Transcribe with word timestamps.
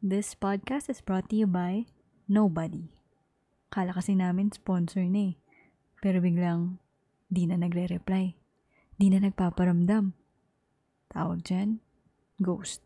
This 0.00 0.32
podcast 0.32 0.88
is 0.88 1.04
brought 1.04 1.28
to 1.28 1.36
you 1.36 1.44
by 1.44 1.84
Nobody. 2.24 2.88
Kala 3.68 3.92
kasi 3.92 4.16
namin 4.16 4.48
sponsor 4.48 5.04
na 5.04 5.28
eh. 5.28 5.32
Pero 6.00 6.24
biglang, 6.24 6.80
di 7.28 7.44
na 7.44 7.60
nagre-reply. 7.60 8.32
Di 8.96 9.06
na 9.12 9.20
nagpaparamdam. 9.20 10.16
Tawag 11.12 11.44
dyan, 11.44 11.84
ghost. 12.40 12.80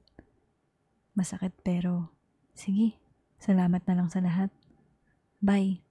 Masakit 1.14 1.54
pero, 1.62 2.10
sige, 2.50 2.98
salamat 3.38 3.86
na 3.86 3.94
lang 3.94 4.10
sa 4.10 4.18
lahat. 4.18 4.50
Bye. 5.38 5.83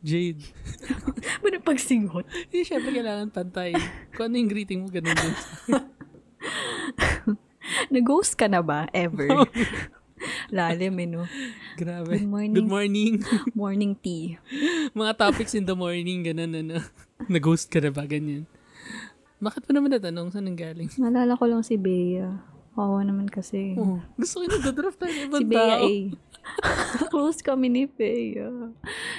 Jade. 0.00 0.40
ano 1.44 1.56
pagsingot? 1.60 2.24
Eh, 2.48 2.64
syempre 2.64 2.96
kailangan 2.96 3.28
pantay. 3.28 3.76
Kung 4.16 4.32
ano 4.32 4.34
yung 4.40 4.50
greeting 4.50 4.80
mo, 4.84 4.88
ganun 4.88 5.12
din. 5.12 5.34
Nag-ghost 7.94 8.34
ka 8.34 8.48
na 8.48 8.64
ba? 8.64 8.88
Ever? 8.96 9.28
Lalim 10.56 10.96
eh, 11.00 11.08
no? 11.08 11.24
Grabe. 11.76 12.16
Good 12.16 12.28
morning. 12.28 12.56
Good 12.56 12.68
morning. 12.68 13.12
Morning 13.52 13.92
tea. 13.96 14.40
Mga 14.92 15.12
topics 15.16 15.54
in 15.56 15.68
the 15.68 15.76
morning, 15.76 16.24
ganun, 16.24 16.52
ano. 16.56 16.80
Nag-ghost 17.28 17.68
ka 17.68 17.80
na 17.80 17.92
ba, 17.92 18.04
ganyan. 18.08 18.48
Bakit 19.40 19.64
mo 19.68 19.70
naman 19.72 19.96
natanong? 19.96 20.32
Saan 20.32 20.48
ang 20.48 20.56
galing? 20.56 20.88
Nalala 21.00 21.36
ko 21.36 21.44
lang 21.48 21.64
si 21.64 21.76
Bea. 21.80 22.28
Kawawa 22.76 23.04
naman 23.04 23.28
kasi. 23.28 23.76
Oh, 23.76 24.00
gusto 24.16 24.40
ko 24.40 24.48
yung 24.48 24.54
nadadraft 24.60 24.98
tayo 25.00 25.12
ng 25.12 25.24
ibang 25.28 25.40
Si 25.40 25.46
Bea 25.48 25.60
tao. 25.60 25.84
A. 25.84 25.88
Close 27.12 27.40
kami 27.40 27.68
ni 27.68 27.84
Bea. 27.86 28.72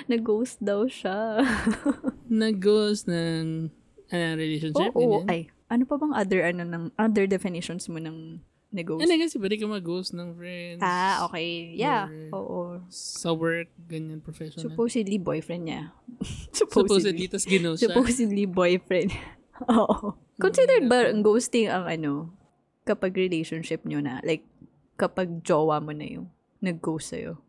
Nag-ghost 0.08 0.62
daw 0.62 0.86
siya. 0.86 1.42
Nag-ghost 2.30 3.08
ng 3.08 3.72
ano, 4.12 4.26
relationship, 4.36 4.92
Oo. 4.94 5.24
ganyan. 5.24 5.28
Ay, 5.30 5.42
ano 5.72 5.84
pa 5.88 5.96
bang 5.96 6.14
other, 6.14 6.42
ano, 6.44 6.62
ng, 6.68 6.84
other 7.00 7.26
definitions 7.26 7.88
mo 7.88 7.98
ng 7.98 8.44
nag-ghost? 8.72 9.04
Ano 9.04 9.16
kasi, 9.16 9.36
pwede 9.40 9.56
ka 9.56 9.66
mag-ghost 9.68 10.12
ng 10.12 10.36
friends. 10.36 10.82
Ah, 10.84 11.24
okay. 11.28 11.76
Yeah. 11.80 12.12
Oo. 12.36 12.84
Sa 12.92 13.32
work, 13.32 13.72
ganyan, 13.88 14.20
professional. 14.20 14.68
Supposedly 14.68 15.16
boyfriend 15.20 15.64
niya. 15.68 15.82
Supposedly, 16.60 17.28
tas 17.32 17.48
gino 17.48 17.76
siya. 17.80 17.92
Supposedly 17.92 18.44
boyfriend. 18.48 19.16
Oo. 19.72 20.16
Considered 20.42 20.90
ba 20.90 21.08
ang 21.08 21.22
ghosting 21.22 21.70
ang 21.70 21.86
ano, 21.86 22.34
kapag 22.84 23.14
relationship 23.14 23.86
nyo 23.86 24.02
na, 24.02 24.20
like, 24.26 24.44
kapag 24.98 25.46
jowa 25.46 25.80
mo 25.80 25.94
na 25.94 26.06
yung 26.06 26.28
nag-ghost 26.62 27.12
sa'yo? 27.12 27.42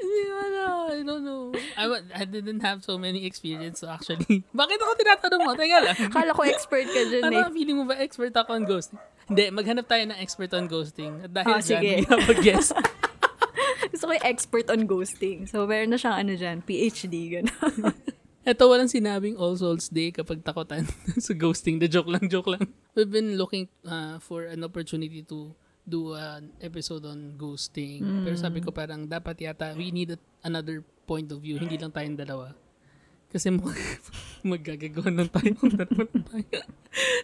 Hindi 0.00 0.20
ko 0.24 0.34
alam. 0.34 0.76
I 0.90 1.00
don't 1.04 1.24
know. 1.24 1.44
I, 1.76 1.84
I 2.16 2.24
didn't 2.24 2.60
have 2.60 2.80
so 2.82 2.96
many 2.96 3.24
experience 3.28 3.84
actually. 3.84 4.42
Bakit 4.56 4.78
ako 4.80 4.92
tinatanong 4.96 5.40
mo? 5.44 5.52
Teka 5.54 5.78
lang. 5.84 5.96
Kala 6.08 6.32
ko 6.32 6.42
expert 6.44 6.88
ka 6.88 7.00
dyan 7.04 7.22
Ano 7.28 7.36
eh. 7.36 7.44
ang 7.44 7.54
feeling 7.54 7.76
mo 7.76 7.84
ba 7.84 8.00
expert 8.00 8.32
ako 8.32 8.56
on 8.56 8.64
ghosting? 8.64 9.00
Hindi, 9.28 9.44
maghanap 9.52 9.86
tayo 9.86 10.02
ng 10.08 10.18
expert 10.18 10.50
on 10.56 10.66
ghosting. 10.66 11.12
At 11.22 11.30
dahil 11.30 11.52
Ah, 11.52 11.60
dyan, 11.60 12.02
sige. 12.02 12.40
guest. 12.40 12.72
Gusto 13.92 14.04
ko 14.06 14.12
yung 14.16 14.26
expert 14.26 14.66
on 14.72 14.82
ghosting. 14.84 15.38
So, 15.46 15.68
meron 15.68 15.92
na 15.92 15.98
siyang 16.00 16.16
ano 16.18 16.32
dyan, 16.34 16.64
PhD, 16.64 17.14
gano'n. 17.38 17.94
Ito 18.40 18.62
walang 18.66 18.88
sinabing 18.88 19.36
All 19.36 19.54
Souls 19.54 19.92
Day 19.92 20.10
kapag 20.10 20.40
takutan 20.40 20.88
sa 21.20 21.36
ghosting. 21.36 21.76
The 21.78 21.86
joke 21.86 22.08
lang, 22.08 22.24
joke 22.26 22.48
lang. 22.48 22.72
We've 22.96 23.12
been 23.12 23.36
looking 23.36 23.68
uh, 23.84 24.16
for 24.18 24.48
an 24.48 24.64
opportunity 24.64 25.20
to 25.28 25.52
do 25.82 26.14
an 26.14 26.52
episode 26.58 27.04
on 27.04 27.34
ghosting. 27.34 28.22
Pero 28.22 28.34
sabi 28.34 28.60
ko 28.60 28.70
parang 28.70 29.04
dapat 29.04 29.36
yata 29.40 29.72
we 29.74 29.90
need 29.90 30.14
another 30.40 30.80
point 31.04 31.26
of 31.28 31.40
view. 31.40 31.56
Hindi 31.56 31.76
lang 31.76 31.90
tayong 31.90 32.16
dalawa. 32.16 32.54
Kasi 33.30 33.46
mag 33.54 33.62
maggagagawa 34.42 35.06
ng 35.14 35.28
tayo 35.30 35.50
kung 35.54 35.70
tayo. 36.34 36.58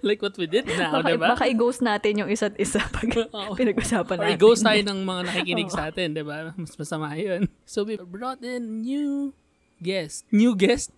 like 0.07 0.23
what 0.23 0.39
we 0.39 0.47
did 0.47 0.63
now, 0.71 1.03
baka, 1.03 1.11
diba? 1.11 1.27
baka 1.35 1.45
i-ghost 1.51 1.83
natin 1.83 2.23
yung 2.23 2.31
isa't 2.31 2.55
isa 2.57 2.79
pag 2.95 3.11
Oo. 3.11 3.59
pinag-usapan 3.59 4.15
Or 4.15 4.23
natin. 4.23 4.39
i-ghost 4.39 4.63
tayo 4.63 4.81
ng 4.87 5.03
mga 5.03 5.21
nakikinig 5.27 5.67
sa 5.67 5.91
atin, 5.91 6.15
di 6.15 6.23
ba? 6.23 6.55
Mas 6.55 6.79
masama 6.79 7.11
yun. 7.19 7.51
So, 7.67 7.83
we 7.83 7.99
brought 7.99 8.39
in 8.47 8.87
new 8.87 9.35
guest. 9.83 10.23
New 10.31 10.55
guest? 10.55 10.95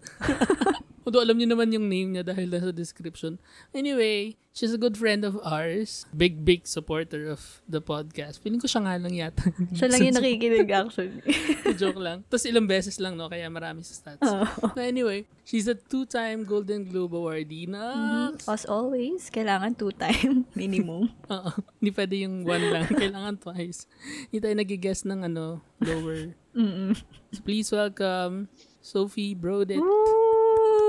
Although 1.08 1.24
alam 1.24 1.40
niyo 1.40 1.48
naman 1.56 1.72
yung 1.72 1.88
name 1.88 2.20
niya 2.20 2.24
dahil 2.28 2.52
nasa 2.52 2.68
description. 2.68 3.40
Anyway, 3.72 4.36
she's 4.52 4.76
a 4.76 4.80
good 4.80 4.92
friend 5.00 5.24
of 5.24 5.40
ours. 5.40 6.04
Big, 6.12 6.44
big 6.44 6.68
supporter 6.68 7.32
of 7.32 7.64
the 7.64 7.80
podcast. 7.80 8.44
Feeling 8.44 8.60
ko 8.60 8.68
siya 8.68 8.84
nga 8.84 9.00
lang 9.00 9.16
yata. 9.16 9.48
Siya 9.80 9.88
lang 9.88 10.04
yung 10.04 10.20
nakikinig 10.20 10.68
actually. 10.68 11.24
Joke 11.80 11.96
lang. 11.96 12.28
Tapos 12.28 12.44
ilang 12.44 12.68
beses 12.68 13.00
lang, 13.00 13.16
no? 13.16 13.32
Kaya 13.32 13.48
marami 13.48 13.80
sa 13.88 13.96
stats. 13.96 14.20
So 14.60 14.76
anyway, 14.84 15.24
she's 15.48 15.64
a 15.64 15.72
two-time 15.72 16.44
Golden 16.44 16.84
Globe 16.84 17.16
awardee 17.16 17.72
na... 17.72 18.36
As 18.44 18.68
always, 18.68 19.32
kailangan 19.32 19.80
two-time 19.80 20.44
minimum. 20.60 21.08
Oo. 21.32 21.50
Hindi 21.80 21.90
pwede 21.96 22.14
yung 22.20 22.44
one 22.44 22.68
lang. 22.68 22.84
Kailangan 22.84 23.40
twice. 23.40 23.88
Hindi 24.28 24.44
tayo 24.44 24.54
nag-guess 24.60 25.08
ng 25.08 25.24
ano, 25.24 25.64
lower. 25.80 26.36
Mm-mm. 26.52 26.92
So 27.32 27.40
please 27.40 27.72
welcome 27.72 28.52
Sophie 28.84 29.32
Brodet. 29.32 29.80
Woo! 29.80 30.27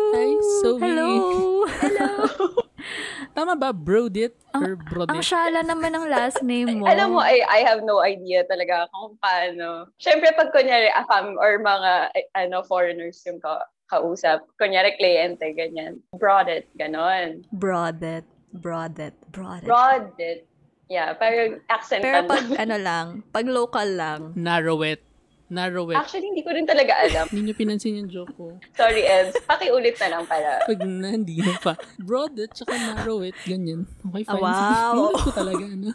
Hi, 0.09 0.31
Sophie. 0.61 0.89
Hello! 0.89 1.09
Hello! 1.69 2.09
Tama 3.37 3.53
ba? 3.55 3.69
Brodet 3.69 4.33
or 4.57 4.73
Ang 4.73 4.83
Brodet? 4.89 5.21
syala 5.21 5.61
naman 5.61 5.93
ng 5.93 6.09
last 6.09 6.41
name 6.41 6.81
mo. 6.81 6.89
Alam 6.91 7.15
mo, 7.15 7.21
I, 7.21 7.45
I 7.45 7.61
have 7.61 7.85
no 7.85 8.01
idea 8.01 8.41
talaga 8.49 8.89
kung 8.89 9.15
paano. 9.21 9.87
Siyempre, 10.01 10.33
pag 10.33 10.49
kunyari, 10.49 10.89
afam 10.91 11.37
or 11.37 11.61
mga 11.61 12.09
eh, 12.17 12.25
ano 12.35 12.65
foreigners 12.65 13.21
yung 13.29 13.37
ka, 13.37 13.69
kausap, 13.87 14.43
kunyari, 14.57 14.97
kliyente, 14.97 15.45
ganyan. 15.53 16.01
Broadet, 16.17 16.65
ganon. 16.75 17.45
Broadet. 17.53 18.25
Broadet. 18.49 19.13
Broadet. 19.29 19.69
Broadet. 19.69 20.39
Yeah, 20.89 21.13
parang 21.13 21.61
accent. 21.69 22.01
Pero 22.01 22.25
pag 22.25 22.49
ano 22.65 22.75
lang, 22.81 23.05
pag 23.29 23.45
local 23.45 23.89
lang, 23.93 24.33
Narrowet. 25.49 25.79
Narrowet. 25.89 25.97
Actually, 25.97 26.27
hindi 26.29 26.43
ko 26.45 26.51
rin 26.53 26.65
talaga 26.65 26.93
alam. 27.01 27.25
Hindi 27.33 27.49
nyo 27.49 27.55
pinansin 27.57 27.99
yung 27.99 28.09
joke 28.09 28.33
ko. 28.37 28.57
Sorry, 28.77 29.01
Eds. 29.05 29.33
Pakiulit 29.49 29.97
na 29.97 30.07
lang 30.17 30.23
para. 30.29 30.61
Pag 30.65 30.79
na, 30.85 31.09
hindi 31.17 31.41
na 31.41 31.57
pa. 31.57 31.73
Brodet, 31.97 32.53
tsaka 32.53 32.77
narrowet, 32.77 33.33
ganyan. 33.45 33.89
Okay, 34.13 34.23
fine. 34.29 34.41
wow. 34.41 34.93
Nulat 34.97 35.21
ko 35.25 35.31
talaga, 35.33 35.63
ano? 35.65 35.89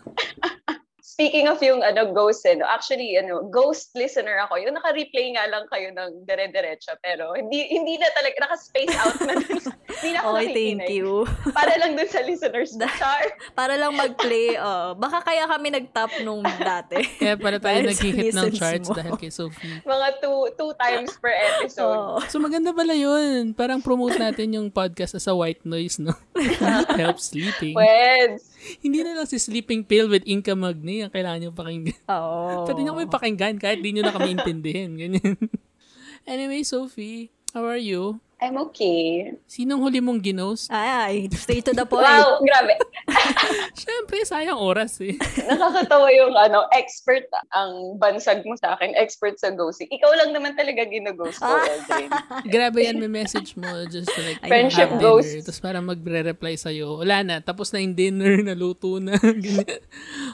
Speaking 1.05 1.53
of 1.53 1.61
yung 1.61 1.85
ano 1.85 2.17
ghost, 2.17 2.49
eh, 2.49 2.57
no? 2.57 2.65
actually, 2.65 3.21
ano, 3.21 3.45
ghost 3.53 3.93
listener 3.93 4.41
ako. 4.41 4.57
Yung 4.57 4.73
naka-replay 4.73 5.37
nga 5.37 5.45
lang 5.53 5.69
kayo 5.69 5.93
ng 5.93 6.25
dire-diretso. 6.25 6.97
Pero 7.05 7.37
hindi 7.37 7.61
hindi 7.69 8.01
na 8.01 8.09
talaga, 8.17 8.49
naka-space 8.49 8.97
out 9.05 9.19
na 9.21 9.37
dun. 9.37 9.61
hindi 10.01 10.11
na 10.17 10.19
ako 10.25 10.29
okay, 10.33 10.49
thank 10.57 10.89
you. 10.89 11.29
Para 11.53 11.77
lang 11.77 11.93
dun 11.93 12.09
sa 12.09 12.25
listeners. 12.25 12.73
Char. 12.97 13.37
Para 13.53 13.77
lang 13.77 13.93
mag-play, 13.93 14.57
oh. 14.65 14.97
Baka 14.97 15.21
kaya 15.21 15.45
kami 15.45 15.77
nag-top 15.77 16.25
nung 16.25 16.41
dati. 16.41 17.05
Kaya 17.21 17.37
para 17.37 17.61
tayo 17.61 17.85
nag-hit 17.85 18.33
ng 18.33 18.53
charts 18.57 18.89
mo. 18.89 18.97
dahil 18.97 19.15
kay 19.21 19.29
Sophie. 19.29 19.85
Mga 19.85 20.09
two, 20.25 20.57
two 20.57 20.73
times 20.81 21.13
per 21.21 21.37
episode. 21.37 22.01
Oo. 22.01 22.25
So 22.33 22.41
maganda 22.41 22.73
pala 22.73 22.97
yun. 22.97 23.53
Parang 23.53 23.85
promote 23.85 24.17
natin 24.17 24.57
yung 24.57 24.73
podcast 24.73 25.21
as 25.21 25.29
a 25.29 25.37
white 25.37 25.69
noise, 25.69 26.01
no? 26.01 26.17
It 26.41 26.57
helps 26.97 27.29
sleeping. 27.29 27.77
Pweds. 27.77 28.54
Hindi 28.85 29.05
na 29.05 29.17
lang 29.17 29.29
si 29.29 29.37
Sleeping 29.37 29.85
Pill 29.85 30.09
with 30.09 30.25
Inca 30.25 30.57
Magni 30.57 31.05
ang 31.05 31.13
kailangan 31.13 31.41
nyo 31.45 31.51
pakinggan. 31.53 32.01
Oo. 32.09 32.65
Pwede 32.65 32.81
nyo 32.85 32.93
kami 32.97 33.07
pakinggan 33.11 33.57
kahit 33.61 33.81
di 33.85 33.93
nyo 33.93 34.03
na 34.05 34.15
kami 34.15 34.37
intindihin. 34.37 34.97
Ganyan. 34.97 35.37
anyway, 36.31 36.65
Sophie, 36.65 37.31
how 37.53 37.65
are 37.65 37.81
you? 37.81 38.21
I'm 38.45 38.61
okay. 38.63 39.33
Sinong 39.47 39.81
huli 39.81 39.99
mong 39.99 40.21
ginos? 40.21 40.69
Ay, 40.69 41.33
stay 41.33 41.59
to 41.59 41.73
the 41.73 41.83
point. 41.83 42.05
Wow, 42.05 42.41
grabe. 42.41 42.77
Siyempre, 43.75 44.21
sayang 44.23 44.59
oras 44.59 45.01
eh. 45.01 45.17
Nakakatawa 45.49 46.13
yung 46.13 46.35
ano, 46.35 46.69
expert 46.71 47.25
ang 47.51 47.97
bansag 47.97 48.45
mo 48.45 48.53
sa 48.55 48.77
akin. 48.77 48.93
Expert 48.95 49.37
sa 49.37 49.49
ghosting. 49.51 49.89
Ikaw 49.89 50.11
lang 50.15 50.31
naman 50.31 50.53
talaga 50.55 50.85
ginaghost 50.85 51.41
ko, 51.41 51.49
Ah. 51.49 51.65
Eldrin. 51.65 52.11
Grabe 52.53 52.79
yan, 52.83 52.99
may 52.99 53.09
message 53.09 53.55
mo 53.55 53.65
just 53.87 54.09
to 54.09 54.21
like 54.21 54.45
Friendship 54.45 54.93
have 54.93 55.01
dinner. 55.01 55.09
ghosts. 55.17 55.41
Tapos 55.43 55.61
parang 55.61 55.85
magre-reply 55.85 56.55
sa'yo, 56.55 57.01
wala 57.01 57.17
na, 57.23 57.37
tapos 57.39 57.71
na 57.71 57.81
yung 57.81 57.95
dinner, 57.95 58.45
naluto 58.45 59.01
na. 59.01 59.17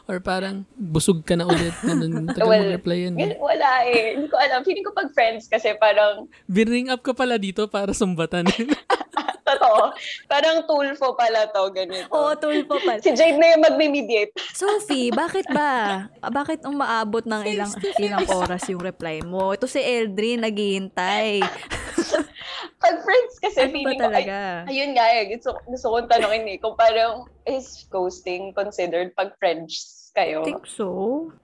Or 0.06 0.18
parang 0.18 0.66
busog 0.72 1.22
ka 1.22 1.34
na 1.34 1.44
ulit. 1.44 1.74
Ganun, 1.80 2.26
tagal 2.28 2.48
Well, 2.48 2.58
mag-reply 2.66 2.98
yan. 3.06 3.14
eh. 3.16 3.38
Wala 3.38 3.70
eh. 3.86 4.16
Hindi 4.16 4.26
ko 4.26 4.36
alam. 4.36 4.60
Feeling 4.62 4.82
ko 4.82 4.92
pag 4.92 5.10
friends 5.10 5.46
kasi 5.46 5.76
parang, 5.76 6.26
Binring 6.46 6.88
up 6.88 7.00
ka 7.00 7.12
pala 7.12 7.36
dito 7.36 7.66
para 7.66 7.92
sumbatan. 8.00 8.48
totoo, 9.50 9.92
parang 10.30 10.64
tulfo 10.64 11.12
pala 11.18 11.50
to, 11.50 11.62
ganito. 11.74 12.08
Oo, 12.14 12.32
tulpo 12.38 12.78
pa. 12.80 13.02
Si 13.02 13.10
Jade 13.12 13.36
na 13.36 13.56
yung 13.56 13.62
magme-mediate. 13.66 14.32
Sophie, 14.54 15.10
bakit 15.10 15.46
ba? 15.50 16.06
Bakit 16.22 16.64
umaabot 16.64 17.26
ng 17.26 17.42
ilang 17.44 17.72
ilang 17.98 18.26
oras 18.30 18.64
yung 18.70 18.80
reply 18.80 19.20
mo? 19.26 19.52
Ito 19.52 19.66
si 19.66 19.82
Eldrin, 19.82 20.46
naghihintay. 20.46 21.42
Pag 22.80 22.96
friends 23.04 23.34
Kasi 23.40 23.68
Ano 23.68 23.72
feeling 23.76 24.00
ko, 24.00 24.08
ay, 24.08 24.24
talaga? 24.24 24.36
ayun 24.72 24.90
nga 24.96 25.06
eh, 25.12 25.24
gusto, 25.36 25.52
gusto 25.68 25.86
kong 25.92 26.08
tanongin 26.08 26.48
eh, 26.48 26.58
kung 26.58 26.76
parang 26.76 27.28
is 27.44 27.84
ghosting 27.92 28.56
considered 28.56 29.12
pag 29.12 29.36
friends 29.36 30.10
kayo? 30.16 30.42
I 30.42 30.56
think 30.56 30.64
so. 30.66 30.88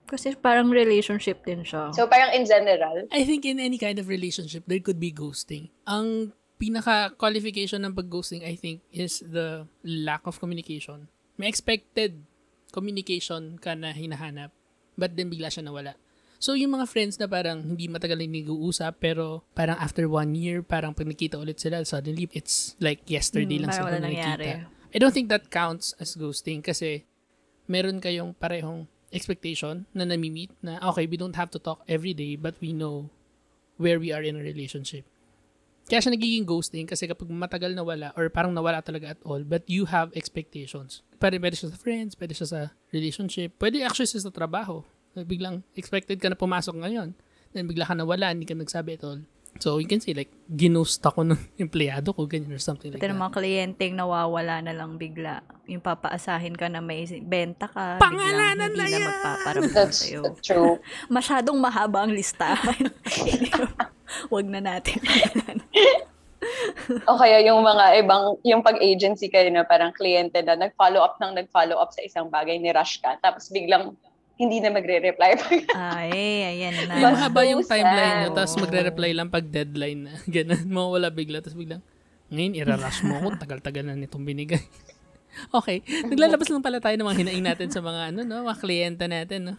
Kasi 0.08 0.34
parang 0.34 0.72
relationship 0.72 1.44
din 1.44 1.62
siya. 1.62 1.92
So 1.92 2.08
parang 2.08 2.32
in 2.34 2.48
general, 2.48 3.04
I 3.12 3.22
think 3.28 3.44
in 3.44 3.60
any 3.60 3.76
kind 3.78 4.00
of 4.00 4.08
relationship, 4.08 4.64
there 4.66 4.80
could 4.82 4.98
be 4.98 5.12
ghosting. 5.12 5.70
Ang 5.86 6.32
pinaka-qualification 6.56 7.84
ng 7.84 7.92
pag-ghosting, 7.92 8.44
I 8.44 8.56
think, 8.56 8.80
is 8.92 9.20
the 9.24 9.68
lack 9.84 10.24
of 10.24 10.40
communication. 10.40 11.08
May 11.36 11.52
expected 11.52 12.24
communication 12.72 13.60
ka 13.60 13.76
na 13.76 13.92
hinahanap, 13.92 14.52
but 14.96 15.12
then 15.16 15.28
bigla 15.28 15.52
siya 15.52 15.64
nawala. 15.64 15.96
So, 16.36 16.52
yung 16.52 16.76
mga 16.76 16.88
friends 16.88 17.16
na 17.16 17.24
parang 17.24 17.64
hindi 17.64 17.88
matagal 17.88 18.20
na 18.20 18.28
nag-uusap, 18.28 19.00
pero 19.00 19.40
parang 19.56 19.80
after 19.80 20.04
one 20.04 20.36
year, 20.36 20.60
parang 20.60 20.92
pag 20.92 21.08
nakita 21.08 21.40
ulit 21.40 21.56
sila, 21.56 21.80
suddenly, 21.84 22.28
it's 22.36 22.76
like 22.76 23.00
yesterday 23.08 23.56
Hmm, 23.56 23.68
lang 23.68 23.72
sila 23.72 23.96
nangyari. 23.96 24.64
I 24.92 24.98
don't 25.00 25.12
think 25.12 25.28
that 25.32 25.48
counts 25.48 25.92
as 26.00 26.16
ghosting 26.16 26.64
kasi 26.64 27.04
meron 27.68 28.00
kayong 28.00 28.36
parehong 28.36 28.88
expectation 29.12 29.84
na 29.92 30.04
nami-meet 30.04 30.52
na 30.64 30.80
okay, 30.88 31.04
we 31.08 31.16
don't 31.20 31.36
have 31.36 31.52
to 31.52 31.60
talk 31.60 31.82
every 31.88 32.12
day 32.12 32.36
but 32.36 32.56
we 32.60 32.72
know 32.72 33.08
where 33.76 34.00
we 34.00 34.12
are 34.12 34.24
in 34.24 34.36
a 34.36 34.42
relationship. 34.42 35.04
Kaya 35.86 36.02
siya 36.02 36.10
nagiging 36.10 36.42
ghosting 36.42 36.82
kasi 36.82 37.06
kapag 37.06 37.30
matagal 37.30 37.70
na 37.70 37.86
wala 37.86 38.10
or 38.18 38.26
parang 38.26 38.50
nawala 38.50 38.82
talaga 38.82 39.14
at 39.14 39.20
all 39.22 39.46
but 39.46 39.62
you 39.70 39.86
have 39.86 40.10
expectations. 40.18 41.06
Pwede, 41.16 41.38
pwede 41.38 41.54
siya 41.54 41.70
sa 41.70 41.78
friends, 41.78 42.18
pwede 42.18 42.34
siya 42.34 42.48
sa 42.50 42.60
relationship, 42.90 43.54
pwede 43.56 43.86
actually 43.86 44.10
siya 44.10 44.26
sa 44.26 44.34
trabaho. 44.34 44.82
Biglang 45.16 45.62
expected 45.72 46.18
ka 46.18 46.26
na 46.26 46.34
pumasok 46.34 46.76
ngayon. 46.76 47.14
Then 47.54 47.64
bigla 47.64 47.86
ka 47.86 47.94
nawala, 47.94 48.34
hindi 48.34 48.44
ka 48.44 48.52
nagsabi 48.52 48.98
at 48.98 49.06
all. 49.06 49.22
So 49.56 49.80
you 49.80 49.88
can 49.88 50.04
say 50.04 50.12
like, 50.12 50.28
ginost 50.44 51.00
ako 51.00 51.24
ng 51.24 51.40
empleyado 51.64 52.12
ko, 52.12 52.28
ganyan 52.28 52.52
or 52.52 52.60
something 52.60 52.92
like 52.92 53.00
Pati 53.00 53.08
that. 53.08 53.16
ng 53.16 53.22
mga 53.24 53.32
kliyenteng 53.32 53.96
nawawala 53.96 54.60
na 54.60 54.76
lang 54.76 55.00
bigla. 55.00 55.40
Yung 55.64 55.80
papaasahin 55.80 56.52
ka 56.52 56.68
na 56.68 56.84
may 56.84 57.08
benta 57.24 57.64
ka, 57.64 57.96
Pangalanan 57.96 58.68
biglang 58.68 58.76
na 58.76 58.84
hindi 58.84 58.92
na 58.92 59.00
yan! 59.00 59.06
magpaparamdam 59.08 59.72
that's 59.72 60.04
sa'yo. 60.04 60.22
true. 60.44 60.76
Masyadong 61.08 61.56
mahaba 61.56 62.04
ang 62.04 62.12
listahan. 62.12 62.92
Wag 64.34 64.46
na 64.46 64.60
natin. 64.62 64.98
O 67.08 67.18
kaya 67.18 67.42
yung 67.42 67.64
mga 67.64 68.06
ibang, 68.06 68.38
yung 68.46 68.62
pag-agency 68.62 69.26
kayo 69.32 69.48
na 69.50 69.66
parang 69.66 69.90
kliyente 69.90 70.38
na 70.44 70.54
nag-follow 70.54 71.02
up 71.02 71.18
ng 71.18 71.34
nag-follow 71.34 71.74
up 71.80 71.90
sa 71.90 72.04
isang 72.04 72.30
bagay, 72.30 72.60
ni-rush 72.60 73.02
ka, 73.02 73.18
tapos 73.18 73.50
biglang 73.50 73.96
hindi 74.36 74.60
na 74.60 74.70
magre-reply. 74.70 75.32
Ay, 75.74 76.12
ayan 76.44 76.86
na. 76.86 77.00
Yung 77.00 77.16
mahaba 77.16 77.40
yung 77.48 77.64
timeline 77.64 78.14
nyo, 78.22 78.30
tapos 78.36 78.54
magre-reply 78.60 79.10
lang 79.16 79.32
pag 79.32 79.48
deadline 79.48 80.06
na. 80.06 80.12
Ganun, 80.28 80.68
mawawala 80.68 81.08
bigla, 81.08 81.40
tapos 81.40 81.56
biglang, 81.56 81.82
ngayon, 82.28 82.52
irarush 82.54 83.00
mo 83.08 83.16
ako, 83.16 83.40
tagal-tagal 83.40 83.82
na 83.82 83.96
nitong 83.96 84.22
binigay. 84.22 84.60
okay, 85.56 85.82
naglalabas 86.04 86.52
lang 86.52 86.62
pala 86.62 86.78
tayo 86.84 86.94
ng 87.00 87.06
mga 87.08 87.20
hinaing 87.26 87.46
natin 87.48 87.68
sa 87.72 87.80
mga, 87.80 88.12
ano, 88.12 88.20
no, 88.28 88.44
mga 88.44 88.60
kliyenta 88.60 89.08
natin, 89.08 89.52
no? 89.52 89.54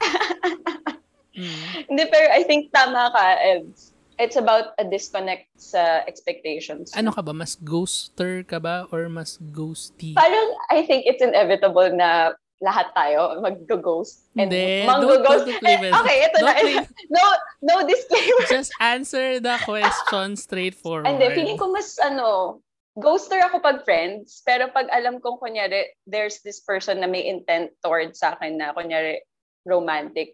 Mm. 1.37 1.85
Hindi, 1.85 2.03
pero 2.09 2.25
I 2.33 2.41
think 2.45 2.73
tama 2.73 3.13
ka, 3.13 3.23
Eds. 3.45 3.96
It's 4.17 4.35
about 4.35 4.73
a 4.81 4.85
disconnect 4.85 5.45
sa 5.61 6.01
expectations. 6.09 6.89
Ano 6.97 7.13
ka 7.13 7.21
ba, 7.21 7.33
mas 7.33 7.53
ghoster 7.53 8.41
ka 8.41 8.57
ba, 8.57 8.89
or 8.89 9.05
mas 9.09 9.37
ghosty? 9.53 10.17
Parang, 10.17 10.49
I 10.73 10.81
think 10.89 11.05
it's 11.05 11.21
inevitable 11.21 11.93
na 11.93 12.33
lahat 12.57 12.89
tayo 12.97 13.37
mag-ghost. 13.37 14.25
and 14.33 14.49
Hindi, 14.49 14.89
mang-ghost. 14.89 15.21
don't, 15.21 15.45
don't 15.45 15.61
play 15.61 15.77
with 15.77 15.93
Okay, 15.93 16.17
ito 16.25 16.37
Don't 16.41 16.49
na. 16.49 16.57
play. 16.57 16.75
No, 17.13 17.23
no 17.61 17.75
disclaimer. 17.85 18.45
Just 18.49 18.73
answer 18.81 19.37
the 19.37 19.53
question 19.61 20.33
straightforward. 20.33 21.05
Hindi, 21.05 21.37
feeling 21.37 21.61
ko 21.61 21.69
mas, 21.69 21.93
ano, 22.01 22.57
ghoster 22.97 23.37
ako 23.45 23.61
pag 23.61 23.85
friends, 23.85 24.41
pero 24.41 24.73
pag 24.73 24.89
alam 24.89 25.21
kong, 25.21 25.37
kunyari, 25.37 25.93
there's 26.09 26.41
this 26.41 26.57
person 26.65 26.97
na 26.97 27.07
may 27.07 27.29
intent 27.29 27.69
towards 27.85 28.17
sa 28.17 28.33
akin 28.33 28.57
na, 28.57 28.73
kunyari, 28.73 29.21
romantic, 29.69 30.33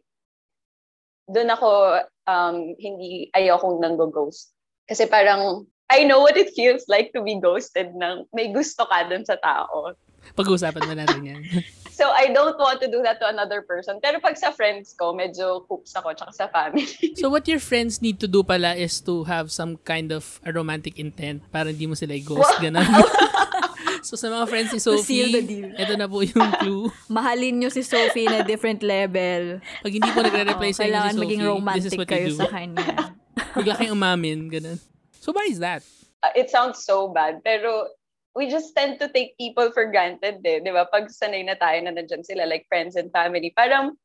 doon 1.34 1.50
ako, 1.50 1.70
um, 2.30 2.78
hindi, 2.78 3.34
ayokong 3.34 3.82
nang-ghost. 3.82 4.54
Kasi 4.86 5.10
parang, 5.10 5.66
I 5.90 6.06
know 6.06 6.22
what 6.22 6.38
it 6.38 6.54
feels 6.56 6.86
like 6.88 7.12
to 7.14 7.22
be 7.22 7.42
ghosted 7.42 7.94
ng 7.98 8.26
may 8.34 8.54
gusto 8.54 8.86
ka 8.86 9.10
dun 9.10 9.26
sa 9.26 9.38
tao. 9.42 9.94
Pag-uusapan 10.38 10.84
na 10.90 10.96
natin 11.04 11.22
yan. 11.26 11.44
So, 11.94 12.10
I 12.10 12.34
don't 12.34 12.58
want 12.58 12.82
to 12.82 12.90
do 12.90 13.06
that 13.06 13.22
to 13.22 13.30
another 13.30 13.62
person. 13.62 14.02
Pero 14.02 14.18
pag 14.18 14.34
sa 14.34 14.50
friends 14.50 14.98
ko, 14.98 15.14
medyo 15.14 15.62
coops 15.70 15.94
ako, 15.94 16.18
tsaka 16.18 16.34
sa 16.34 16.50
family. 16.50 16.90
So 17.22 17.30
what 17.30 17.46
your 17.46 17.62
friends 17.62 18.02
need 18.02 18.18
to 18.26 18.28
do 18.28 18.42
pala 18.42 18.74
is 18.74 18.98
to 19.06 19.22
have 19.30 19.54
some 19.54 19.78
kind 19.86 20.10
of 20.10 20.42
a 20.42 20.50
romantic 20.50 20.98
intent 20.98 21.46
para 21.54 21.70
hindi 21.70 21.86
mo 21.86 21.94
sila 21.94 22.18
i-ghost, 22.18 22.50
ganun. 22.58 22.82
so 24.04 24.20
sa 24.20 24.28
mga 24.28 24.46
friends 24.46 24.70
ni 24.76 24.80
Sophie, 24.80 25.32
ito 25.74 25.94
na 25.96 26.06
po 26.06 26.22
yung 26.22 26.52
clue. 26.60 26.92
Mahalin 27.12 27.64
nyo 27.64 27.70
si 27.72 27.82
Sophie 27.82 28.28
na 28.28 28.44
different 28.44 28.84
level. 28.84 29.64
Pag 29.82 29.92
hindi 29.92 30.10
po 30.12 30.20
nagre-reply 30.28 30.70
Oh, 30.70 30.78
sa 30.78 30.84
inyo 30.84 31.00
si 31.02 31.10
Sophie, 31.16 31.22
maging 31.24 31.42
this 31.42 31.48
is 31.48 31.56
romantic 31.56 31.98
what 31.98 32.10
kayo 32.12 32.28
you 32.28 32.36
do. 32.36 32.40
sa 32.40 32.48
kanya. 32.52 32.88
Bigla 33.58 33.74
kayong 33.80 33.96
umamin, 33.96 34.52
ganun. 34.52 34.78
So 35.18 35.32
why 35.32 35.48
is 35.48 35.64
that? 35.64 35.82
Uh, 36.22 36.36
it 36.36 36.52
sounds 36.52 36.84
so 36.84 37.10
bad, 37.10 37.40
pero 37.42 37.88
we 38.36 38.50
just 38.50 38.76
tend 38.76 39.00
to 39.00 39.08
take 39.10 39.38
people 39.40 39.72
for 39.72 39.88
granted 39.88 40.42
eh, 40.44 40.60
di 40.60 40.72
ba? 40.74 40.84
Pag 40.90 41.08
sanay 41.10 41.46
na 41.46 41.56
tayo 41.56 41.80
na 41.82 41.96
nandyan 41.96 42.26
sila, 42.26 42.44
like 42.44 42.68
friends 42.68 43.00
and 43.00 43.14
family, 43.14 43.54
parang 43.56 43.96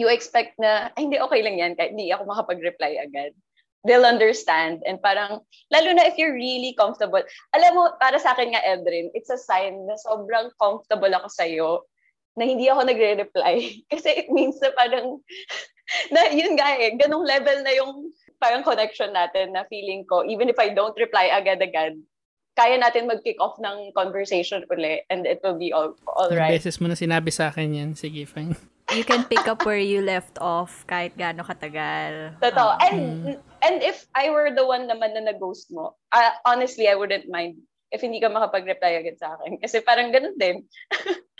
you 0.00 0.08
expect 0.08 0.56
na, 0.56 0.88
ay 0.96 1.04
hindi, 1.04 1.20
okay 1.20 1.44
lang 1.44 1.60
yan, 1.60 1.72
kahit 1.76 1.92
hindi 1.92 2.08
ako 2.08 2.24
makapag-reply 2.24 2.96
agad. 2.96 3.36
They'll 3.82 4.06
understand. 4.06 4.86
And 4.86 5.02
parang, 5.02 5.42
lalo 5.74 5.88
na 5.92 6.06
if 6.06 6.14
you're 6.14 6.34
really 6.34 6.74
comfortable. 6.78 7.22
Alam 7.54 7.72
mo, 7.74 7.82
para 7.98 8.18
sa 8.22 8.32
akin 8.32 8.54
nga, 8.54 8.62
Edrin, 8.62 9.10
it's 9.14 9.30
a 9.30 9.38
sign 9.38 9.86
na 9.90 9.98
sobrang 9.98 10.54
comfortable 10.62 11.10
ako 11.10 11.28
sa'yo 11.28 11.70
na 12.38 12.46
hindi 12.46 12.70
ako 12.70 12.86
nagre-reply. 12.86 13.56
Kasi 13.92 14.08
it 14.24 14.28
means 14.30 14.56
na 14.62 14.70
parang, 14.78 15.18
na 16.14 16.30
yun 16.30 16.54
nga 16.54 16.78
eh, 16.78 16.94
ganong 16.94 17.26
level 17.26 17.58
na 17.66 17.72
yung 17.74 18.14
parang 18.38 18.62
connection 18.62 19.10
natin 19.14 19.54
na 19.54 19.66
feeling 19.66 20.06
ko, 20.06 20.22
even 20.26 20.50
if 20.50 20.58
I 20.58 20.70
don't 20.74 20.96
reply 20.98 21.30
agad-agad, 21.30 21.98
kaya 22.52 22.76
natin 22.76 23.08
mag-kick 23.08 23.40
off 23.40 23.56
ng 23.58 23.96
conversation 23.96 24.64
uli 24.68 25.00
and 25.08 25.24
it 25.24 25.40
will 25.40 25.56
be 25.56 25.72
all, 25.72 25.96
all 26.04 26.28
right. 26.28 26.52
beses 26.52 26.76
mo 26.82 26.86
na 26.90 26.98
sinabi 26.98 27.32
sa 27.32 27.48
akin 27.48 27.72
yan. 27.72 27.90
Sige, 27.96 28.28
fine. 28.28 28.52
You 28.90 29.06
can 29.06 29.24
pick 29.24 29.46
up 29.46 29.62
where 29.64 29.80
you 29.80 30.02
left 30.02 30.36
off 30.42 30.84
kahit 30.90 31.14
gaano 31.14 31.46
katagal. 31.46 32.36
Totoo. 32.42 32.70
Ah. 32.76 32.82
And, 32.90 33.38
and 33.62 33.76
if 33.80 34.04
I 34.12 34.28
were 34.34 34.50
the 34.50 34.66
one 34.66 34.90
naman 34.90 35.14
na 35.14 35.32
nag-ghost 35.32 35.70
mo, 35.70 35.94
uh, 36.10 36.32
honestly, 36.44 36.90
I 36.90 36.98
wouldn't 36.98 37.30
mind 37.30 37.62
if 37.94 38.02
hindi 38.02 38.20
ka 38.20 38.28
makapag-reply 38.28 39.00
agad 39.00 39.16
sa 39.16 39.38
akin. 39.38 39.62
Kasi 39.62 39.80
parang 39.80 40.10
ganun 40.10 40.36
din. 40.36 40.66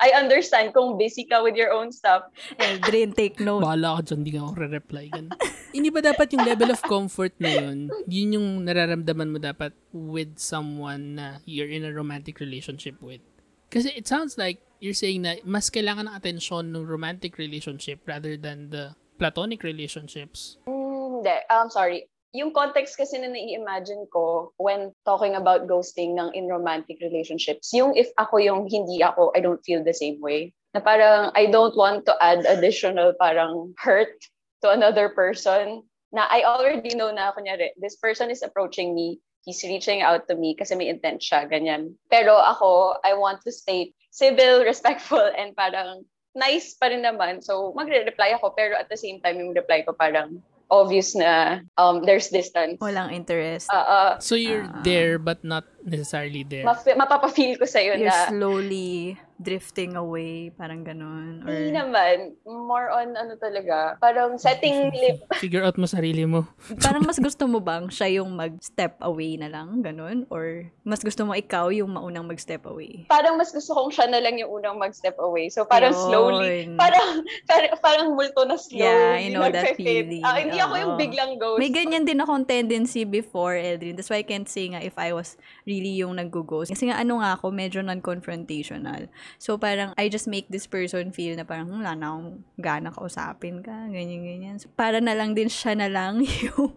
I 0.00 0.16
understand 0.16 0.72
kung 0.72 0.96
busy 0.96 1.28
ka 1.28 1.44
with 1.44 1.56
your 1.56 1.72
own 1.72 1.92
stuff. 1.92 2.28
Eldrin, 2.56 3.12
take 3.12 3.36
note. 3.40 3.60
Bahala 3.60 4.00
ka 4.00 4.12
dyan, 4.12 4.20
di 4.24 4.32
ka 4.32 4.40
ako 4.48 4.52
re-reply. 4.56 5.04
Ganun. 5.12 5.32
Hindi 5.76 5.88
ba 5.92 6.00
dapat 6.00 6.32
yung 6.32 6.44
level 6.48 6.70
of 6.72 6.80
comfort 6.80 7.36
na 7.36 7.50
yun, 7.52 7.92
yun 8.08 8.40
yung 8.40 8.48
nararamdaman 8.64 9.28
mo 9.28 9.36
dapat 9.36 9.76
with 9.92 10.40
someone 10.40 11.20
na 11.20 11.44
you're 11.44 11.68
in 11.68 11.84
a 11.84 11.92
romantic 11.92 12.40
relationship 12.40 12.96
with? 13.04 13.20
Kasi 13.68 13.92
it 13.92 14.08
sounds 14.08 14.40
like 14.40 14.64
you're 14.78 14.96
saying 14.96 15.22
na 15.22 15.38
mas 15.44 15.70
kailangan 15.70 16.06
ng 16.10 16.14
atensyon 16.14 16.70
ng 16.70 16.86
romantic 16.86 17.38
relationship 17.38 18.02
rather 18.06 18.38
than 18.38 18.70
the 18.70 18.94
platonic 19.18 19.62
relationships. 19.62 20.58
Mm, 20.66 20.88
Hindi, 21.18 21.36
um, 21.50 21.66
sorry. 21.70 22.06
Yung 22.30 22.52
context 22.52 22.94
kasi 22.94 23.18
na 23.18 23.26
nai-imagine 23.26 24.06
ko 24.12 24.52
when 24.60 24.94
talking 25.02 25.34
about 25.34 25.66
ghosting 25.66 26.14
ng 26.14 26.30
in 26.36 26.46
romantic 26.46 27.00
relationships, 27.02 27.74
yung 27.74 27.96
if 27.96 28.06
ako 28.20 28.38
yung 28.38 28.70
hindi 28.70 29.02
ako, 29.02 29.32
I 29.34 29.40
don't 29.40 29.64
feel 29.64 29.82
the 29.82 29.96
same 29.96 30.20
way. 30.22 30.54
Na 30.76 30.80
parang 30.84 31.32
I 31.34 31.50
don't 31.50 31.74
want 31.74 32.06
to 32.06 32.14
add 32.22 32.44
additional 32.46 33.16
parang 33.18 33.74
hurt 33.82 34.14
to 34.62 34.70
another 34.70 35.10
person 35.10 35.82
na 36.12 36.28
I 36.28 36.44
already 36.44 36.94
know 36.94 37.10
na, 37.10 37.32
kunyari, 37.32 37.74
this 37.80 37.96
person 37.96 38.30
is 38.30 38.44
approaching 38.44 38.94
me, 38.94 39.18
he's 39.42 39.64
reaching 39.64 40.04
out 40.04 40.28
to 40.28 40.36
me 40.36 40.54
kasi 40.54 40.76
may 40.76 40.92
intent 40.92 41.24
siya, 41.24 41.48
ganyan. 41.48 41.96
Pero 42.12 42.36
ako, 42.36 43.00
I 43.02 43.16
want 43.16 43.40
to 43.48 43.52
stay 43.52 43.96
civil, 44.18 44.64
respectful, 44.70 45.22
and 45.38 45.54
parang 45.54 46.02
nice 46.34 46.74
pa 46.74 46.90
rin 46.90 47.06
naman. 47.06 47.38
So, 47.38 47.70
magre-reply 47.78 48.34
ako, 48.34 48.58
pero 48.58 48.74
at 48.74 48.90
the 48.90 48.98
same 48.98 49.22
time, 49.22 49.38
yung 49.38 49.54
reply 49.54 49.86
ko 49.86 49.94
parang 49.94 50.42
obvious 50.68 51.14
na 51.16 51.62
um, 51.78 52.02
there's 52.04 52.28
distance. 52.28 52.76
Walang 52.82 53.14
interest. 53.14 53.70
Uh, 53.72 53.86
uh, 53.86 54.12
So 54.20 54.34
you're 54.36 54.68
Ah. 54.68 54.82
there 54.84 55.16
but 55.16 55.40
not 55.40 55.64
necessarily 55.84 56.42
there. 56.42 56.66
maf- 56.66 56.86
mapapafeel 56.96 57.58
ko 57.58 57.64
sa'yo 57.66 57.98
You're 57.98 58.10
na 58.10 58.28
slowly 58.28 59.18
drifting 59.38 59.94
away, 59.94 60.50
parang 60.50 60.82
ganun. 60.82 61.46
Or, 61.46 61.54
hindi 61.54 61.70
naman, 61.70 62.34
more 62.42 62.90
on 62.90 63.14
ano 63.14 63.38
talaga, 63.38 63.94
parang 64.02 64.34
setting 64.34 64.90
lip. 64.90 65.22
Figure 65.38 65.62
out 65.62 65.78
mo 65.78 65.86
sarili 65.86 66.26
mo. 66.26 66.42
parang 66.84 67.06
mas 67.06 67.22
gusto 67.22 67.46
mo 67.46 67.62
bang 67.62 67.86
siya 67.86 68.18
yung 68.18 68.34
mag-step 68.34 68.98
away 68.98 69.38
na 69.38 69.46
lang, 69.46 69.78
ganun? 69.78 70.26
Or 70.28 70.66
mas 70.82 71.06
gusto 71.06 71.22
mo 71.22 71.38
ikaw 71.38 71.70
yung 71.70 71.94
maunang 71.94 72.26
mag-step 72.26 72.66
away? 72.66 73.06
Parang 73.06 73.38
mas 73.38 73.54
gusto 73.54 73.78
kong 73.78 73.94
siya 73.94 74.10
na 74.10 74.18
lang 74.18 74.42
yung 74.42 74.50
unang 74.50 74.74
mag-step 74.74 75.14
away. 75.22 75.46
So 75.54 75.62
parang 75.62 75.94
Yun. 75.94 76.02
slowly, 76.02 76.58
parang, 76.74 77.22
parang, 77.46 77.72
parang 77.78 78.08
multo 78.18 78.42
na 78.42 78.58
slowly. 78.58 78.82
Yeah, 78.82 79.22
I 79.22 79.30
know 79.30 79.46
that 79.46 79.78
feeling. 79.78 80.26
Ah, 80.26 80.42
hindi 80.42 80.58
ako 80.58 80.74
yung 80.82 80.94
biglang 80.98 81.38
ghost. 81.38 81.62
May 81.62 81.70
ganyan 81.70 82.02
din 82.02 82.18
akong 82.18 82.42
tendency 82.42 83.06
before, 83.06 83.54
Eldrin. 83.54 83.94
That's 83.94 84.10
why 84.10 84.18
I 84.18 84.26
can't 84.26 84.50
say 84.50 84.74
nga 84.74 84.82
if 84.82 84.98
I 84.98 85.14
was 85.14 85.38
really 85.68 86.00
yung 86.00 86.16
nag-ghost. 86.16 86.72
Kasi 86.72 86.88
nga 86.88 86.96
ano 86.96 87.20
nga 87.20 87.36
ako, 87.36 87.52
medyo 87.52 87.84
non-confrontational. 87.84 89.12
So 89.36 89.60
parang 89.60 89.92
I 90.00 90.08
just 90.08 90.24
make 90.24 90.48
this 90.48 90.64
person 90.64 91.12
feel 91.12 91.36
na 91.36 91.44
parang 91.44 91.68
"Hmm, 91.68 91.84
wala 91.84 91.92
na 91.92 92.06
akong 92.16 92.30
gana 92.56 92.88
kausapin 92.88 93.60
ka, 93.60 93.92
ganyan-ganyan. 93.92 94.56
So, 94.56 94.72
para 94.72 95.04
na 95.04 95.12
lang 95.12 95.36
din 95.36 95.52
siya 95.52 95.76
na 95.76 95.92
lang 95.92 96.24
yung 96.48 96.72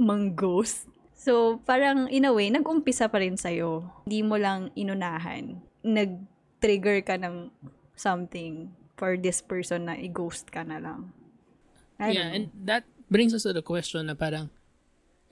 mang-ghost. 0.00 0.88
So 1.12 1.60
parang 1.68 2.08
in 2.08 2.24
a 2.24 2.32
way, 2.32 2.48
nag-umpisa 2.48 3.12
pa 3.12 3.20
rin 3.20 3.36
sa'yo. 3.36 3.84
Hindi 4.08 4.24
mo 4.24 4.40
lang 4.40 4.72
inunahan. 4.72 5.60
Nag-trigger 5.84 7.04
ka 7.04 7.20
ng 7.20 7.52
something 7.94 8.72
for 8.96 9.14
this 9.20 9.44
person 9.44 9.86
na 9.86 9.94
i-ghost 9.94 10.48
ka 10.50 10.64
na 10.64 10.80
lang. 10.80 11.12
I 12.00 12.16
yeah, 12.16 12.32
know. 12.32 12.34
and 12.34 12.44
that 12.66 12.82
brings 13.12 13.36
us 13.36 13.44
to 13.44 13.52
the 13.52 13.62
question 13.62 14.08
na 14.08 14.16
parang, 14.16 14.48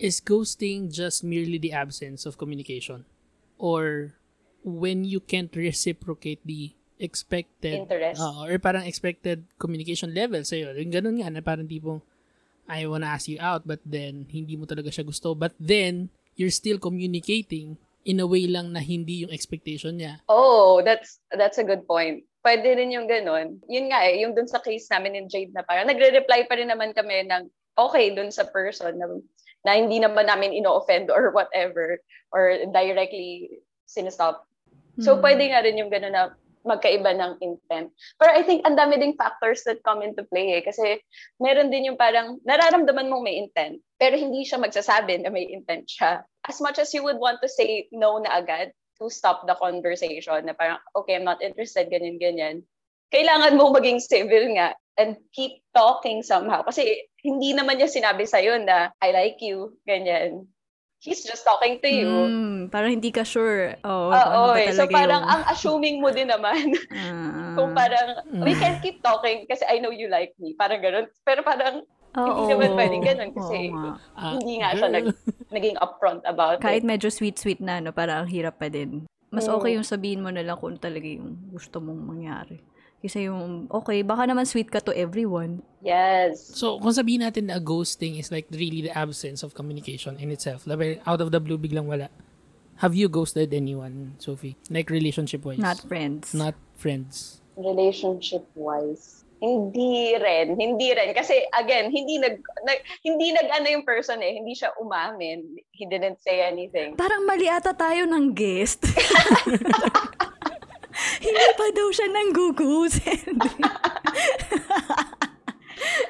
is 0.00 0.25
ghosting 0.25 0.88
just 0.88 1.21
merely 1.21 1.61
the 1.61 1.76
absence 1.76 2.25
of 2.25 2.40
communication? 2.40 3.04
Or 3.61 4.16
when 4.64 5.04
you 5.04 5.21
can't 5.21 5.52
reciprocate 5.52 6.40
the 6.49 6.73
expected 7.00 7.88
Interest. 7.88 8.21
Oo, 8.21 8.45
or 8.45 8.57
parang 8.61 8.85
expected 8.85 9.49
communication 9.57 10.12
level 10.12 10.45
sa'yo. 10.45 10.76
Yung 10.76 10.92
ganun 10.92 11.16
nga 11.21 11.33
na 11.33 11.40
parang 11.40 11.64
tipong 11.64 12.04
I 12.71 12.87
wanna 12.87 13.11
ask 13.11 13.26
you 13.26 13.40
out 13.40 13.64
but 13.66 13.80
then 13.83 14.28
hindi 14.30 14.54
mo 14.54 14.69
talaga 14.69 14.92
siya 14.92 15.02
gusto 15.02 15.35
but 15.35 15.57
then 15.59 16.12
you're 16.38 16.54
still 16.54 16.78
communicating 16.78 17.80
in 18.04 18.23
a 18.23 18.28
way 18.28 18.47
lang 18.47 18.71
na 18.71 18.80
hindi 18.80 19.26
yung 19.26 19.33
expectation 19.35 19.99
niya. 19.99 20.23
Oh, 20.28 20.80
that's 20.85 21.21
that's 21.35 21.59
a 21.59 21.66
good 21.66 21.85
point. 21.88 22.25
Pwede 22.40 22.64
rin 22.73 22.92
yung 22.95 23.04
ganun. 23.04 23.61
Yun 23.69 23.92
nga 23.92 24.09
eh, 24.09 24.25
yung 24.25 24.33
dun 24.33 24.49
sa 24.49 24.62
case 24.62 24.88
namin 24.88 25.12
ni 25.12 25.21
Jade 25.28 25.52
na 25.52 25.61
parang 25.61 25.85
nagre-reply 25.85 26.49
pa 26.49 26.57
rin 26.57 26.73
naman 26.73 26.97
kami 26.97 27.28
ng 27.28 27.52
okay 27.76 28.12
dun 28.16 28.33
sa 28.33 28.49
person 28.49 28.97
na, 28.97 29.09
na 29.64 29.76
hindi 29.76 30.00
naman 30.00 30.26
namin 30.26 30.57
ino-offend 30.57 31.12
or 31.12 31.31
whatever 31.31 32.00
or 32.33 32.64
directly 32.73 33.61
sinistop. 33.85 34.45
So, 35.00 35.19
Hmm. 35.19 35.23
pwede 35.25 35.45
nga 35.52 35.61
rin 35.64 35.79
yung 35.81 35.93
gano'n 35.93 36.14
na 36.14 36.33
magkaiba 36.61 37.17
ng 37.17 37.40
intent. 37.40 37.88
Pero 38.21 38.31
I 38.37 38.45
think 38.45 38.69
ang 38.69 38.76
dami 38.76 39.00
ding 39.00 39.17
factors 39.17 39.64
that 39.64 39.81
come 39.81 40.05
into 40.05 40.25
play 40.29 40.61
eh. 40.61 40.62
Kasi 40.64 41.00
meron 41.40 41.73
din 41.73 41.88
yung 41.88 41.97
parang 41.97 42.37
nararamdaman 42.45 43.09
mong 43.09 43.25
may 43.25 43.40
intent, 43.40 43.81
pero 43.97 44.17
hindi 44.17 44.45
siya 44.45 44.61
magsasabi 44.61 45.25
na 45.25 45.33
may 45.33 45.49
intent 45.49 45.88
siya. 45.88 46.21
As 46.45 46.61
much 46.61 46.76
as 46.76 46.93
you 46.93 47.00
would 47.00 47.17
want 47.17 47.40
to 47.40 47.49
say 47.49 47.88
no 47.93 48.21
na 48.21 48.45
agad 48.45 48.76
to 49.00 49.09
stop 49.09 49.49
the 49.49 49.57
conversation, 49.57 50.45
na 50.45 50.52
parang, 50.52 50.76
okay, 50.93 51.17
I'm 51.17 51.25
not 51.25 51.40
interested, 51.40 51.88
ganyan-ganyan. 51.88 52.61
Kailangan 53.09 53.57
mo 53.57 53.73
maging 53.73 54.05
civil 54.05 54.52
nga 54.61 54.76
and 55.00 55.17
keep 55.33 55.64
talking 55.73 56.21
somehow. 56.21 56.61
Kasi 56.61 57.09
hindi 57.21 57.53
naman 57.53 57.77
niya 57.77 57.89
sinabi 57.89 58.25
sa'yo 58.25 58.61
na, 58.61 58.93
I 58.99 59.12
like 59.12 59.39
you, 59.41 59.77
ganyan. 59.85 60.49
He's 61.00 61.25
just 61.25 61.49
talking 61.49 61.81
to 61.81 61.89
you. 61.89 62.09
Mm, 62.29 62.69
parang 62.69 62.93
hindi 62.93 63.09
ka 63.09 63.25
sure. 63.25 63.73
Oo, 63.81 64.12
Oo, 64.12 64.53
ano 64.53 64.53
eh. 64.53 64.69
So 64.69 64.85
parang 64.85 65.25
yung... 65.25 65.33
ang 65.33 65.43
assuming 65.49 65.97
mo 65.97 66.12
din 66.12 66.29
naman 66.29 66.77
Ah, 66.93 67.57
kung 67.57 67.73
parang 67.73 68.21
we 68.45 68.53
Mm. 68.53 68.61
can 68.61 68.75
keep 68.85 69.00
talking 69.00 69.49
kasi 69.49 69.65
I 69.65 69.81
know 69.81 69.89
you 69.89 70.12
like 70.12 70.37
me. 70.37 70.53
Parang 70.53 70.85
ganun. 70.85 71.09
Pero 71.25 71.41
parang 71.41 71.89
oo. 72.21 72.45
naman 72.45 72.77
pwedeng 72.77 73.00
ganun 73.00 73.33
kasi 73.33 73.73
nga. 73.73 73.97
Ah, 74.12 74.37
hindi 74.37 74.61
nga 74.61 74.77
siya 74.77 74.89
nag, 74.93 75.09
naging 75.57 75.81
upfront 75.81 76.21
about 76.29 76.61
Kahit 76.61 76.85
it. 76.85 76.89
medyo 76.93 77.09
sweet-sweet 77.09 77.65
na, 77.65 77.81
no, 77.81 77.97
parang 77.97 78.25
ang 78.25 78.29
hirap 78.29 78.61
pa 78.61 78.69
din. 78.69 79.09
Mas 79.33 79.49
Mm. 79.49 79.57
okay 79.57 79.71
yung 79.81 79.89
sabihin 79.89 80.21
mo 80.21 80.29
na 80.29 80.45
lang 80.45 80.61
kung 80.61 80.77
talaga 80.77 81.09
yung 81.09 81.49
gusto 81.49 81.81
mong 81.81 81.97
mangyari. 81.97 82.61
Kasi 83.00 83.33
yung, 83.33 83.64
okay, 83.73 84.04
baka 84.04 84.28
naman 84.28 84.45
sweet 84.45 84.69
ka 84.69 84.85
to 84.85 84.92
everyone. 84.92 85.64
Yes. 85.80 86.52
So, 86.52 86.76
kung 86.76 86.92
sabihin 86.92 87.25
natin 87.25 87.49
na 87.49 87.57
ghosting 87.57 88.21
is 88.21 88.28
like 88.28 88.45
really 88.52 88.85
the 88.85 88.92
absence 88.92 89.40
of 89.40 89.57
communication 89.57 90.21
in 90.21 90.28
itself, 90.28 90.69
like 90.69 91.00
out 91.09 91.25
of 91.25 91.33
the 91.33 91.40
blue, 91.40 91.57
biglang 91.57 91.88
wala. 91.88 92.12
Have 92.85 92.97
you 92.97 93.09
ghosted 93.09 93.52
anyone, 93.52 94.16
Sophie? 94.21 94.57
Like 94.69 94.88
relationship-wise? 94.88 95.61
Not 95.61 95.80
friends. 95.80 96.33
Not 96.33 96.57
friends. 96.76 97.40
Relationship-wise. 97.57 99.25
Hindi 99.40 100.21
rin. 100.21 100.57
Hindi 100.61 100.92
rin. 100.92 101.16
Kasi 101.16 101.40
again, 101.57 101.88
hindi 101.88 102.21
nag, 102.21 102.37
nag 102.40 102.78
hindi 103.00 103.33
nag 103.33 103.49
ano 103.57 103.66
yung 103.73 103.85
person 103.88 104.21
eh. 104.21 104.37
Hindi 104.37 104.52
siya 104.52 104.76
umamin. 104.76 105.57
He 105.73 105.88
didn't 105.88 106.21
say 106.21 106.45
anything. 106.45 106.92
Parang 107.00 107.25
mali 107.25 107.49
ata 107.49 107.73
tayo 107.73 108.04
ng 108.04 108.37
guest. 108.37 108.85
Hindi 111.31 111.47
pa 111.55 111.67
daw 111.71 111.89
siya 111.89 112.07
nang 112.09 112.31
gugusin. 112.33 113.31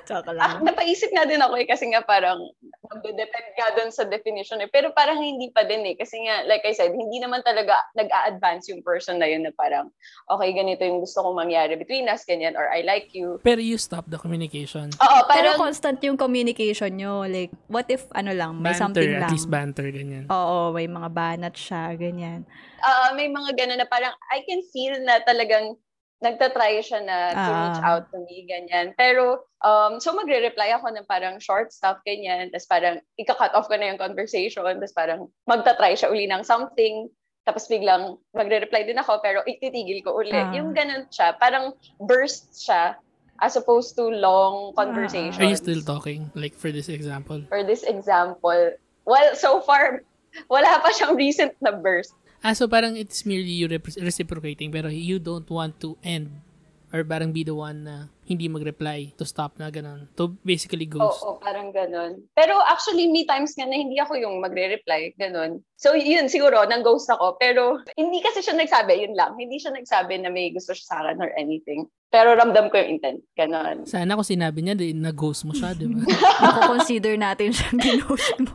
Tsaka 0.02 0.30
Ah, 0.34 0.56
lang. 0.56 0.64
napaisip 0.64 1.12
nga 1.12 1.28
din 1.28 1.38
ako 1.38 1.54
eh 1.56 1.68
kasi 1.68 1.86
nga 1.86 2.02
parang 2.02 2.40
magde-depend 2.90 3.48
nga 3.54 3.68
dun 3.78 3.94
sa 3.94 4.02
definition 4.02 4.58
eh. 4.58 4.66
Pero 4.66 4.90
parang 4.90 5.22
hindi 5.22 5.54
pa 5.54 5.62
din 5.62 5.86
eh. 5.86 5.94
Kasi 5.94 6.18
nga, 6.26 6.42
like 6.44 6.66
I 6.66 6.74
said, 6.74 6.90
hindi 6.90 7.22
naman 7.22 7.46
talaga 7.46 7.78
nag-a-advance 7.94 8.66
yung 8.68 8.82
person 8.82 9.22
na 9.22 9.30
yun 9.30 9.46
na 9.46 9.54
parang, 9.54 9.94
okay, 10.26 10.50
ganito 10.50 10.82
yung 10.82 10.98
gusto 10.98 11.22
kong 11.22 11.38
mangyari 11.38 11.78
between 11.78 12.10
us, 12.10 12.26
ganyan, 12.26 12.58
or 12.58 12.66
I 12.66 12.82
like 12.82 13.14
you. 13.14 13.38
Pero 13.46 13.62
you 13.62 13.78
stop 13.78 14.10
the 14.10 14.18
communication. 14.18 14.90
Oo, 14.98 15.18
Pero 15.30 15.54
parang, 15.54 15.70
constant 15.70 16.02
yung 16.02 16.18
communication 16.18 16.90
nyo. 16.98 17.22
Like, 17.24 17.54
what 17.70 17.86
if, 17.86 18.10
ano 18.10 18.34
lang, 18.34 18.58
may 18.58 18.74
Banter, 18.74 18.82
something 18.82 19.10
at 19.14 19.22
lang. 19.22 19.30
least 19.30 19.46
banter, 19.48 19.86
ganyan. 19.88 20.24
Oo, 20.26 20.74
may 20.74 20.90
mga 20.90 21.08
banat 21.14 21.54
siya, 21.54 21.94
ganyan. 21.94 22.42
ah, 22.82 23.14
may 23.14 23.30
mga 23.30 23.54
gano'n 23.54 23.78
na 23.78 23.86
parang, 23.86 24.10
I 24.34 24.42
can 24.42 24.64
feel 24.74 24.98
na 25.06 25.22
talagang 25.22 25.78
nagtatry 26.20 26.84
siya 26.84 27.00
na 27.00 27.16
to 27.32 27.50
Ah. 27.50 27.56
reach 27.64 27.80
out 27.82 28.04
to 28.12 28.20
me, 28.28 28.44
ganyan. 28.44 28.92
Pero, 28.94 29.48
um, 29.64 29.96
so 29.98 30.12
magre-reply 30.12 30.76
ako 30.76 30.92
ng 30.92 31.08
parang 31.08 31.40
short 31.40 31.72
stuff, 31.72 31.96
ganyan. 32.04 32.52
Tapos 32.52 32.68
parang, 32.68 32.96
ika-cut 33.16 33.56
off 33.56 33.68
ko 33.72 33.76
na 33.80 33.88
yung 33.88 34.00
conversation. 34.00 34.62
Tapos 34.64 34.92
parang, 34.92 35.32
magtatry 35.48 35.96
siya 35.96 36.12
uli 36.12 36.28
ng 36.28 36.44
something. 36.44 37.08
Tapos 37.48 37.64
biglang, 37.72 38.20
magre-reply 38.36 38.84
din 38.84 39.00
ako, 39.00 39.24
pero 39.24 39.40
ititigil 39.48 40.04
ko 40.04 40.20
uli. 40.20 40.36
Ah. 40.36 40.52
Yung 40.52 40.76
ganun 40.76 41.08
siya, 41.08 41.32
parang 41.40 41.72
burst 41.96 42.52
siya 42.52 43.00
as 43.40 43.56
opposed 43.56 43.96
to 43.96 44.12
long 44.12 44.76
conversation. 44.76 45.40
Are 45.40 45.48
you 45.48 45.56
still 45.56 45.80
talking? 45.80 46.28
Like 46.36 46.52
for 46.52 46.68
this 46.68 46.92
example? 46.92 47.40
For 47.48 47.64
this 47.64 47.80
example, 47.88 48.76
well, 49.08 49.32
so 49.32 49.64
far, 49.64 50.04
wala 50.52 50.68
pa 50.84 50.92
siyang 50.92 51.16
recent 51.16 51.56
na 51.64 51.72
burst. 51.72 52.12
Ah, 52.40 52.56
so 52.56 52.64
parang 52.64 52.96
it's 52.96 53.28
merely 53.28 53.52
you 53.52 53.68
reciprocating 54.00 54.72
pero 54.72 54.88
you 54.88 55.20
don't 55.20 55.48
want 55.52 55.76
to 55.76 56.00
end 56.00 56.40
or 56.88 57.04
parang 57.04 57.36
be 57.36 57.44
the 57.44 57.52
one 57.52 57.84
na 57.84 58.08
hindi 58.30 58.46
mag-reply 58.46 59.18
to 59.18 59.26
stop 59.26 59.58
na 59.58 59.74
ganun. 59.74 60.06
To 60.14 60.30
basically 60.46 60.86
Oo, 60.94 61.10
ghost. 61.10 61.26
parang 61.42 61.74
ganun. 61.74 62.22
Pero 62.38 62.54
actually, 62.62 63.10
may 63.10 63.26
times 63.26 63.58
nga 63.58 63.66
na 63.66 63.74
hindi 63.74 63.98
ako 63.98 64.14
yung 64.14 64.38
magre-reply, 64.38 65.18
ganun. 65.18 65.66
So, 65.74 65.98
yun, 65.98 66.30
siguro, 66.30 66.62
nang-ghost 66.62 67.10
ako. 67.10 67.34
Pero, 67.42 67.82
hindi 67.98 68.22
kasi 68.22 68.38
siya 68.38 68.54
nagsabi, 68.54 69.02
yun 69.02 69.18
lang. 69.18 69.34
Hindi 69.34 69.58
siya 69.58 69.74
nagsabi 69.74 70.22
na 70.22 70.30
may 70.30 70.54
gusto 70.54 70.70
siya 70.70 70.86
sa 70.86 70.96
akin 71.02 71.18
or 71.18 71.34
anything. 71.34 71.90
Pero 72.10 72.34
ramdam 72.38 72.70
ko 72.70 72.78
yung 72.78 72.98
intent, 72.98 73.22
ganun. 73.34 73.86
Sana 73.86 74.14
kung 74.14 74.26
sinabi 74.26 74.62
niya, 74.62 74.78
di, 74.78 74.94
na-ghost 74.94 75.42
mo 75.42 75.54
siya, 75.54 75.74
di 75.74 75.90
ba? 75.90 76.06
Mako-consider 76.46 77.18
natin 77.18 77.50
siyang 77.50 77.78
ginost 77.82 78.34
mo. 78.38 78.50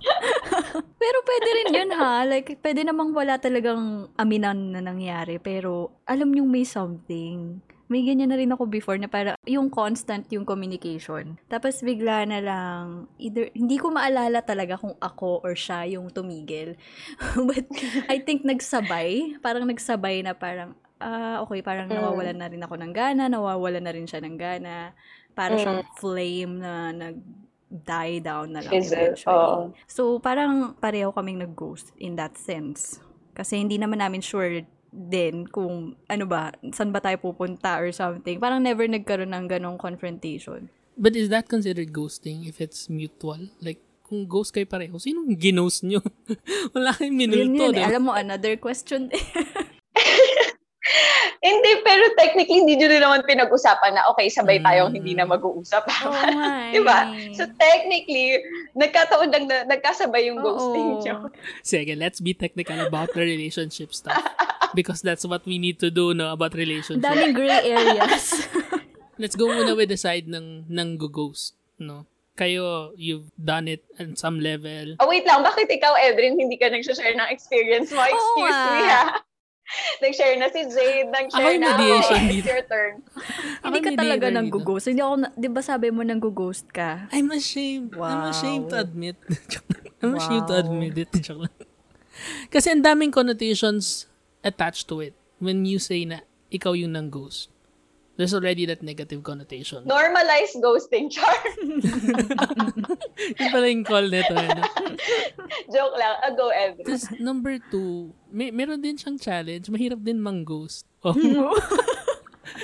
pero 1.03 1.17
pwede 1.23 1.49
rin 1.51 1.69
yun 1.71 1.91
ha. 1.95 2.23
Like, 2.23 2.59
pwede 2.63 2.83
namang 2.83 3.11
wala 3.11 3.39
talagang 3.39 4.11
aminan 4.15 4.75
na 4.75 4.79
nangyari. 4.79 5.39
Pero, 5.39 5.99
alam 6.07 6.31
yung 6.31 6.47
may 6.47 6.63
something. 6.63 7.59
May 7.85 8.01
ganyan 8.01 8.33
na 8.33 8.37
rin 8.37 8.49
ako 8.49 8.65
before 8.65 8.97
na 8.97 9.05
para 9.05 9.37
yung 9.45 9.69
constant 9.69 10.25
yung 10.29 10.41
communication. 10.41 11.37
Tapos 11.45 11.79
bigla 11.79 12.25
na 12.25 12.41
lang, 12.41 12.83
either, 13.17 13.53
hindi 13.53 13.77
ko 13.77 13.93
maalala 13.93 14.41
talaga 14.41 14.73
kung 14.75 14.97
ako 14.97 15.45
or 15.45 15.53
siya 15.53 15.85
yung 15.85 16.09
tumigil. 16.09 16.73
But 17.49 17.69
I 18.09 18.17
think 18.19 18.41
nagsabay. 18.41 19.37
Parang 19.37 19.69
nagsabay 19.69 20.25
na 20.25 20.33
parang, 20.33 20.73
ah, 20.97 21.45
okay, 21.45 21.61
parang 21.61 21.85
Mm. 21.85 21.93
nawawalan 21.93 22.37
na 22.37 22.49
rin 22.49 22.61
ako 22.61 22.73
ng 22.73 22.93
gana, 22.93 23.29
nawawalan 23.29 23.85
na 23.85 23.93
rin 23.93 24.09
siya 24.09 24.17
ng 24.19 24.33
gana. 24.35 24.97
Para 25.31 25.53
siyang 25.59 25.85
flame 25.95 26.53
na 26.57 26.73
nag 26.89 27.17
die 27.65 28.17
down 28.17 28.55
na 28.55 28.61
lang 28.61 28.71
eventually. 28.71 29.35
oo. 29.35 29.73
So, 29.85 30.17
parang 30.17 30.73
pareho 30.75 31.11
kaming 31.11 31.43
nag-ghost 31.43 31.91
in 31.97 32.15
that 32.15 32.33
sense. 32.33 32.97
Kasi 33.35 33.59
hindi 33.59 33.75
naman 33.75 33.99
namin 33.99 34.23
sure 34.23 34.63
din 34.95 35.43
kung 35.45 35.99
ano 36.07 36.23
ba, 36.23 36.49
saan 36.71 36.89
ba 36.89 36.97
tayo 36.97 37.19
pupunta 37.19 37.77
or 37.77 37.91
something. 37.91 38.39
Parang 38.39 38.63
never 38.63 38.87
nagkaroon 38.87 39.29
ng 39.29 39.45
ganong 39.45 39.75
confrontation. 39.75 40.71
But 40.95 41.13
is 41.13 41.27
that 41.27 41.51
considered 41.51 41.91
ghosting 41.91 42.47
if 42.47 42.63
it's 42.63 42.87
mutual? 42.87 43.51
Like, 43.59 43.83
kung 44.01 44.23
ghost 44.23 44.55
kayo 44.55 44.63
pareho, 44.63 44.95
sinong 44.95 45.35
ginost 45.35 45.83
nyo? 45.83 45.99
Wala 46.73 46.95
kayong 46.95 47.19
Yun 47.19 47.21
minulto, 47.21 47.63
yun, 47.65 47.75
di 47.75 47.81
eh. 47.83 47.87
Alam 47.89 48.01
mo, 48.07 48.11
another 48.13 48.55
question. 48.55 49.11
Hindi, 51.41 51.71
pero 51.81 52.01
technically, 52.13 52.57
hindi 52.57 52.73
nyo 52.73 52.87
rin 52.89 53.01
naman 53.01 53.21
pinag-usapan 53.21 53.93
na, 53.93 54.09
okay, 54.09 54.29
sabay 54.29 54.57
tayong 54.59 54.89
Mm. 54.89 54.97
hindi 54.97 55.13
na 55.13 55.25
mag-uusap. 55.25 55.85
Oo 55.85 56.13
nga 56.33 56.73
Di 56.73 56.81
ba? 56.81 56.99
eh. 57.11 57.33
So, 57.33 57.45
technically, 57.51 58.41
nagkataon 58.73 59.29
lang 59.29 59.45
na 59.45 59.61
nagkasabay 59.67 60.25
yung 60.25 60.41
Oo. 60.41 60.45
ghosting 60.47 60.89
nyo. 61.03 61.29
Sige, 61.61 61.93
let's 61.93 62.17
be 62.17 62.33
technical 62.33 62.77
about 62.81 63.13
the 63.13 63.21
relationship 63.21 63.93
stuff. 63.93 64.17
Because 64.75 64.99
that's 64.99 65.23
what 65.23 65.47
we 65.47 65.57
need 65.57 65.79
to 65.79 65.89
do 65.89 66.11
no 66.11 66.35
about 66.35 66.51
relationship. 66.53 67.01
Daming 67.01 67.33
gray 67.33 67.63
areas. 67.63 68.35
Let's 69.21 69.33
go 69.33 69.47
muna 69.47 69.71
with 69.73 69.87
the 69.87 69.97
side 69.97 70.27
ng 70.27 70.67
ng 70.67 70.89
ghost, 70.99 71.55
no? 71.79 72.03
kayo, 72.35 72.91
you've 72.99 73.31
done 73.39 73.71
it 73.71 73.87
on 73.95 74.19
some 74.19 74.43
level. 74.43 74.99
Oh, 74.99 75.07
wait 75.07 75.23
lang. 75.23 75.39
Bakit 75.41 75.71
ikaw, 75.71 75.95
Edrin, 75.95 76.35
hindi 76.35 76.59
ka 76.59 76.67
nag-share 76.67 77.15
ng 77.15 77.31
experience 77.31 77.95
mo? 77.95 78.03
Excuse 78.03 78.51
nga. 78.51 78.75
me, 78.75 78.83
ha? 78.85 79.03
nag-share 80.03 80.35
na 80.37 80.51
si 80.51 80.61
Jade, 80.67 81.09
nag-share 81.09 81.41
Ako 81.41 81.55
yung 81.55 81.63
na 81.63 81.71
mediation 81.73 82.21
ako. 82.21 82.29
dito. 82.29 82.43
It's 82.43 82.51
your 82.51 82.63
turn. 82.67 82.93
Hindi 83.63 83.79
ka 83.81 83.91
talaga 83.95 84.25
nang 84.29 84.47
ghost 84.51 84.85
Hindi 84.91 85.01
ako, 85.01 85.15
na- 85.15 85.33
di 85.33 85.49
ba 85.49 85.61
sabi 85.63 85.87
mo 85.89 86.03
nang 86.03 86.19
ghost 86.19 86.67
ka? 86.69 87.07
I'm 87.09 87.31
ashamed. 87.31 87.95
I'm 87.95 88.03
Wow. 88.03 88.29
ashamed 88.35 88.67
to 88.69 88.77
admit. 88.83 89.15
I'm 90.03 90.19
ashamed 90.19 90.51
to 90.51 90.59
Wow. 90.59 90.63
admit 90.67 90.95
it. 91.01 91.11
Kasi 92.51 92.67
ang 92.69 92.83
daming 92.83 93.15
connotations 93.15 94.11
attached 94.45 94.85
to 94.93 95.01
it 95.01 95.17
when 95.41 95.65
you 95.65 95.81
say 95.81 96.05
na 96.05 96.21
ikaw 96.53 96.77
yung 96.77 96.93
nang 96.93 97.09
ghost. 97.09 97.49
There's 98.15 98.31
already 98.31 98.63
that 98.71 98.79
negative 98.79 99.27
connotation. 99.27 99.83
Normalize 99.83 100.55
ghosting, 100.63 101.11
Char. 101.11 101.35
Yun 103.35 103.49
pala 103.51 103.67
yung 103.67 103.83
call 103.83 104.07
nito. 104.07 104.31
Ano? 104.31 104.63
Joke 105.75 105.95
lang. 105.99 106.15
Uh, 106.23 106.31
go, 106.31 106.47
Edrin. 106.47 106.87
Tapos, 106.87 107.11
number 107.19 107.59
two, 107.67 108.15
may, 108.31 108.55
meron 108.55 108.79
din 108.79 108.95
siyang 108.95 109.19
challenge. 109.19 109.67
Mahirap 109.67 109.99
din 109.99 110.23
mang-ghost. 110.23 110.87
Oh. 111.05 111.13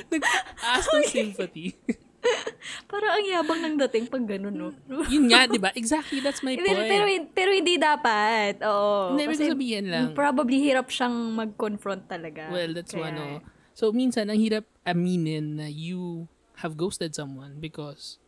Nag-ask 0.09 0.87
ng 0.97 1.05
sympathy. 1.05 1.77
Parang 2.91 3.11
ang 3.17 3.25
yabang 3.25 3.59
ng 3.65 3.75
dating 3.87 4.05
pag 4.07 4.23
ganun, 4.25 4.53
no? 4.53 4.69
Yun 5.13 5.25
nga, 5.31 5.49
di 5.49 5.57
ba? 5.57 5.73
Exactly, 5.73 6.21
that's 6.21 6.45
my 6.45 6.53
pero, 6.53 6.81
point. 6.81 6.89
pero, 6.89 7.03
pero 7.33 7.49
hindi 7.51 7.75
dapat. 7.81 8.61
Oo. 8.61 9.17
Hindi, 9.17 9.23
ibig 9.25 9.41
sabihin 9.41 9.85
lang. 9.89 10.13
Probably 10.13 10.61
hirap 10.61 10.87
siyang 10.93 11.33
mag-confront 11.33 12.05
talaga. 12.05 12.49
Well, 12.53 12.71
that's 12.77 12.93
Kaya- 12.93 13.09
one, 13.09 13.17
oh. 13.17 13.37
So, 13.73 13.89
minsan, 13.95 14.29
ang 14.29 14.37
hirap 14.37 14.67
aminin 14.85 15.57
na 15.57 15.67
you 15.71 16.27
have 16.61 16.77
ghosted 16.77 17.15
someone 17.15 17.57
because 17.57 18.19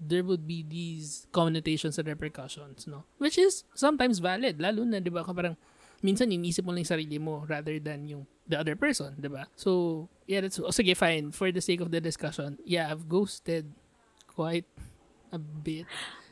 there 0.00 0.24
would 0.24 0.48
be 0.48 0.64
these 0.64 1.28
connotations 1.30 2.00
and 2.00 2.08
repercussions, 2.08 2.88
no? 2.88 3.04
Which 3.20 3.36
is 3.36 3.68
sometimes 3.76 4.18
valid, 4.18 4.58
lalo 4.58 4.82
na, 4.88 4.98
di 4.98 5.12
ba, 5.12 5.22
parang, 5.22 5.60
minsan 6.00 6.32
inisip 6.32 6.64
mo 6.64 6.72
lang 6.72 6.84
yung 6.84 6.92
sarili 6.96 7.18
mo 7.20 7.44
rather 7.44 7.76
than 7.78 8.08
yung 8.08 8.24
the 8.48 8.58
other 8.58 8.74
person, 8.74 9.14
di 9.20 9.30
ba? 9.30 9.46
So, 9.54 10.08
yeah, 10.26 10.42
that's, 10.42 10.58
oh, 10.58 10.74
sige, 10.74 10.96
fine. 10.96 11.30
For 11.30 11.52
the 11.52 11.62
sake 11.62 11.80
of 11.80 11.94
the 11.94 12.00
discussion, 12.00 12.58
yeah, 12.66 12.90
I've 12.90 13.06
ghosted 13.08 13.70
quite 14.26 14.66
a 15.30 15.38
bit. 15.38 15.86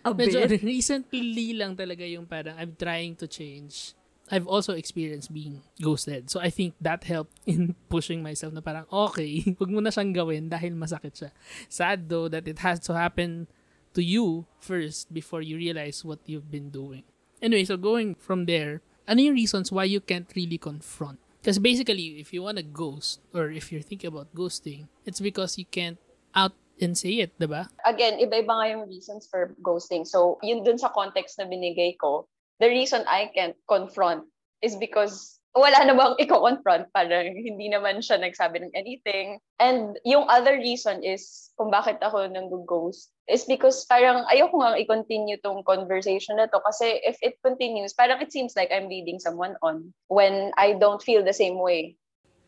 A 0.05 0.15
Medyo 0.15 0.49
bit. 0.49 0.63
recently 0.75 1.55
lang 1.55 1.77
talaga 1.79 2.03
yung 2.03 2.27
parang 2.27 2.59
I'm 2.59 2.75
trying 2.75 3.15
to 3.23 3.27
change. 3.31 3.95
I've 4.29 4.47
also 4.47 4.77
experienced 4.77 5.33
being 5.33 5.65
ghosted. 5.81 6.29
So 6.29 6.41
I 6.41 6.51
think 6.51 6.75
that 6.81 7.05
helped 7.05 7.39
in 7.47 7.75
pushing 7.89 8.23
myself 8.23 8.53
na 8.53 8.61
parang, 8.61 8.85
okay, 8.91 9.41
huwag 9.57 9.71
mo 9.71 9.81
na 9.81 9.91
siyang 9.91 10.13
gawin 10.13 10.51
dahil 10.51 10.77
masakit 10.77 11.17
siya. 11.17 11.31
Sad 11.69 12.09
though 12.09 12.29
that 12.29 12.47
it 12.49 12.61
has 12.61 12.81
to 12.89 12.93
happen 12.93 13.49
to 13.95 14.05
you 14.05 14.45
first 14.61 15.13
before 15.15 15.41
you 15.41 15.57
realize 15.57 16.05
what 16.05 16.21
you've 16.27 16.53
been 16.53 16.69
doing. 16.69 17.03
Anyway, 17.41 17.65
so 17.65 17.79
going 17.79 18.15
from 18.15 18.45
there, 18.45 18.83
ano 19.09 19.25
yung 19.25 19.35
reasons 19.35 19.73
why 19.73 19.89
you 19.89 20.05
can't 20.05 20.29
really 20.37 20.61
confront? 20.61 21.19
Because 21.41 21.59
basically, 21.59 22.21
if 22.21 22.37
you 22.37 22.45
want 22.45 22.61
to 22.61 22.67
ghost 22.67 23.25
or 23.33 23.51
if 23.51 23.73
you're 23.73 23.83
thinking 23.83 24.13
about 24.13 24.29
ghosting, 24.37 24.93
it's 25.09 25.19
because 25.19 25.57
you 25.57 25.65
can't 25.65 25.97
out 26.37 26.53
and 26.79 26.93
say 26.93 27.25
it, 27.25 27.33
diba? 27.41 27.67
Again, 27.89 28.21
iba-iba 28.21 28.53
nga 28.53 28.69
yung 28.71 28.85
reasons 28.87 29.27
for 29.27 29.57
ghosting. 29.65 30.07
So, 30.07 30.39
yun 30.45 30.63
dun 30.63 30.79
sa 30.79 30.93
context 30.93 31.41
na 31.41 31.49
binigay 31.49 31.97
ko, 31.97 32.29
the 32.61 32.69
reason 32.69 33.03
I 33.09 33.33
can't 33.35 33.57
confront 33.67 34.29
is 34.63 34.77
because 34.77 35.38
wala 35.59 35.83
namang 35.85 36.15
i-confront. 36.23 36.89
Parang 36.95 37.35
hindi 37.35 37.69
naman 37.69 38.01
siya 38.01 38.23
nagsabi 38.23 38.63
ng 38.63 38.73
anything. 38.79 39.43
And 39.59 39.99
yung 40.07 40.31
other 40.31 40.57
reason 40.57 41.03
is 41.03 41.51
kung 41.59 41.75
bakit 41.75 41.99
ako 42.01 42.31
nang-ghost 42.31 43.11
is 43.29 43.45
because 43.45 43.85
parang 43.85 44.25
ayoko 44.33 44.63
nga 44.63 44.79
i-continue 44.79 45.37
tong 45.45 45.67
conversation 45.67 46.41
na 46.41 46.49
to 46.49 46.63
kasi 46.65 47.03
if 47.05 47.19
it 47.21 47.37
continues, 47.45 47.93
parang 47.93 48.23
it 48.23 48.33
seems 48.33 48.57
like 48.57 48.73
I'm 48.73 48.89
leading 48.89 49.21
someone 49.21 49.59
on 49.61 49.93
when 50.09 50.55
I 50.57 50.79
don't 50.79 51.03
feel 51.03 51.21
the 51.21 51.37
same 51.37 51.61
way. 51.61 51.99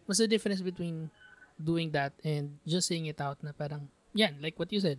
What's 0.08 0.22
the 0.22 0.30
difference 0.30 0.64
between 0.64 1.10
doing 1.60 1.92
that 1.92 2.16
and 2.24 2.56
just 2.64 2.88
saying 2.88 3.06
it 3.06 3.20
out 3.20 3.38
na 3.44 3.52
parang, 3.52 3.92
yan, 4.16 4.40
like 4.40 4.56
what 4.56 4.72
you 4.72 4.80
said, 4.80 4.98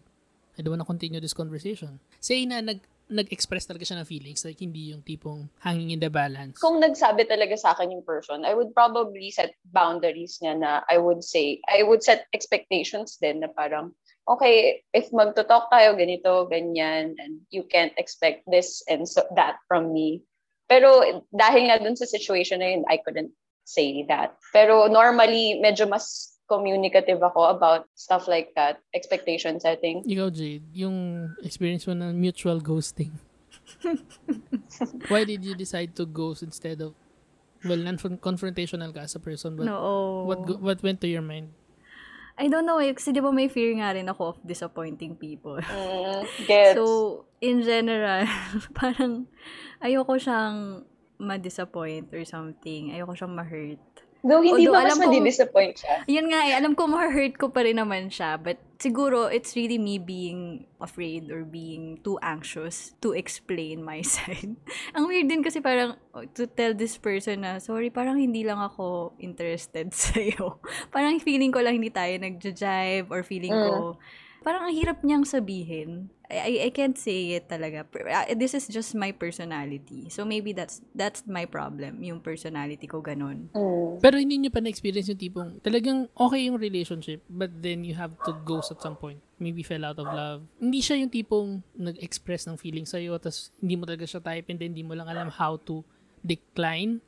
I 0.60 0.62
don't 0.62 0.78
wanna 0.78 0.86
continue 0.86 1.20
this 1.20 1.34
conversation. 1.34 1.98
Say 2.22 2.46
na 2.46 2.62
nag, 2.62 2.86
nag-express 3.10 3.68
talaga 3.68 3.88
siya 3.88 4.02
ng 4.02 4.10
feelings, 4.10 4.46
like 4.46 4.60
hindi 4.62 4.94
yung 4.94 5.02
tipong 5.02 5.50
hanging 5.60 5.96
in 5.96 6.02
the 6.02 6.10
balance. 6.12 6.60
kung 6.62 6.80
nagsabi 6.80 7.28
talaga 7.28 7.58
sa 7.58 7.74
akin 7.74 7.92
yung 7.92 8.06
person, 8.06 8.46
I 8.46 8.54
would 8.54 8.74
probably 8.76 9.32
set 9.32 9.58
boundaries 9.74 10.40
niya 10.40 10.60
na 10.60 10.72
I 10.88 11.02
would 11.02 11.24
say, 11.24 11.60
I 11.68 11.84
would 11.84 12.04
set 12.06 12.30
expectations 12.32 13.18
din 13.20 13.42
na 13.42 13.50
parang, 13.52 13.92
okay, 14.28 14.84
if 14.96 15.12
magto-talk 15.12 15.68
tayo 15.74 15.98
ganito, 15.98 16.48
ganyan, 16.48 17.18
and 17.20 17.44
you 17.52 17.68
can't 17.68 17.94
expect 17.98 18.48
this 18.48 18.84
and 18.88 19.04
so, 19.08 19.26
that 19.36 19.60
from 19.68 19.92
me. 19.92 20.24
Pero 20.72 21.04
dahil 21.36 21.68
nga 21.68 21.84
dun 21.84 22.00
sa 22.00 22.08
situation 22.08 22.64
na 22.64 22.72
yun, 22.72 22.88
I 22.88 23.04
couldn't 23.04 23.36
say 23.68 24.08
that. 24.08 24.40
Pero 24.56 24.88
normally, 24.88 25.60
medyo 25.60 25.84
mas 25.84 26.31
communicative 26.52 27.24
ako 27.24 27.48
about 27.48 27.88
stuff 27.96 28.28
like 28.28 28.52
that, 28.60 28.84
expectation 28.92 29.56
setting. 29.64 30.04
Ikaw, 30.04 30.28
Jade, 30.36 30.68
yung 30.76 31.32
experience 31.40 31.88
mo 31.88 31.96
ng 31.96 32.12
mutual 32.20 32.60
ghosting. 32.60 33.16
Why 35.08 35.24
did 35.24 35.48
you 35.48 35.56
decide 35.56 35.96
to 35.96 36.04
ghost 36.04 36.44
instead 36.44 36.84
of, 36.84 36.92
well, 37.64 37.80
non-confrontational 37.80 38.92
ka 38.92 39.08
as 39.08 39.16
a 39.16 39.24
person, 39.24 39.56
but 39.56 39.72
No. 39.72 40.28
what 40.28 40.40
what 40.60 40.78
went 40.84 41.00
to 41.00 41.08
your 41.08 41.24
mind? 41.24 41.56
I 42.42 42.50
don't 42.50 42.66
know 42.66 42.82
eh. 42.82 42.90
Kasi 42.96 43.14
di 43.14 43.22
ba 43.22 43.30
may 43.30 43.48
fear 43.52 43.70
nga 43.78 43.94
rin 43.94 44.10
ako 44.10 44.34
of 44.34 44.38
disappointing 44.42 45.14
people. 45.16 45.62
Mm, 45.62 46.26
gets. 46.50 46.74
So, 46.74 46.86
in 47.38 47.62
general, 47.62 48.26
parang 48.80 49.30
ayoko 49.78 50.18
siyang 50.18 50.84
ma-disappoint 51.22 52.10
or 52.10 52.26
something. 52.26 52.98
Ayoko 52.98 53.14
siyang 53.14 53.36
ma-hurt. 53.38 53.84
Though 54.22 54.46
hindi 54.46 54.70
Although 54.70 54.86
ba 54.86 54.94
mas 54.94 55.02
madi-disappoint 55.02 55.82
siya? 55.82 56.06
Yun 56.06 56.30
nga 56.30 56.46
eh, 56.46 56.54
alam 56.54 56.78
ko 56.78 56.86
ma-hurt 56.86 57.42
ko 57.42 57.50
pa 57.50 57.66
rin 57.66 57.82
naman 57.82 58.14
siya. 58.14 58.38
But 58.38 58.62
siguro, 58.78 59.26
it's 59.26 59.58
really 59.58 59.82
me 59.82 59.98
being 59.98 60.70
afraid 60.78 61.34
or 61.34 61.42
being 61.42 61.98
too 62.06 62.22
anxious 62.22 62.94
to 63.02 63.18
explain 63.18 63.82
my 63.82 64.06
side. 64.14 64.54
Ang 64.94 65.04
weird 65.10 65.26
din 65.26 65.42
kasi 65.42 65.58
parang 65.58 65.98
oh, 66.14 66.26
to 66.38 66.46
tell 66.46 66.78
this 66.78 67.02
person 67.02 67.42
na, 67.42 67.58
sorry, 67.58 67.90
parang 67.90 68.22
hindi 68.22 68.46
lang 68.46 68.62
ako 68.62 69.18
interested 69.18 69.90
sa'yo. 70.06 70.62
parang 70.94 71.18
feeling 71.18 71.50
ko 71.50 71.58
lang 71.66 71.82
hindi 71.82 71.90
tayo 71.90 72.14
nagja-jive 72.22 73.10
or 73.10 73.26
feeling 73.26 73.58
ko, 73.58 73.98
parang 74.42 74.68
ang 74.68 74.74
hirap 74.74 75.06
niyang 75.06 75.26
sabihin. 75.26 76.10
I, 76.32 76.38
I, 76.40 76.52
I 76.68 76.70
can't 76.72 76.98
say 76.98 77.36
it 77.38 77.52
talaga. 77.52 77.86
Ah, 78.10 78.26
This 78.34 78.56
is 78.56 78.66
just 78.72 78.96
my 78.96 79.12
personality. 79.12 80.08
So 80.10 80.24
maybe 80.24 80.56
that's 80.56 80.82
that's 80.96 81.28
my 81.28 81.46
problem, 81.46 82.02
yung 82.02 82.24
personality 82.24 82.88
ko 82.88 83.04
ganun. 83.04 83.52
Mm. 83.54 84.00
Pero 84.02 84.16
hindi 84.18 84.42
nyo 84.42 84.52
pa 84.52 84.64
na-experience 84.64 85.12
yung 85.12 85.22
tipong 85.22 85.50
talagang 85.60 86.08
okay 86.16 86.48
yung 86.48 86.58
relationship 86.58 87.22
but 87.28 87.52
then 87.60 87.84
you 87.84 87.94
have 87.94 88.16
to 88.26 88.34
ghost 88.48 88.72
at 88.74 88.80
some 88.82 88.96
point. 88.96 89.20
Maybe 89.38 89.62
fell 89.62 89.84
out 89.84 90.00
of 90.00 90.08
love. 90.10 90.48
Hindi 90.58 90.80
siya 90.82 91.02
yung 91.02 91.12
tipong 91.12 91.62
nag-express 91.78 92.48
ng 92.48 92.58
feeling 92.58 92.88
sa'yo 92.88 93.20
tapos 93.20 93.52
hindi 93.60 93.76
mo 93.78 93.84
talaga 93.86 94.08
siya 94.08 94.24
type 94.24 94.48
and 94.50 94.58
then 94.58 94.74
hindi 94.74 94.86
mo 94.86 94.96
lang 94.96 95.12
alam 95.12 95.30
how 95.30 95.60
to 95.68 95.86
decline. 96.26 97.02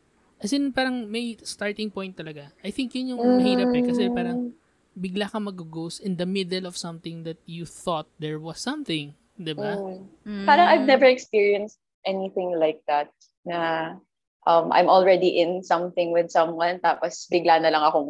As 0.43 0.51
in, 0.51 0.75
parang 0.75 1.07
may 1.07 1.39
starting 1.39 1.87
point 1.87 2.11
talaga. 2.19 2.51
I 2.59 2.75
think 2.75 2.91
yun 2.91 3.15
yung 3.15 3.21
mahirap 3.39 3.71
eh 3.71 3.83
kasi 3.87 4.11
parang 4.11 4.51
bigla 4.93 5.29
ka 5.29 5.41
mag-ghost 5.41 6.01
in 6.01 6.17
the 6.17 6.25
middle 6.25 6.65
of 6.65 6.77
something 6.77 7.25
that 7.25 7.41
you 7.45 7.65
thought 7.65 8.05
there 8.21 8.37
was 8.37 8.61
something. 8.61 9.13
'di 9.37 9.53
ba? 9.57 9.77
Mm. 10.25 10.45
Parang 10.45 10.67
I've 10.69 10.87
never 10.87 11.05
experienced 11.09 11.81
anything 12.05 12.53
like 12.53 12.83
that 12.85 13.09
na 13.47 13.97
um, 14.45 14.69
I'm 14.71 14.89
already 14.91 15.41
in 15.41 15.63
something 15.63 16.13
with 16.13 16.29
someone 16.29 16.79
tapos 16.83 17.25
bigla 17.31 17.61
na 17.63 17.73
lang 17.73 17.83
akong 17.83 18.09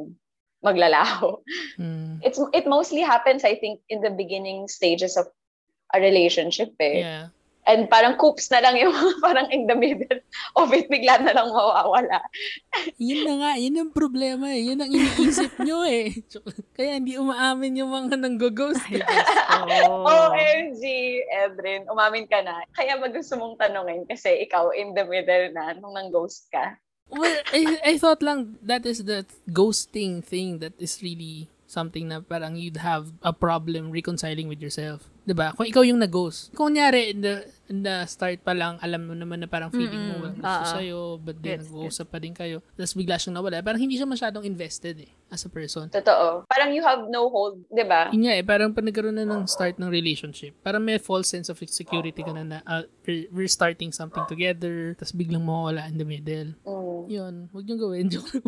maglalaho. 0.64 1.40
Mm. 1.80 2.20
It's 2.24 2.40
it 2.52 2.68
mostly 2.68 3.04
happens 3.04 3.44
I 3.44 3.56
think 3.56 3.84
in 3.88 4.04
the 4.04 4.12
beginning 4.12 4.68
stages 4.68 5.16
of 5.16 5.28
a 5.94 6.00
relationship 6.00 6.76
eh. 6.80 7.04
Yeah. 7.04 7.26
And 7.64 7.88
parang 7.88 8.20
coops 8.20 8.52
na 8.52 8.60
lang 8.60 8.76
yung 8.76 8.92
parang 9.26 9.48
in 9.48 9.68
the 9.68 9.76
middle 9.76 10.20
of 10.60 10.68
it 10.76 10.92
bigla 10.92 11.24
na 11.24 11.32
lang 11.32 11.48
mawawala. 11.48 12.20
Yun 13.00 13.24
na 13.24 13.34
nga, 13.40 13.52
yun 13.56 13.80
ang 13.80 13.92
problema 13.96 14.52
eh. 14.52 14.68
Yun 14.68 14.84
ang 14.84 14.92
iniisip 14.92 15.56
nyo 15.64 15.88
eh. 15.88 16.12
Kaya 16.78 17.00
hindi 17.00 17.16
umaamin 17.16 17.80
yung 17.80 17.92
mga 17.92 18.20
nang-ghost. 18.20 18.84
Eh. 18.92 19.04
Oh. 19.64 20.04
OMG, 20.04 20.84
Edrin, 21.32 21.88
umamin 21.88 22.28
ka 22.28 22.44
na. 22.44 22.68
Kaya 22.76 23.00
ba 23.00 23.08
gusto 23.08 23.40
mong 23.40 23.56
tanungin 23.56 24.04
kasi 24.04 24.44
ikaw 24.44 24.76
in 24.76 24.92
the 24.92 25.08
middle 25.08 25.56
na 25.56 25.72
nung 25.78 25.96
nang 25.96 26.12
ghost 26.12 26.52
ka? 26.52 26.76
Well, 27.08 27.32
I, 27.54 27.80
I 27.86 27.94
thought 28.02 28.26
lang 28.26 28.60
that 28.66 28.84
is 28.86 29.06
the 29.06 29.24
ghosting 29.52 30.24
thing 30.26 30.60
that 30.60 30.74
is 30.82 31.00
really 31.00 31.48
something 31.70 32.10
na 32.10 32.22
parang 32.22 32.58
you'd 32.58 32.82
have 32.82 33.14
a 33.22 33.32
problem 33.32 33.94
reconciling 33.94 34.50
with 34.50 34.60
yourself. 34.60 35.13
'Di 35.24 35.34
ba? 35.34 35.56
Kung 35.56 35.68
ikaw 35.68 35.84
yung 35.88 36.00
nag-ghost. 36.04 36.52
Kung 36.52 36.76
nyari 36.76 37.16
in 37.16 37.24
the, 37.24 37.48
in 37.72 37.80
the 37.80 38.04
start 38.12 38.44
pa 38.44 38.52
lang, 38.52 38.76
alam 38.84 39.08
mo 39.08 39.16
naman 39.16 39.40
na 39.40 39.48
parang 39.48 39.72
feeling 39.72 40.12
mo 40.12 40.14
walang 40.20 40.40
gusto 40.44 40.64
ah. 40.68 40.68
sa'yo, 40.68 41.16
but 41.24 41.40
then 41.40 41.64
Gets, 41.64 41.72
nag-uusap 41.72 42.08
pa 42.12 42.20
din 42.20 42.36
kayo. 42.36 42.60
Tapos 42.76 42.92
bigla 42.92 43.16
siyang 43.16 43.40
nawala. 43.40 43.64
Parang 43.64 43.80
hindi 43.80 43.96
siya 43.96 44.04
masyadong 44.04 44.44
invested 44.44 45.00
eh, 45.00 45.12
as 45.32 45.48
a 45.48 45.52
person. 45.52 45.88
Totoo. 45.88 46.44
Parang 46.52 46.76
you 46.76 46.84
have 46.84 47.08
no 47.08 47.32
hold, 47.32 47.64
di 47.72 47.88
ba? 47.88 48.12
Yun 48.12 48.28
nga 48.28 48.36
eh, 48.36 48.44
parang 48.44 48.76
pag 48.76 48.84
nagkaroon 48.84 49.16
na 49.16 49.24
ng 49.24 49.48
start 49.48 49.80
ng 49.80 49.88
relationship, 49.88 50.52
parang 50.60 50.84
may 50.84 51.00
false 51.00 51.32
sense 51.32 51.48
of 51.48 51.56
security 51.72 52.20
ka 52.20 52.36
na 52.36 52.44
na 52.44 52.58
uh, 52.68 52.84
we're, 53.08 53.26
we're 53.32 53.52
starting 53.52 53.96
something 53.96 54.28
together, 54.28 54.92
tapos 55.00 55.16
biglang 55.16 55.48
mawawala 55.48 55.88
in 55.88 55.96
the 55.96 56.08
middle. 56.08 56.52
Mm. 56.68 57.08
Yun, 57.08 57.34
huwag 57.56 57.64
niyong 57.64 57.82
gawin. 57.82 58.06
Joke. 58.14 58.44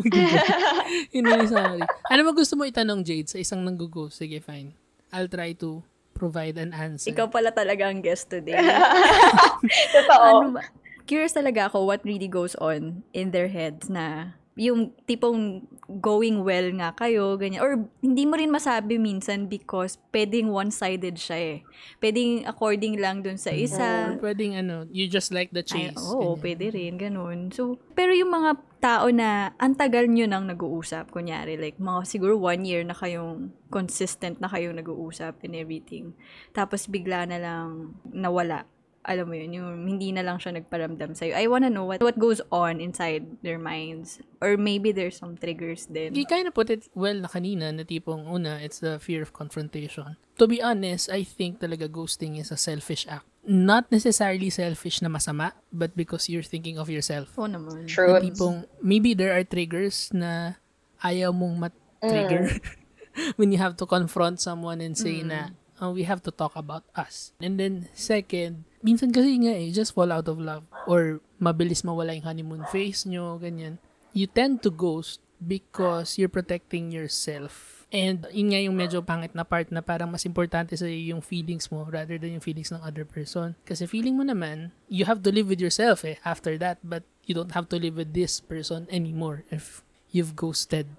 Yun 1.16 1.24
yung 1.24 1.48
summary. 1.48 1.84
Ano 2.12 2.20
mo 2.20 2.30
gusto 2.36 2.52
mo 2.52 2.68
itanong, 2.68 3.00
Jade, 3.00 3.32
sa 3.32 3.40
isang 3.40 3.64
nanggugo? 3.64 4.12
Sige, 4.12 4.44
fine. 4.44 4.76
I'll 5.12 5.30
try 5.32 5.56
to 5.56 5.80
provide 6.16 6.56
an 6.56 6.72
answer. 6.72 7.12
Ikaw 7.12 7.28
pala 7.28 7.52
talaga 7.52 7.92
ang 7.92 8.00
guest 8.00 8.32
today. 8.32 8.56
Totoo. 9.94 10.24
ano 10.24 10.48
ba? 10.56 10.64
Curious 11.06 11.36
talaga 11.36 11.70
ako 11.70 11.86
what 11.86 12.02
really 12.02 12.26
goes 12.26 12.56
on 12.58 13.04
in 13.14 13.30
their 13.30 13.46
heads 13.46 13.86
na 13.92 14.34
yung 14.56 14.88
tipong 15.04 15.68
going 16.00 16.40
well 16.40 16.64
nga 16.80 16.96
kayo, 16.96 17.36
ganyan. 17.36 17.60
Or 17.60 17.76
hindi 18.00 18.24
mo 18.24 18.40
rin 18.40 18.48
masabi 18.48 18.96
minsan 18.96 19.52
because 19.52 20.00
pwedeng 20.16 20.48
one-sided 20.48 21.20
siya 21.20 21.36
eh. 21.36 21.58
Pwedeng 22.00 22.48
according 22.48 22.96
lang 22.96 23.20
dun 23.20 23.36
sa 23.36 23.52
isa. 23.52 24.16
Or 24.16 24.32
pwedeng 24.32 24.56
ano, 24.56 24.88
you 24.88 25.12
just 25.12 25.28
like 25.28 25.52
the 25.52 25.60
Ay, 25.60 25.92
chase. 25.92 26.00
oo, 26.00 26.32
Ganyan. 26.34 26.40
pwede 26.40 26.64
rin, 26.72 26.92
ganun. 26.96 27.38
So, 27.52 27.76
pero 27.92 28.16
yung 28.16 28.32
mga 28.32 28.56
tao 28.80 29.12
na 29.12 29.52
ang 29.60 29.76
tagal 29.76 30.08
nyo 30.08 30.24
nang 30.24 30.48
nag-uusap, 30.48 31.12
kunyari, 31.12 31.60
like, 31.60 31.76
mga 31.76 32.08
siguro 32.08 32.40
one 32.40 32.64
year 32.64 32.80
na 32.80 32.96
kayong 32.96 33.52
consistent 33.68 34.40
na 34.40 34.48
kayong 34.48 34.80
nag-uusap 34.80 35.36
and 35.44 35.52
everything. 35.52 36.16
Tapos, 36.56 36.88
bigla 36.88 37.28
na 37.28 37.36
lang 37.36 37.92
nawala. 38.08 38.64
Alam 39.06 39.30
mo 39.30 39.34
yun, 39.38 39.54
yung 39.54 39.70
hindi 39.86 40.10
na 40.10 40.26
lang 40.26 40.42
siya 40.42 40.58
nagparamdam 40.58 41.14
sa'yo. 41.14 41.38
I 41.38 41.46
wanna 41.46 41.70
know 41.70 41.86
what 41.86 42.02
what 42.02 42.18
goes 42.18 42.42
on 42.50 42.82
inside 42.82 43.38
their 43.46 43.58
minds. 43.58 44.18
Or 44.42 44.58
maybe 44.58 44.90
there's 44.90 45.14
some 45.14 45.38
triggers 45.38 45.86
din. 45.86 46.18
You 46.18 46.26
kind 46.26 46.50
of 46.50 46.54
put 46.58 46.74
it 46.74 46.90
well 46.90 47.14
na 47.14 47.30
kanina 47.30 47.70
na 47.70 47.86
tipong 47.86 48.26
una, 48.26 48.58
it's 48.58 48.82
the 48.82 48.98
fear 48.98 49.22
of 49.22 49.30
confrontation. 49.30 50.18
To 50.42 50.50
be 50.50 50.58
honest, 50.58 51.08
I 51.08 51.22
think 51.22 51.62
talaga 51.62 51.86
ghosting 51.86 52.36
is 52.36 52.50
a 52.50 52.58
selfish 52.58 53.06
act. 53.06 53.24
Not 53.46 53.88
necessarily 53.94 54.50
selfish 54.50 55.00
na 55.00 55.08
masama, 55.08 55.54
but 55.70 55.94
because 55.94 56.26
you're 56.26 56.44
thinking 56.44 56.76
of 56.76 56.90
yourself. 56.90 57.30
Oo 57.38 57.46
naman. 57.46 57.86
Na 57.86 57.88
True. 57.88 58.18
tipong, 58.18 58.66
maybe 58.82 59.14
there 59.14 59.32
are 59.32 59.46
triggers 59.46 60.10
na 60.10 60.58
ayaw 60.98 61.30
mong 61.30 61.70
mat-trigger 61.70 62.58
when 63.38 63.54
you 63.54 63.58
have 63.62 63.78
to 63.78 63.86
confront 63.86 64.42
someone 64.42 64.82
and 64.82 64.98
say 64.98 65.22
na, 65.22 65.54
oh, 65.80 65.92
we 65.92 66.04
have 66.04 66.22
to 66.24 66.32
talk 66.32 66.56
about 66.56 66.84
us. 66.96 67.32
And 67.40 67.60
then, 67.60 67.88
second, 67.92 68.64
minsan 68.80 69.12
kasi 69.12 69.36
nga 69.42 69.54
eh, 69.54 69.72
just 69.72 69.92
fall 69.92 70.12
out 70.12 70.28
of 70.28 70.40
love. 70.40 70.64
Or 70.86 71.20
mabilis 71.40 71.84
mawala 71.84 72.16
yung 72.16 72.26
honeymoon 72.26 72.64
phase 72.72 73.04
nyo, 73.04 73.36
ganyan. 73.36 73.78
You 74.16 74.26
tend 74.26 74.64
to 74.64 74.72
ghost 74.72 75.20
because 75.42 76.16
you're 76.16 76.32
protecting 76.32 76.92
yourself. 76.92 77.76
And 77.94 78.26
yun 78.34 78.50
nga 78.50 78.60
yung 78.66 78.74
medyo 78.74 78.98
pangit 79.04 79.30
na 79.36 79.46
part 79.46 79.70
na 79.70 79.78
parang 79.78 80.10
mas 80.10 80.26
importante 80.26 80.74
sa 80.74 80.90
yung 80.90 81.22
feelings 81.22 81.70
mo 81.70 81.86
rather 81.86 82.18
than 82.18 82.34
yung 82.34 82.42
feelings 82.42 82.74
ng 82.74 82.82
other 82.82 83.06
person. 83.06 83.54
Kasi 83.62 83.86
feeling 83.86 84.18
mo 84.18 84.26
naman, 84.26 84.74
you 84.90 85.06
have 85.06 85.22
to 85.22 85.30
live 85.30 85.46
with 85.46 85.62
yourself 85.62 86.02
eh 86.02 86.18
after 86.26 86.58
that 86.58 86.82
but 86.82 87.06
you 87.30 87.34
don't 87.34 87.54
have 87.54 87.70
to 87.70 87.78
live 87.78 87.94
with 87.94 88.10
this 88.10 88.42
person 88.42 88.90
anymore 88.90 89.46
if 89.54 89.86
you've 90.10 90.34
ghosted 90.34 90.90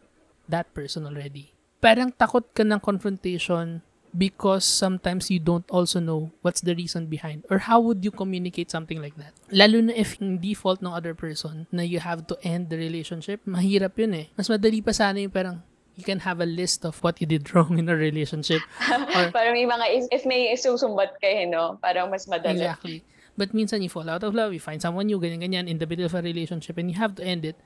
that 0.47 0.71
person 0.71 1.03
already. 1.03 1.51
Parang 1.83 2.09
takot 2.15 2.47
ka 2.55 2.63
ng 2.63 2.79
confrontation 2.79 3.83
because 4.15 4.63
sometimes 4.65 5.29
you 5.31 5.39
don't 5.39 5.65
also 5.69 5.99
know 5.99 6.31
what's 6.41 6.61
the 6.61 6.75
reason 6.75 7.07
behind 7.07 7.45
or 7.49 7.65
how 7.67 7.79
would 7.79 8.03
you 8.05 8.11
communicate 8.11 8.69
something 8.71 9.01
like 9.01 9.15
that. 9.17 9.33
Lalo 9.51 9.81
na 9.81 9.93
if 9.95 10.19
hindi 10.21 10.53
fault 10.53 10.81
ng 10.81 10.91
other 10.91 11.13
person 11.13 11.67
na 11.71 11.81
you 11.83 11.99
have 11.99 12.27
to 12.27 12.37
end 12.43 12.69
the 12.69 12.77
relationship, 12.77 13.41
mahirap 13.45 13.97
yun 13.97 14.13
eh. 14.13 14.25
Mas 14.37 14.47
madali 14.47 14.83
pa 14.83 14.93
sana 14.93 15.19
yung 15.19 15.31
parang 15.33 15.61
you 15.97 16.05
can 16.05 16.21
have 16.21 16.39
a 16.39 16.45
list 16.45 16.85
of 16.85 17.01
what 17.01 17.19
you 17.19 17.25
did 17.27 17.43
wrong 17.53 17.75
in 17.81 17.89
a 17.89 17.97
relationship. 17.97 18.61
or 18.87 19.31
parang 19.35 19.57
may 19.57 19.65
mga, 19.65 19.85
is- 19.97 20.09
if 20.13 20.23
may 20.29 20.53
isusumbat 20.53 21.17
kayo, 21.17 21.49
no? 21.49 21.81
Parang 21.81 22.13
mas 22.13 22.29
madali. 22.29 22.61
Exactly. 22.61 23.01
But 23.37 23.53
minsan 23.53 23.81
you 23.81 23.89
fall 23.89 24.09
out 24.09 24.23
of 24.23 24.33
love, 24.33 24.53
you 24.53 24.61
find 24.61 24.81
someone 24.81 25.05
new, 25.09 25.19
ganyan-ganyan, 25.21 25.69
in 25.69 25.77
the 25.77 25.85
middle 25.85 26.05
of 26.05 26.13
a 26.17 26.21
relationship, 26.21 26.77
and 26.77 26.89
you 26.89 26.97
have 26.97 27.13
to 27.17 27.23
end 27.25 27.45
it. 27.45 27.57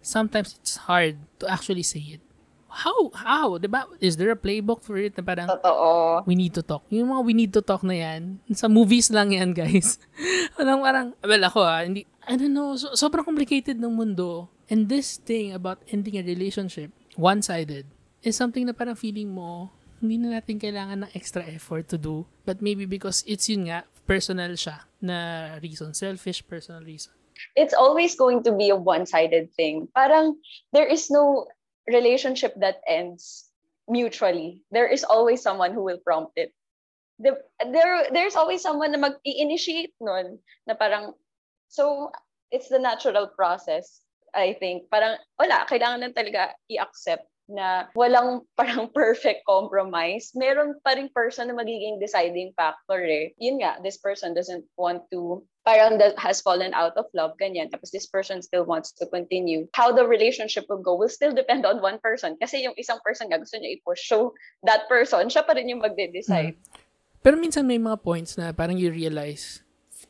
Sometimes 0.00 0.56
it's 0.56 0.88
hard 0.88 1.16
to 1.40 1.50
actually 1.50 1.82
say 1.82 2.00
it. 2.16 2.20
How? 2.68 3.08
How? 3.16 3.56
Diba? 3.56 3.88
Is 3.98 4.20
there 4.20 4.30
a 4.30 4.38
playbook 4.38 4.84
for 4.84 5.00
it 5.00 5.16
na 5.16 5.24
parang, 5.24 5.48
Totoo. 5.48 6.22
we 6.28 6.36
need 6.36 6.52
to 6.52 6.62
talk. 6.62 6.84
Yung 6.92 7.08
mga 7.08 7.22
we 7.24 7.32
need 7.32 7.52
to 7.56 7.64
talk 7.64 7.80
na 7.80 7.96
yan, 7.96 8.38
sa 8.52 8.68
movies 8.68 9.08
lang 9.08 9.32
yan, 9.32 9.56
guys. 9.56 9.96
Parang 10.58 10.82
parang, 10.84 11.06
well, 11.22 11.44
ako 11.48 11.64
ah, 11.64 11.80
hindi, 11.86 12.02
I 12.26 12.36
don't 12.36 12.52
know, 12.52 12.76
so, 12.76 12.92
sobrang 12.92 13.24
complicated 13.24 13.78
ng 13.78 13.94
mundo. 13.94 14.50
And 14.68 14.90
this 14.90 15.16
thing 15.16 15.54
about 15.54 15.80
ending 15.88 16.20
a 16.20 16.22
relationship, 16.26 16.92
one-sided, 17.16 17.86
is 18.20 18.36
something 18.36 18.66
na 18.66 18.74
parang 18.76 18.98
feeling 18.98 19.32
mo, 19.32 19.70
hindi 20.02 20.18
na 20.18 20.38
natin 20.38 20.58
kailangan 20.58 21.06
ng 21.06 21.10
extra 21.14 21.46
effort 21.46 21.88
to 21.88 21.96
do. 21.96 22.26
But 22.44 22.60
maybe 22.60 22.84
because 22.84 23.24
it's 23.24 23.48
yun 23.48 23.70
nga, 23.70 23.86
personal 24.04 24.52
siya 24.58 24.84
na 25.00 25.16
reason. 25.62 25.94
Selfish 25.94 26.42
personal 26.46 26.82
reason. 26.82 27.14
It's 27.54 27.74
always 27.74 28.18
going 28.18 28.42
to 28.44 28.52
be 28.52 28.70
a 28.70 28.78
one-sided 28.78 29.54
thing. 29.54 29.86
Parang 29.94 30.34
there 30.74 30.90
is 30.90 31.06
no 31.06 31.46
relationship 31.88 32.54
that 32.60 32.80
ends 32.86 33.48
mutually. 33.88 34.62
There 34.70 34.86
is 34.86 35.04
always 35.04 35.42
someone 35.42 35.72
who 35.72 35.82
will 35.82 35.98
prompt 35.98 36.32
it. 36.36 36.52
The, 37.18 37.40
there, 37.72 38.06
there's 38.12 38.36
always 38.36 38.62
someone 38.62 38.92
na 38.92 38.98
mag-initiate 38.98 39.94
nun 40.00 40.38
na 40.66 40.74
parang, 40.74 41.14
so 41.68 42.12
it's 42.52 42.68
the 42.68 42.78
natural 42.78 43.26
process, 43.26 44.00
I 44.34 44.54
think. 44.60 44.86
Parang, 44.90 45.18
wala, 45.40 45.66
kailangan 45.66 46.00
lang 46.00 46.14
talaga 46.14 46.54
i-accept 46.70 47.26
na 47.48 47.88
walang 47.96 48.44
parang 48.60 48.92
perfect 48.92 49.42
compromise. 49.48 50.30
Meron 50.36 50.78
pa 50.84 50.94
ring 50.94 51.10
person 51.10 51.48
na 51.48 51.56
magiging 51.56 51.98
deciding 51.98 52.52
factor 52.54 53.02
eh. 53.02 53.32
Yun 53.40 53.64
nga, 53.64 53.80
this 53.82 53.98
person 53.98 54.36
doesn't 54.36 54.64
want 54.76 55.02
to, 55.10 55.42
parang 55.68 56.00
that 56.00 56.16
has 56.16 56.40
fallen 56.40 56.72
out 56.72 56.96
of 56.96 57.04
love, 57.12 57.36
ganyan. 57.36 57.68
Tapos 57.68 57.92
this 57.92 58.08
person 58.08 58.40
still 58.40 58.64
wants 58.64 58.88
to 58.96 59.04
continue. 59.12 59.68
How 59.76 59.92
the 59.92 60.08
relationship 60.08 60.64
will 60.72 60.80
go 60.80 60.96
will 60.96 61.12
still 61.12 61.36
depend 61.36 61.68
on 61.68 61.84
one 61.84 62.00
person. 62.00 62.40
Kasi 62.40 62.64
yung 62.64 62.72
isang 62.80 63.04
person 63.04 63.28
nga 63.28 63.36
gusto 63.36 63.60
niya 63.60 63.76
i-push. 63.76 64.08
So, 64.08 64.32
that 64.64 64.88
person, 64.88 65.28
siya 65.28 65.44
pa 65.44 65.52
rin 65.52 65.68
yung 65.68 65.84
magde-decide. 65.84 66.56
Pero 67.20 67.36
minsan 67.36 67.68
may 67.68 67.76
mga 67.76 68.00
points 68.00 68.40
na 68.40 68.56
parang 68.56 68.80
you 68.80 68.88
realize, 68.88 69.60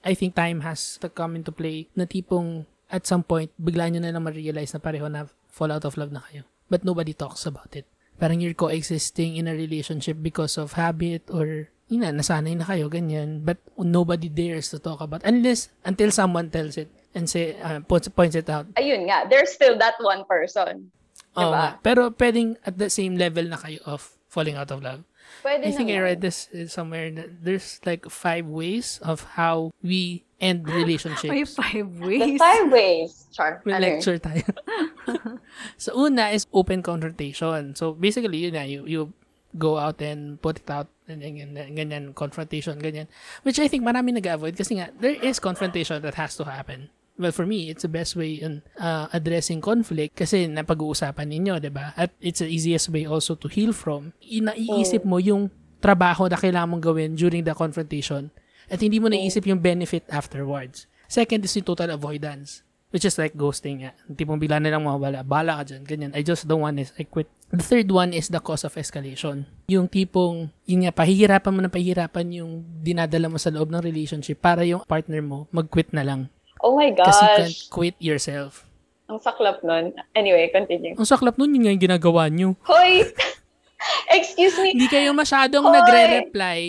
I 0.07 0.15
think 0.15 0.39
time 0.39 0.63
has 0.63 0.95
to 1.03 1.11
come 1.11 1.35
into 1.35 1.51
play 1.51 1.91
na 1.99 2.07
tipong 2.07 2.71
at 2.87 3.03
some 3.03 3.27
point, 3.27 3.51
bigla 3.59 3.91
nyo 3.91 3.99
na 3.99 4.15
lang 4.15 4.23
ma-realize 4.23 4.73
na 4.73 4.81
pareho 4.81 5.11
na 5.11 5.27
fall 5.51 5.75
out 5.75 5.83
of 5.83 5.99
love 5.99 6.15
na 6.15 6.23
kayo. 6.31 6.47
But 6.71 6.87
nobody 6.87 7.19
talks 7.19 7.43
about 7.51 7.75
it. 7.75 7.91
Parang 8.23 8.39
you're 8.39 8.55
coexisting 8.55 9.35
in 9.35 9.51
a 9.51 9.59
relationship 9.59 10.23
because 10.23 10.55
of 10.55 10.79
habit 10.79 11.27
or 11.35 11.75
yun 11.89 12.01
na, 12.05 12.13
nasanay 12.13 12.57
na 12.57 12.65
kayo, 12.65 12.89
ganyan. 12.89 13.45
But 13.45 13.59
nobody 13.77 14.29
dares 14.29 14.69
to 14.71 14.79
talk 14.79 15.01
about 15.01 15.25
unless, 15.25 15.69
until 15.85 16.13
someone 16.13 16.49
tells 16.53 16.77
it 16.77 16.89
and 17.17 17.29
say, 17.29 17.57
uh, 17.61 17.81
points, 17.81 18.09
points 18.09 18.37
it 18.37 18.49
out. 18.49 18.69
Ayun 18.77 19.09
nga, 19.09 19.25
there's 19.29 19.51
still 19.53 19.77
that 19.81 19.97
one 20.01 20.25
person. 20.29 20.93
Oo 21.37 21.49
Diba? 21.49 21.57
nga. 21.57 21.69
Pero 21.81 22.11
pwedeng 22.13 22.57
at 22.65 22.77
the 22.77 22.89
same 22.93 23.17
level 23.17 23.45
na 23.49 23.57
kayo 23.57 23.81
of 23.89 24.17
falling 24.29 24.57
out 24.57 24.69
of 24.71 24.85
love. 24.85 25.05
Pwede 25.45 25.65
I 25.69 25.73
think 25.77 25.93
I 25.93 26.01
naman. 26.01 26.05
read 26.09 26.21
this 26.25 26.49
uh, 26.57 26.65
somewhere. 26.69 27.13
that 27.13 27.45
There's 27.45 27.81
like 27.85 28.09
five 28.09 28.49
ways 28.49 28.97
of 29.05 29.37
how 29.37 29.73
we 29.85 30.25
end 30.41 30.65
relationships. 30.65 31.29
May 31.29 31.45
five 31.45 31.85
The 32.01 32.01
ways. 32.01 32.41
five 32.41 32.67
ways. 32.73 33.11
Char. 33.33 33.61
May 33.69 33.77
ano 33.77 33.85
lecture 33.93 34.17
tayo. 34.17 34.45
so, 35.77 35.93
una 36.01 36.33
is 36.33 36.49
open 36.53 36.81
confrontation. 36.81 37.77
So, 37.77 37.93
basically, 37.93 38.49
yun 38.49 38.57
na, 38.57 38.65
you, 38.65 38.89
you 38.89 39.01
go 39.57 39.81
out 39.81 40.03
and 40.05 40.37
put 40.43 40.61
it 40.61 40.69
out, 40.69 40.89
and 41.09 41.25
ganyan, 41.25 41.57
ganyan, 41.73 42.05
confrontation, 42.13 42.77
ganyan. 42.77 43.09
Which 43.43 43.57
I 43.59 43.69
think 43.69 43.87
marami 43.87 44.13
nag-avoid 44.13 44.57
kasi 44.57 44.77
nga, 44.77 44.93
there 45.01 45.17
is 45.17 45.41
confrontation 45.41 46.03
that 46.05 46.21
has 46.21 46.37
to 46.37 46.45
happen. 46.45 46.93
Well, 47.19 47.35
for 47.35 47.47
me, 47.51 47.67
it's 47.67 47.83
the 47.83 47.91
best 47.91 48.15
way 48.15 48.39
in 48.39 48.63
uh, 48.79 49.11
addressing 49.11 49.59
conflict 49.59 50.15
kasi 50.15 50.47
napag-uusapan 50.47 51.27
ninyo, 51.27 51.59
'di 51.59 51.73
ba? 51.75 51.91
At 51.99 52.15
it's 52.23 52.39
the 52.39 52.47
easiest 52.47 52.95
way 52.95 53.11
also 53.11 53.35
to 53.35 53.51
heal 53.51 53.75
from. 53.75 54.15
Inaiisip 54.23 55.03
mo 55.03 55.19
yung 55.19 55.51
trabaho 55.83 56.31
na 56.31 56.39
kailangan 56.39 56.71
mong 56.71 56.85
gawin 56.87 57.19
during 57.19 57.43
the 57.43 57.59
confrontation 57.59 58.31
at 58.71 58.79
hindi 58.79 59.03
mo 59.03 59.11
naisip 59.11 59.51
yung 59.51 59.59
benefit 59.59 60.07
afterwards. 60.13 60.87
Second 61.11 61.43
is 61.43 61.57
yung 61.57 61.67
total 61.67 61.91
avoidance. 61.91 62.63
Which 62.89 63.05
is 63.05 63.21
like 63.21 63.37
ghosting 63.37 63.85
nga. 63.85 63.93
Tipong 64.09 64.41
bigla 64.41 64.65
na 64.65 64.73
lang 64.73 64.81
mawawala. 64.81 65.21
Bala 65.21 65.61
ka 65.61 65.73
dyan. 65.73 65.83
Ganyan. 65.85 66.13
I 66.17 66.25
just 66.25 66.49
don't 66.49 66.65
want 66.65 66.81
is 66.81 66.89
I 66.97 67.05
quit. 67.05 67.29
The 67.53 67.61
third 67.61 67.89
one 67.93 68.17
is 68.17 68.33
the 68.33 68.41
cause 68.41 68.65
of 68.65 68.73
escalation. 68.81 69.45
Yung 69.69 69.93
tipong, 69.93 70.49
yun 70.65 70.89
nga, 70.89 70.93
pahihirapan 70.97 71.53
mo 71.53 71.61
na 71.61 71.69
pahihirapan 71.69 72.41
yung 72.41 72.65
dinadala 72.81 73.29
mo 73.29 73.37
sa 73.37 73.53
loob 73.53 73.69
ng 73.69 73.85
relationship 73.85 74.41
para 74.41 74.65
yung 74.65 74.85
partner 74.89 75.21
mo 75.21 75.45
mag-quit 75.53 75.93
na 75.93 76.01
lang. 76.01 76.33
Oh 76.65 76.81
my 76.81 76.89
Kasi 76.93 77.25
you 77.25 77.33
can't 77.37 77.53
gosh. 77.53 77.69
quit 77.69 77.97
yourself. 78.01 78.65
Ang 79.09 79.21
saklap 79.21 79.61
nun. 79.65 79.93
Anyway, 80.13 80.49
continue. 80.53 80.93
Ang 80.97 81.09
saklap 81.09 81.37
nun, 81.37 81.53
yun 81.53 81.69
nga 81.69 81.73
yung 81.73 81.85
ginagawa 81.85 82.29
nyo. 82.29 82.57
Hoy! 82.65 83.05
Excuse 84.17 84.57
me. 84.61 84.77
Hindi 84.77 84.89
kayo 84.89 85.13
masyadong 85.13 85.65
Hoy! 85.65 85.77
nagre-reply. 85.77 86.61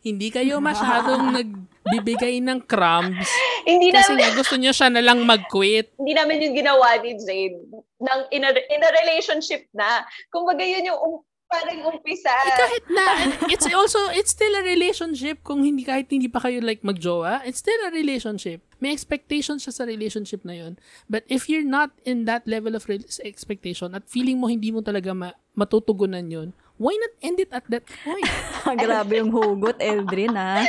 Hindi 0.00 0.28
kayo 0.28 0.58
masyadong 0.58 1.30
nagbibigay 1.36 2.38
ng 2.40 2.64
crumbs. 2.64 3.28
Hindi 3.62 3.92
Kasi 3.92 4.14
namin, 4.14 4.20
nga 4.22 4.30
gusto 4.34 4.54
niyo 4.56 4.72
siya 4.72 4.88
na 4.88 5.02
lang 5.02 5.22
mag-quit. 5.22 5.92
hindi 5.96 6.12
namin 6.12 6.44
yung 6.48 6.56
ginawa 6.56 6.96
ni 6.98 7.16
Jade 7.16 7.58
ng 7.98 8.20
in 8.30 8.42
a, 8.42 8.50
in 8.54 8.80
a 8.80 8.90
relationship 9.04 9.66
na. 9.70 10.04
Kumbaga 10.28 10.62
yun 10.62 10.88
yung 10.88 10.98
um, 10.98 11.20
parang 11.48 11.80
umpisa. 11.80 12.28
Eh, 12.28 12.52
kahit 12.54 12.84
na, 12.92 13.04
it's 13.48 13.64
also, 13.72 14.12
it's 14.12 14.36
still 14.36 14.52
a 14.52 14.60
relationship 14.60 15.40
kung 15.40 15.64
hindi, 15.64 15.80
kahit 15.80 16.12
hindi 16.12 16.28
pa 16.28 16.44
kayo 16.44 16.60
like 16.60 16.84
magjowa, 16.84 17.40
it's 17.48 17.64
still 17.64 17.80
a 17.88 17.90
relationship. 17.90 18.60
May 18.78 18.92
expectation 18.92 19.56
siya 19.56 19.72
sa 19.72 19.88
relationship 19.88 20.44
na 20.44 20.52
yun. 20.52 20.76
But 21.08 21.24
if 21.26 21.48
you're 21.48 21.64
not 21.64 21.96
in 22.04 22.28
that 22.28 22.44
level 22.44 22.76
of 22.76 22.84
expectation 23.24 23.96
at 23.96 24.04
feeling 24.06 24.36
mo 24.36 24.52
hindi 24.52 24.68
mo 24.68 24.84
talaga 24.84 25.16
ma- 25.16 25.36
matutugunan 25.56 26.28
yun, 26.28 26.48
why 26.78 26.94
not 26.94 27.12
end 27.20 27.38
it 27.38 27.50
at 27.52 27.66
that 27.68 27.84
point? 27.84 28.26
Grabe 28.80 29.18
yung 29.18 29.30
hugot, 29.30 29.78
Eldrin, 29.82 30.34
ha? 30.40 30.62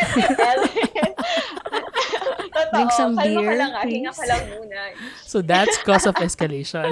Totoo. 2.49 2.73
Drink 2.75 2.91
some 2.93 3.15
Kalma 3.15 3.23
ka 3.23 3.41
beer, 3.41 3.55
lang, 3.55 3.71
ah. 3.73 3.85
Hinga 3.85 4.11
ka 4.11 4.21
please. 4.21 4.29
lang 4.29 4.43
muna. 4.51 4.79
So 5.23 5.37
that's 5.41 5.77
cause 5.85 6.05
of 6.05 6.15
escalation. 6.19 6.89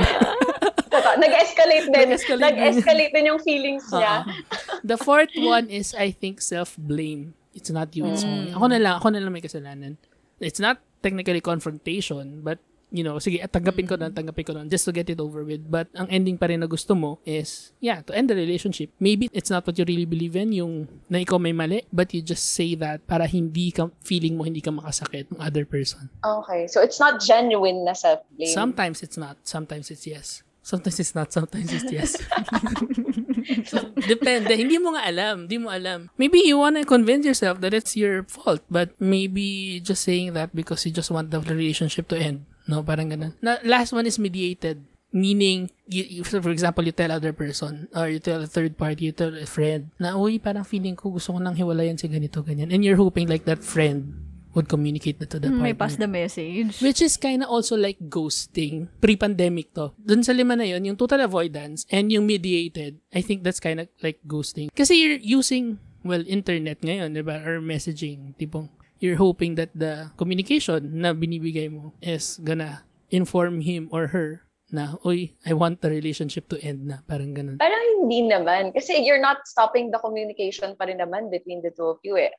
Totoo. 0.88 1.14
Nag-escalate 1.20 1.88
din. 1.92 2.08
Nag-escalate 2.08 2.56
din. 2.56 2.64
Nag-escalate 2.64 3.12
din 3.14 3.26
yung 3.28 3.42
feelings 3.42 3.86
niya. 3.92 4.24
Uh-uh. 4.24 4.80
The 4.86 4.98
fourth 4.98 5.34
one 5.36 5.68
is, 5.68 5.92
I 5.98 6.12
think, 6.14 6.40
self-blame. 6.40 7.34
It's 7.58 7.74
not 7.74 7.90
you, 7.98 8.06
it's 8.06 8.22
me. 8.24 8.54
Ako 8.54 8.70
na 8.70 8.78
lang, 8.78 9.02
ako 9.02 9.10
na 9.10 9.20
lang 9.20 9.34
may 9.34 9.42
kasalanan. 9.42 9.98
It's 10.38 10.62
not 10.62 10.78
technically 11.02 11.42
confrontation, 11.42 12.46
but 12.46 12.62
you 12.92 13.04
know, 13.04 13.20
sige, 13.20 13.44
at 13.44 13.52
tanggapin 13.52 13.88
ko 13.88 14.00
na, 14.00 14.08
tanggapin 14.08 14.46
ko 14.48 14.54
na, 14.56 14.64
just 14.66 14.88
to 14.88 14.96
get 14.96 15.10
it 15.10 15.20
over 15.20 15.44
with. 15.44 15.68
But 15.68 15.92
ang 15.92 16.08
ending 16.08 16.40
pa 16.40 16.48
rin 16.48 16.64
na 16.64 16.68
gusto 16.68 16.96
mo 16.96 17.20
is, 17.28 17.76
yeah, 17.84 18.00
to 18.08 18.16
end 18.16 18.32
the 18.32 18.36
relationship. 18.36 18.92
Maybe 19.00 19.28
it's 19.36 19.52
not 19.52 19.68
what 19.68 19.76
you 19.76 19.84
really 19.84 20.08
believe 20.08 20.36
in, 20.36 20.56
yung 20.56 20.88
na 21.12 21.20
ikaw 21.20 21.40
may 21.40 21.52
mali, 21.52 21.84
but 21.92 22.14
you 22.16 22.24
just 22.24 22.56
say 22.56 22.76
that 22.80 23.04
para 23.08 23.28
hindi 23.28 23.72
ka, 23.72 23.92
feeling 24.04 24.40
mo 24.40 24.48
hindi 24.48 24.64
ka 24.64 24.72
makasakit 24.72 25.32
ng 25.36 25.40
other 25.40 25.68
person. 25.68 26.08
Okay. 26.24 26.68
So, 26.68 26.80
it's 26.80 27.00
not 27.00 27.20
genuine 27.20 27.84
na 27.84 27.92
self-blame. 27.92 28.56
Sometimes 28.56 29.04
it's 29.04 29.20
not, 29.20 29.36
sometimes 29.44 29.92
it's 29.92 30.08
yes. 30.08 30.44
Sometimes 30.64 31.00
it's 31.00 31.16
not, 31.16 31.32
sometimes 31.32 31.72
it's 31.72 31.92
yes. 31.92 32.20
depende. 34.12 34.52
Hindi 34.52 34.76
mo 34.80 34.92
nga 35.00 35.08
alam. 35.08 35.48
Hindi 35.48 35.64
mo 35.64 35.72
alam. 35.72 36.12
Maybe 36.20 36.44
you 36.44 36.60
wanna 36.60 36.84
convince 36.84 37.24
yourself 37.24 37.64
that 37.64 37.72
it's 37.72 37.96
your 37.96 38.28
fault, 38.28 38.60
but 38.68 38.92
maybe 39.00 39.80
just 39.80 40.04
saying 40.04 40.36
that 40.36 40.52
because 40.52 40.84
you 40.84 40.92
just 40.92 41.08
want 41.08 41.32
the 41.32 41.40
relationship 41.40 42.12
to 42.12 42.20
end. 42.20 42.44
No, 42.68 42.84
parang 42.84 43.10
ganun. 43.10 43.34
Na, 43.40 43.58
last 43.64 43.96
one 43.96 44.06
is 44.06 44.20
mediated. 44.20 44.84
Meaning, 45.08 45.72
you, 45.88 46.20
you, 46.20 46.24
for 46.28 46.52
example, 46.52 46.84
you 46.84 46.92
tell 46.92 47.10
other 47.16 47.32
person 47.32 47.88
or 47.96 48.12
you 48.12 48.20
tell 48.20 48.44
a 48.44 48.46
third 48.46 48.76
party, 48.76 49.08
you 49.08 49.16
tell 49.16 49.32
a 49.32 49.48
friend 49.48 49.90
na, 49.98 50.20
uy, 50.20 50.36
parang 50.36 50.68
feeling 50.68 51.00
ko 51.00 51.16
gusto 51.16 51.32
ko 51.32 51.40
nang 51.40 51.56
hiwalayan 51.56 51.96
si 51.96 52.12
ganito, 52.12 52.44
ganyan. 52.44 52.76
And 52.76 52.84
you're 52.84 53.00
hoping 53.00 53.32
like 53.32 53.48
that 53.48 53.64
friend 53.64 54.28
would 54.52 54.68
communicate 54.68 55.22
that 55.22 55.30
to 55.32 55.40
the 55.40 55.48
partner. 55.48 55.64
May 55.64 55.78
pass 55.78 55.96
the 55.96 56.12
message. 56.12 56.82
Which 56.82 57.00
is 57.00 57.16
kind 57.16 57.46
of 57.46 57.50
also 57.50 57.78
like 57.78 58.02
ghosting. 58.10 58.90
Pre-pandemic 59.00 59.72
to. 59.78 59.96
Dun 59.96 60.28
sa 60.28 60.34
lima 60.34 60.58
na 60.58 60.66
yun, 60.66 60.84
yung 60.84 60.98
total 60.98 61.22
avoidance 61.22 61.86
and 61.88 62.12
yung 62.12 62.28
mediated, 62.28 63.00
I 63.14 63.22
think 63.22 63.48
that's 63.48 63.62
kind 63.62 63.80
of 63.80 63.88
like 64.04 64.20
ghosting. 64.28 64.74
Kasi 64.76 64.98
you're 64.98 65.22
using, 65.24 65.80
well, 66.04 66.26
internet 66.26 66.82
ngayon, 66.82 67.14
di 67.14 67.24
ba? 67.24 67.38
Or 67.48 67.62
messaging. 67.62 68.36
Tipong, 68.36 68.68
you're 69.00 69.18
hoping 69.18 69.56
that 69.56 69.70
the 69.76 70.12
communication 70.18 71.02
na 71.02 71.14
binibigay 71.14 71.72
mo 71.72 71.94
is 72.02 72.40
gonna 72.44 72.84
inform 73.10 73.62
him 73.62 73.88
or 73.92 74.12
her 74.12 74.48
na, 74.72 75.00
uy, 75.06 75.32
I 75.46 75.54
want 75.54 75.80
the 75.80 75.90
relationship 75.90 76.50
to 76.50 76.60
end 76.60 76.88
na. 76.88 77.00
Parang 77.08 77.32
ganun. 77.32 77.56
Parang 77.56 77.84
hindi 78.04 78.28
naman. 78.28 78.76
Kasi 78.76 79.00
you're 79.00 79.22
not 79.22 79.48
stopping 79.48 79.92
the 79.92 80.00
communication 80.00 80.76
pa 80.76 80.92
rin 80.92 81.00
naman 81.00 81.32
between 81.32 81.64
the 81.64 81.72
two 81.72 81.88
of 81.96 82.00
you 82.04 82.20
eh. 82.20 82.36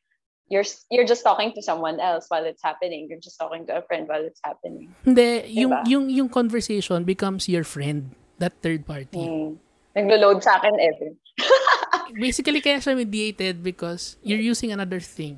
You're, 0.48 0.64
you're 0.88 1.08
just 1.08 1.24
talking 1.24 1.52
to 1.56 1.60
someone 1.60 2.00
else 2.00 2.28
while 2.28 2.44
it's 2.44 2.64
happening. 2.64 3.08
You're 3.08 3.20
just 3.20 3.36
talking 3.36 3.68
to 3.68 3.80
a 3.80 3.82
friend 3.84 4.08
while 4.08 4.24
it's 4.24 4.40
happening. 4.44 4.92
Hindi, 5.04 5.44
yung, 5.52 5.72
Diba? 5.72 5.88
yung, 5.88 6.04
yung 6.08 6.28
conversation 6.28 7.04
becomes 7.04 7.48
your 7.48 7.64
friend. 7.64 8.16
That 8.40 8.56
third 8.60 8.86
party. 8.86 9.24
Hmm. 9.24 9.60
Naglo-load 9.92 10.40
sa 10.40 10.56
akin, 10.56 10.72
Evan. 10.80 11.16
basically 12.16 12.60
kaya 12.60 12.80
siya 12.80 12.96
mediated 12.96 13.60
because 13.60 14.16
you're 14.22 14.40
using 14.40 14.72
another 14.72 15.00
thing. 15.00 15.36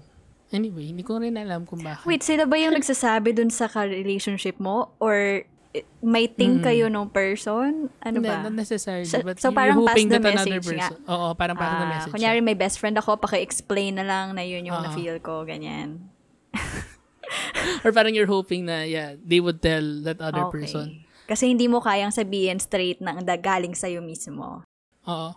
Anyway, 0.51 0.91
hindi 0.91 1.07
ko 1.07 1.23
rin 1.23 1.39
alam 1.39 1.63
kung 1.63 1.79
bakit. 1.79 2.03
Wait, 2.03 2.27
sila 2.27 2.43
ba 2.43 2.59
yung 2.59 2.75
nagsasabi 2.75 3.31
dun 3.31 3.55
sa 3.55 3.71
ka-relationship 3.71 4.59
mo? 4.59 4.91
Or 4.99 5.47
eh, 5.71 5.87
may 6.03 6.27
ting 6.27 6.59
kayo 6.59 6.91
nung 6.91 7.07
person? 7.07 7.87
Ano 8.03 8.19
ba? 8.19 8.43
not 8.43 8.59
necessarily. 8.59 9.07
So- 9.07 9.23
but 9.23 9.39
so 9.39 9.55
parang 9.55 9.79
pass 9.87 9.95
hoping 9.95 10.11
the 10.11 10.19
that 10.19 10.35
another 10.35 10.59
message 10.59 10.75
nga. 10.75 10.91
person. 10.91 11.07
Oo, 11.07 11.29
parang 11.39 11.55
pass 11.55 11.71
the 11.71 11.87
Ah, 11.87 11.93
message. 11.95 12.13
kunyari 12.19 12.43
may 12.43 12.59
best 12.59 12.83
friend 12.83 12.99
ako, 12.99 13.23
paki-explain 13.23 13.95
na 13.95 14.03
lang 14.03 14.35
na 14.35 14.43
yun 14.43 14.67
yung 14.67 14.83
Oo. 14.83 14.85
na-feel 14.91 15.23
ko, 15.23 15.47
ganyan. 15.47 16.11
Or 17.87 17.95
parang 17.95 18.11
you're 18.11 18.27
hoping 18.27 18.67
na, 18.67 18.83
yeah, 18.83 19.15
they 19.23 19.39
would 19.39 19.63
tell 19.63 20.03
that 20.03 20.19
other 20.19 20.51
Okay. 20.51 20.67
person. 20.67 21.07
Kasi 21.31 21.47
hindi 21.47 21.71
mo 21.71 21.79
kayang 21.79 22.11
sabihin 22.11 22.59
straight 22.59 22.99
na 22.99 23.15
galing 23.39 23.79
sa'yo 23.79 24.03
mismo. 24.03 24.67
Oo. 25.07 25.31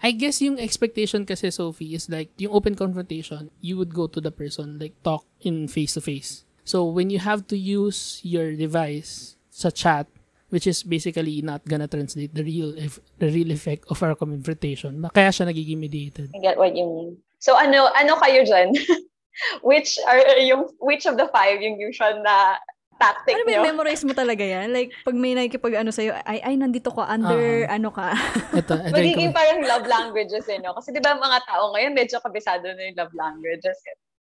I 0.00 0.16
guess 0.16 0.40
yung 0.40 0.58
expectation 0.58 1.28
kasi, 1.28 1.52
Sophie, 1.52 1.94
is 1.94 2.08
like, 2.08 2.32
yung 2.40 2.52
open 2.56 2.74
confrontation, 2.74 3.52
you 3.60 3.76
would 3.76 3.92
go 3.92 4.08
to 4.08 4.20
the 4.20 4.32
person, 4.32 4.80
like, 4.80 4.96
talk 5.04 5.24
in 5.44 5.68
face-to-face. 5.68 6.44
So, 6.64 6.84
when 6.88 7.10
you 7.10 7.20
have 7.20 7.46
to 7.52 7.56
use 7.56 8.20
your 8.24 8.56
device 8.56 9.36
sa 9.50 9.68
chat, 9.68 10.08
which 10.50 10.66
is 10.66 10.82
basically 10.82 11.40
not 11.42 11.64
gonna 11.64 11.86
translate 11.86 12.34
the 12.34 12.42
real 12.42 12.74
eff- 12.76 13.00
the 13.22 13.30
real 13.30 13.50
effect 13.54 13.86
of 13.88 14.02
our 14.02 14.18
confrontation. 14.18 14.98
Kaya 15.14 15.30
siya 15.30 15.46
nagiging 15.46 15.78
mediated. 15.78 16.28
I 16.34 16.42
get 16.42 16.58
what 16.58 16.74
you 16.74 16.84
mean. 16.84 17.08
So 17.38 17.54
ano 17.54 17.88
ano 17.94 18.18
kayo 18.18 18.42
dyan? 18.42 18.74
which 19.62 19.96
are 20.04 20.20
yung 20.42 20.68
which 20.82 21.06
of 21.06 21.16
the 21.16 21.30
five 21.30 21.62
yung 21.62 21.78
usual 21.78 22.20
na 22.20 22.58
tactic 23.00 23.32
Ano 23.32 23.42
ba 23.42 23.48
nyo? 23.48 23.56
yung 23.56 23.68
memorize 23.72 24.04
mo 24.04 24.12
talaga 24.12 24.44
yan? 24.44 24.68
Like, 24.68 24.92
pag 25.00 25.16
may 25.16 25.32
nakikipag 25.32 25.74
ano 25.74 25.88
sa'yo, 25.88 26.12
ay, 26.22 26.38
ay, 26.38 26.54
nandito 26.54 26.92
ka 26.92 27.08
under, 27.08 27.64
Ah. 27.64 27.74
ano 27.74 27.88
ka. 27.88 28.12
Ito, 28.60 28.76
ito 28.76 28.92
Magiging 28.92 29.32
parang 29.32 29.64
love 29.64 29.86
languages 29.86 30.44
eh, 30.46 30.60
no? 30.60 30.76
Kasi 30.76 30.92
di 30.92 31.00
ba 31.00 31.16
mga 31.16 31.40
tao 31.42 31.72
ngayon 31.72 31.92
medyo 31.92 32.20
kabisado 32.20 32.68
na 32.68 32.82
yung 32.84 32.96
love 32.96 33.14
languages. 33.16 33.78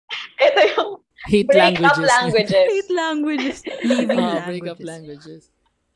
Ito 0.42 0.60
yung 0.74 0.90
hate 1.28 1.46
break 1.46 1.78
up 1.78 2.00
languages. 2.00 2.08
languages. 2.08 2.66
Hate 2.72 2.92
languages. 2.96 3.58
Leaving 3.84 4.16
Oo, 4.16 4.24
languages. 4.24 4.48
break 4.48 4.66
up 4.66 4.80
languages. 4.80 5.42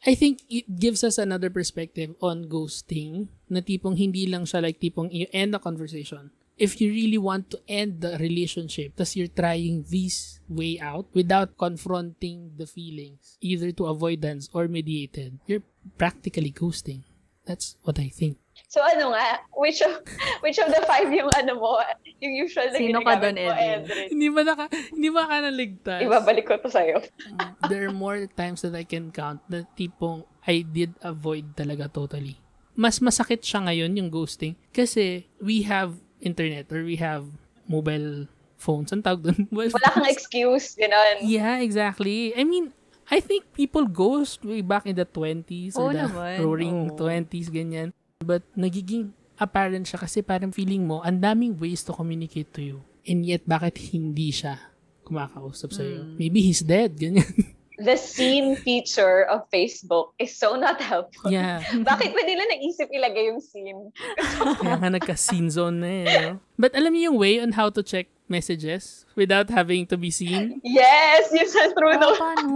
I 0.04 0.14
think 0.14 0.44
it 0.48 0.68
gives 0.70 1.00
us 1.00 1.16
another 1.16 1.48
perspective 1.48 2.12
on 2.20 2.46
ghosting 2.46 3.32
na 3.48 3.64
tipong 3.64 3.96
hindi 3.96 4.28
lang 4.28 4.44
siya 4.44 4.60
like 4.60 4.78
tipong 4.78 5.08
you 5.10 5.32
end 5.32 5.56
the 5.56 5.60
conversation. 5.60 6.28
If 6.58 6.80
you 6.80 6.94
really 6.94 7.18
want 7.18 7.50
to 7.52 7.60
end 7.66 8.02
the 8.02 8.18
relationship, 8.22 8.94
tas 8.96 9.18
you're 9.18 9.32
trying 9.32 9.90
this 9.90 10.40
way 10.46 10.78
out 10.78 11.10
without 11.14 11.58
confronting 11.58 12.54
the 12.58 12.70
feelings, 12.70 13.42
either 13.42 13.74
to 13.74 13.90
avoidance 13.90 14.50
or 14.54 14.70
mediated, 14.70 15.42
you're 15.50 15.66
practically 15.98 16.54
ghosting. 16.54 17.10
That's 17.44 17.76
what 17.84 17.98
I 18.00 18.08
think. 18.08 18.38
So 18.70 18.82
ano 18.82 19.14
nga, 19.14 19.42
which 19.58 19.82
of, 19.82 20.02
which 20.46 20.58
of 20.62 20.70
the 20.70 20.82
five 20.86 21.10
yung 21.10 21.30
ano 21.34 21.58
mo, 21.58 21.82
yung 22.22 22.34
usual 22.38 22.70
na 22.70 22.78
Sino 22.78 23.02
ka 23.02 23.18
Edwin? 23.18 23.36
Edrin? 23.38 24.08
Hindi 24.14 24.28
ba 24.30 24.42
naka, 24.46 24.66
hindi 24.94 25.10
ba 25.10 25.24
ka 25.26 25.36
naligtas? 25.42 26.02
Ibabalik 26.06 26.46
ko 26.46 26.58
to 26.62 26.70
sa'yo. 26.70 27.02
there 27.70 27.90
are 27.90 27.96
more 27.96 28.26
times 28.38 28.62
that 28.62 28.78
I 28.78 28.86
can 28.86 29.10
count 29.10 29.42
na 29.50 29.66
tipong 29.78 30.26
I 30.46 30.62
did 30.66 30.94
avoid 31.02 31.58
talaga 31.58 31.90
totally. 31.90 32.38
Mas 32.74 32.98
masakit 32.98 33.46
siya 33.46 33.70
ngayon 33.70 33.94
yung 33.98 34.10
ghosting 34.10 34.58
kasi 34.74 35.30
we 35.38 35.66
have 35.66 35.94
internet 36.24 36.72
or 36.72 36.82
we 36.88 36.96
have 36.98 37.28
mobile 37.68 38.26
phones. 38.58 38.96
Ang 38.96 39.04
tawag 39.04 39.22
doon? 39.28 39.40
Mobile 39.54 39.76
Wala 39.76 39.92
kang 39.92 40.08
excuse, 40.08 40.80
gano'n. 40.80 41.28
Yeah, 41.28 41.60
exactly. 41.60 42.32
I 42.34 42.48
mean, 42.48 42.72
I 43.12 43.20
think 43.20 43.52
people 43.52 43.84
ghost 43.84 44.42
way 44.48 44.64
back 44.64 44.88
in 44.88 44.96
the 44.96 45.04
20s 45.04 45.76
or 45.76 45.92
the 45.92 46.08
naman, 46.08 46.40
roaring 46.40 46.80
oo. 46.88 46.96
20s, 46.96 47.52
ganyan. 47.52 47.92
But 48.24 48.48
nagiging 48.56 49.12
apparent 49.36 49.84
siya 49.84 50.00
kasi 50.00 50.24
parang 50.24 50.56
feeling 50.56 50.88
mo, 50.88 51.04
ang 51.04 51.20
daming 51.20 51.60
ways 51.60 51.84
to 51.84 51.92
communicate 51.92 52.56
to 52.56 52.64
you. 52.64 52.78
And 53.04 53.28
yet, 53.28 53.44
bakit 53.44 53.76
hindi 53.92 54.32
siya 54.32 54.56
kumakausap 55.04 55.76
sa'yo? 55.76 56.08
Hmm. 56.08 56.16
Maybe 56.16 56.40
he's 56.40 56.64
dead, 56.64 56.96
ganyan. 56.96 57.28
The 57.82 57.98
scene 57.98 58.54
feature 58.56 59.26
of 59.26 59.50
Facebook 59.50 60.14
is 60.22 60.38
so 60.38 60.54
not 60.54 60.78
helpful. 60.78 61.34
yeah. 61.34 61.66
Bakit 61.90 62.14
ba 62.14 62.22
nila 62.22 62.46
naisip 62.54 62.90
ilagay 62.94 63.34
yung 63.34 63.42
scene? 63.42 63.90
Kaya 64.62 64.78
nga 64.78 64.90
nagka-scene 64.94 65.50
zone 65.50 65.78
na 65.82 65.90
eh. 65.90 66.06
No? 66.06 66.38
But 66.58 66.78
alam 66.78 66.94
niyo 66.94 67.14
yung 67.14 67.18
way 67.18 67.42
on 67.42 67.58
how 67.58 67.74
to 67.74 67.82
check 67.82 68.14
messages 68.30 69.10
without 69.18 69.50
having 69.50 69.90
to 69.90 69.98
be 69.98 70.14
seen? 70.14 70.62
Yes, 70.62 71.34
yun 71.34 71.50
sa 71.50 71.74
true 71.74 71.98
no. 71.98 72.14
paano? 72.14 72.56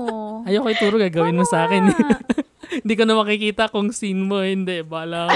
Ayoko 0.48 0.68
ituro, 0.72 0.96
gagawin 0.96 1.36
mo 1.36 1.44
sa 1.44 1.68
akin. 1.68 1.92
Ah. 1.92 2.20
Hindi 2.80 2.94
ko 2.96 3.04
na 3.04 3.14
makikita 3.20 3.68
kung 3.68 3.92
scene 3.92 4.24
mo, 4.24 4.40
hindi. 4.40 4.80
Bala. 4.80 5.28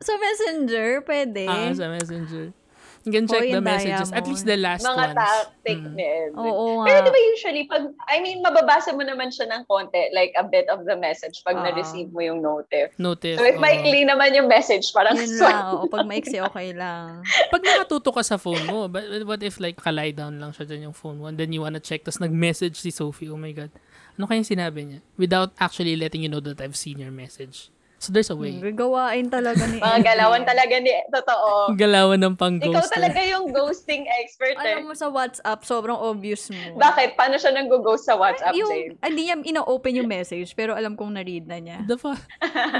Sa 0.00 0.16
messenger, 0.16 1.04
pwede. 1.04 1.44
ah, 1.44 1.72
sa 1.76 1.92
messenger. 1.92 2.56
You 3.00 3.12
can 3.12 3.24
check 3.24 3.40
Hoy, 3.40 3.52
the 3.52 3.64
messages. 3.64 4.12
At 4.12 4.28
least 4.28 4.44
the 4.44 4.60
last 4.60 4.84
Mga 4.84 4.92
ones. 4.94 5.16
tactic 5.16 5.78
Mm. 5.80 5.94
ni 5.96 6.04
Edwin. 6.04 6.36
Oo 6.36 6.64
nga. 6.80 6.84
Pero 6.84 6.98
di 7.00 7.10
ba 7.10 7.20
usually, 7.32 7.64
pag, 7.64 7.82
I 8.06 8.20
mean, 8.20 8.44
mababasa 8.44 8.92
mo 8.92 9.00
naman 9.00 9.32
siya 9.32 9.48
ng 9.48 9.64
konti, 9.64 10.12
like 10.12 10.36
a 10.36 10.44
bit 10.44 10.68
of 10.68 10.84
the 10.84 10.92
message 10.94 11.40
pag 11.40 11.56
Ah. 11.56 11.64
na-receive 11.64 12.12
mo 12.12 12.20
yung 12.20 12.44
notif. 12.44 12.92
Notice. 13.00 13.40
So 13.40 13.48
if 13.48 13.56
oo. 13.56 13.64
maikli 13.64 14.04
naman 14.04 14.36
yung 14.36 14.46
message, 14.46 14.92
parang 14.92 15.16
Yun 15.16 15.32
swipe. 15.32 15.48
lang. 15.48 15.64
Oo, 15.72 15.88
pag 15.88 16.04
maiksi, 16.04 16.44
okay 16.44 16.76
lang. 16.76 17.24
Pag 17.52 17.62
nakatuto 17.64 18.12
ka 18.12 18.20
sa 18.20 18.36
phone 18.36 18.68
mo, 18.68 18.84
but 18.84 19.00
what 19.24 19.40
if 19.40 19.56
like 19.56 19.80
kalay 19.80 20.12
down 20.12 20.36
lang 20.36 20.52
siya 20.52 20.68
dyan 20.68 20.92
yung 20.92 20.96
phone 20.96 21.16
mo 21.16 21.26
and 21.26 21.40
then 21.40 21.48
you 21.50 21.64
wanna 21.64 21.80
check 21.80 22.04
tapos 22.04 22.20
nag-message 22.20 22.76
si 22.76 22.92
Sophie, 22.92 23.32
oh 23.32 23.40
my 23.40 23.50
God. 23.50 23.72
Ano 24.14 24.28
kayang 24.28 24.44
sinabi 24.44 24.80
niya? 24.84 25.00
Without 25.16 25.56
actually 25.56 25.96
letting 25.96 26.20
you 26.20 26.28
know 26.28 26.44
that 26.44 26.60
I've 26.60 26.76
seen 26.76 27.00
your 27.00 27.10
message. 27.10 27.72
So 28.00 28.08
there's 28.10 28.32
a 28.32 28.34
way. 28.34 28.56
Gagawain 28.56 29.28
talaga 29.28 29.60
ni 29.68 29.76
Mga 29.84 30.00
galawan 30.00 30.40
talaga 30.42 30.72
ni, 30.80 30.88
totoo. 31.12 31.68
Galawan 31.76 32.16
ng 32.16 32.32
Ikaw 32.32 32.40
pang-ghoster. 32.40 32.96
talaga 32.96 33.20
yung 33.20 33.52
ghosting 33.52 34.08
expert 34.16 34.56
eh. 34.56 34.80
Alam 34.80 34.88
mo 34.88 34.94
sa 34.96 35.12
WhatsApp, 35.12 35.60
sobrang 35.62 36.00
obvious 36.00 36.48
mo. 36.48 36.80
Bakit? 36.80 37.12
Paano 37.12 37.36
siya 37.36 37.52
nang 37.52 37.68
ghost 37.68 38.08
sa 38.08 38.16
WhatsApp, 38.16 38.56
yung, 38.56 38.72
Jane? 38.72 38.96
hindi 38.98 39.22
niya 39.22 39.36
ina-open 39.36 40.00
yung 40.00 40.08
message, 40.08 40.56
pero 40.56 40.72
alam 40.72 40.96
kong 40.96 41.12
na-read 41.12 41.44
na 41.44 41.60
niya. 41.60 41.84
The 41.84 42.00
fuck? 42.00 42.16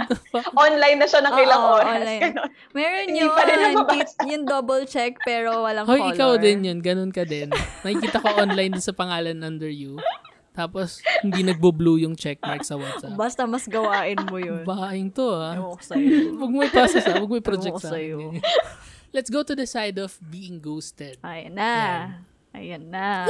The 0.09 0.17
fuck? 0.33 0.57
Online 0.57 0.97
na 0.97 1.07
siya 1.07 1.21
ng 1.21 1.35
Oo, 1.37 1.45
ilang 1.45 1.63
oras. 1.69 1.85
online. 2.01 2.23
Ganon. 2.25 2.49
Meron 2.73 3.05
Hindi 3.05 3.21
yun. 3.21 3.31
pa 3.31 3.43
rin 3.45 3.59
nababasa. 3.61 4.17
Di- 4.17 4.31
yung 4.33 4.45
double 4.49 4.85
check, 4.89 5.13
pero 5.21 5.69
walang 5.69 5.85
Hoy, 5.85 6.01
color. 6.01 6.15
ikaw 6.17 6.31
din 6.41 6.65
yun. 6.65 6.79
Ganun 6.81 7.13
ka 7.13 7.29
din. 7.29 7.53
Nakikita 7.85 8.25
ko 8.25 8.41
online 8.41 8.73
din 8.73 8.81
sa 8.81 8.97
pangalan 8.97 9.37
under 9.45 9.69
you. 9.69 10.01
Tapos, 10.61 11.01
hindi 11.25 11.41
nagbo-blue 11.41 12.05
yung 12.05 12.13
checkmark 12.13 12.61
sa 12.61 12.77
WhatsApp. 12.77 13.17
Basta 13.17 13.49
mas 13.49 13.65
gawain 13.65 14.21
mo 14.29 14.37
yun. 14.37 14.61
Bahaing 14.69 15.09
to, 15.09 15.25
ah. 15.33 15.57
Ewan 15.57 15.73
ko 15.81 15.85
sa'yo. 15.85 16.37
Huwag 16.37 16.53
mo 16.53 16.61
ipasa 16.61 17.01
sa, 17.01 17.17
huwag 17.17 17.31
mo 17.33 17.37
i-project 17.41 17.81
sa 17.81 17.97
sa'yo. 17.97 18.37
Let's 19.17 19.33
go 19.33 19.41
to 19.41 19.57
the 19.57 19.65
side 19.65 19.97
of 19.97 20.21
being 20.21 20.61
ghosted. 20.61 21.17
Ayan 21.25 21.57
na. 21.57 21.73
Ayan 22.53 22.93
na. 22.93 23.25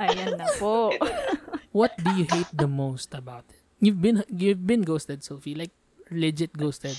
Ayan 0.00 0.40
na 0.40 0.48
po. 0.56 0.90
What 1.76 1.92
do 2.00 2.10
you 2.16 2.24
hate 2.24 2.50
the 2.56 2.66
most 2.66 3.12
about 3.12 3.44
it? 3.52 3.60
You've 3.76 4.00
been 4.00 4.24
you've 4.32 4.64
been 4.64 4.80
ghosted, 4.80 5.20
Sophie. 5.20 5.52
Like 5.52 5.76
legit 6.08 6.56
ghosted. 6.56 6.96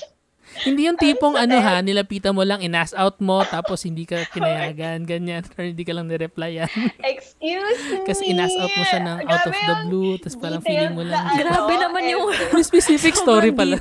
Hindi 0.66 0.90
yung 0.90 0.98
tipong 0.98 1.38
ano 1.38 1.56
ha, 1.60 1.84
nilapitan 1.84 2.34
mo 2.34 2.42
lang, 2.42 2.64
in-ask 2.64 2.96
out 2.98 3.22
mo, 3.22 3.44
tapos 3.46 3.86
hindi 3.86 4.08
ka 4.10 4.26
pinayagan, 4.34 5.06
ganyan, 5.06 5.46
or 5.56 5.64
hindi 5.70 5.84
ka 5.86 5.94
lang 5.94 6.10
nireplyan. 6.10 6.72
Excuse 7.04 7.82
me. 7.94 8.06
Kasi 8.08 8.34
in-ask 8.34 8.58
out 8.58 8.74
mo 8.74 8.84
siya 8.88 9.02
ng 9.04 9.18
out 9.28 9.46
of 9.46 9.54
the 9.54 9.76
blue, 9.86 10.16
tapos 10.18 10.38
parang 10.40 10.62
feeling 10.64 10.96
mo 10.98 11.04
lang. 11.06 11.22
ano, 11.22 11.38
Grabe 11.38 11.74
naman 11.78 12.02
yung-. 12.10 12.32
May 12.56 12.66
specific 12.66 13.14
story 13.14 13.54
pala. 13.54 13.78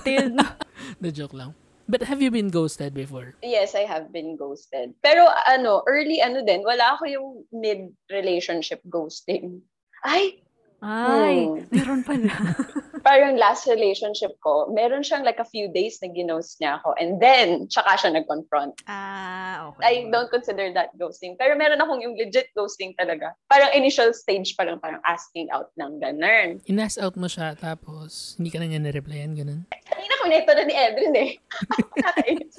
The 1.01 1.11
joke 1.19 1.33
lang. 1.33 1.57
But 1.87 2.03
have 2.11 2.19
you 2.19 2.35
been 2.35 2.51
ghosted 2.51 2.99
before? 2.99 3.39
Yes, 3.47 3.79
I 3.79 3.87
have 3.87 4.11
been 4.11 4.35
ghosted. 4.35 4.99
Pero 5.07 5.31
ano, 5.47 5.87
early 5.87 6.19
ano 6.19 6.43
din, 6.43 6.67
wala 6.67 6.99
ako 6.99 7.07
yung 7.07 7.29
mid-relationship 7.55 8.83
ghosting. 8.91 9.63
Ay, 10.03 10.43
Ay, 10.81 11.49
Hmm. 11.49 11.65
meron 11.73 12.01
pala. 12.03 12.33
parang 13.07 13.39
last 13.39 13.65
relationship 13.65 14.35
ko, 14.41 14.67
meron 14.69 15.01
siyang 15.01 15.23
like 15.23 15.39
a 15.39 15.47
few 15.47 15.71
days 15.71 15.97
na 16.03 16.11
ginost 16.11 16.59
niya 16.59 16.77
ako. 16.77 16.93
And 16.99 17.17
then, 17.17 17.71
tsaka 17.71 17.97
siya 17.97 18.11
nag-confront. 18.13 18.83
Ah, 18.85 19.71
okay. 19.71 19.83
I 19.83 20.11
don't 20.11 20.27
consider 20.27 20.75
that 20.75 20.91
ghosting. 20.95 21.39
Pero 21.39 21.55
meron 21.55 21.79
akong 21.79 22.03
yung 22.03 22.19
legit 22.19 22.51
ghosting 22.53 22.93
talaga. 22.95 23.33
Parang 23.47 23.71
initial 23.73 24.11
stage 24.11 24.53
pa 24.53 24.67
lang, 24.67 24.77
parang 24.77 25.01
asking 25.07 25.49
out 25.49 25.71
ng 25.77 25.97
ganun. 25.97 26.59
In-ask 26.67 26.99
out 26.99 27.15
mo 27.15 27.31
siya, 27.31 27.55
tapos 27.55 28.35
hindi 28.37 28.51
ka 28.51 28.59
na 28.59 28.67
niya 28.67 28.83
nireplyan, 28.83 29.33
ganun. 29.33 29.65
Kanina 29.87 30.15
ko 30.19 30.25
na 30.27 30.37
ito 30.37 30.51
na 30.51 30.65
ni 30.67 30.75
Edrin 30.75 31.15
eh. 31.15 31.31
Nakakainis. 31.97 32.57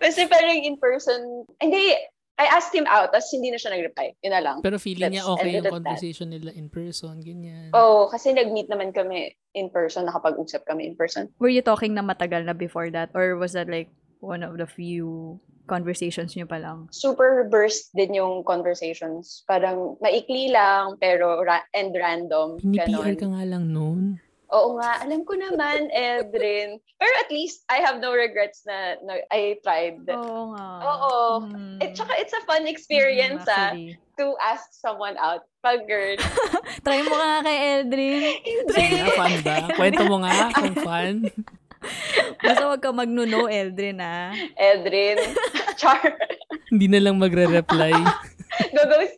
Kasi 0.00 0.24
parang 0.26 0.56
in 0.56 0.76
person, 0.76 1.20
hindi, 1.60 1.94
I 2.40 2.48
asked 2.48 2.72
him 2.72 2.88
out, 2.88 3.12
tapos 3.12 3.28
hindi 3.30 3.52
na 3.52 3.60
siya 3.60 3.76
nag-reply. 3.76 4.16
Yun 4.24 4.32
na 4.32 4.42
lang. 4.42 4.56
Pero 4.64 4.80
feeling 4.80 5.12
niya 5.12 5.24
Let's 5.24 5.34
okay 5.36 5.44
end 5.44 5.52
yung 5.52 5.60
at 5.60 5.64
that. 5.68 5.76
conversation 5.78 6.26
nila 6.32 6.50
in 6.56 6.66
person, 6.72 7.20
ganyan. 7.20 7.68
Oh, 7.76 8.08
kasi 8.08 8.32
nag-meet 8.32 8.72
naman 8.72 8.90
kami 8.96 9.36
in 9.52 9.68
person, 9.68 10.08
nakapag-usap 10.08 10.64
kami 10.64 10.88
in 10.88 10.96
person. 10.96 11.28
Were 11.36 11.52
you 11.52 11.60
talking 11.60 11.92
na 11.92 12.02
matagal 12.02 12.48
na 12.48 12.56
before 12.56 12.88
that? 12.90 13.12
Or 13.12 13.36
was 13.36 13.52
that 13.52 13.68
like 13.68 13.92
one 14.24 14.40
of 14.42 14.56
the 14.56 14.64
few 14.66 15.38
conversations 15.68 16.34
nyo 16.34 16.48
pa 16.48 16.56
lang? 16.56 16.88
Super 16.90 17.46
burst 17.52 17.92
din 17.92 18.16
yung 18.16 18.42
conversations. 18.48 19.44
Parang 19.46 20.00
maikli 20.00 20.50
lang, 20.50 20.96
pero 20.98 21.44
ra- 21.44 21.68
and 21.76 21.92
random. 21.92 22.58
Pinipiar 22.58 23.12
ganon. 23.12 23.20
ka 23.20 23.26
nga 23.28 23.44
lang 23.44 23.64
noon. 23.70 24.02
Oo 24.52 24.76
nga, 24.76 25.00
alam 25.00 25.24
ko 25.24 25.32
naman, 25.32 25.88
Edrin. 25.88 26.76
Pero 27.00 27.14
at 27.24 27.32
least, 27.32 27.64
I 27.72 27.80
have 27.80 28.04
no 28.04 28.12
regrets 28.12 28.68
na, 28.68 29.00
na 29.00 29.24
I 29.32 29.56
tried. 29.64 30.04
Oo 30.12 30.52
nga. 30.52 30.66
Oo. 30.84 31.14
Mm. 31.48 31.80
At 31.80 31.96
saka, 31.96 32.12
it's 32.20 32.36
a 32.36 32.44
fun 32.44 32.68
experience 32.68 33.48
Mm, 33.48 33.56
ah, 33.56 33.72
to 34.20 34.36
ask 34.44 34.76
someone 34.76 35.16
out. 35.16 35.48
Pag 35.64 35.88
girl. 35.88 36.20
Try 36.84 37.00
mo 37.00 37.16
nga 37.16 37.48
kay 37.48 37.58
Eldrin. 37.80 38.22
Sige 38.68 38.88
nga, 39.00 39.08
fun 39.16 39.34
ba? 39.40 39.56
Kwento 39.72 40.04
mo 40.04 40.20
nga 40.20 40.52
kung 40.52 40.76
fun. 40.84 41.14
Basta 42.44 42.68
wag 42.68 42.82
ka 42.84 42.92
magnuno, 42.92 43.48
Eldrin, 43.48 44.04
ah. 44.04 44.36
Edrin. 44.60 45.16
Char. 45.80 46.12
hindi 46.68 46.92
na 46.92 47.00
lang 47.00 47.16
magre-reply. 47.16 47.96
Gagawin. 48.76 49.12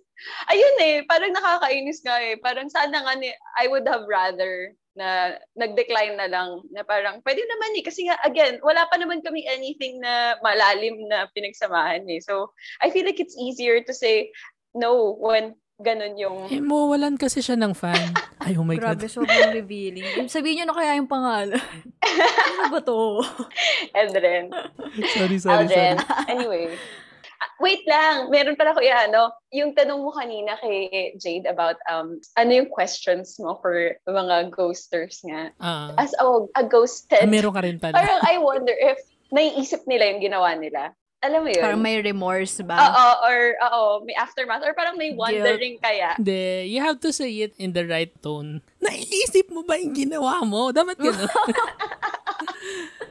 Ayun 0.49 0.75
eh, 0.81 0.97
parang 1.11 1.35
nakakainis 1.35 2.01
nga 2.07 2.23
eh. 2.23 2.39
Parang 2.39 2.71
sana 2.71 3.03
nga 3.03 3.13
ni, 3.19 3.35
I 3.59 3.67
would 3.67 3.85
have 3.91 4.07
rather 4.07 4.73
na 4.95 5.35
nag-decline 5.59 6.15
na 6.15 6.31
lang 6.31 6.63
na 6.71 6.87
parang 6.87 7.19
pwede 7.27 7.43
naman 7.43 7.79
eh 7.79 7.85
kasi 7.85 8.07
nga 8.07 8.15
again 8.23 8.63
wala 8.63 8.87
pa 8.87 8.95
naman 8.99 9.21
kami 9.27 9.43
anything 9.51 9.99
na 9.99 10.39
malalim 10.41 10.95
na 11.11 11.27
pinagsamahan 11.35 12.07
eh 12.07 12.23
so 12.23 12.55
I 12.79 12.95
feel 12.95 13.03
like 13.03 13.19
it's 13.19 13.35
easier 13.35 13.83
to 13.83 13.93
say 13.93 14.31
no 14.75 15.19
when 15.19 15.59
ganun 15.83 16.15
yung 16.15 16.47
eh, 16.47 16.63
mawawalan 16.63 17.19
kasi 17.19 17.43
siya 17.43 17.59
ng 17.59 17.75
fan. 17.75 18.15
Ay, 18.47 18.55
oh 18.55 18.63
my 18.63 18.79
Grabe, 18.79 19.11
God. 19.11 19.11
sobrang 19.11 19.51
revealing. 19.51 20.31
Sabihin 20.31 20.63
nyo 20.63 20.65
na 20.71 20.77
kaya 20.79 20.95
yung 20.95 21.11
pangalan. 21.11 21.59
ano 22.55 22.65
ba 22.71 22.79
to? 22.79 23.19
Edren 23.91 24.55
Sorry, 25.19 25.39
sorry, 25.43 25.67
Aldrin 25.67 25.99
sorry. 25.99 26.31
anyway 26.31 26.65
wait 27.59 27.83
lang 27.87 28.29
meron 28.29 28.55
pala 28.55 28.73
ko 28.73 28.81
ano 28.81 29.33
yung 29.51 29.73
tanong 29.73 30.01
mo 30.01 30.11
kanina 30.11 30.57
kay 30.59 31.13
Jade 31.17 31.47
about 31.47 31.77
um 31.87 32.19
ano 32.35 32.51
yung 32.53 32.71
questions 32.71 33.37
mo 33.39 33.59
for 33.59 33.95
mga 34.05 34.51
ghosters 34.51 35.23
nga 35.25 35.51
Ah, 35.59 35.95
as 35.97 36.13
a, 36.19 36.27
a 36.59 36.65
ghosted 36.65 37.23
ah, 37.23 37.31
meron 37.31 37.55
ka 37.55 37.63
rin 37.63 37.79
pala. 37.79 37.97
parang 37.97 38.21
I 38.25 38.39
wonder 38.39 38.75
if 38.75 38.99
naiisip 39.35 39.83
nila 39.91 40.15
yung 40.15 40.23
ginawa 40.23 40.55
nila. 40.55 40.95
Alam 41.25 41.49
mo 41.49 41.51
yun? 41.51 41.65
Parang 41.65 41.81
may 41.81 41.99
remorse 42.05 42.61
ba? 42.61 42.77
Oo, 42.77 43.07
or 43.25 43.39
oo, 43.57 43.83
may 44.05 44.13
aftermath. 44.13 44.61
Or 44.61 44.77
parang 44.77 45.01
may 45.01 45.17
wondering 45.17 45.81
kaya. 45.81 46.13
Hindi, 46.21 46.69
you 46.69 46.85
have 46.85 47.01
to 47.01 47.11
say 47.11 47.33
it 47.41 47.57
in 47.57 47.73
the 47.73 47.89
right 47.89 48.13
tone. 48.21 48.61
Naiisip 48.85 49.49
mo 49.49 49.65
ba 49.65 49.81
yung 49.81 49.97
ginawa 49.97 50.45
mo? 50.45 50.69
Dapat 50.69 51.01
gano'n. 51.01 51.25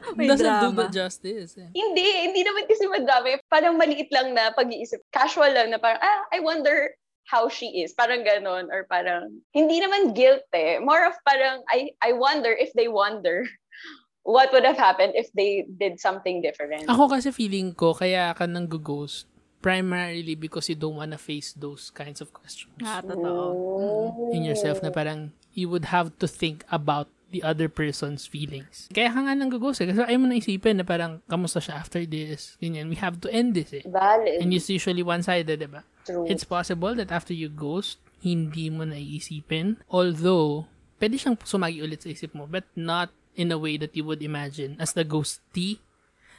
May 0.18 0.28
Doesn't 0.28 0.44
do 0.44 0.68
drama. 0.70 0.76
the 0.76 0.86
justice. 0.90 1.56
Eh. 1.56 1.68
Hindi, 1.72 2.06
hindi 2.24 2.42
naman 2.42 2.64
kasi 2.66 2.84
madami. 2.86 3.40
Parang 3.48 3.74
maliit 3.76 4.08
lang 4.10 4.32
na 4.32 4.52
pag-iisip. 4.52 5.00
Casual 5.10 5.52
lang 5.52 5.70
na 5.70 5.78
parang, 5.78 6.00
ah, 6.00 6.20
I 6.30 6.40
wonder 6.40 6.92
how 7.24 7.48
she 7.48 7.80
is. 7.80 7.96
Parang 7.96 8.20
ganon. 8.20 8.68
Or 8.68 8.84
parang, 8.84 9.40
hindi 9.52 9.80
naman 9.80 10.12
guilt 10.12 10.44
eh. 10.52 10.76
More 10.78 11.08
of 11.08 11.16
parang, 11.24 11.64
I, 11.72 11.90
I 12.04 12.12
wonder 12.12 12.52
if 12.52 12.72
they 12.76 12.88
wonder 12.88 13.48
what 14.28 14.52
would 14.52 14.64
have 14.64 14.76
happened 14.76 15.12
if 15.16 15.32
they 15.32 15.64
did 15.80 16.00
something 16.00 16.40
different. 16.40 16.84
Ako 16.88 17.08
kasi 17.08 17.32
feeling 17.32 17.72
ko, 17.72 17.92
kaya 17.92 18.32
ka 18.36 18.44
nang 18.44 18.68
ghost 18.68 19.24
primarily 19.64 20.36
because 20.36 20.68
you 20.68 20.76
don't 20.76 21.00
wanna 21.00 21.16
face 21.16 21.56
those 21.56 21.88
kinds 21.88 22.20
of 22.20 22.28
questions 22.36 22.76
Ah, 22.84 23.00
totoo. 23.00 23.24
Oh. 23.24 24.36
in 24.36 24.44
yourself 24.44 24.84
na 24.84 24.92
parang 24.92 25.32
you 25.56 25.72
would 25.72 25.88
have 25.88 26.12
to 26.20 26.28
think 26.28 26.68
about 26.68 27.08
the 27.34 27.42
other 27.42 27.66
person's 27.66 28.30
feelings. 28.30 28.86
Kaya 28.94 29.10
ka 29.10 29.26
nga 29.26 29.34
nang 29.34 29.50
ghost 29.50 29.82
eh. 29.82 29.90
Kasi 29.90 30.06
ayaw 30.06 30.22
mo 30.22 30.30
na 30.30 30.38
isipin 30.38 30.78
na 30.78 30.86
parang, 30.86 31.18
kamusta 31.26 31.58
siya 31.58 31.82
after 31.82 32.06
this? 32.06 32.54
Ganyan. 32.62 32.86
We 32.86 32.94
have 33.02 33.18
to 33.26 33.28
end 33.34 33.58
this 33.58 33.74
eh. 33.74 33.82
Valid. 33.82 34.38
And 34.38 34.54
it's 34.54 34.70
usually 34.70 35.02
one-sided, 35.02 35.58
di 35.58 35.66
ba? 35.66 35.82
True. 36.06 36.30
It's 36.30 36.46
possible 36.46 36.94
that 36.94 37.10
after 37.10 37.34
you 37.34 37.50
ghost, 37.50 37.98
hindi 38.22 38.70
mo 38.70 38.86
na 38.86 38.94
iisipin. 38.94 39.82
Although, 39.90 40.70
pwede 41.02 41.18
siyang 41.18 41.36
sumagi 41.42 41.82
ulit 41.82 42.06
sa 42.06 42.14
isip 42.14 42.32
mo, 42.38 42.46
but 42.46 42.64
not 42.78 43.10
in 43.34 43.50
a 43.50 43.58
way 43.58 43.74
that 43.74 43.98
you 43.98 44.06
would 44.06 44.22
imagine 44.22 44.78
as 44.78 44.94
the 44.94 45.02
ghosty. 45.02 45.82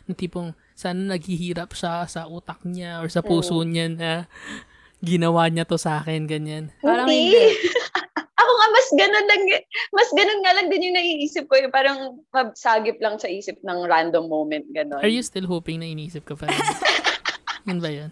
Na 0.08 0.16
tipong, 0.16 0.56
sana 0.78 1.14
naghihirap 1.14 1.76
siya 1.76 2.08
sa 2.08 2.26
utak 2.32 2.64
niya 2.64 3.04
or 3.04 3.12
sa 3.12 3.20
puso 3.20 3.60
niya 3.68 3.92
na 3.92 4.12
ginawa 5.04 5.46
niya 5.52 5.68
to 5.68 5.78
sa 5.78 6.02
akin, 6.02 6.26
ganyan. 6.26 6.72
Parang 6.80 7.10
hindi. 7.10 7.36
hindi. 7.36 7.70
Ako 8.76 8.84
mas 8.84 8.88
ganun 9.00 9.26
lang, 9.26 9.42
mas 9.96 10.10
ganun 10.12 10.40
nga 10.44 10.52
lang 10.52 10.68
din 10.68 10.92
yung 10.92 10.98
naiisip 11.00 11.48
ko. 11.48 11.56
Yung 11.56 11.72
parang 11.72 12.20
mabsagip 12.36 13.00
lang 13.00 13.16
sa 13.16 13.32
isip 13.32 13.56
ng 13.64 13.88
random 13.88 14.28
moment, 14.28 14.68
ganun. 14.76 15.00
Are 15.00 15.12
you 15.12 15.24
still 15.24 15.48
hoping 15.48 15.80
na 15.80 15.88
inisip 15.88 16.28
ka 16.28 16.36
pa 16.36 16.52
rin? 16.52 16.60
Yun 17.72 17.80
ba 17.82 17.90
yun? 17.90 18.12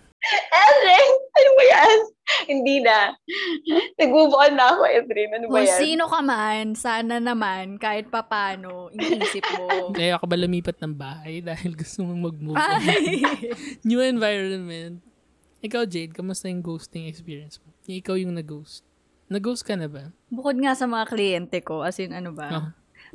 Edrin! 0.50 1.10
Ano 1.36 1.50
ba 1.54 1.64
yan? 1.68 1.98
Hindi 2.48 2.76
na. 2.80 3.12
Nagbubukal 4.00 4.56
na 4.56 4.66
ako, 4.72 4.82
Edrin. 4.88 5.30
Ano 5.36 5.46
ba 5.52 5.60
Kung 5.60 5.68
yan? 5.68 5.78
sino 5.84 6.04
ka 6.08 6.20
man, 6.24 6.66
sana 6.74 7.20
naman, 7.20 7.76
kahit 7.76 8.08
papano, 8.08 8.88
inisip 8.96 9.44
mo. 9.60 9.68
Kaya 10.00 10.16
ka 10.18 10.26
ba 10.26 10.40
lumipat 10.40 10.80
ng 10.80 10.96
bahay 10.96 11.44
dahil 11.44 11.76
gusto 11.76 12.08
mong 12.08 12.34
mag-move 12.34 12.56
on? 12.56 12.82
New 13.88 14.00
environment. 14.00 15.04
Ikaw, 15.60 15.86
Jade, 15.86 16.16
kamusta 16.16 16.48
yung 16.48 16.64
ghosting 16.64 17.06
experience 17.06 17.60
mo? 17.60 17.76
Yung 17.86 17.98
ikaw 18.00 18.16
yung 18.16 18.34
nag-ghost. 18.34 18.82
Nag-ghost 19.34 19.66
ka 19.66 19.74
na 19.74 19.90
ba? 19.90 20.14
Bukod 20.30 20.62
nga 20.62 20.78
sa 20.78 20.86
mga 20.86 21.10
kliyente 21.10 21.58
ko, 21.66 21.82
as 21.82 21.98
in 21.98 22.14
ano 22.14 22.30
ba, 22.38 22.48
Oh. 22.54 22.66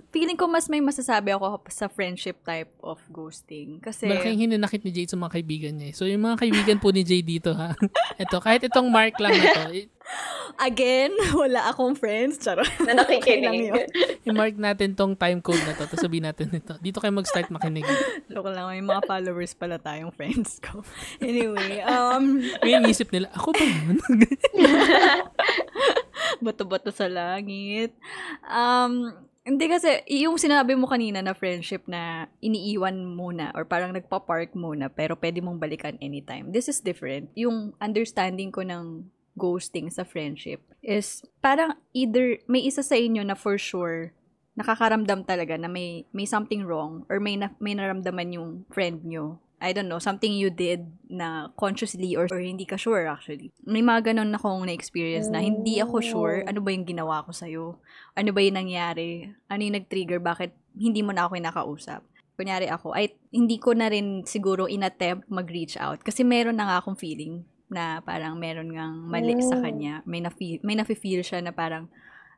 Feeling 0.08 0.34
ko 0.34 0.44
mas 0.44 0.66
may 0.66 0.78
masasabi 0.78 1.30
ako 1.30 1.62
sa 1.66 1.86
friendship 1.86 2.40
type 2.42 2.70
of 2.80 2.98
ghosting. 3.08 3.78
Kasi, 3.78 4.06
Malaking 4.06 4.48
hinanakit 4.48 4.80
ni 4.80 4.90
Jade 4.90 5.08
sa 5.08 5.16
mga 5.16 5.32
kaibigan 5.34 5.74
niya. 5.74 5.88
eh. 5.90 5.94
So, 5.94 6.04
yung 6.04 6.22
mga 6.22 6.38
kaibigan 6.38 6.78
po 6.78 6.88
ni 6.88 7.02
Jade 7.02 7.26
dito, 7.28 7.52
ha? 7.52 7.74
Ito, 8.22 8.38
kahit 8.38 8.64
itong 8.64 8.88
mark 8.88 9.16
lang 9.16 9.32
na 9.32 9.46
to, 9.54 9.70
i- 9.70 9.90
again, 10.58 11.12
wala 11.32 11.68
akong 11.68 11.92
friends. 11.92 12.38
Charot. 12.38 12.64
Na 12.86 12.96
Okay 12.98 13.20
nakikinig. 13.20 13.68
yun. 13.68 13.86
i-mark 14.28 14.54
natin 14.54 14.92
tong 14.92 15.12
time 15.12 15.38
code 15.38 15.60
na 15.62 15.72
to. 15.72 15.84
Tapos 15.84 16.00
sabihin 16.00 16.24
natin 16.24 16.48
ito. 16.50 16.74
Dito 16.78 16.98
kayo 16.98 17.12
mag-start 17.12 17.46
makinig. 17.48 17.84
Loko 18.26 18.48
lang, 18.48 18.66
may 18.66 18.80
mga 18.80 19.04
followers 19.04 19.52
pala 19.52 19.76
tayong 19.76 20.10
friends 20.10 20.58
ko. 20.58 20.80
Anyway, 21.18 21.78
um, 21.82 22.40
Ngayon, 22.58 22.86
isip 22.86 23.08
nila, 23.08 23.28
ako 23.30 23.52
ba 23.52 23.62
yun? 23.62 23.96
bato-bato 26.40 26.90
sa 26.90 27.06
langit. 27.06 27.94
Um, 28.44 29.12
hindi 29.48 29.64
kasi, 29.72 30.04
yung 30.20 30.36
sinabi 30.36 30.76
mo 30.76 30.84
kanina 30.84 31.24
na 31.24 31.32
friendship 31.32 31.88
na 31.88 32.28
iniiwan 32.44 33.08
muna 33.08 33.48
or 33.56 33.64
parang 33.64 33.96
nagpa-park 33.96 34.52
muna 34.52 34.92
pero 34.92 35.16
pwede 35.16 35.40
mong 35.40 35.56
balikan 35.56 35.96
anytime. 36.04 36.52
This 36.52 36.68
is 36.68 36.84
different. 36.84 37.32
Yung 37.32 37.72
understanding 37.80 38.52
ko 38.52 38.60
ng 38.60 39.08
ghosting 39.40 39.88
sa 39.88 40.04
friendship 40.04 40.60
is 40.84 41.24
parang 41.40 41.78
either 41.94 42.42
may 42.50 42.66
isa 42.66 42.82
sa 42.82 42.98
inyo 42.98 43.22
na 43.22 43.38
for 43.38 43.54
sure 43.56 44.12
nakakaramdam 44.58 45.22
talaga 45.22 45.54
na 45.54 45.70
may 45.70 46.02
may 46.10 46.26
something 46.26 46.66
wrong 46.66 47.06
or 47.06 47.22
may 47.22 47.38
na, 47.38 47.54
may 47.62 47.78
naramdaman 47.78 48.34
yung 48.34 48.50
friend 48.74 49.06
nyo. 49.06 49.38
I 49.58 49.74
don't 49.74 49.90
know, 49.90 49.98
something 49.98 50.30
you 50.30 50.54
did 50.54 50.86
na 51.10 51.50
consciously 51.58 52.14
or, 52.14 52.30
or 52.30 52.38
hindi 52.38 52.62
ka 52.62 52.78
sure 52.78 53.10
actually. 53.10 53.50
May 53.66 53.82
mga 53.82 54.14
ganun 54.14 54.30
akong 54.34 54.62
na-experience 54.66 55.26
na 55.28 55.42
hindi 55.42 55.82
ako 55.82 55.98
sure 55.98 56.36
ano 56.46 56.62
ba 56.62 56.70
yung 56.70 56.86
ginawa 56.86 57.26
ko 57.26 57.34
sa'yo. 57.34 57.82
Ano 58.14 58.30
ba 58.30 58.38
yung 58.38 58.54
nangyari? 58.54 59.26
Ano 59.50 59.60
yung 59.66 59.76
nag-trigger? 59.82 60.22
Bakit 60.22 60.54
hindi 60.78 61.02
mo 61.02 61.10
na 61.10 61.26
ako 61.26 61.42
nakausap? 61.42 62.06
Kunyari 62.38 62.70
ako, 62.70 62.94
ay 62.94 63.18
hindi 63.34 63.58
ko 63.58 63.74
na 63.74 63.90
rin 63.90 64.22
siguro 64.22 64.70
in-attempt 64.70 65.26
mag-reach 65.26 65.74
out 65.74 66.06
kasi 66.06 66.22
meron 66.22 66.54
na 66.54 66.70
nga 66.70 66.78
akong 66.78 66.94
feeling 66.94 67.42
na 67.66 67.98
parang 68.00 68.38
meron 68.38 68.70
ngang 68.70 69.10
mali 69.10 69.34
sa 69.42 69.58
Mm. 69.58 69.62
kanya. 69.66 69.94
May 70.06 70.22
na-feel, 70.22 70.62
may 70.62 70.78
na-feel 70.78 71.26
siya 71.26 71.42
na 71.42 71.50
parang 71.50 71.90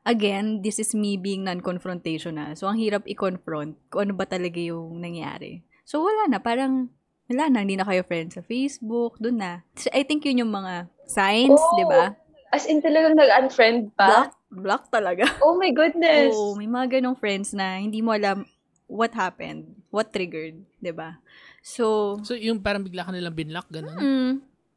again, 0.08 0.64
this 0.64 0.80
is 0.80 0.96
me 0.96 1.20
being 1.20 1.44
non-confrontational. 1.44 2.56
So, 2.56 2.72
ang 2.72 2.80
hirap 2.80 3.04
i-confront 3.04 3.76
kung 3.92 4.08
ano 4.08 4.12
ba 4.16 4.24
talaga 4.24 4.56
yung 4.56 4.96
nangyari. 5.04 5.60
So, 5.84 6.00
wala 6.00 6.30
na. 6.32 6.40
Parang, 6.40 6.88
wala 7.30 7.46
na. 7.46 7.62
Hindi 7.62 7.78
na 7.78 7.86
kayo 7.86 8.02
friends 8.02 8.34
sa 8.34 8.42
Facebook. 8.42 9.14
Doon 9.22 9.38
na. 9.38 9.52
So, 9.78 9.86
I 9.94 10.02
think 10.02 10.26
yun 10.26 10.42
yung 10.42 10.52
mga 10.52 10.90
signs, 11.06 11.54
Oh, 11.54 11.78
di 11.78 11.86
ba? 11.86 12.10
As 12.50 12.66
in 12.66 12.82
talagang 12.82 13.14
nag-unfriend 13.14 13.94
pa? 13.94 14.26
Block, 14.26 14.30
block 14.50 14.82
talaga. 14.90 15.24
Oh 15.46 15.54
my 15.54 15.70
goodness. 15.70 16.34
Oo, 16.34 16.58
may 16.58 16.66
mga 16.66 16.98
ganong 16.98 17.14
friends 17.14 17.54
na 17.54 17.78
hindi 17.78 18.02
mo 18.02 18.10
alam 18.10 18.42
what 18.90 19.14
happened, 19.14 19.70
what 19.94 20.10
triggered, 20.10 20.58
di 20.82 20.90
ba? 20.90 21.22
So, 21.62 22.18
so, 22.26 22.34
yung 22.34 22.58
parang 22.58 22.82
bigla 22.82 23.06
ka 23.06 23.14
nilang 23.14 23.38
binlock, 23.38 23.70
ganun. 23.70 23.94
hmm, 23.94 24.32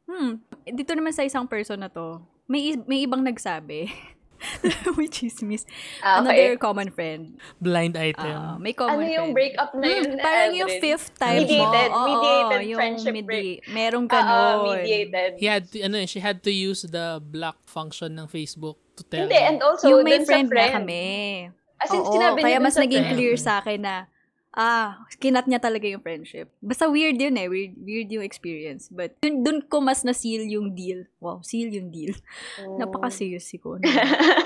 hmm, 0.06 0.30
dito 0.70 0.94
naman 0.94 1.10
sa 1.10 1.26
isang 1.26 1.50
person 1.50 1.82
na 1.82 1.90
to, 1.90 2.22
may, 2.46 2.78
may 2.86 3.02
ibang 3.02 3.26
nagsabi, 3.26 3.90
may 4.96 5.08
chismis, 5.08 5.64
Ah, 6.00 6.20
another 6.20 6.54
okay. 6.54 6.56
common 6.56 6.88
friend. 6.88 7.36
Blind 7.58 7.94
item. 7.94 8.34
Ah, 8.34 8.56
may 8.56 8.72
common 8.72 9.00
Ano 9.00 9.06
yung 9.06 9.30
friend. 9.30 9.34
breakup 9.34 9.70
na 9.74 9.84
yun? 9.84 10.04
Hmm, 10.06 10.18
parang 10.18 10.52
yung 10.54 10.70
fifth 10.78 11.08
time 11.14 11.42
Mediated, 11.42 11.90
mo. 11.90 12.00
Mediated 12.04 12.60
yung 12.64 12.78
friendship 12.78 13.12
medi- 13.12 13.60
Merong 13.66 14.06
Ah, 14.06 14.14
ganon. 14.14 14.56
mediated. 14.76 15.30
He 15.36 15.46
had 15.46 15.64
to, 15.66 15.76
ano 15.80 15.96
eh, 15.96 16.06
she 16.06 16.18
had 16.18 16.40
to 16.40 16.50
use 16.50 16.82
the 16.82 17.18
block 17.20 17.58
function 17.64 18.14
ng 18.14 18.26
Facebook 18.26 18.76
to 18.94 19.02
tell. 19.02 19.26
Hindi, 19.26 19.36
and 19.36 19.58
also, 19.60 19.88
yung 19.88 20.04
may 20.04 20.22
friend, 20.22 20.46
friend. 20.46 20.72
na 20.72 20.78
kami. 20.78 21.04
As 21.76 21.90
in, 21.90 22.00
Oo, 22.00 22.12
sinabi 22.12 22.38
niya 22.40 22.46
kaya 22.46 22.58
mas 22.60 22.76
naging 22.76 23.04
friend. 23.04 23.16
clear 23.18 23.34
sa 23.36 23.58
akin 23.58 23.80
na, 23.82 23.94
ah, 24.54 25.02
kinat 25.18 25.50
niya 25.50 25.58
talaga 25.58 25.84
yung 25.90 26.00
friendship. 26.00 26.48
Basta 26.62 26.86
weird 26.86 27.18
yun 27.18 27.34
eh, 27.34 27.50
weird, 27.50 27.74
weird 27.78 28.08
yung 28.10 28.24
experience. 28.24 28.88
But 28.88 29.18
dun, 29.18 29.42
dun 29.42 29.58
ko 29.66 29.82
mas 29.82 30.06
na-seal 30.06 30.46
yung 30.46 30.72
deal. 30.72 31.10
Wow, 31.18 31.42
seal 31.42 31.74
yung 31.74 31.90
deal. 31.90 32.14
Mm. 32.62 32.78
Napaka-serious 32.78 33.50
ko. 33.58 33.82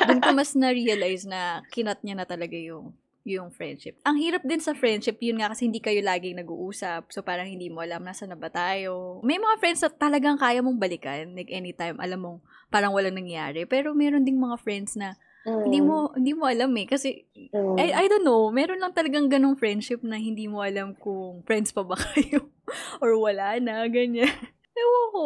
dun 0.09 0.21
ko 0.25 0.31
mas 0.33 0.57
na-realize 0.57 1.29
na 1.29 1.61
kinat 1.69 2.01
niya 2.01 2.17
na 2.17 2.27
talaga 2.27 2.57
yung 2.57 2.97
yung 3.29 3.53
friendship. 3.53 4.01
Ang 4.09 4.17
hirap 4.25 4.41
din 4.41 4.57
sa 4.57 4.73
friendship, 4.73 5.21
yun 5.21 5.37
nga 5.37 5.53
kasi 5.53 5.69
hindi 5.69 5.85
kayo 5.85 6.01
laging 6.01 6.41
nag-uusap. 6.41 7.13
So 7.13 7.21
parang 7.21 7.45
hindi 7.45 7.69
mo 7.69 7.85
alam 7.85 8.01
nasa 8.01 8.25
na 8.25 8.33
ba 8.33 8.49
tayo. 8.49 9.21
May 9.21 9.37
mga 9.37 9.61
friends 9.61 9.85
na 9.85 9.93
talagang 9.93 10.41
kaya 10.41 10.65
mong 10.65 10.81
balikan. 10.81 11.37
Like 11.37 11.53
anytime, 11.53 12.01
alam 12.01 12.25
mong 12.25 12.39
parang 12.73 12.97
walang 12.97 13.21
nangyari. 13.21 13.69
Pero 13.69 13.93
meron 13.93 14.25
ding 14.25 14.41
mga 14.41 14.57
friends 14.65 14.97
na 14.97 15.21
Mm. 15.47 15.63
hindi 15.65 15.81
mo 15.81 15.97
hindi 16.13 16.33
mo 16.35 16.45
alam 16.45 16.75
eh 16.75 16.85
kasi 16.85 17.25
Mm. 17.49 17.81
I, 17.81 18.05
I 18.05 18.13
don't 18.13 18.23
know, 18.23 18.51
meron 18.51 18.77
lang 18.77 18.93
talagang 18.93 19.31
ganong 19.31 19.57
friendship 19.57 20.05
na 20.05 20.21
hindi 20.21 20.45
mo 20.45 20.61
alam 20.61 20.93
kung 20.93 21.41
friends 21.43 21.73
pa 21.73 21.81
ba 21.81 21.97
kayo 22.13 22.53
or 23.01 23.17
wala 23.17 23.57
na, 23.57 23.89
ganyan. 23.89 24.29
Ewan 24.77 25.07
ko, 25.11 25.23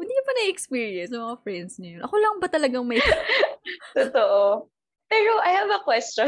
hindi 0.00 0.16
pa 0.16 0.32
na-experience 0.32 1.12
ng 1.12 1.20
mga 1.20 1.38
friends 1.40 1.76
niyo. 1.76 2.00
Ako 2.00 2.14
lang 2.16 2.40
ba 2.40 2.48
talagang 2.48 2.82
may... 2.82 2.96
Totoo. 3.98 4.66
Pero 5.06 5.30
I 5.44 5.50
have 5.52 5.70
a 5.70 5.84
question. 5.84 6.26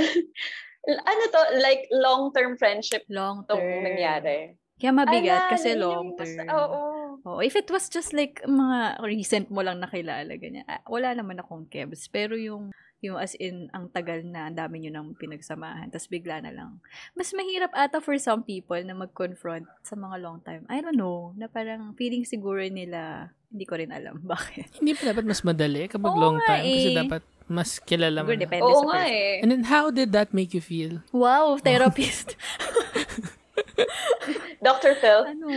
ano 1.11 1.23
to, 1.27 1.41
like 1.59 1.89
long-term 1.91 2.55
friendship 2.55 3.03
long 3.09 3.43
tong 3.49 3.59
term. 3.59 3.83
nangyari? 3.83 4.55
Kaya 4.79 4.95
mabigat 4.95 5.49
Ala, 5.49 5.51
kasi 5.51 5.75
yun 5.75 5.75
yung 5.75 5.83
long 5.83 6.09
mas- 6.15 6.37
term. 6.37 6.49
Oo. 6.53 6.81
Oh, 7.27 7.41
if 7.43 7.59
it 7.59 7.67
was 7.67 7.91
just 7.91 8.15
like 8.15 8.39
mga 8.45 9.03
recent 9.03 9.51
mo 9.51 9.59
lang 9.59 9.83
nakilala, 9.83 10.31
ganyan. 10.39 10.63
ah, 10.71 10.79
wala 10.87 11.11
naman 11.13 11.43
akong 11.43 11.67
kebs. 11.67 12.07
Pero 12.07 12.39
yung 12.39 12.71
yung 12.99 13.15
as 13.15 13.39
in, 13.39 13.71
ang 13.71 13.87
tagal 13.89 14.27
na, 14.27 14.51
ang 14.51 14.59
dami 14.59 14.83
nyo 14.83 14.91
nang 14.91 15.09
pinagsamahan, 15.15 15.87
tapos 15.87 16.11
bigla 16.11 16.43
na 16.43 16.51
lang. 16.51 16.83
Mas 17.15 17.31
mahirap 17.31 17.71
ata 17.71 18.03
for 18.03 18.19
some 18.19 18.43
people 18.43 18.79
na 18.83 18.91
mag-confront 18.93 19.71
sa 19.81 19.95
mga 19.95 20.17
long 20.19 20.43
time. 20.43 20.67
I 20.67 20.83
don't 20.83 20.99
know, 20.99 21.31
na 21.35 21.47
parang 21.47 21.95
feeling 21.95 22.27
siguro 22.27 22.59
nila, 22.61 23.31
hindi 23.49 23.65
ko 23.65 23.79
rin 23.79 23.95
alam 23.95 24.19
bakit. 24.35 24.75
Hindi 24.77 24.99
pa 24.99 25.15
dapat 25.15 25.25
mas 25.25 25.47
madali 25.47 25.87
kapag 25.87 26.11
Oo 26.11 26.19
long 26.19 26.37
time 26.43 26.65
kasi 26.67 26.91
eh. 26.91 26.99
dapat 26.99 27.23
mas 27.49 27.81
kilala 27.81 28.21
mo 28.21 28.29
Siguro 28.29 28.45
depende 28.45 28.69
Oo 28.69 28.77
sa 28.77 28.85
nga 28.85 28.99
person. 29.01 29.15
eh. 29.15 29.41
And 29.41 29.49
then 29.49 29.65
how 29.73 29.89
did 29.89 30.11
that 30.13 30.37
make 30.37 30.53
you 30.53 30.61
feel? 30.61 31.01
Wow, 31.15 31.57
therapist. 31.57 32.37
Dr. 34.59 34.99
Phil, 34.99 35.23
ano? 35.25 35.51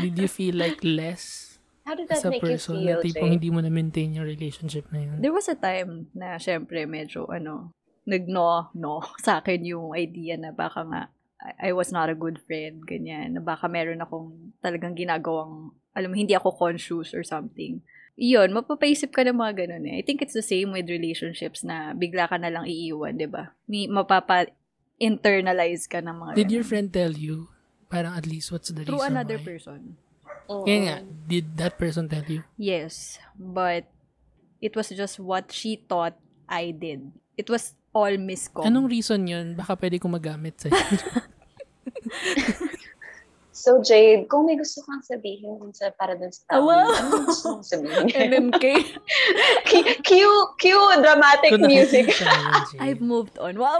Did 0.00 0.16
you 0.16 0.26
feel 0.26 0.56
like 0.56 0.80
less 0.82 1.45
how 1.86 1.94
did 1.94 2.10
as 2.10 2.20
that 2.20 2.28
a 2.28 2.30
make 2.34 2.42
you 2.42 2.58
person 2.58 2.82
feel, 2.82 2.98
na 2.98 3.04
tipong 3.06 3.30
Jay? 3.30 3.34
hindi 3.38 3.48
mo 3.54 3.62
na-maintain 3.62 4.18
yung 4.18 4.26
relationship 4.26 4.90
na 4.90 5.06
yun? 5.06 5.22
There 5.22 5.32
was 5.32 5.46
a 5.46 5.54
time 5.54 6.10
na 6.12 6.36
syempre 6.36 6.82
medyo 6.84 7.30
ano, 7.30 7.72
nag-no, 8.04 8.74
no 8.74 9.06
sa 9.24 9.38
akin 9.38 9.62
yung 9.62 9.94
idea 9.94 10.34
na 10.34 10.50
baka 10.50 10.82
nga 10.82 11.02
I, 11.40 11.70
I 11.70 11.72
was 11.72 11.92
not 11.92 12.08
a 12.08 12.16
good 12.16 12.40
friend, 12.42 12.82
ganyan. 12.88 13.36
Na 13.36 13.40
baka 13.44 13.68
meron 13.68 14.00
akong 14.00 14.56
talagang 14.64 14.96
ginagawang, 14.96 15.70
alam 15.92 16.08
mo, 16.10 16.16
hindi 16.16 16.34
ako 16.34 16.56
conscious 16.56 17.12
or 17.12 17.22
something. 17.22 17.84
Iyon, 18.16 18.56
mapapaisip 18.56 19.12
ka 19.12 19.20
ng 19.28 19.36
mga 19.36 19.68
ganun 19.68 19.84
eh. 19.84 20.00
I 20.00 20.02
think 20.02 20.24
it's 20.24 20.32
the 20.32 20.44
same 20.44 20.72
with 20.72 20.88
relationships 20.88 21.60
na 21.60 21.92
bigla 21.92 22.32
ka 22.32 22.40
na 22.40 22.48
lang 22.48 22.64
iiwan, 22.64 23.20
di 23.20 23.28
ba? 23.28 23.52
May 23.68 23.84
mapapa-internalize 23.92 25.84
ka 25.84 26.00
ng 26.00 26.16
mga 26.16 26.32
Did 26.40 26.52
your 26.52 26.64
friend 26.64 26.88
tell 26.88 27.12
you 27.12 27.52
parang 27.92 28.16
at 28.16 28.26
least 28.26 28.50
what's 28.50 28.72
the 28.72 28.82
Through 28.82 28.98
reason 29.04 29.14
another 29.14 29.38
why? 29.38 29.44
person. 29.44 30.00
Oo. 30.48 30.64
Kaya 30.64 30.78
nga, 30.82 30.96
did 31.26 31.46
that 31.58 31.78
person 31.78 32.08
tell 32.08 32.24
you? 32.26 32.42
Yes, 32.58 33.18
but 33.34 33.84
it 34.62 34.74
was 34.74 34.88
just 34.90 35.18
what 35.18 35.50
she 35.50 35.76
thought 35.76 36.14
I 36.48 36.70
did. 36.70 37.10
It 37.36 37.50
was 37.50 37.74
all 37.90 38.14
miscom. 38.16 38.64
Anong 38.64 38.88
reason 38.88 39.26
yun? 39.26 39.54
Baka 39.58 39.76
pwede 39.76 40.00
ko 40.00 40.08
magamit 40.08 40.60
sa'yo. 40.60 40.76
So, 43.66 43.82
Jade, 43.82 44.30
kung 44.30 44.46
may 44.46 44.54
gusto 44.54 44.78
kang 44.86 45.02
sabihin 45.02 45.58
dun 45.58 45.74
sa, 45.74 45.90
para 45.90 46.14
dun 46.14 46.30
sa 46.30 46.54
tao, 46.54 46.70
wow. 46.70 46.86
ano 46.86 47.26
gusto 47.26 47.58
mong 47.58 47.66
sabihin? 47.66 48.06
MMK. 48.30 48.62
Cue- 50.06 50.50
cue, 50.54 50.86
dramatic 51.02 51.50
Kung 51.50 51.66
music. 51.66 52.14
Jay. 52.14 52.78
I've 52.78 53.02
moved 53.02 53.42
on. 53.42 53.58
Wow. 53.58 53.74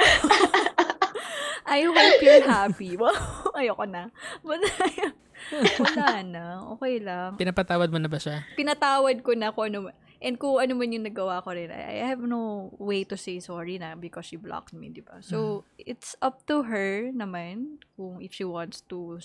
I 1.70 1.86
hope 1.86 2.18
you're 2.18 2.42
happy. 2.42 2.98
Wow. 2.98 3.14
Ayoko 3.54 3.86
na. 3.86 4.10
But, 4.42 4.66
wala 5.82 6.22
na. 6.34 6.44
Okay 6.78 7.00
lang. 7.00 7.36
Pinapatawad 7.36 7.88
mo 7.92 7.98
na 8.00 8.08
ba 8.10 8.18
siya? 8.18 8.42
Pinatawad 8.58 9.20
ko 9.22 9.32
na 9.36 9.52
kung 9.52 9.72
ano 9.72 9.92
And 10.16 10.40
kung 10.40 10.56
ano 10.56 10.72
man 10.72 10.96
yung 10.96 11.04
nagawa 11.04 11.44
ko 11.44 11.52
rin, 11.52 11.68
I, 11.68 12.00
I 12.00 12.06
have 12.08 12.24
no 12.24 12.72
way 12.80 13.04
to 13.04 13.20
say 13.20 13.36
sorry 13.40 13.76
na 13.76 13.94
because 13.94 14.24
she 14.24 14.40
blocked 14.40 14.72
me, 14.72 14.88
di 14.88 15.04
ba? 15.04 15.20
So, 15.20 15.68
it's 15.76 16.16
up 16.24 16.48
to 16.48 16.64
her 16.64 17.12
naman 17.12 17.84
kung 18.00 18.24
if 18.24 18.32
she 18.32 18.48
wants 18.48 18.80
to 18.88 19.20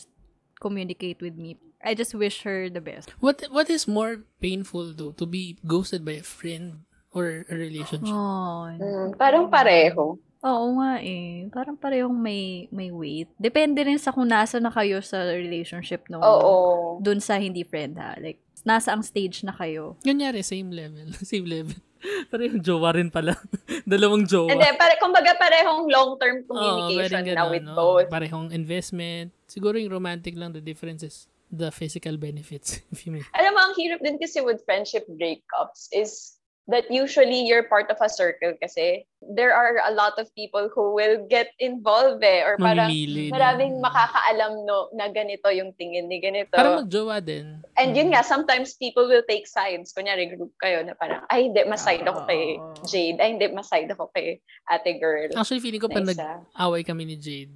communicate 0.59 1.23
with 1.23 1.39
me. 1.39 1.55
I 1.81 1.95
just 1.95 2.13
wish 2.13 2.43
her 2.43 2.69
the 2.69 2.83
best. 2.83 3.09
What 3.23 3.41
What 3.49 3.71
is 3.71 3.87
more 3.87 4.27
painful 4.43 4.93
though? 4.93 5.15
To 5.17 5.25
be 5.25 5.57
ghosted 5.65 6.05
by 6.05 6.21
a 6.21 6.27
friend 6.27 6.85
or 7.15 7.47
a 7.49 7.55
relationship? 7.55 8.13
Oh, 8.13 8.69
Mm, 8.69 9.17
parang 9.17 9.49
pareho. 9.49 10.19
Oo 10.41 10.81
nga 10.81 10.97
eh. 11.05 11.45
Parang 11.53 11.77
parehong 11.77 12.17
may 12.17 12.65
may 12.73 12.89
weight. 12.89 13.29
Depende 13.37 13.85
rin 13.85 14.01
sa 14.01 14.09
kung 14.09 14.25
nasa 14.25 14.57
na 14.57 14.73
kayo 14.73 14.97
sa 15.05 15.21
relationship 15.29 16.09
no. 16.09 16.17
Oo. 16.17 16.53
Dun 16.97 17.21
sa 17.21 17.37
hindi 17.37 17.61
friend 17.61 18.01
ha. 18.01 18.17
Like, 18.17 18.41
nasa 18.65 18.93
ang 18.93 19.05
stage 19.05 19.45
na 19.45 19.53
kayo. 19.53 19.97
Kunyari, 20.01 20.41
same 20.41 20.73
level. 20.73 21.13
Same 21.21 21.45
level. 21.45 21.77
Pero 22.33 22.41
yung 22.41 22.61
jowa 22.65 22.97
rin 22.97 23.13
pala. 23.13 23.37
Dalawang 23.89 24.25
jowa. 24.25 24.49
And 24.49 24.57
then, 24.57 24.73
pare, 24.73 24.97
kumbaga 24.97 25.37
parehong 25.37 25.85
long-term 25.85 26.49
communication 26.49 27.29
na 27.29 27.45
with 27.45 27.61
no? 27.61 27.77
both. 27.77 28.09
Parehong 28.09 28.49
investment. 28.49 29.29
Siguro 29.45 29.77
yung 29.77 29.93
romantic 29.93 30.33
lang, 30.33 30.57
the 30.57 30.63
difference 30.65 31.05
is 31.05 31.29
the 31.53 31.69
physical 31.69 32.17
benefits. 32.17 32.81
If 32.93 33.05
you 33.05 33.13
may. 33.13 33.21
Alam 33.37 33.53
mo, 33.53 33.59
ang 33.69 33.73
hirap 33.77 34.01
din 34.01 34.17
kasi 34.17 34.41
with 34.41 34.65
friendship 34.65 35.05
breakups 35.05 35.93
is 35.93 36.40
that 36.69 36.85
usually 36.89 37.41
you're 37.45 37.65
part 37.65 37.89
of 37.89 37.97
a 37.99 38.07
circle 38.07 38.53
kasi 38.61 39.03
there 39.33 39.53
are 39.53 39.81
a 39.85 39.93
lot 39.93 40.13
of 40.17 40.29
people 40.33 40.69
who 40.73 40.93
will 40.93 41.25
get 41.25 41.49
involved 41.57 42.21
eh, 42.23 42.41
or 42.41 42.57
parang 42.57 42.89
Mamimili. 42.89 43.29
maraming 43.29 43.81
makakaalam 43.81 44.65
no, 44.65 44.89
na 44.93 45.09
ganito 45.09 45.49
yung 45.49 45.73
tingin 45.77 46.05
ni 46.09 46.21
ganito. 46.21 46.53
Parang 46.53 46.85
magjowa 46.85 47.17
din. 47.21 47.61
And 47.77 47.97
yun 47.97 48.13
nga, 48.13 48.21
sometimes 48.21 48.77
people 48.77 49.05
will 49.09 49.25
take 49.25 49.45
sides. 49.45 49.93
Kunyari, 49.93 50.29
group 50.31 50.53
kayo 50.57 50.85
na 50.85 50.93
parang, 50.93 51.25
ay, 51.29 51.49
hindi, 51.49 51.61
mas 51.65 51.81
side 51.81 52.05
ako 52.05 52.25
kay 52.25 52.57
Ah. 52.57 52.73
Jade. 52.85 53.17
Ay, 53.21 53.29
hindi, 53.37 53.45
mas 53.49 53.69
side 53.69 53.89
ako 53.89 54.09
kay 54.13 54.37
ate 54.69 54.97
girl. 54.97 55.29
Actually, 55.33 55.61
feeling 55.61 55.81
ko 55.81 55.89
na 55.89 55.97
pag 55.97 56.07
isa. 56.09 56.41
nag-away 56.53 56.81
kami 56.81 57.03
ni 57.05 57.15
Jade, 57.17 57.53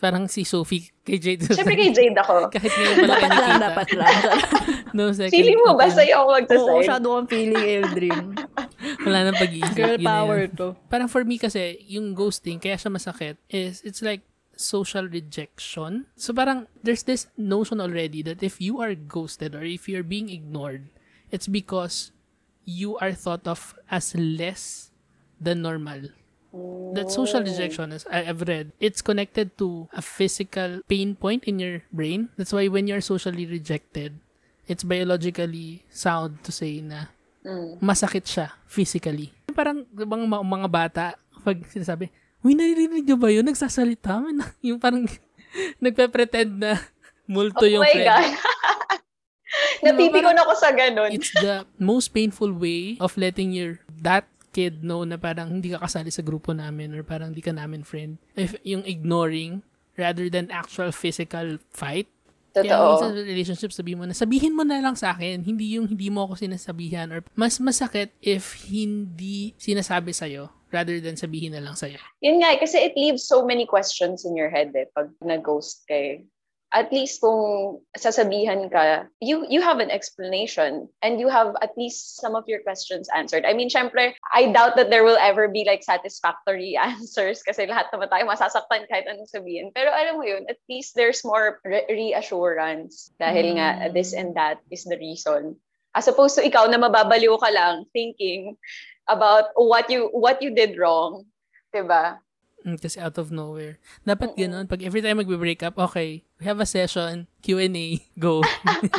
parang 0.00 0.28
si 0.28 0.44
Sophie 0.44 0.90
kay 1.02 1.16
Jade. 1.16 1.44
Siyempre 1.48 1.76
kay 1.76 1.90
Jade 1.94 2.16
ako. 2.18 2.46
Kahit 2.54 2.72
ngayon 2.72 2.96
pala 3.04 3.14
Dapat 3.16 3.30
lang, 3.30 3.60
dapat 3.60 3.88
lang. 3.96 4.14
No 4.94 5.10
second. 5.10 5.34
Feeling 5.34 5.58
mo 5.58 5.74
ba 5.74 5.90
sa'yo 5.90 6.22
ako 6.22 6.28
Oo, 6.30 6.36
magsaside? 6.38 6.76
masyado 6.86 7.06
kang 7.10 7.26
feeling 7.26 7.64
Eldrin. 7.66 8.24
Wala 9.06 9.18
nang 9.26 9.34
pag-iisip. 9.34 9.74
Girl 9.74 9.98
power 9.98 10.46
yun. 10.46 10.54
to. 10.54 10.68
Parang 10.86 11.10
for 11.10 11.26
me 11.26 11.34
kasi, 11.34 11.82
yung 11.90 12.14
ghosting, 12.14 12.62
kaya 12.62 12.78
siya 12.78 12.94
masakit, 12.94 13.34
is 13.50 13.82
it's 13.82 14.06
like 14.06 14.22
social 14.54 15.10
rejection. 15.10 16.06
So 16.14 16.30
parang 16.30 16.70
there's 16.86 17.02
this 17.02 17.26
notion 17.34 17.82
already 17.82 18.22
that 18.22 18.38
if 18.38 18.62
you 18.62 18.78
are 18.78 18.94
ghosted 18.94 19.58
or 19.58 19.66
if 19.66 19.90
you're 19.90 20.06
being 20.06 20.30
ignored, 20.30 20.86
it's 21.34 21.50
because 21.50 22.14
you 22.62 22.94
are 23.02 23.10
thought 23.10 23.50
of 23.50 23.74
as 23.90 24.14
less 24.14 24.94
than 25.42 25.66
normal. 25.66 26.14
That 26.94 27.10
social 27.10 27.42
rejection, 27.42 27.90
as 27.90 28.06
I've 28.06 28.42
read, 28.42 28.70
it's 28.78 29.02
connected 29.02 29.58
to 29.58 29.90
a 29.90 29.98
physical 29.98 30.86
pain 30.86 31.14
point 31.14 31.42
in 31.44 31.58
your 31.58 31.82
brain. 31.90 32.30
That's 32.38 32.54
why 32.54 32.70
when 32.70 32.86
you're 32.86 33.02
socially 33.02 33.42
rejected, 33.44 34.14
it's 34.64 34.86
biologically 34.86 35.82
sound 35.90 36.40
to 36.46 36.54
say 36.54 36.78
na 36.78 37.10
Mm. 37.44 37.76
masakit 37.76 38.24
siya 38.24 38.56
physically. 38.64 39.28
Parang 39.52 39.84
bang 39.84 40.24
mga, 40.24 40.44
mga 40.48 40.68
bata, 40.70 41.04
pag 41.42 41.60
sinasabi, 41.68 42.08
Uy, 42.40 42.52
naririnig 42.52 43.04
niyo 43.04 43.16
ba 43.16 43.28
yun? 43.28 43.44
Nagsasalita. 43.44 44.20
May 44.20 44.32
na- 44.32 44.52
Yung 44.72 44.80
parang 44.80 45.04
nagpe-pretend 45.84 46.56
na 46.56 46.76
multo 47.26 47.64
Oh 47.64 47.68
yung 47.68 47.84
friend. 47.84 48.04
God. 48.06 48.32
Napipikon 49.84 50.36
ako 50.36 50.52
sa 50.54 50.72
ganun. 50.72 51.12
It's 51.12 51.32
the 51.36 51.64
most 51.76 52.10
painful 52.10 52.52
way 52.52 52.96
of 52.98 53.14
letting 53.16 53.52
your 53.52 53.80
that 54.00 54.24
kid 54.54 54.86
know 54.86 55.02
na 55.02 55.18
parang 55.18 55.50
hindi 55.50 55.74
ka 55.74 55.82
kasali 55.82 56.14
sa 56.14 56.22
grupo 56.22 56.54
namin 56.54 56.94
or 56.94 57.02
parang 57.02 57.34
hindi 57.34 57.42
ka 57.42 57.50
namin 57.50 57.82
friend. 57.82 58.22
If 58.38 58.54
yung 58.62 58.86
ignoring 58.86 59.66
rather 59.98 60.30
than 60.30 60.54
actual 60.54 60.94
physical 60.94 61.58
fight. 61.74 62.06
Kaya 62.54 62.70
minsan 62.70 63.10
Totoo. 63.10 63.18
sa 63.18 63.26
relationship, 63.26 63.70
sabihin 63.74 63.98
mo 63.98 64.06
na, 64.06 64.14
sabihin 64.14 64.54
mo 64.54 64.62
na 64.62 64.78
lang 64.78 64.94
sa 64.94 65.10
akin, 65.10 65.42
hindi 65.42 65.74
yung 65.74 65.90
hindi 65.90 66.06
mo 66.06 66.30
ako 66.30 66.38
sinasabihan 66.38 67.10
or 67.10 67.26
mas 67.34 67.58
masakit 67.58 68.14
if 68.22 68.54
hindi 68.70 69.58
sinasabi 69.58 70.14
sa'yo 70.14 70.54
rather 70.70 71.02
than 71.02 71.18
sabihin 71.18 71.54
na 71.54 71.62
lang 71.62 71.74
sa'yo. 71.74 71.98
Yun 72.22 72.38
nga, 72.42 72.54
eh, 72.54 72.58
kasi 72.62 72.78
it 72.78 72.94
leaves 72.94 73.26
so 73.26 73.42
many 73.42 73.66
questions 73.66 74.22
in 74.22 74.38
your 74.38 74.50
head 74.50 74.70
eh, 74.78 74.86
pag 74.94 75.10
nag-ghost 75.22 75.82
ka 75.90 75.94
eh. 75.94 76.22
At 76.72 76.90
least 76.90 77.20
kung 77.20 77.82
sasabihan 77.94 78.66
ka, 78.72 79.06
you 79.20 79.46
you 79.46 79.62
have 79.62 79.78
an 79.78 79.92
explanation 79.92 80.88
and 81.04 81.20
you 81.20 81.28
have 81.28 81.54
at 81.62 81.76
least 81.76 82.18
some 82.18 82.34
of 82.34 82.48
your 82.48 82.64
questions 82.64 83.06
answered. 83.14 83.44
I 83.46 83.54
mean, 83.54 83.70
syempre, 83.70 84.16
I 84.34 84.50
doubt 84.50 84.74
that 84.80 84.90
there 84.90 85.04
will 85.04 85.20
ever 85.20 85.46
be 85.46 85.62
like 85.62 85.84
satisfactory 85.86 86.74
answers 86.80 87.44
kasi 87.46 87.68
lahat 87.70 87.92
naman 87.94 88.10
tayo 88.10 88.26
masasaktan 88.26 88.88
kahit 88.90 89.06
anong 89.06 89.30
sabihin. 89.30 89.70
Pero 89.70 89.94
alam 89.94 90.18
mo 90.18 90.24
yun, 90.26 90.48
at 90.50 90.58
least 90.66 90.98
there's 90.98 91.22
more 91.22 91.62
re- 91.62 91.86
reassurance 91.86 93.14
dahil 93.20 93.60
nga 93.60 93.86
Mm. 93.86 93.94
this 93.94 94.10
and 94.16 94.34
that 94.34 94.58
is 94.70 94.82
the 94.88 94.98
reason. 94.98 95.54
As 95.94 96.10
opposed 96.10 96.34
to 96.38 96.42
ikaw 96.42 96.66
na 96.66 96.80
mababaliw 96.80 97.38
ka 97.38 97.54
lang 97.54 97.86
thinking 97.94 98.58
about 99.06 99.54
what 99.54 99.86
you 99.86 100.10
what 100.10 100.42
you 100.42 100.50
did 100.50 100.74
wrong. 100.74 101.22
'di 101.70 101.86
ba? 101.86 102.23
Mm, 102.64 102.80
kasi 102.80 102.96
out 102.96 103.20
of 103.20 103.28
nowhere. 103.28 103.76
Dapat 104.08 104.32
Oo. 104.32 104.38
ganun. 104.40 104.64
Pag 104.64 104.80
every 104.80 105.04
time 105.04 105.20
magbe-break 105.20 105.60
up, 105.60 105.76
okay, 105.76 106.24
we 106.40 106.48
have 106.48 106.56
a 106.58 106.68
session, 106.68 107.28
Q&A, 107.44 108.00
go. 108.18 108.40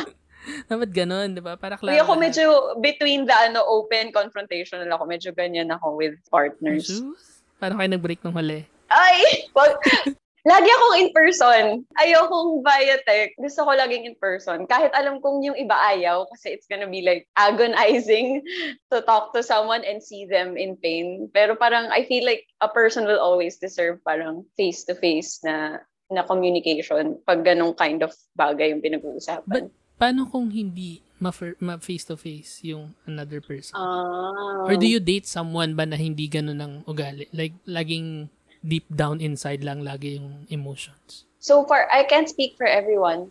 Dapat 0.70 0.94
ganun, 0.94 1.34
di 1.34 1.42
ba? 1.42 1.58
Para 1.58 1.74
klaro 1.74 1.98
ako 1.98 2.14
lahat. 2.14 2.22
medyo 2.30 2.44
between 2.78 3.26
the 3.26 3.34
ano 3.34 3.66
open 3.66 4.14
confrontational 4.14 4.86
ako, 4.94 5.02
medyo 5.02 5.34
ganyan 5.34 5.74
ako 5.74 5.98
with 5.98 6.14
partners. 6.30 6.86
Sus, 6.86 7.42
Parang 7.58 7.82
kayo 7.82 7.90
nag-break 7.90 8.22
nung 8.22 8.38
huli. 8.38 8.62
Ay! 8.86 9.50
Wag, 9.50 9.74
lagi 10.46 10.70
akong 10.70 10.96
in 11.02 11.10
person. 11.10 11.64
Ayokong 11.98 12.62
via 12.62 12.96
text. 13.02 13.34
Gusto 13.36 13.66
ko 13.66 13.70
laging 13.74 14.06
in 14.06 14.16
person. 14.16 14.62
Kahit 14.64 14.94
alam 14.94 15.18
kong 15.18 15.42
yung 15.42 15.58
iba 15.58 15.74
ayaw 15.74 16.30
kasi 16.30 16.54
it's 16.54 16.70
gonna 16.70 16.86
be 16.86 17.02
like 17.02 17.26
agonizing 17.34 18.40
to 18.94 19.02
talk 19.02 19.34
to 19.34 19.42
someone 19.42 19.82
and 19.82 19.98
see 19.98 20.22
them 20.24 20.54
in 20.54 20.78
pain. 20.78 21.26
Pero 21.34 21.58
parang 21.58 21.90
I 21.90 22.06
feel 22.06 22.22
like 22.22 22.46
a 22.62 22.70
person 22.70 23.04
will 23.04 23.18
always 23.18 23.58
deserve 23.58 23.98
parang 24.06 24.46
face-to-face 24.54 25.42
na 25.42 25.82
na 26.06 26.22
communication 26.22 27.18
pag 27.26 27.42
ganong 27.42 27.74
kind 27.74 28.06
of 28.06 28.14
bagay 28.38 28.70
yung 28.70 28.80
pinag-uusapan. 28.80 29.50
But- 29.50 29.74
Paano 29.96 30.28
kung 30.28 30.52
hindi 30.52 31.00
ma-face-to-face 31.16 32.68
yung 32.68 32.92
another 33.08 33.40
person? 33.40 33.72
ah. 33.72 34.68
Or 34.68 34.76
do 34.76 34.84
you 34.84 35.00
date 35.00 35.24
someone 35.24 35.72
ba 35.72 35.88
na 35.88 35.96
hindi 35.96 36.28
ganun 36.28 36.60
ang 36.60 36.74
ugali? 36.84 37.24
Like, 37.32 37.56
laging 37.64 38.28
deep 38.66 38.86
down 38.90 39.22
inside 39.22 39.62
lang 39.62 39.86
lagi 39.86 40.18
yung 40.18 40.44
emotions. 40.50 41.24
So 41.38 41.62
far, 41.64 41.86
I 41.94 42.02
can't 42.02 42.28
speak 42.28 42.58
for 42.58 42.66
everyone. 42.66 43.30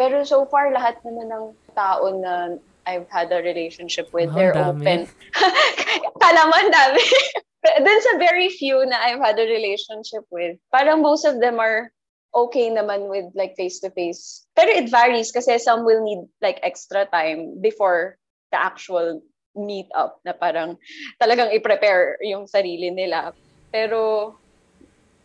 Pero 0.00 0.24
so 0.24 0.48
far, 0.48 0.72
lahat 0.72 1.04
naman 1.04 1.28
ng 1.28 1.44
tao 1.76 2.08
na 2.16 2.56
I've 2.88 3.06
had 3.12 3.30
a 3.30 3.44
relationship 3.44 4.08
with, 4.10 4.32
Wow, 4.32 4.36
they're 4.36 4.56
dami. 4.56 4.82
open. 4.82 5.00
Kala 6.22 6.42
mo, 6.48 6.56
dami. 6.72 7.04
Dun 7.86 8.00
sa 8.02 8.18
very 8.18 8.48
few 8.50 8.82
na 8.88 8.98
I've 8.98 9.22
had 9.22 9.38
a 9.38 9.46
relationship 9.46 10.26
with, 10.32 10.58
parang 10.74 11.04
most 11.04 11.22
of 11.22 11.38
them 11.38 11.60
are 11.60 11.92
okay 12.34 12.72
naman 12.72 13.06
with 13.06 13.28
like 13.36 13.54
face-to-face. 13.54 14.48
Pero 14.56 14.72
it 14.72 14.90
varies 14.90 15.30
kasi 15.30 15.60
some 15.60 15.84
will 15.84 16.02
need 16.02 16.26
like 16.40 16.58
extra 16.64 17.06
time 17.12 17.60
before 17.60 18.18
the 18.50 18.58
actual 18.58 19.20
meet 19.54 19.86
up 19.94 20.18
na 20.24 20.32
parang 20.32 20.80
talagang 21.20 21.52
i-prepare 21.52 22.16
yung 22.24 22.48
sarili 22.48 22.88
nila. 22.90 23.36
Pero 23.70 24.34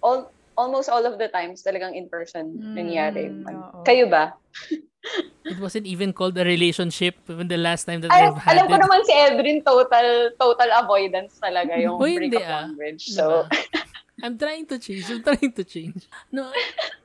all, 0.08 0.32
almost 0.56 0.88
all 0.88 1.04
of 1.04 1.20
the 1.20 1.28
times 1.28 1.60
talagang 1.68 1.92
in 1.92 2.08
person 2.08 2.56
nangyari. 2.72 3.28
Mm, 3.28 3.44
oo. 3.44 3.84
Kayo 3.84 4.08
ba? 4.08 4.32
It 5.48 5.60
wasn't 5.60 5.88
even 5.88 6.12
called 6.12 6.36
a 6.36 6.44
relationship 6.44 7.16
when 7.28 7.48
the 7.48 7.56
last 7.56 7.88
time 7.88 8.04
that 8.04 8.12
Ay, 8.12 8.28
we've 8.28 8.44
had 8.44 8.60
alam 8.60 8.68
ko 8.68 8.76
it. 8.76 8.84
naman 8.84 9.00
si 9.08 9.14
Edrin 9.16 9.60
total 9.64 10.36
total 10.36 10.70
avoidance 10.76 11.40
talaga 11.40 11.80
yung 11.80 11.96
Uy, 11.96 12.20
break 12.20 12.36
hindi 12.36 12.44
up 12.44 12.52
ah. 12.52 12.56
language. 12.68 13.08
Diba? 13.08 13.16
So, 13.16 13.48
I'm 14.24 14.36
trying 14.36 14.68
to 14.68 14.76
change. 14.76 15.08
I'm 15.08 15.24
trying 15.24 15.54
to 15.56 15.64
change. 15.64 16.12
No, 16.28 16.52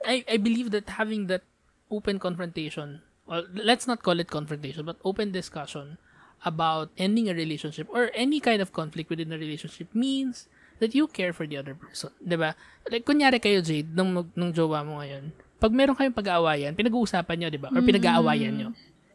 I, 0.03 0.27
I 0.27 0.37
believe 0.43 0.75
that 0.75 0.91
having 0.99 1.31
that 1.31 1.47
open 1.95 2.19
confrontation, 2.19 3.07
or 3.31 3.47
let's 3.55 3.87
not 3.87 4.03
call 4.03 4.19
it 4.19 4.27
confrontation, 4.27 4.83
but 4.83 4.99
open 5.07 5.31
discussion 5.31 6.03
about 6.43 6.91
ending 6.99 7.31
a 7.31 7.35
relationship 7.35 7.87
or 7.93 8.11
any 8.15 8.41
kind 8.41 8.59
of 8.59 8.73
conflict 8.75 9.11
within 9.11 9.31
a 9.31 9.39
relationship 9.39 9.95
means 9.95 10.49
that 10.83 10.99
you 10.99 11.07
care 11.07 11.31
for 11.31 11.47
the 11.47 11.55
other 11.55 11.79
person. 11.79 12.11
ba? 12.27 12.59
Like, 12.91 13.07
kunyari 13.07 13.39
kayo, 13.39 13.63
Jade, 13.63 13.87
nung, 13.95 14.27
nung 14.35 14.51
jowa 14.51 14.83
mo 14.83 14.99
ngayon, 14.99 15.31
pag 15.63 15.71
meron 15.71 15.95
kayong 15.95 16.19
pag-aawayan, 16.19 16.75
pinag-uusapan 16.75 17.39
nyo, 17.39 17.49
'di 17.55 17.63
ba? 17.63 17.71
Or 17.71 17.79
pinag-aawayan 17.87 18.53
nyo. 18.59 18.69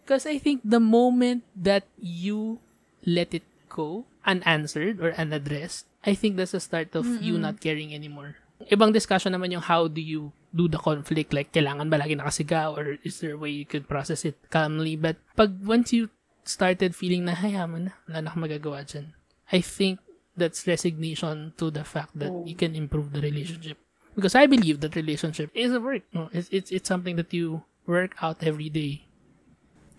Because 0.07 0.24
I 0.24 0.39
think 0.39 0.63
the 0.63 0.80
moment 0.80 1.43
that 1.59 1.84
you 1.99 2.63
let 3.03 3.36
it 3.36 3.43
go 3.68 4.07
unanswered 4.24 5.03
or 5.03 5.11
unaddressed, 5.20 5.84
I 6.07 6.15
think 6.15 6.39
that's 6.39 6.55
the 6.55 6.63
start 6.63 6.95
of 6.95 7.03
you 7.20 7.36
not 7.36 7.59
caring 7.59 7.91
anymore. 7.91 8.39
Ibang 8.72 8.95
discussion 8.95 9.36
naman 9.36 9.51
yung 9.51 9.68
how 9.68 9.91
do 9.91 9.99
you 9.99 10.32
do 10.55 10.72
the 10.72 10.80
conflict, 10.80 11.36
like 11.36 11.51
kailangan 11.51 11.91
ba 11.91 11.99
lagi 11.99 12.15
nakasigaw 12.15 12.80
or 12.80 12.95
is 13.03 13.20
there 13.20 13.36
a 13.36 13.39
way 13.39 13.51
you 13.51 13.68
could 13.68 13.91
process 13.91 14.24
it 14.24 14.39
calmly? 14.47 14.95
But 14.95 15.20
pag 15.36 15.59
once 15.59 15.91
you 15.91 16.07
started 16.47 16.95
feeling 16.95 17.28
na 17.28 17.36
hayaman 17.36 17.91
na, 17.91 17.93
wala 18.07 18.18
na 18.24 18.28
akong 18.32 18.43
magagawa 18.47 18.88
dyan, 18.88 19.11
I 19.51 19.59
think 19.59 19.99
that's 20.38 20.66
resignation 20.70 21.52
to 21.58 21.74
the 21.74 21.84
fact 21.84 22.14
that 22.22 22.32
you 22.46 22.56
can 22.56 22.76
improve 22.78 23.12
the 23.12 23.22
relationship. 23.22 23.78
Because 24.16 24.34
I 24.34 24.46
believe 24.46 24.80
that 24.82 24.96
relationship 24.96 25.52
is 25.54 25.74
a 25.74 25.82
work. 25.82 26.04
No, 26.14 26.30
it's, 26.32 26.50
it's, 26.50 26.72
it's 26.72 26.88
something 26.88 27.18
that 27.18 27.34
you 27.34 27.64
work 27.86 28.16
out 28.22 28.42
every 28.42 28.70
day. 28.70 29.06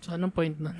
So, 0.01 0.15
anong 0.15 0.33
point 0.33 0.59
nun? 0.59 0.79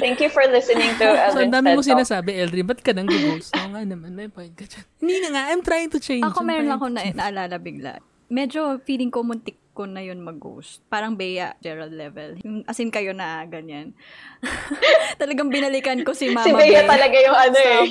Thank 0.00 0.20
you 0.20 0.28
for 0.28 0.44
listening 0.48 0.96
to 1.00 1.04
So, 1.32 1.40
ang 1.40 1.52
dami 1.52 1.76
mo 1.76 1.82
sinasabi, 1.84 2.36
Eldrin, 2.36 2.64
ba't 2.68 2.80
ka 2.80 2.92
nang 2.92 3.08
ghost? 3.08 3.52
Oo 3.56 3.68
nga 3.72 3.84
naman, 3.84 4.12
may 4.16 4.28
point 4.28 4.52
ka 4.56 4.64
dyan. 4.64 4.84
Hindi 5.00 5.16
na 5.24 5.28
nga, 5.36 5.42
I'm 5.52 5.62
trying 5.64 5.90
to 5.92 6.00
change. 6.00 6.24
Ako 6.24 6.44
meron 6.44 6.72
ako 6.72 6.88
na 6.92 7.08
naalala 7.12 7.56
bigla. 7.60 8.00
Medyo 8.30 8.78
feeling 8.86 9.10
ko 9.10 9.26
muntik 9.26 9.58
ko 9.74 9.86
na 9.86 10.02
yun 10.02 10.22
mag-ghost. 10.22 10.82
Parang 10.86 11.14
Bea 11.14 11.54
Gerald 11.58 11.94
level. 11.94 12.38
Yung, 12.46 12.62
as 12.66 12.78
in 12.78 12.90
kayo 12.90 13.10
na 13.10 13.42
ganyan. 13.46 13.94
Talagang 15.20 15.50
binalikan 15.50 16.02
ko 16.02 16.14
si 16.14 16.30
Mama 16.30 16.46
Si 16.46 16.52
Bea 16.54 16.82
Bea. 16.82 16.90
talaga 16.90 17.16
yung 17.16 17.38
ano 17.38 17.58
eh. 17.58 17.86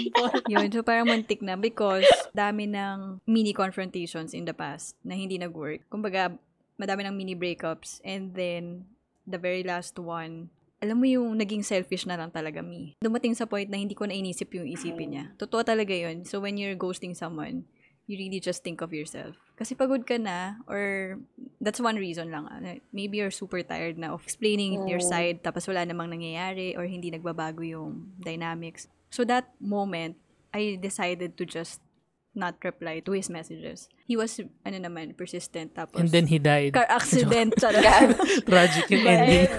Yun, 0.51 0.67
so 0.71 0.83
parang 0.83 1.07
muntik 1.07 1.43
na 1.43 1.55
because 1.55 2.07
dami 2.31 2.67
ng 2.67 3.23
mini 3.27 3.51
confrontations 3.51 4.35
in 4.35 4.43
the 4.43 4.55
past 4.55 4.95
na 5.03 5.15
hindi 5.15 5.39
nag-work. 5.39 5.87
Kumbaga, 5.87 6.35
madami 6.79 7.03
ng 7.07 7.15
mini 7.15 7.35
breakups 7.35 7.99
and 8.07 8.31
then 8.35 8.87
the 9.27 9.37
very 9.39 9.63
last 9.63 9.99
one, 9.99 10.47
alam 10.79 10.95
mo 10.95 11.05
yung 11.05 11.35
naging 11.35 11.63
selfish 11.63 12.07
na 12.07 12.15
lang 12.15 12.31
talaga 12.31 12.63
me. 12.63 12.95
Dumating 13.03 13.35
sa 13.35 13.43
point 13.43 13.67
na 13.67 13.75
hindi 13.75 13.93
ko 13.95 14.07
na 14.07 14.15
inisip 14.15 14.55
yung 14.55 14.67
isipin 14.67 15.09
niya. 15.11 15.25
Totoo 15.35 15.59
talaga 15.67 15.91
yun. 15.91 16.23
So 16.23 16.39
when 16.39 16.55
you're 16.55 16.79
ghosting 16.79 17.11
someone, 17.11 17.67
you 18.09 18.17
really 18.17 18.41
just 18.41 18.65
think 18.65 18.81
of 18.81 18.89
yourself. 18.89 19.37
Kasi 19.53 19.77
pagod 19.77 20.01
ka 20.01 20.17
na 20.17 20.57
or 20.65 21.15
that's 21.61 21.77
one 21.77 21.93
reason 21.93 22.33
lang. 22.33 22.49
ano, 22.49 22.81
Maybe 22.89 23.21
you're 23.21 23.29
super 23.29 23.61
tired 23.61 24.01
na 24.01 24.09
of 24.09 24.25
explaining 24.25 24.89
your 24.89 24.97
Mm. 24.97 25.05
side 25.05 25.37
tapos 25.45 25.69
wala 25.69 25.85
namang 25.85 26.09
nangyayari 26.09 26.73
or 26.73 26.89
hindi 26.89 27.13
nagbabago 27.13 27.61
yung 27.61 28.09
dynamics. 28.17 28.89
So 29.13 29.21
that 29.29 29.53
moment, 29.61 30.17
I 30.49 30.81
decided 30.81 31.37
to 31.37 31.45
just 31.45 31.85
not 32.33 32.57
reply 32.65 33.01
to 33.05 33.11
his 33.13 33.29
messages. 33.29 33.89
He 34.05 34.17
was, 34.17 34.41
ano 34.65 34.77
naman, 34.79 35.13
persistent. 35.13 35.77
Tapos, 35.77 36.01
And 36.01 36.09
then 36.09 36.25
he 36.25 36.41
died. 36.41 36.73
car 36.73 36.89
accident. 36.89 37.53
charot. 37.61 38.17
Tragic 38.49 38.85
yung 38.89 39.05
Bye. 39.05 39.13
ending. 39.13 39.49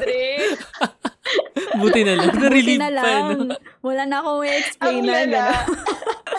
Buti 1.81 2.01
na 2.03 2.15
lang. 2.19 2.31
Buti 2.35 2.75
na 2.77 2.89
pa. 2.89 2.97
lang. 2.99 3.27
No? 3.47 3.55
Wala 3.81 4.03
na 4.07 4.17
akong 4.19 4.43
explain 4.43 5.03
na. 5.07 5.45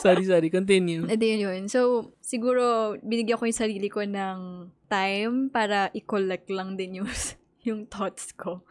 Sorry, 0.02 0.26
sorry. 0.26 0.50
Continue. 0.50 1.06
Edi 1.14 1.38
yun 1.38 1.46
yun. 1.46 1.64
So, 1.70 2.12
siguro, 2.18 2.98
binigyan 3.06 3.38
ko 3.38 3.46
yung 3.46 3.62
sarili 3.62 3.88
ko 3.88 4.02
ng 4.02 4.74
time 4.90 5.54
para 5.54 5.94
i-collect 5.94 6.50
lang 6.50 6.74
din 6.74 7.06
yung, 7.06 7.10
yung 7.68 7.86
thoughts 7.86 8.34
ko. 8.34 8.66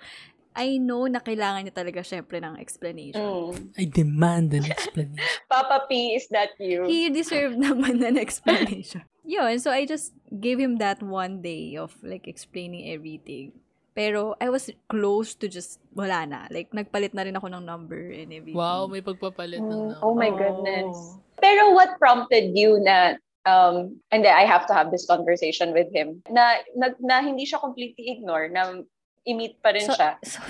I 0.51 0.83
know 0.83 1.07
na 1.07 1.23
kailangan 1.23 1.63
niya 1.63 1.75
talaga 1.79 2.03
syempre 2.03 2.43
ng 2.43 2.59
explanation. 2.59 3.23
Mm. 3.23 3.79
I 3.79 3.85
demand 3.87 4.51
an 4.51 4.67
explanation. 4.67 5.23
Papa 5.55 5.87
P, 5.87 6.19
is 6.19 6.27
that 6.35 6.59
you? 6.59 6.91
He 6.91 7.07
deserved 7.15 7.55
naman 7.55 8.03
an 8.03 8.19
explanation. 8.19 9.07
Yun, 9.23 9.63
so 9.63 9.71
I 9.71 9.87
just 9.87 10.11
gave 10.27 10.59
him 10.59 10.83
that 10.83 10.99
one 11.07 11.39
day 11.39 11.79
of 11.79 11.95
like 12.03 12.27
explaining 12.27 12.91
everything. 12.91 13.55
Pero 13.93 14.39
I 14.39 14.49
was 14.49 14.71
close 14.87 15.35
to 15.39 15.51
just, 15.51 15.83
wala 15.93 16.23
na. 16.27 16.47
Like, 16.49 16.71
nagpalit 16.71 17.13
na 17.13 17.27
rin 17.27 17.35
ako 17.35 17.51
ng 17.51 17.65
number 17.67 17.99
and 18.15 18.31
everything. 18.31 18.57
Wow, 18.59 18.87
may 18.87 19.03
pagpapalit 19.03 19.59
ng 19.59 19.67
Mm, 19.67 19.89
number. 19.99 20.05
oh 20.07 20.15
my 20.15 20.31
Oo. 20.31 20.39
goodness. 20.39 21.19
Pero 21.41 21.73
what 21.75 21.97
prompted 21.99 22.53
you 22.55 22.79
na 22.85 23.17
um 23.49 23.97
and 24.13 24.21
I 24.29 24.45
have 24.45 24.69
to 24.69 24.77
have 24.77 24.93
this 24.93 25.09
conversation 25.09 25.73
with 25.73 25.89
him 25.97 26.21
na 26.29 26.61
na, 26.77 26.93
na 27.01 27.25
hindi 27.25 27.49
siya 27.49 27.57
completely 27.57 28.13
ignore 28.13 28.53
na 28.53 28.85
i-meet 29.23 29.59
pa 29.59 29.71
rin 29.71 29.83
So, 29.83 29.93
siya. 29.93 30.17
so, 30.27 30.41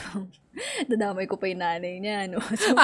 dadamay 0.85 1.25
ko 1.25 1.35
pa 1.35 1.47
yung 1.47 1.59
nanay 1.59 1.99
niya, 1.99 2.27
no? 2.27 2.39
So, 2.57 2.75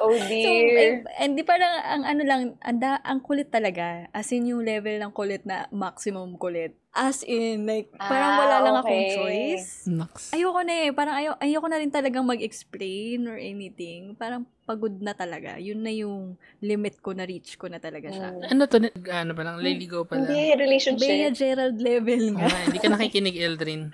Oh 0.00 0.14
So, 0.14 0.26
dear. 0.28 1.02
eh, 1.02 1.18
and 1.18 1.34
di 1.34 1.42
parang 1.42 1.72
ang 1.78 2.02
ano 2.04 2.22
lang, 2.22 2.40
anda, 2.60 2.98
ang 3.00 3.18
kulit 3.18 3.48
talaga. 3.48 4.06
As 4.10 4.30
in 4.30 4.46
yung 4.46 4.62
level 4.62 4.98
ng 4.98 5.10
kulit 5.10 5.42
na 5.42 5.66
maximum 5.70 6.34
kulit. 6.36 6.74
As 6.90 7.24
in, 7.24 7.64
like, 7.64 7.88
parang 7.96 8.32
Ah, 8.32 8.38
wala 8.38 8.56
lang 8.60 8.74
akong 8.76 8.92
okay. 9.02 9.16
choice. 9.16 9.88
Naks. 9.88 10.28
Ayoko 10.30 10.60
na 10.60 10.74
eh. 10.76 10.90
Parang 10.92 11.16
ayaw, 11.16 11.32
ayoko 11.38 11.66
na 11.66 11.80
rin 11.80 11.88
talagang 11.88 12.20
mag-explain 12.22 13.24
or 13.24 13.34
anything. 13.34 14.12
Parang 14.12 14.44
pagod 14.62 14.92
na 14.94 15.10
talaga. 15.12 15.56
Yun 15.56 15.80
na 15.80 15.88
yung 15.90 16.36
limit 16.60 17.00
ko 17.00 17.10
na 17.10 17.24
reach 17.24 17.56
ko 17.56 17.66
na 17.66 17.80
talaga 17.80 18.12
siya. 18.12 18.28
Mm. 18.30 18.44
Ano 18.46 18.62
to? 18.66 18.76
Ano 19.08 19.32
pa 19.32 19.40
lang? 19.42 19.56
Liligo 19.58 20.04
pa 20.04 20.14
lang. 20.14 20.28
Hindi, 20.28 20.52
relationship. 20.54 21.08
Bea 21.08 21.32
Gerald 21.32 21.80
level 21.80 22.36
nga. 22.36 22.44
nga, 22.46 22.60
hindi 22.62 22.78
ka 22.78 22.88
nakikinig, 22.92 23.36
Eldrin. 23.40 23.88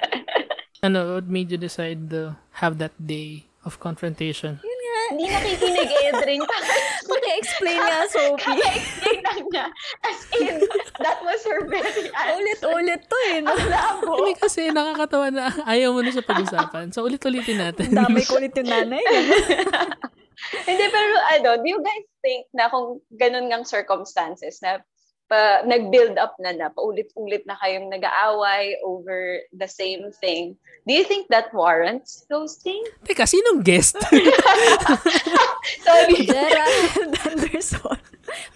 Ano, 0.83 1.19
what 1.19 1.27
made 1.27 1.51
you 1.51 1.59
decide 1.59 2.11
to 2.11 2.39
have 2.63 2.79
that 2.79 2.95
day 3.03 3.51
of 3.67 3.83
confrontation? 3.83 4.63
Hindi 5.09 5.25
nakikinig, 5.33 5.91
Edrin. 6.13 6.43
Paki-explain 7.11 7.81
nga, 7.81 8.05
Sophie. 8.13 8.61
Kaka-explain 8.61 9.19
lang 9.25 9.41
niya. 9.49 9.67
As 10.05 10.19
in, 10.37 10.61
that 11.01 11.19
was 11.25 11.41
her 11.49 11.65
very 11.65 12.13
answer. 12.13 12.37
Ulit-ulit 12.37 13.03
to 13.09 13.19
eh. 13.33 13.41
No? 13.41 13.57
Ang 13.57 13.69
labo. 13.73 14.13
Hindi 14.21 14.35
kasi 14.37 14.69
nakakatawa 14.69 15.33
na 15.33 15.49
ayaw 15.65 15.97
mo 15.97 16.05
na 16.05 16.13
siya 16.13 16.29
pag-usapan. 16.29 16.93
So, 16.93 17.09
ulit-ulitin 17.09 17.57
natin. 17.57 17.89
Damay 17.97 18.29
kulit 18.29 18.53
yung 18.61 18.69
nanay. 18.69 19.01
Hindi, 20.69 20.85
pero 20.93 21.15
ano, 21.35 21.49
do 21.59 21.67
you 21.67 21.81
guys 21.83 22.07
think 22.23 22.47
na 22.55 22.71
kung 22.71 23.03
ganun 23.17 23.51
ngang 23.51 23.67
circumstances 23.67 24.61
na 24.63 24.85
pa, 25.29 25.63
nag-build 25.63 26.17
up 26.17 26.35
na 26.41 26.53
na, 26.53 26.73
paulit-ulit 26.73 27.45
na 27.45 27.55
kayong 27.61 27.93
nag-aaway 27.93 28.81
over 28.83 29.45
the 29.53 29.69
same 29.69 30.09
thing, 30.21 30.57
do 30.85 30.93
you 30.97 31.05
think 31.05 31.29
that 31.29 31.53
warrants 31.53 32.25
ghosting? 32.33 32.81
Teka, 33.05 33.29
sinong 33.29 33.61
guest? 33.63 33.95
Sorry. 35.87 36.25
Gerald 36.27 37.15
Anderson. 37.29 38.01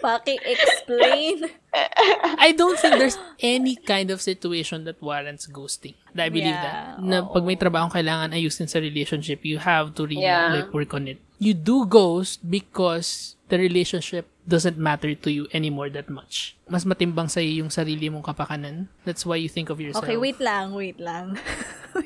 Paki-explain. 0.00 1.48
I 2.38 2.52
don't 2.56 2.78
think 2.78 2.96
there's 2.98 3.18
any 3.40 3.76
kind 3.76 4.10
of 4.10 4.20
situation 4.20 4.84
that 4.84 5.00
warrants 5.00 5.46
ghosting. 5.46 5.94
I 6.16 6.28
believe 6.28 6.52
Yeah, 6.52 6.96
that. 6.96 7.04
Na 7.04 7.24
oo. 7.24 7.32
pag 7.32 7.44
may 7.44 7.56
trabaho 7.56 7.88
kailangan 7.88 8.32
ayusin 8.36 8.68
sa 8.68 8.80
relationship, 8.80 9.44
you 9.44 9.56
have 9.60 9.92
to 9.96 10.04
really 10.04 10.24
Yeah. 10.28 10.52
like 10.52 10.72
work 10.72 10.92
on 10.92 11.08
it. 11.08 11.20
You 11.40 11.52
do 11.52 11.84
ghost 11.88 12.44
because 12.44 13.36
the 13.48 13.56
relationship 13.60 14.28
doesn't 14.46 14.78
matter 14.78 15.14
to 15.14 15.30
you 15.30 15.46
anymore 15.54 15.90
that 15.90 16.10
much. 16.10 16.58
Mas 16.66 16.82
matimbang 16.82 17.30
sa 17.30 17.38
yung 17.38 17.70
sarili 17.70 18.10
mong 18.10 18.26
kapakanan. 18.26 18.90
That's 19.06 19.22
why 19.22 19.38
you 19.38 19.48
think 19.48 19.70
of 19.70 19.78
yourself. 19.78 20.02
Okay, 20.02 20.18
wait 20.18 20.42
lang, 20.42 20.74
wait 20.74 20.98
lang. 20.98 21.38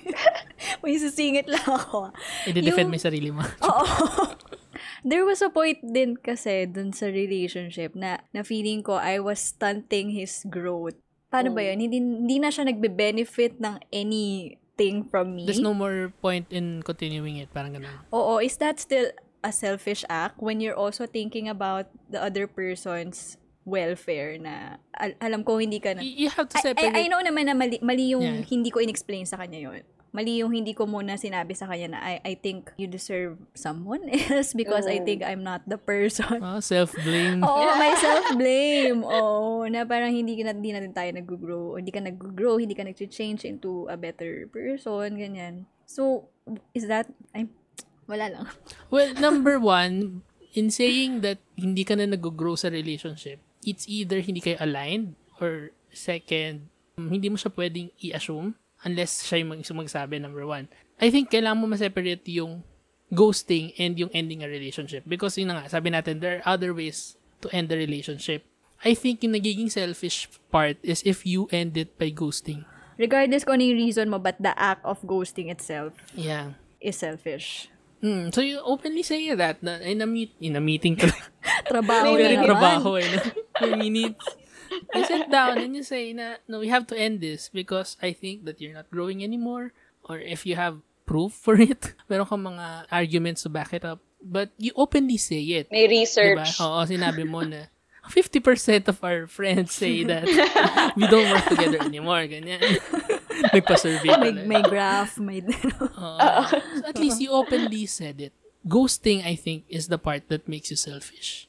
May 0.84 1.00
sisingit 1.00 1.48
lang 1.48 1.64
ako. 1.64 2.12
I-defend 2.44 2.86
Yung- 2.86 2.90
mo 2.92 2.96
yung 2.98 3.06
sarili 3.06 3.30
mo. 3.32 3.42
Oo. 3.68 3.84
There 5.06 5.24
was 5.24 5.40
a 5.40 5.48
point 5.48 5.78
din 5.80 6.18
kasi 6.18 6.66
dun 6.66 6.90
sa 6.90 7.06
relationship 7.06 7.94
na, 7.94 8.26
na 8.34 8.42
feeling 8.42 8.82
ko 8.82 8.98
I 8.98 9.22
was 9.22 9.38
stunting 9.38 10.12
his 10.12 10.42
growth. 10.50 10.98
Paano 11.30 11.54
ba 11.54 11.62
yun? 11.62 11.78
Hindi, 11.78 11.98
hindi 12.02 12.36
na 12.42 12.50
siya 12.50 12.66
nagbe-benefit 12.66 13.58
ng 13.62 13.82
anything 13.90 15.06
from 15.06 15.34
me. 15.34 15.46
There's 15.46 15.62
no 15.62 15.74
more 15.74 16.10
point 16.18 16.50
in 16.50 16.82
continuing 16.82 17.38
it. 17.38 17.50
Parang 17.54 17.74
ganun. 17.78 17.92
Oo, 18.10 18.42
is 18.42 18.58
that 18.58 18.82
still 18.82 19.10
a 19.42 19.50
selfish 19.50 20.04
act 20.08 20.38
when 20.38 20.60
you're 20.60 20.76
also 20.76 21.06
thinking 21.06 21.48
about 21.48 21.86
the 22.08 22.18
other 22.18 22.46
person's 22.46 23.36
welfare 23.66 24.38
na 24.38 24.78
al- 24.94 25.18
alam 25.18 25.42
ko 25.42 25.58
hindi 25.58 25.82
ka 25.82 25.92
na... 25.92 26.00
You 26.00 26.30
have 26.30 26.46
to 26.48 26.58
I, 26.58 26.62
separate. 26.62 26.94
I, 26.94 27.04
I 27.04 27.10
know 27.10 27.18
naman 27.18 27.50
na 27.50 27.54
mali, 27.54 27.82
mali 27.82 28.14
yung 28.14 28.22
Yeah. 28.22 28.46
hindi 28.46 28.70
ko 28.70 28.78
in-explain 28.78 29.26
sa 29.26 29.36
kanya 29.36 29.58
yon. 29.58 29.82
Mali 30.14 30.40
yung 30.40 30.48
hindi 30.48 30.72
ko 30.72 30.88
muna 30.88 31.18
sinabi 31.18 31.52
sa 31.52 31.68
kanya 31.68 31.92
na 31.92 32.00
I, 32.00 32.14
I 32.24 32.34
think 32.38 32.72
you 32.78 32.86
deserve 32.88 33.36
someone 33.52 34.06
else 34.30 34.54
because 34.54 34.86
I 34.86 35.02
Mm. 35.02 35.04
think 35.04 35.20
I'm 35.26 35.42
not 35.42 35.66
the 35.66 35.76
person. 35.76 36.40
Ah, 36.40 36.62
self-blame. 36.62 37.42
Oo, 37.46 37.66
may 37.76 37.92
self-blame. 37.98 39.02
Oo, 39.04 39.66
na 39.68 39.84
parang 39.84 40.08
hindi, 40.08 40.38
ka 40.40 40.46
na, 40.46 40.56
hindi 40.56 40.72
na 40.72 40.80
din 40.80 40.94
tayo 40.94 41.10
nag-grow. 41.12 41.76
Hindi 41.76 41.90
ka 41.92 42.00
nag-grow, 42.00 42.56
hindi 42.56 42.72
ka 42.72 42.86
nag-change 42.86 43.44
into 43.44 43.90
a 43.90 43.98
better 43.98 44.46
person, 44.48 45.20
ganyan. 45.20 45.66
So, 45.84 46.30
is 46.72 46.86
that, 46.88 47.10
ay, 47.36 47.50
wala 48.06 48.26
lang. 48.30 48.46
Well, 48.92 49.14
number 49.14 49.58
one, 49.58 50.22
in 50.54 50.70
saying 50.70 51.20
that 51.26 51.38
hindi 51.58 51.82
ka 51.84 51.98
na 51.98 52.06
nag-grow 52.06 52.54
sa 52.54 52.70
relationship, 52.70 53.42
it's 53.66 53.84
either 53.90 54.22
hindi 54.22 54.40
kayo 54.40 54.56
aligned 54.62 55.18
or 55.42 55.74
second, 55.90 56.70
um, 56.96 57.10
hindi 57.10 57.28
mo 57.28 57.36
siya 57.36 57.52
pwedeng 57.52 57.90
i-assume 58.00 58.54
unless 58.86 59.26
siya 59.26 59.42
yung 59.42 59.58
mag- 59.58 59.66
magsabi, 59.66 60.22
number 60.22 60.46
one. 60.46 60.70
I 60.96 61.10
think 61.10 61.28
kailangan 61.28 61.60
mo 61.60 61.66
ma-separate 61.68 62.24
yung 62.32 62.62
ghosting 63.12 63.74
and 63.76 63.98
yung 63.98 64.10
ending 64.14 64.42
a 64.42 64.48
relationship. 64.48 65.04
Because 65.06 65.36
yun 65.36 65.50
na 65.52 65.60
nga, 65.62 65.68
sabi 65.68 65.90
natin, 65.90 66.18
there 66.22 66.40
are 66.40 66.56
other 66.56 66.72
ways 66.72 67.18
to 67.42 67.50
end 67.52 67.68
the 67.68 67.76
relationship. 67.76 68.46
I 68.84 68.92
think 68.94 69.22
yung 69.24 69.32
nagiging 69.34 69.72
selfish 69.72 70.28
part 70.52 70.76
is 70.82 71.00
if 71.04 71.24
you 71.24 71.48
end 71.52 71.76
it 71.76 71.96
by 71.96 72.10
ghosting. 72.10 72.64
Regardless 72.96 73.44
kung 73.44 73.60
ano 73.60 73.64
yung 73.68 73.80
reason 73.80 74.08
mo, 74.08 74.16
but 74.18 74.36
the 74.40 74.56
act 74.56 74.84
of 74.84 75.00
ghosting 75.04 75.52
itself 75.52 75.92
Yeah. 76.16 76.56
is 76.80 76.96
selfish. 76.96 77.68
Hmm. 78.00 78.28
So 78.30 78.40
you 78.40 78.60
openly 78.60 79.02
say 79.02 79.32
that 79.34 79.62
na 79.62 79.80
in 79.80 80.02
a, 80.02 80.06
meet, 80.06 80.34
in 80.40 80.56
a 80.56 80.60
meeting 80.60 80.96
Trabaho 81.66 82.14
na 82.20 82.44
trabaho 82.44 83.00
eh. 83.00 83.08
No? 83.08 83.22
Few 83.58 83.76
minutes. 83.76 84.24
You 84.94 85.04
sit 85.04 85.30
down 85.30 85.58
and 85.58 85.74
you 85.74 85.82
say 85.82 86.12
na, 86.12 86.36
no, 86.46 86.60
we 86.60 86.68
have 86.68 86.86
to 86.88 86.96
end 86.98 87.20
this 87.20 87.48
because 87.48 87.96
I 88.02 88.12
think 88.12 88.44
that 88.44 88.60
you're 88.60 88.74
not 88.74 88.90
growing 88.90 89.24
anymore 89.24 89.72
or 90.04 90.18
if 90.18 90.44
you 90.44 90.56
have 90.56 90.78
proof 91.06 91.32
for 91.32 91.56
it, 91.56 91.94
meron 92.10 92.26
kang 92.26 92.44
mga 92.44 92.86
arguments 92.90 93.42
to 93.42 93.48
back 93.48 93.72
it 93.72 93.84
up. 93.84 94.00
But 94.20 94.50
you 94.58 94.72
openly 94.76 95.16
say 95.16 95.40
it. 95.62 95.70
May 95.70 95.86
Diba? 95.86 96.02
research. 96.02 96.58
Oo, 96.60 96.82
sinabi 96.82 97.22
mo 97.22 97.46
na 97.46 97.70
50% 98.10 98.88
of 98.88 99.02
our 99.02 99.26
friends 99.26 99.74
say 99.74 100.04
that 100.04 100.26
we 100.98 101.06
don't 101.06 101.30
work 101.30 101.46
together 101.46 101.82
anymore. 101.82 102.26
Ganyan. 102.26 102.62
Nagpa-survey 103.54 104.08
May, 104.16 104.32
pala. 104.32 104.42
may 104.44 104.62
graph, 104.62 105.18
may... 105.18 105.40
Oo. 105.82 106.16
So 106.48 106.84
at 106.88 106.96
least 106.96 107.20
you 107.20 107.30
openly 107.32 107.84
said 107.86 108.20
it. 108.20 108.32
ghosting, 108.66 109.24
I 109.24 109.34
think, 109.38 109.64
is 109.70 109.88
the 109.88 109.98
part 109.98 110.28
that 110.28 110.50
makes 110.50 110.70
you 110.70 110.76
selfish. 110.76 111.48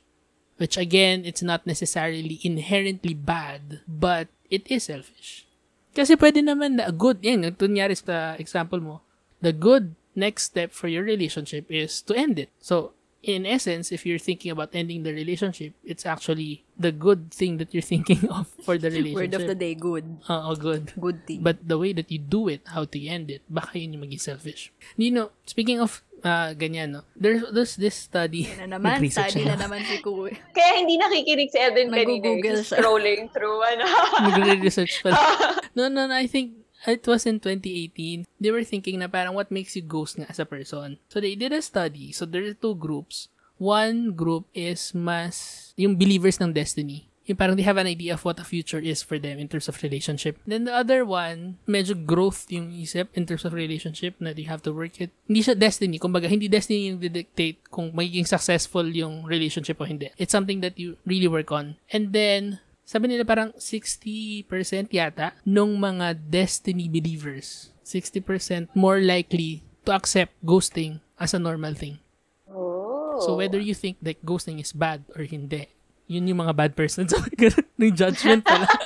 Which 0.58 0.78
again, 0.78 1.26
it's 1.26 1.42
not 1.42 1.66
necessarily 1.66 2.40
inherently 2.42 3.14
bad, 3.14 3.82
but 3.86 4.30
it 4.50 4.66
is 4.70 4.90
selfish. 4.90 5.46
Kasi 5.94 6.14
pwede 6.18 6.46
naman 6.46 6.78
na 6.78 6.90
good, 6.94 7.22
yan, 7.22 7.46
tunyari 7.58 7.98
sa 7.98 8.38
example 8.38 8.82
mo, 8.82 8.96
the 9.42 9.54
good 9.54 9.98
next 10.18 10.50
step 10.54 10.74
for 10.74 10.90
your 10.90 11.06
relationship 11.06 11.66
is 11.70 12.02
to 12.06 12.14
end 12.14 12.38
it. 12.42 12.50
So, 12.62 12.97
in 13.28 13.46
essence, 13.46 13.92
if 13.92 14.06
you're 14.06 14.22
thinking 14.22 14.52
about 14.52 14.72
ending 14.74 15.04
the 15.04 15.14
relationship, 15.14 15.74
it's 15.84 16.06
actually 16.06 16.64
the 16.80 16.92
good 16.92 17.32
thing 17.32 17.58
that 17.58 17.74
you're 17.74 17.86
thinking 17.94 18.30
of 18.30 18.48
for 18.64 18.78
the 18.78 18.90
relationship. 18.90 19.34
Word 19.34 19.36
of 19.36 19.48
the 19.48 19.56
day, 19.56 19.76
good. 19.76 20.06
Oo, 20.30 20.56
good. 20.56 20.94
Good 21.00 21.28
thing. 21.28 21.44
But 21.44 21.68
the 21.68 21.78
way 21.78 21.94
that 21.94 22.12
you 22.12 22.20
do 22.20 22.48
it, 22.48 22.62
how 22.66 22.86
to 22.86 22.98
end 23.08 23.32
it, 23.32 23.42
baka 23.50 23.80
yun 23.80 23.94
yung 23.94 24.04
maging 24.08 24.22
selfish. 24.22 24.72
You 24.96 25.12
know, 25.12 25.32
speaking 25.46 25.80
of 25.80 26.04
uh, 26.24 26.54
ganyan, 26.54 26.92
no? 26.92 27.02
There's, 27.16 27.44
there's 27.52 27.76
this 27.76 27.96
study. 27.96 28.50
na 28.58 28.78
naman, 28.78 29.02
Nag-research 29.02 29.38
study 29.38 29.46
na 29.46 29.58
naman 29.58 29.84
si 29.86 29.98
Kuya. 30.02 30.34
Kaya 30.56 30.72
hindi 30.82 30.98
nakikinig 30.98 31.50
si 31.52 31.60
Evan 31.60 31.90
kanina. 31.92 32.18
Nag-google 32.18 32.58
He's 32.58 32.70
siya. 32.70 32.78
scrolling 32.80 33.22
through, 33.34 33.60
ano. 33.62 33.86
Nagre-research 34.32 35.04
pala. 35.04 35.18
no, 35.78 35.90
no, 35.90 36.08
no, 36.08 36.16
I 36.16 36.28
think 36.28 36.67
it 36.86 37.08
was 37.08 37.26
in 37.26 37.40
2018. 37.40 38.28
They 38.40 38.52
were 38.52 38.68
thinking 38.68 39.00
na 39.00 39.08
parang 39.08 39.34
what 39.34 39.50
makes 39.50 39.74
you 39.74 39.82
ghost 39.82 40.20
nga 40.20 40.30
as 40.30 40.38
a 40.38 40.46
person. 40.46 41.02
So 41.10 41.18
they 41.18 41.34
did 41.34 41.56
a 41.56 41.64
study. 41.64 42.12
So 42.12 42.30
there 42.30 42.46
are 42.46 42.54
two 42.54 42.76
groups. 42.76 43.32
One 43.58 44.14
group 44.14 44.46
is 44.54 44.94
mas 44.94 45.74
yung 45.74 45.98
believers 45.98 46.38
ng 46.38 46.54
destiny. 46.54 47.10
Yung 47.28 47.36
parang 47.36 47.60
they 47.60 47.68
have 47.68 47.76
an 47.76 47.92
idea 47.92 48.16
of 48.16 48.24
what 48.24 48.40
a 48.40 48.48
future 48.48 48.80
is 48.80 49.04
for 49.04 49.20
them 49.20 49.36
in 49.36 49.52
terms 49.52 49.68
of 49.68 49.76
relationship. 49.84 50.40
Then 50.48 50.64
the 50.64 50.72
other 50.72 51.04
one, 51.04 51.60
medyo 51.68 51.92
growth 51.92 52.48
yung 52.48 52.72
isip 52.72 53.12
in 53.18 53.28
terms 53.28 53.44
of 53.44 53.52
relationship 53.52 54.16
na 54.24 54.32
you 54.32 54.48
have 54.48 54.64
to 54.64 54.72
work 54.72 55.04
it. 55.04 55.12
Hindi 55.28 55.44
siya 55.44 55.60
destiny. 55.60 56.00
Kumbaga, 56.00 56.32
hindi 56.32 56.48
destiny 56.48 56.88
yung 56.88 57.04
dictate 57.04 57.60
kung 57.68 57.92
magiging 57.92 58.24
successful 58.24 58.88
yung 58.88 59.28
relationship 59.28 59.76
o 59.82 59.84
hindi. 59.84 60.08
It's 60.16 60.32
something 60.32 60.64
that 60.64 60.80
you 60.80 60.96
really 61.04 61.28
work 61.28 61.52
on. 61.52 61.76
And 61.92 62.16
then, 62.16 62.64
sabi 62.88 63.12
nila 63.12 63.28
parang 63.28 63.52
60% 63.60 64.48
yata 64.96 65.36
nung 65.44 65.76
mga 65.76 66.16
destiny 66.16 66.88
believers. 66.88 67.76
60% 67.84 68.72
more 68.72 69.04
likely 69.04 69.68
to 69.84 69.92
accept 69.92 70.32
ghosting 70.40 71.04
as 71.20 71.36
a 71.36 71.40
normal 71.40 71.76
thing. 71.76 72.00
Oh. 72.48 73.20
So 73.20 73.36
whether 73.36 73.60
you 73.60 73.76
think 73.76 74.00
that 74.08 74.24
ghosting 74.24 74.64
is 74.64 74.72
bad 74.72 75.04
or 75.20 75.28
hindi, 75.28 75.68
yun 76.08 76.32
yung 76.32 76.48
mga 76.48 76.56
bad 76.56 76.72
persons. 76.80 77.12
ng 77.80 77.92
judgment 77.92 78.48
pala. 78.48 78.72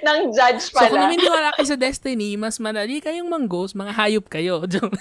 Nang 0.00 0.32
judge 0.32 0.72
So 0.72 0.80
kung 0.80 0.96
pala. 0.96 1.06
naman 1.06 1.20
hindi 1.20 1.28
wala 1.28 1.52
kayo 1.52 1.66
sa 1.68 1.78
destiny, 1.78 2.40
mas 2.40 2.56
madali 2.56 3.04
kayong 3.04 3.28
mang-ghost, 3.28 3.76
mga 3.76 3.92
hayop 3.92 4.26
kayo. 4.32 4.64
Joke. 4.72 4.96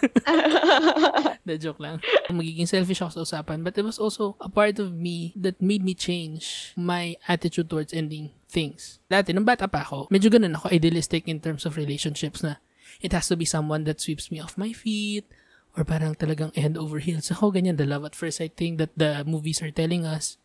The 1.43 1.59
joke 1.59 1.79
lang. 1.79 1.99
Magiging 2.31 2.67
selfish 2.67 3.03
ako 3.03 3.11
sa 3.11 3.23
usapan. 3.23 3.63
But 3.67 3.75
it 3.75 3.83
was 3.83 3.99
also 3.99 4.39
a 4.39 4.47
part 4.47 4.79
of 4.79 4.95
me 4.95 5.35
that 5.35 5.59
made 5.59 5.83
me 5.83 5.91
change 5.91 6.71
my 6.79 7.19
attitude 7.27 7.67
towards 7.67 7.91
ending 7.91 8.31
things. 8.53 9.01
Dati, 9.07 9.33
nung 9.33 9.43
bata 9.43 9.65
pa 9.65 9.81
ako, 9.81 10.05
medyo 10.07 10.29
ganun 10.29 10.53
ako 10.53 10.69
idealistic 10.69 11.25
in 11.25 11.41
terms 11.41 11.65
of 11.65 11.73
relationships 11.73 12.45
na 12.45 12.61
it 13.01 13.09
has 13.09 13.25
to 13.25 13.33
be 13.33 13.43
someone 13.43 13.81
that 13.83 13.97
sweeps 13.97 14.29
me 14.29 14.37
off 14.37 14.53
my 14.55 14.69
feet 14.69 15.25
or 15.73 15.81
parang 15.81 16.13
talagang 16.13 16.53
head 16.53 16.77
over 16.77 17.01
heels. 17.01 17.27
Ako 17.27 17.49
ganyan, 17.49 17.75
the 17.75 17.83
love 17.83 18.05
at 18.05 18.13
first 18.13 18.37
sight 18.37 18.53
thing 18.53 18.77
that 18.77 18.93
the 18.93 19.25
movies 19.25 19.57
are 19.59 19.73
telling 19.73 20.05
us. 20.05 20.37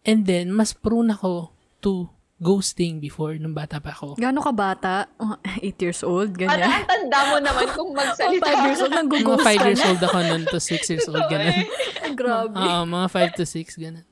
And 0.00 0.24
then, 0.24 0.54
mas 0.54 0.70
prone 0.72 1.10
ako 1.10 1.50
to 1.82 2.08
ghosting 2.40 3.04
before 3.04 3.36
nung 3.36 3.52
bata 3.52 3.84
pa 3.84 3.92
ako. 3.92 4.16
Gano'n 4.16 4.40
ka 4.40 4.54
bata? 4.54 4.94
8 5.60 5.76
years 5.76 6.00
old, 6.00 6.32
ganyan. 6.32 6.72
ang 6.72 6.88
tanda 6.88 7.18
mo 7.28 7.36
naman 7.36 7.68
kung 7.68 7.92
Oh, 7.92 7.98
magsalita. 7.98 8.48
5 8.48 8.64
years 8.64 8.80
old, 8.80 8.92
nang 8.94 9.08
Mga 9.10 9.20
gughost 9.20 9.44
5 9.44 9.52
ka 9.52 9.66
years 9.68 9.82
na. 9.82 9.88
old 9.92 10.00
ako 10.00 10.18
nun 10.24 10.42
to 10.46 10.56
6 10.56 10.88
years 10.88 11.04
old, 11.04 11.26
ganun. 11.28 11.56
Grabe. 12.16 12.56
Oo, 12.56 12.80
mga 12.88 13.06
5 13.12 13.36
to 13.36 13.44
6, 13.44 13.76
ganun. 13.76 14.04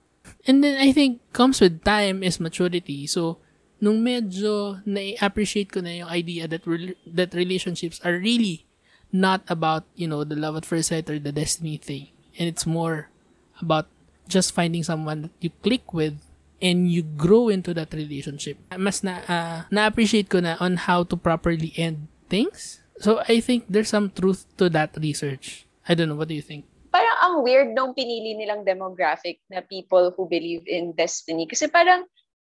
And 0.47 0.62
then, 0.62 0.78
I 0.78 0.93
think, 0.93 1.20
comes 1.32 1.61
with 1.61 1.82
time 1.84 2.22
is 2.22 2.39
maturity. 2.41 3.07
So, 3.07 3.39
nung 3.78 4.03
medyo 4.03 4.82
na-appreciate 4.86 5.70
ko 5.70 5.80
na 5.80 6.03
yung 6.03 6.11
idea 6.11 6.51
that 6.51 6.66
rel- 6.66 6.99
that 7.07 7.34
relationships 7.34 8.03
are 8.03 8.18
really 8.18 8.66
not 9.14 9.43
about, 9.49 9.86
you 9.95 10.07
know, 10.07 10.22
the 10.22 10.36
love 10.36 10.57
at 10.57 10.66
first 10.66 10.91
sight 10.91 11.09
or 11.09 11.18
the 11.18 11.32
destiny 11.32 11.78
thing. 11.78 12.11
And 12.39 12.47
it's 12.49 12.66
more 12.66 13.11
about 13.62 13.86
just 14.28 14.53
finding 14.53 14.84
someone 14.84 15.30
that 15.30 15.36
you 15.41 15.51
click 15.62 15.95
with 15.95 16.20
and 16.61 16.91
you 16.91 17.03
grow 17.03 17.49
into 17.49 17.72
that 17.74 17.95
relationship. 17.95 18.59
Mas 18.76 19.03
na, 19.03 19.22
ah, 19.26 19.66
na-appreciate 19.70 20.28
ko 20.28 20.43
na 20.43 20.59
on 20.61 20.76
how 20.76 21.03
to 21.07 21.16
properly 21.16 21.72
end 21.78 22.07
things. 22.28 22.82
So, 22.99 23.22
I 23.30 23.39
think 23.39 23.70
there's 23.70 23.91
some 23.91 24.11
truth 24.11 24.45
to 24.59 24.68
that 24.74 24.99
research. 24.99 25.66
I 25.89 25.95
don't 25.95 26.11
know, 26.11 26.18
what 26.18 26.28
do 26.28 26.34
you 26.34 26.43
think? 26.43 26.66
Parang 26.89 27.16
ang 27.24 27.34
weird 27.45 27.72
nung 27.76 27.93
pinili 27.93 28.36
nilang 28.36 28.64
demographic 28.64 29.41
na 29.53 29.61
people 29.64 30.12
who 30.16 30.24
believe 30.28 30.64
in 30.64 30.93
destiny. 30.97 31.45
Kasi 31.45 31.68
parang, 31.68 32.09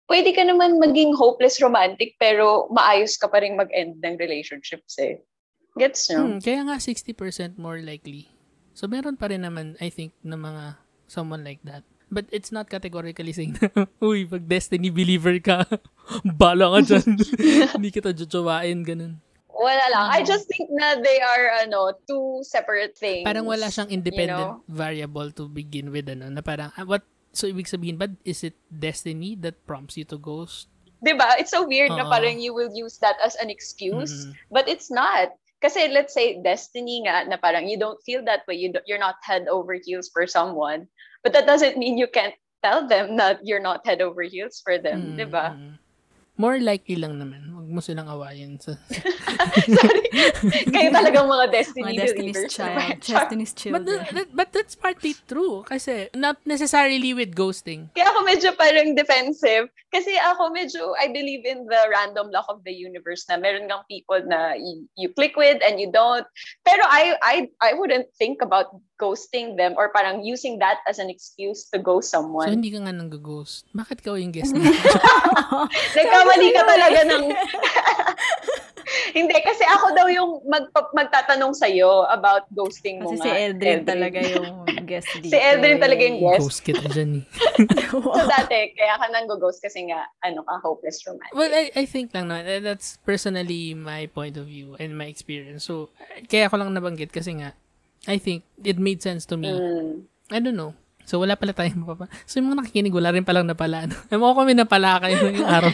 pwede 0.09 0.33
ka 0.37 0.43
naman 0.45 0.81
maging 0.81 1.17
hopeless 1.17 1.61
romantic 1.61 2.17
pero 2.21 2.69
maayos 2.73 3.17
ka 3.17 3.29
pa 3.29 3.41
rin 3.41 3.57
mag-end 3.57 4.01
ng 4.01 4.17
relationships 4.19 4.99
eh. 5.01 5.21
Gets 5.77 6.13
nyo? 6.13 6.21
Hmm, 6.21 6.39
kaya 6.41 6.61
nga 6.69 6.77
60% 6.77 7.57
more 7.57 7.81
likely. 7.81 8.29
So 8.73 8.89
meron 8.89 9.17
pa 9.17 9.33
rin 9.33 9.45
naman, 9.45 9.77
I 9.81 9.89
think, 9.89 10.13
na 10.25 10.37
mga 10.37 10.77
someone 11.09 11.45
like 11.45 11.61
that. 11.65 11.85
But 12.13 12.29
it's 12.29 12.53
not 12.53 12.69
categorically 12.69 13.33
saying 13.33 13.57
na, 13.57 13.89
uy, 14.05 14.29
pag 14.29 14.45
destiny 14.45 14.93
believer 14.93 15.33
ka, 15.41 15.65
bala 16.41 16.77
ka 16.77 16.81
dyan. 16.93 17.17
Hindi 17.81 17.89
kita 17.89 18.13
jojowain, 18.13 18.85
ganun. 18.85 19.17
Wala 19.63 19.85
lang. 19.95 20.07
I 20.11 20.21
just 20.27 20.51
think 20.51 20.67
na 20.75 20.99
they 20.99 21.23
are 21.23 21.63
ano 21.63 21.95
two 22.05 22.43
separate 22.43 22.99
things. 22.99 23.23
Parang 23.23 23.47
wala 23.47 23.71
siyang 23.71 23.89
independent 23.89 24.59
You 24.59 24.67
variable 24.67 25.31
to 25.39 25.47
begin 25.47 25.95
with, 25.95 26.11
ano, 26.11 26.27
na 26.29 26.43
parang, 26.43 26.75
ah, 26.75 26.83
what, 26.83 27.07
so 27.31 27.47
ibig 27.47 27.71
sabihin 27.71 27.97
ba, 27.97 28.11
is 28.27 28.43
it 28.43 28.59
destiny 28.67 29.39
that 29.39 29.55
prompts 29.65 29.95
you 29.95 30.05
to 30.11 30.19
ghost? 30.19 30.67
Diba? 31.03 31.39
It's 31.39 31.51
so 31.51 31.67
weird 31.67 31.91
na 31.91 32.07
Oo. 32.07 32.11
parang 32.11 32.39
you 32.39 32.55
will 32.55 32.71
use 32.71 32.99
that 33.03 33.19
as 33.23 33.35
an 33.43 33.51
excuse. 33.51 34.27
Mhm. 34.27 34.39
But 34.51 34.67
it's 34.67 34.91
not. 34.91 35.35
Kasi 35.63 35.91
let's 35.91 36.15
say 36.15 36.43
destiny 36.43 37.07
nga 37.07 37.27
na 37.27 37.39
parang 37.39 37.71
you 37.71 37.79
don't 37.79 37.99
feel 38.03 38.23
that 38.27 38.43
way. 38.51 38.59
You 38.59 38.75
you're 38.87 39.03
not 39.03 39.23
head 39.23 39.47
over 39.47 39.79
heels 39.79 40.11
for 40.11 40.27
someone. 40.27 40.91
But 41.23 41.35
that 41.39 41.47
doesn't 41.47 41.79
mean 41.79 41.99
you 41.99 42.11
can't 42.11 42.35
tell 42.63 42.87
them 42.87 43.19
that 43.19 43.43
you're 43.43 43.63
not 43.63 43.87
head 43.87 44.03
over 44.03 44.23
heels 44.23 44.63
for 44.63 44.79
them. 44.79 45.15
Mm, 45.15 45.19
Diba? 45.19 45.47
mm. 45.55 45.75
More 46.41 46.57
likely 46.65 46.97
lang 46.97 47.21
naman. 47.21 47.53
Huwag 47.53 47.69
mo 47.69 47.81
silang 47.85 48.09
awayin. 48.09 48.57
Sa, 48.57 48.73
Sorry. 49.77 50.09
Kayo 50.65 50.89
talagang 50.89 51.29
mga 51.29 51.47
destiny 51.53 51.93
Mga 51.93 52.01
Destiny's. 52.09 52.41
Child. 52.49 53.05
Destiny's 53.05 53.53
but, 53.53 53.61
Children. 53.61 53.85
the- 53.85 54.03
that- 54.17 54.33
but 54.33 54.49
that's 54.49 54.73
partly 54.73 55.13
true. 55.29 55.61
Kasi 55.69 56.09
not 56.17 56.41
necessarily 56.49 57.13
with 57.13 57.37
ghosting. 57.37 57.93
Kaya 57.93 58.09
ako 58.09 58.25
medyo 58.25 58.49
parang 58.57 58.97
defensive. 58.97 59.69
Kasi 59.93 60.17
ako 60.17 60.57
medyo, 60.57 60.97
I 60.97 61.13
believe 61.13 61.45
in 61.45 61.69
the 61.69 61.83
random 61.93 62.33
luck 62.33 62.49
of 62.49 62.65
the 62.65 62.73
universe 62.73 63.29
na 63.29 63.37
meron 63.37 63.69
kang 63.69 63.85
people 63.85 64.25
na 64.25 64.57
you, 64.57 64.89
you 64.97 65.13
click 65.13 65.37
with 65.37 65.61
and 65.61 65.77
you 65.77 65.93
don't. 65.93 66.25
Pero 66.65 66.81
I, 66.89 67.13
I, 67.21 67.37
I 67.61 67.77
wouldn't 67.77 68.09
think 68.17 68.41
about 68.41 68.73
ghosting 69.03 69.59
them 69.59 69.75
or 69.75 69.91
parang 69.91 70.23
using 70.23 70.63
that 70.63 70.79
as 70.87 71.03
an 71.03 71.11
excuse 71.11 71.67
to 71.67 71.83
ghost 71.83 72.15
So, 72.15 72.23
someone. 72.23 72.47
hindi 72.47 72.71
ka 72.71 72.87
nga 72.87 72.95
nang 72.95 73.11
ghost 73.19 73.67
Bakit 73.75 73.99
ka 73.99 74.15
yung 74.15 74.31
guest 74.31 74.55
niya? 74.55 74.71
Nagkamali 75.99 76.49
ka 76.53 76.63
talaga 76.63 77.01
sa'yo 77.03 77.11
ng... 77.11 77.25
hindi, 79.19 79.37
kasi 79.41 79.65
ako 79.65 79.87
daw 79.97 80.07
yung 80.11 80.45
mag, 80.45 80.69
magtatanong 80.93 81.57
sa'yo 81.57 82.05
about 82.13 82.45
ghosting 82.53 83.01
mo 83.01 83.15
Kasi 83.15 83.25
si 83.25 83.31
nga. 83.31 83.39
Eldrin 83.49 83.83
talaga 83.83 84.19
yung 84.21 84.67
guest 84.85 85.09
dito. 85.19 85.33
Si 85.33 85.39
Eldrin 85.39 85.79
talaga 85.81 86.03
yung 86.05 86.19
eh. 86.21 86.25
guest. 86.29 86.43
ghost 86.45 86.61
kita 86.63 86.85
dyan 86.93 87.11
eh. 87.23 87.25
So 87.89 88.25
dati, 88.29 88.59
kaya 88.77 88.95
ka 89.01 89.07
nang 89.09 89.27
ghost 89.31 89.63
kasi 89.63 89.89
nga, 89.89 90.05
ano 90.21 90.45
ka, 90.45 90.61
hopeless 90.61 91.01
romantic. 91.09 91.33
Well, 91.33 91.53
I, 91.53 91.73
I 91.73 91.85
think 91.89 92.13
lang 92.13 92.29
naman, 92.29 92.45
eh, 92.45 92.61
that's 92.61 92.99
personally 93.03 93.73
my 93.73 94.07
point 94.11 94.37
of 94.37 94.47
view 94.47 94.77
and 94.77 94.93
my 94.97 95.09
experience. 95.09 95.65
So, 95.65 95.89
eh, 96.13 96.27
kaya 96.29 96.53
ko 96.53 96.61
lang 96.61 96.75
nabanggit 96.75 97.15
kasi 97.15 97.39
nga, 97.41 97.57
I 98.07 98.19
think 98.19 98.43
it 98.65 98.79
made 98.79 99.03
sense 99.03 99.27
to 99.31 99.37
me. 99.37 99.51
Mm. 99.51 100.07
I 100.31 100.39
don't 100.41 100.57
know. 100.57 100.75
So, 101.05 101.19
wala 101.19 101.35
pala 101.35 101.51
tayong 101.51 101.83
mapapa. 101.83 102.07
So, 102.27 102.39
yung 102.39 102.55
mga 102.55 102.63
nakikinig, 102.63 102.95
wala 102.95 103.11
rin 103.11 103.27
palang 103.27 103.47
napala. 103.47 103.87
Ano? 103.87 103.95
Ewan 104.15 104.33
ko 104.35 104.37
kami 104.43 104.55
napala 104.55 105.03
kayo 105.03 105.19
yung 105.35 105.51
araw. 105.59 105.73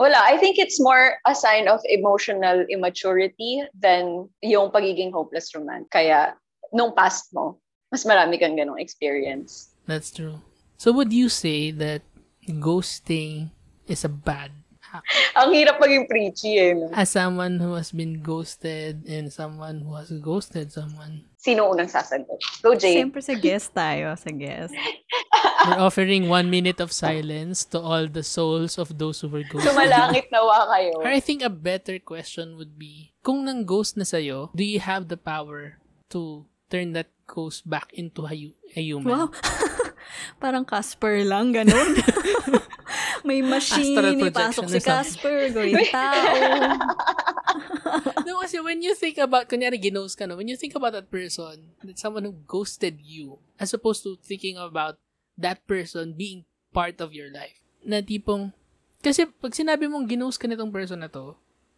Wala, 0.00 0.18
I 0.24 0.40
think 0.40 0.56
it's 0.56 0.80
more 0.80 1.20
a 1.28 1.36
sign 1.36 1.68
of 1.68 1.78
emotional 1.86 2.64
immaturity 2.72 3.62
than 3.76 4.26
yung 4.40 4.72
pagiging 4.72 5.12
hopeless 5.12 5.52
romantic. 5.52 5.92
Kaya, 5.92 6.32
nung 6.72 6.96
past 6.96 7.28
mo, 7.36 7.60
mas 7.92 8.08
marami 8.08 8.40
kang 8.40 8.56
ganong 8.56 8.80
experience. 8.80 9.76
That's 9.84 10.08
true. 10.08 10.40
So, 10.80 10.90
would 10.96 11.12
you 11.12 11.28
say 11.28 11.70
that 11.76 12.02
ghosting 12.48 13.52
is 13.86 14.02
a 14.02 14.10
bad? 14.10 14.61
Ang 15.40 15.50
hirap 15.56 15.80
maging 15.80 16.06
preachy 16.08 16.58
eh. 16.58 16.76
no? 16.76 16.90
As 16.92 17.12
someone 17.12 17.60
who 17.60 17.74
has 17.74 17.92
been 17.92 18.20
ghosted 18.20 19.06
and 19.08 19.32
someone 19.32 19.82
who 19.82 19.94
has 19.96 20.12
ghosted 20.20 20.72
someone, 20.72 21.26
Sino 21.42 21.66
unang 21.74 21.90
sasagot? 21.90 22.38
Go, 22.62 22.78
Jade. 22.78 23.02
Siyempre 23.02 23.18
sa 23.18 23.34
guest 23.34 23.74
tayo, 23.74 24.14
sa 24.14 24.30
guest. 24.30 24.70
we're 25.66 25.82
offering 25.82 26.30
one 26.30 26.46
minute 26.46 26.78
of 26.78 26.94
silence 26.94 27.66
to 27.66 27.82
all 27.82 28.06
the 28.06 28.22
souls 28.22 28.78
of 28.78 28.94
those 28.94 29.18
who 29.18 29.26
were 29.26 29.42
ghosted. 29.42 29.66
Sumalangit 29.66 30.30
nawa 30.30 30.70
kayo. 30.70 31.02
Or 31.02 31.10
I 31.10 31.18
think 31.18 31.42
a 31.42 31.50
better 31.50 31.98
question 31.98 32.54
would 32.62 32.78
be, 32.78 33.10
kung 33.26 33.42
nang 33.42 33.66
ghost 33.66 33.98
na 33.98 34.06
sa'yo, 34.06 34.54
do 34.54 34.62
you 34.62 34.78
have 34.78 35.10
the 35.10 35.18
power 35.18 35.82
to 36.14 36.46
turn 36.72 36.96
that 36.96 37.12
ghost 37.28 37.68
back 37.68 37.92
into 37.92 38.24
a, 38.24 38.32
a 38.76 38.80
human. 38.80 39.12
Wow. 39.12 39.28
Parang 40.40 40.64
Casper 40.64 41.20
lang, 41.24 41.52
ganun. 41.52 41.96
May 43.22 43.40
machine, 43.40 43.94
ipasok 43.98 44.66
si. 44.66 44.80
Casper, 44.82 45.48
gawin 45.54 45.78
tao. 45.90 46.26
no, 48.26 48.42
kasi 48.42 48.58
when 48.58 48.82
you 48.82 48.94
think 48.98 49.18
about, 49.18 49.46
kunyari 49.46 49.78
ginost 49.78 50.18
ka 50.18 50.26
no, 50.26 50.34
when 50.34 50.50
you 50.50 50.58
think 50.58 50.74
about 50.74 50.92
that 50.92 51.10
person, 51.10 51.74
that 51.86 51.98
someone 51.98 52.26
who 52.26 52.34
ghosted 52.46 52.98
you, 53.02 53.38
as 53.62 53.70
opposed 53.70 54.02
to 54.02 54.18
thinking 54.22 54.58
about 54.58 54.98
that 55.38 55.62
person 55.70 56.14
being 56.16 56.44
part 56.74 56.98
of 56.98 57.14
your 57.14 57.30
life, 57.30 57.62
na 57.86 58.02
tipong, 58.02 58.50
kasi 59.02 59.26
pag 59.26 59.54
sinabi 59.54 59.86
mong 59.90 60.06
ginost 60.06 60.38
ka 60.38 60.46
nitong 60.46 60.74
person 60.74 61.02
na 61.02 61.10
to, 61.10 61.34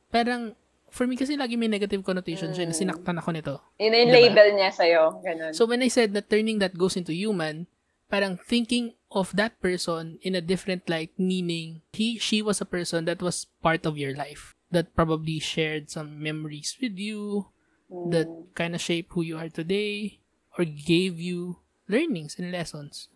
parang, 0.09 0.57
for 0.95 1.11
me 1.11 1.18
kasi 1.18 1.34
lagi 1.34 1.59
may 1.59 1.66
negative 1.66 2.07
connotation 2.07 2.55
siya 2.55 2.70
na 2.70 2.76
sinaktan 2.76 3.18
ako 3.18 3.34
nito. 3.34 3.55
Yun 3.82 3.92
yung 3.92 4.12
Diba? 4.14 4.20
label 4.30 4.49
niya 4.55 4.70
sa'yo. 4.70 5.03
Ganun. 5.26 5.51
So 5.51 5.66
when 5.66 5.82
I 5.82 5.90
said 5.90 6.14
that 6.14 6.30
turning 6.30 6.62
that 6.62 6.78
ghost 6.78 6.95
into 6.95 7.11
human, 7.11 7.66
parang 8.15 8.39
thinking 8.39 8.95
of 9.11 9.35
that 9.35 9.59
person 9.59 10.23
in 10.23 10.39
a 10.39 10.41
different 10.41 10.87
light, 10.87 11.11
meaning 11.19 11.83
he, 11.91 12.15
she 12.23 12.39
was 12.39 12.62
a 12.62 12.71
person 12.71 13.11
that 13.11 13.19
was 13.19 13.51
part 13.59 13.83
of 13.83 13.99
your 13.99 14.15
life, 14.15 14.55
that 14.71 14.95
probably 14.95 15.43
shared 15.43 15.91
some 15.91 16.23
memories 16.23 16.79
with 16.79 16.95
you, 16.95 17.51
that 17.91 18.31
mm. 18.31 18.47
kind 18.55 18.79
of 18.79 18.81
shape 18.81 19.11
who 19.11 19.27
you 19.27 19.35
are 19.35 19.51
today, 19.51 20.23
or 20.55 20.62
gave 20.65 21.19
you 21.19 21.59
learnings 21.91 22.39
and 22.39 22.55
lessons. 22.55 23.11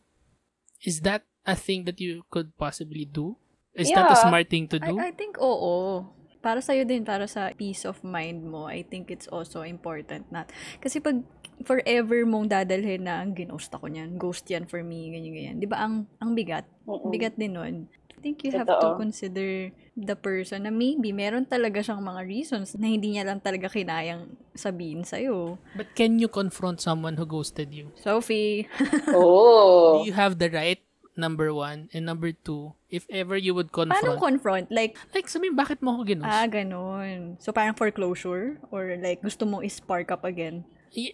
Is 0.83 1.07
that 1.07 1.23
a 1.47 1.55
thing 1.55 1.87
that 1.87 2.03
you 2.03 2.27
could 2.27 2.59
possibly 2.59 3.07
do? 3.07 3.39
Is 3.79 3.95
that 3.95 4.11
a 4.11 4.17
smart 4.19 4.51
thing 4.51 4.67
to 4.75 4.83
do? 4.83 4.99
I, 4.99 5.07
I 5.07 5.11
think 5.15 5.39
oo. 5.39 6.11
Para 6.39 6.63
sa'yo 6.63 6.87
din, 6.87 7.03
para 7.03 7.27
sa 7.27 7.51
peace 7.55 7.83
of 7.83 8.01
mind 8.07 8.47
mo, 8.47 8.71
I 8.71 8.87
think 8.87 9.11
it's 9.11 9.27
also 9.27 9.67
important 9.67 10.31
na. 10.31 10.47
Kasi 10.79 11.03
pag 11.03 11.21
forever 11.67 12.23
mong 12.23 12.47
dadalhin 12.55 13.03
na 13.07 13.19
ang 13.19 13.35
ginost 13.35 13.75
ako 13.75 13.91
niyan, 13.91 14.15
ghost 14.15 14.47
yan 14.47 14.67
for 14.71 14.83
me, 14.87 15.11
ganyan, 15.11 15.35
ganyan. 15.35 15.57
Di 15.59 15.67
ba 15.67 15.83
ang, 15.83 16.07
ang 16.23 16.31
bigat? 16.39 16.67
Mm-mm. 16.87 17.11
Bigat 17.11 17.35
din 17.35 17.59
nun. 17.59 17.77
I 18.19 18.21
think 18.21 18.43
you 18.43 18.51
have 18.51 18.67
to 18.67 18.75
Totoo. 18.75 18.99
consider 18.99 19.71
the 19.95 20.19
person 20.19 20.67
na 20.67 20.75
maybe 20.75 21.15
meron 21.15 21.47
talaga 21.47 21.79
siyang 21.83 22.03
mga 22.03 22.27
reasons 22.27 22.75
na 22.75 22.91
hindi 22.91 23.15
niya 23.15 23.23
lang 23.27 23.39
talaga 23.39 23.71
kinayang 23.71 24.27
sabihin 24.59 25.07
sa'yo. 25.07 25.59
But 25.79 25.95
can 25.95 26.19
you 26.19 26.27
confront 26.27 26.83
someone 26.83 27.15
who 27.15 27.27
ghosted 27.27 27.71
you? 27.71 27.95
Sophie, 27.95 28.67
Oh. 29.15 30.03
Do 30.03 30.11
you 30.11 30.19
have 30.19 30.39
the 30.39 30.51
right, 30.51 30.83
number 31.19 31.53
one, 31.53 31.91
and 31.93 32.07
number 32.07 32.31
two, 32.33 32.73
if 32.89 33.05
ever 33.11 33.37
you 33.37 33.53
would 33.53 33.75
confront, 33.75 33.99
paano 33.99 34.17
confront? 34.17 34.71
Like, 34.71 34.97
like 35.13 35.27
sabihin, 35.27 35.59
bakit 35.59 35.83
mo 35.83 35.99
ako 35.99 36.07
ginost? 36.07 36.31
ah, 36.31 36.47
ganun. 36.47 37.37
So, 37.43 37.51
parang 37.51 37.75
foreclosure? 37.75 38.63
Or 38.71 38.95
like, 38.97 39.21
gusto 39.21 39.45
mong 39.45 39.67
spark 39.69 40.15
up 40.15 40.23
again? 40.23 40.65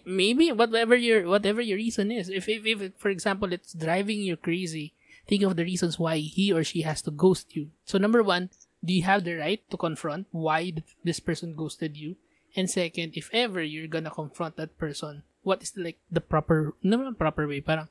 Maybe 0.05 0.51
whatever 0.55 0.95
your 0.95 1.27
whatever 1.27 1.59
your 1.59 1.75
reason 1.75 2.07
is 2.11 2.31
if, 2.31 2.47
if 2.47 2.63
if 2.63 2.95
for 2.95 3.11
example 3.11 3.51
it's 3.51 3.75
driving 3.75 4.23
you 4.23 4.39
crazy 4.39 4.95
think 5.27 5.43
of 5.43 5.59
the 5.59 5.67
reasons 5.67 5.99
why 5.99 6.17
he 6.23 6.53
or 6.53 6.63
she 6.63 6.87
has 6.87 7.01
to 7.03 7.11
ghost 7.11 7.55
you 7.55 7.71
so 7.83 7.97
number 7.97 8.23
one 8.23 8.49
do 8.79 8.93
you 8.93 9.03
have 9.03 9.27
the 9.27 9.35
right 9.35 9.59
to 9.69 9.75
confront 9.75 10.27
why 10.31 10.71
this 11.03 11.19
person 11.19 11.55
ghosted 11.59 11.97
you 11.97 12.15
and 12.55 12.69
second 12.69 13.13
if 13.19 13.29
ever 13.33 13.61
you're 13.61 13.91
gonna 13.91 14.09
confront 14.09 14.55
that 14.55 14.77
person 14.77 15.23
what 15.43 15.61
is 15.61 15.73
like 15.75 15.99
the 16.09 16.21
proper 16.21 16.73
no 16.81 17.11
proper 17.11 17.47
way 17.47 17.59
parang 17.59 17.89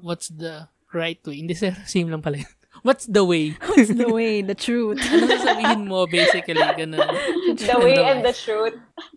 what's 0.00 0.28
the 0.28 0.68
right 0.94 1.20
way 1.26 1.42
hindi 1.42 1.52
sir 1.52 1.74
same 1.84 2.08
lang 2.08 2.22
pala 2.22 2.40
yun. 2.40 2.52
what's 2.84 3.06
the 3.06 3.24
way 3.24 3.56
It's 3.76 3.94
the 3.94 4.12
way, 4.12 4.42
the 4.42 4.54
truth. 4.54 5.00
ano 5.10 5.26
sasabihin 5.26 5.88
mo 5.88 6.06
basically 6.06 6.60
ganun 6.76 7.10
the 7.58 7.78
way 7.80 7.98
and 7.98 8.22
the 8.22 8.32
truth. 8.32 8.76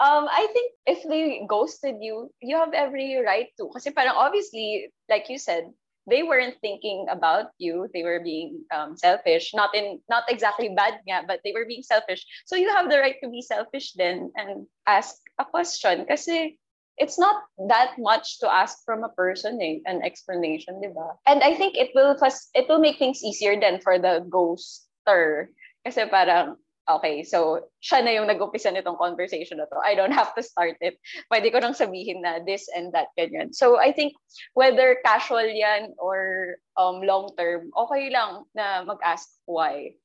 Um, 0.00 0.32
I 0.32 0.48
think 0.56 0.72
if 0.88 1.04
they 1.04 1.44
ghosted 1.44 2.00
you, 2.00 2.32
you 2.40 2.56
have 2.56 2.72
every 2.72 3.20
right 3.20 3.52
to. 3.60 3.68
Kasi 3.68 3.92
parang 3.92 4.16
obviously, 4.16 4.88
like 5.12 5.28
you 5.28 5.36
said, 5.36 5.68
they 6.08 6.24
weren't 6.24 6.56
thinking 6.64 7.04
about 7.12 7.52
you. 7.60 7.84
They 7.92 8.00
were 8.00 8.24
being 8.24 8.64
um, 8.72 8.96
selfish. 8.96 9.52
Not 9.52 9.76
in 9.76 10.00
not 10.08 10.24
exactly 10.32 10.72
bad 10.72 11.04
nga, 11.04 11.28
but 11.28 11.44
they 11.44 11.52
were 11.52 11.68
being 11.68 11.84
selfish. 11.84 12.24
So 12.48 12.56
you 12.56 12.72
have 12.72 12.88
the 12.88 12.96
right 12.96 13.20
to 13.20 13.28
be 13.28 13.44
selfish 13.44 13.92
then 13.92 14.32
and 14.40 14.64
ask 14.88 15.20
a 15.36 15.44
question. 15.44 16.08
Kasi 16.08 16.56
it's 17.00 17.18
not 17.18 17.42
that 17.72 17.96
much 17.96 18.38
to 18.38 18.46
ask 18.46 18.84
from 18.84 19.02
a 19.02 19.08
person, 19.16 19.56
eh, 19.64 19.80
an 19.88 20.04
explanation, 20.04 20.84
di 20.84 20.92
ba? 20.92 21.16
And 21.24 21.40
I 21.42 21.56
think 21.56 21.74
it 21.74 21.96
will 21.96 22.12
it 22.12 22.68
will 22.68 22.78
make 22.78 23.00
things 23.00 23.24
easier 23.24 23.56
then 23.56 23.80
for 23.80 23.96
the 23.96 24.20
ghoster. 24.28 25.48
Kasi 25.80 26.04
parang, 26.12 26.60
okay, 26.84 27.24
so 27.24 27.64
siya 27.80 28.04
na 28.04 28.12
yung 28.12 28.28
nag-umpisa 28.28 28.68
nitong 28.68 29.00
conversation 29.00 29.56
na 29.56 29.66
to. 29.72 29.80
I 29.80 29.96
don't 29.96 30.12
have 30.12 30.36
to 30.36 30.44
start 30.44 30.76
it. 30.84 31.00
Pwede 31.32 31.48
ko 31.48 31.64
nang 31.64 31.72
sabihin 31.72 32.20
na 32.20 32.44
this 32.44 32.68
and 32.68 32.92
that, 32.92 33.08
ganyan. 33.16 33.56
So 33.56 33.80
I 33.80 33.96
think 33.96 34.12
whether 34.52 35.00
casual 35.00 35.48
yan 35.48 35.96
or 35.96 36.60
um, 36.76 37.00
long 37.00 37.32
term, 37.40 37.72
okay 37.88 38.12
lang 38.12 38.44
na 38.52 38.84
mag-ask 38.84 39.24
why. 39.48 39.96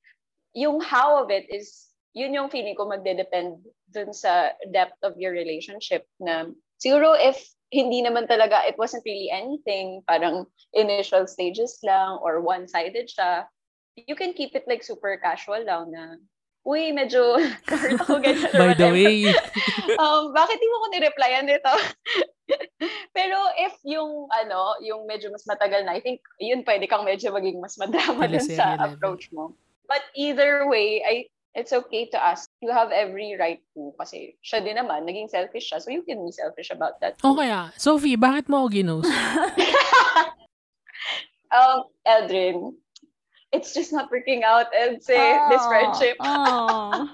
Yung 0.55 0.79
how 0.79 1.19
of 1.19 1.27
it 1.27 1.51
is, 1.51 1.91
yun 2.15 2.31
yung 2.31 2.47
feeling 2.47 2.79
ko 2.79 2.87
magde-depend 2.87 3.59
dun 3.91 4.15
sa 4.15 4.55
depth 4.71 4.95
of 5.03 5.19
your 5.19 5.35
relationship 5.35 6.07
na 6.23 6.55
siguro 6.79 7.15
if 7.17 7.37
hindi 7.73 7.99
naman 8.05 8.29
talaga, 8.29 8.63
it 8.63 8.77
wasn't 8.77 9.03
really 9.03 9.27
anything, 9.31 9.99
parang 10.07 10.45
initial 10.73 11.27
stages 11.27 11.79
lang 11.83 12.19
or 12.21 12.39
one-sided 12.39 13.09
siya, 13.09 13.49
you 13.95 14.15
can 14.15 14.31
keep 14.31 14.55
it 14.55 14.63
like 14.67 14.83
super 14.83 15.19
casual 15.19 15.59
lang 15.65 15.91
na, 15.91 16.15
uy, 16.65 16.95
medyo 16.95 17.37
hurt 17.69 17.99
ako 18.01 18.17
ganyan. 18.19 18.51
by 18.57 18.73
the 18.73 18.89
way 18.89 19.27
um, 20.01 20.33
bakit 20.33 20.57
di 20.57 20.67
mo 20.67 20.77
ko 20.81 20.87
ni-replyan 20.91 21.45
nito? 21.45 21.73
Pero 23.17 23.37
if 23.57 23.73
yung, 23.85 24.29
ano, 24.29 24.77
yung 24.81 25.05
medyo 25.09 25.29
mas 25.33 25.45
matagal 25.49 25.85
na, 25.85 25.97
I 25.97 26.01
think, 26.01 26.21
yun 26.41 26.65
pwede 26.65 26.85
kang 26.89 27.05
medyo 27.05 27.33
maging 27.33 27.61
mas 27.61 27.77
madrama 27.77 28.29
dun 28.29 28.45
sa 28.45 28.77
level. 28.77 28.85
approach 28.93 29.29
mo. 29.33 29.53
But 29.85 30.01
either 30.17 30.65
way, 30.65 31.05
I 31.05 31.29
it's 31.55 31.71
okay 31.71 32.05
to 32.11 32.19
ask. 32.19 32.51
You 32.59 32.69
have 32.69 32.91
every 32.91 33.33
right 33.39 33.63
to. 33.73 33.95
Kasi 33.95 34.35
siya 34.39 34.59
din 34.59 34.75
naman, 34.75 35.03
naging 35.03 35.27
selfish 35.27 35.71
siya. 35.71 35.79
So 35.79 35.89
you 35.89 36.03
can 36.03 36.19
be 36.19 36.29
selfish 36.29 36.69
about 36.69 36.99
that. 36.99 37.15
too. 37.15 37.25
o 37.25 37.33
kaya 37.33 37.71
Sophie 37.75 38.19
bakit 38.19 38.45
mo 38.45 38.63
ako 38.63 38.69
ginost 38.69 39.07
Um, 41.55 41.87
Eldrin, 42.03 42.75
it's 43.53 43.71
just 43.71 43.95
not 43.95 44.11
working 44.11 44.43
out, 44.43 44.67
this 44.75 45.07
Oh, 45.07 45.69
friendship. 45.71 46.19
Oh. 46.19 47.07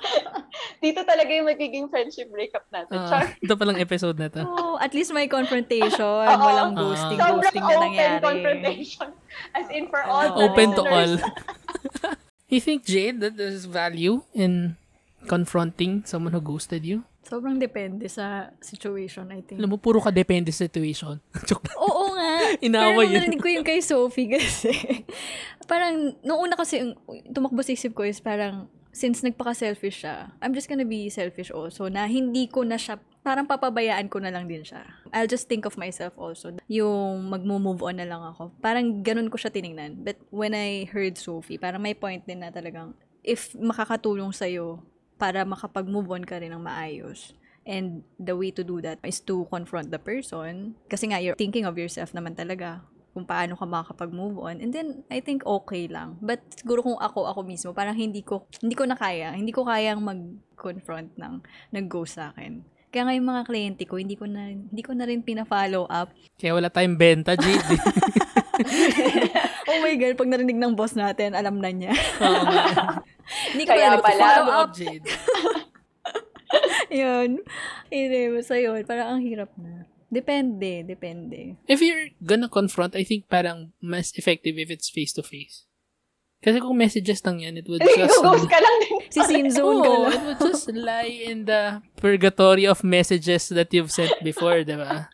Dito 0.84 1.04
talaga 1.04 1.28
yung 1.28 1.44
magiging 1.44 1.92
friendship 1.92 2.32
breakup 2.32 2.64
natin. 2.72 2.96
Ah, 2.96 3.08
Char. 3.12 3.36
ito 3.36 3.52
palang 3.52 3.76
episode 3.76 4.16
na 4.16 4.32
to 4.32 4.40
oh, 4.40 4.80
at 4.80 4.96
least 4.96 5.12
may 5.12 5.28
confrontation. 5.28 6.00
Oo. 6.00 6.40
Walang 6.40 6.72
Ah. 6.72 6.80
ghosting, 6.80 7.18
Sobrang 7.20 7.36
ghosting 7.44 7.60
na 7.60 7.68
open 7.68 7.84
nangyari. 7.92 8.22
confrontation. 8.24 9.08
As 9.52 9.66
in 9.68 9.84
for 9.92 10.00
all 10.00 10.32
the 10.32 10.48
open 10.48 10.68
to 10.72 10.82
all. 10.88 11.12
you 12.48 12.60
think, 12.60 12.84
Jade, 12.84 13.20
that 13.20 13.36
there's 13.36 13.64
value 13.64 14.22
in 14.34 14.76
confronting 15.26 16.04
someone 16.04 16.32
who 16.32 16.40
ghosted 16.40 16.84
you? 16.84 17.04
Sobrang 17.24 17.56
depende 17.56 18.04
sa 18.12 18.52
situation, 18.60 19.24
I 19.32 19.40
think. 19.40 19.56
Alam 19.56 19.74
mo, 19.74 19.76
puro 19.80 19.96
ka 19.96 20.12
depende 20.12 20.52
sa 20.52 20.68
situation. 20.68 21.16
Oo 21.80 22.12
nga. 22.12 22.52
Inaway 22.66 23.08
Pero 23.08 23.08
yun. 23.08 23.16
narinig 23.16 23.40
ko 23.40 23.48
yung 23.48 23.64
kay 23.64 23.80
Sophie 23.80 24.28
kasi. 24.28 24.76
parang, 25.70 26.12
noong 26.20 26.52
una 26.52 26.56
kasi, 26.60 26.92
tumakbo 27.32 27.64
sa 27.64 27.72
isip 27.72 27.96
ko 27.96 28.04
is 28.04 28.20
parang, 28.20 28.68
since 28.92 29.24
nagpaka-selfish 29.24 30.04
siya, 30.04 30.36
I'm 30.44 30.52
just 30.52 30.68
gonna 30.68 30.84
be 30.84 31.08
selfish 31.08 31.48
also, 31.48 31.88
na 31.88 32.04
hindi 32.04 32.44
ko 32.44 32.60
na 32.60 32.76
siya, 32.76 33.00
parang 33.24 33.48
papabayaan 33.48 34.06
ko 34.12 34.20
na 34.20 34.28
lang 34.28 34.44
din 34.44 34.60
siya. 34.60 34.84
I'll 35.10 35.30
just 35.30 35.48
think 35.48 35.64
of 35.64 35.80
myself 35.80 36.12
also. 36.20 36.52
Yung 36.68 37.32
magmo-move 37.32 37.80
on 37.80 37.96
na 37.96 38.04
lang 38.04 38.20
ako. 38.20 38.52
Parang 38.60 39.00
ganun 39.00 39.32
ko 39.32 39.40
siya 39.40 39.48
tiningnan. 39.48 40.04
But 40.04 40.20
when 40.28 40.52
I 40.52 40.84
heard 40.92 41.16
Sophie, 41.16 41.56
parang 41.56 41.80
may 41.80 41.96
point 41.96 42.22
din 42.28 42.44
na 42.44 42.52
talagang, 42.52 42.92
if 43.24 43.56
makakatulong 43.56 44.36
sa'yo 44.36 44.84
para 45.16 45.48
makapag-move 45.48 46.12
on 46.12 46.28
ka 46.28 46.36
rin 46.36 46.52
ng 46.52 46.60
maayos, 46.60 47.32
And 47.64 48.04
the 48.20 48.36
way 48.36 48.52
to 48.52 48.60
do 48.60 48.84
that 48.84 49.00
is 49.00 49.24
to 49.24 49.48
confront 49.48 49.88
the 49.88 49.96
person. 49.96 50.76
Kasi 50.84 51.08
nga, 51.08 51.16
you're 51.16 51.36
thinking 51.36 51.64
of 51.64 51.80
yourself 51.80 52.12
naman 52.12 52.36
talaga 52.36 52.84
kung 53.16 53.24
paano 53.24 53.56
ka 53.56 53.64
makakapag-move 53.64 54.36
on. 54.36 54.60
And 54.60 54.68
then, 54.68 55.00
I 55.08 55.24
think 55.24 55.48
okay 55.48 55.88
lang. 55.88 56.20
But 56.20 56.44
siguro 56.60 56.84
kung 56.84 56.98
ako, 57.00 57.24
ako 57.24 57.40
mismo, 57.46 57.70
parang 57.72 57.96
hindi 57.96 58.20
ko, 58.20 58.44
hindi 58.60 58.76
ko 58.76 58.84
na 58.84 58.98
kaya. 58.98 59.32
Hindi 59.32 59.54
ko 59.54 59.64
kayang 59.64 60.04
mag-confront 60.04 61.16
ng 61.16 61.40
nag-ghost 61.72 62.20
sa 62.20 62.36
akin. 62.36 62.73
Kaya 62.94 63.10
nga 63.10 63.16
yung 63.18 63.26
mga 63.26 63.42
kliyente 63.42 63.82
ko, 63.90 63.98
hindi 63.98 64.14
ko 64.14 64.30
na, 64.30 64.54
hindi 64.54 64.82
ko 64.86 64.94
na 64.94 65.02
rin 65.02 65.18
pina-follow 65.26 65.90
up. 65.90 66.14
Kaya 66.38 66.54
wala 66.54 66.70
tayong 66.70 66.94
benta, 66.94 67.34
Jade. 67.34 67.58
Oh 69.64 69.80
my 69.80 69.96
God, 69.96 70.14
pag 70.14 70.30
narinig 70.30 70.60
ng 70.60 70.76
boss 70.76 70.94
natin, 70.94 71.34
alam 71.34 71.58
na 71.58 71.72
niya. 71.72 71.90
Oo 72.20 72.42
nga. 72.46 72.62
hindi 73.56 73.64
ko 73.64 73.72
Kaya 73.74 73.96
na 73.96 73.98
pala, 73.98 74.22
follow 74.22 74.54
up, 74.60 74.70
Jade. 74.76 75.06
Yun. 76.92 77.42
Hindi, 77.90 78.20
basta 78.30 78.54
yun. 78.60 78.84
Parang 78.86 79.18
ang 79.18 79.20
hirap 79.24 79.50
na. 79.58 79.88
Depende, 80.12 80.86
depende. 80.86 81.58
If 81.66 81.82
you're 81.82 82.14
gonna 82.22 82.46
confront, 82.46 82.94
I 82.94 83.02
think 83.02 83.26
parang 83.26 83.74
mas 83.82 84.14
effective 84.14 84.54
if 84.60 84.70
it's 84.70 84.86
face-to-face. 84.92 85.66
Kasi 86.44 86.60
kung 86.60 86.76
messages 86.76 87.24
lang 87.24 87.40
yan, 87.40 87.56
it 87.56 87.64
would 87.64 87.80
just... 87.96 88.20
Ghost 88.20 88.44
ka 88.52 88.60
lang 88.60 88.76
din. 88.84 88.92
Si 89.08 89.20
scene 89.24 89.48
zone 89.48 89.80
ka 89.80 89.88
lang. 89.88 90.12
it 90.12 90.22
would 90.28 90.40
just 90.52 90.68
lie 90.76 91.08
in 91.08 91.48
the 91.48 91.80
purgatory 91.96 92.68
of 92.68 92.84
messages 92.84 93.48
that 93.48 93.72
you've 93.72 93.88
sent 93.88 94.12
before, 94.20 94.60
di 94.60 94.76
ba? 94.76 95.08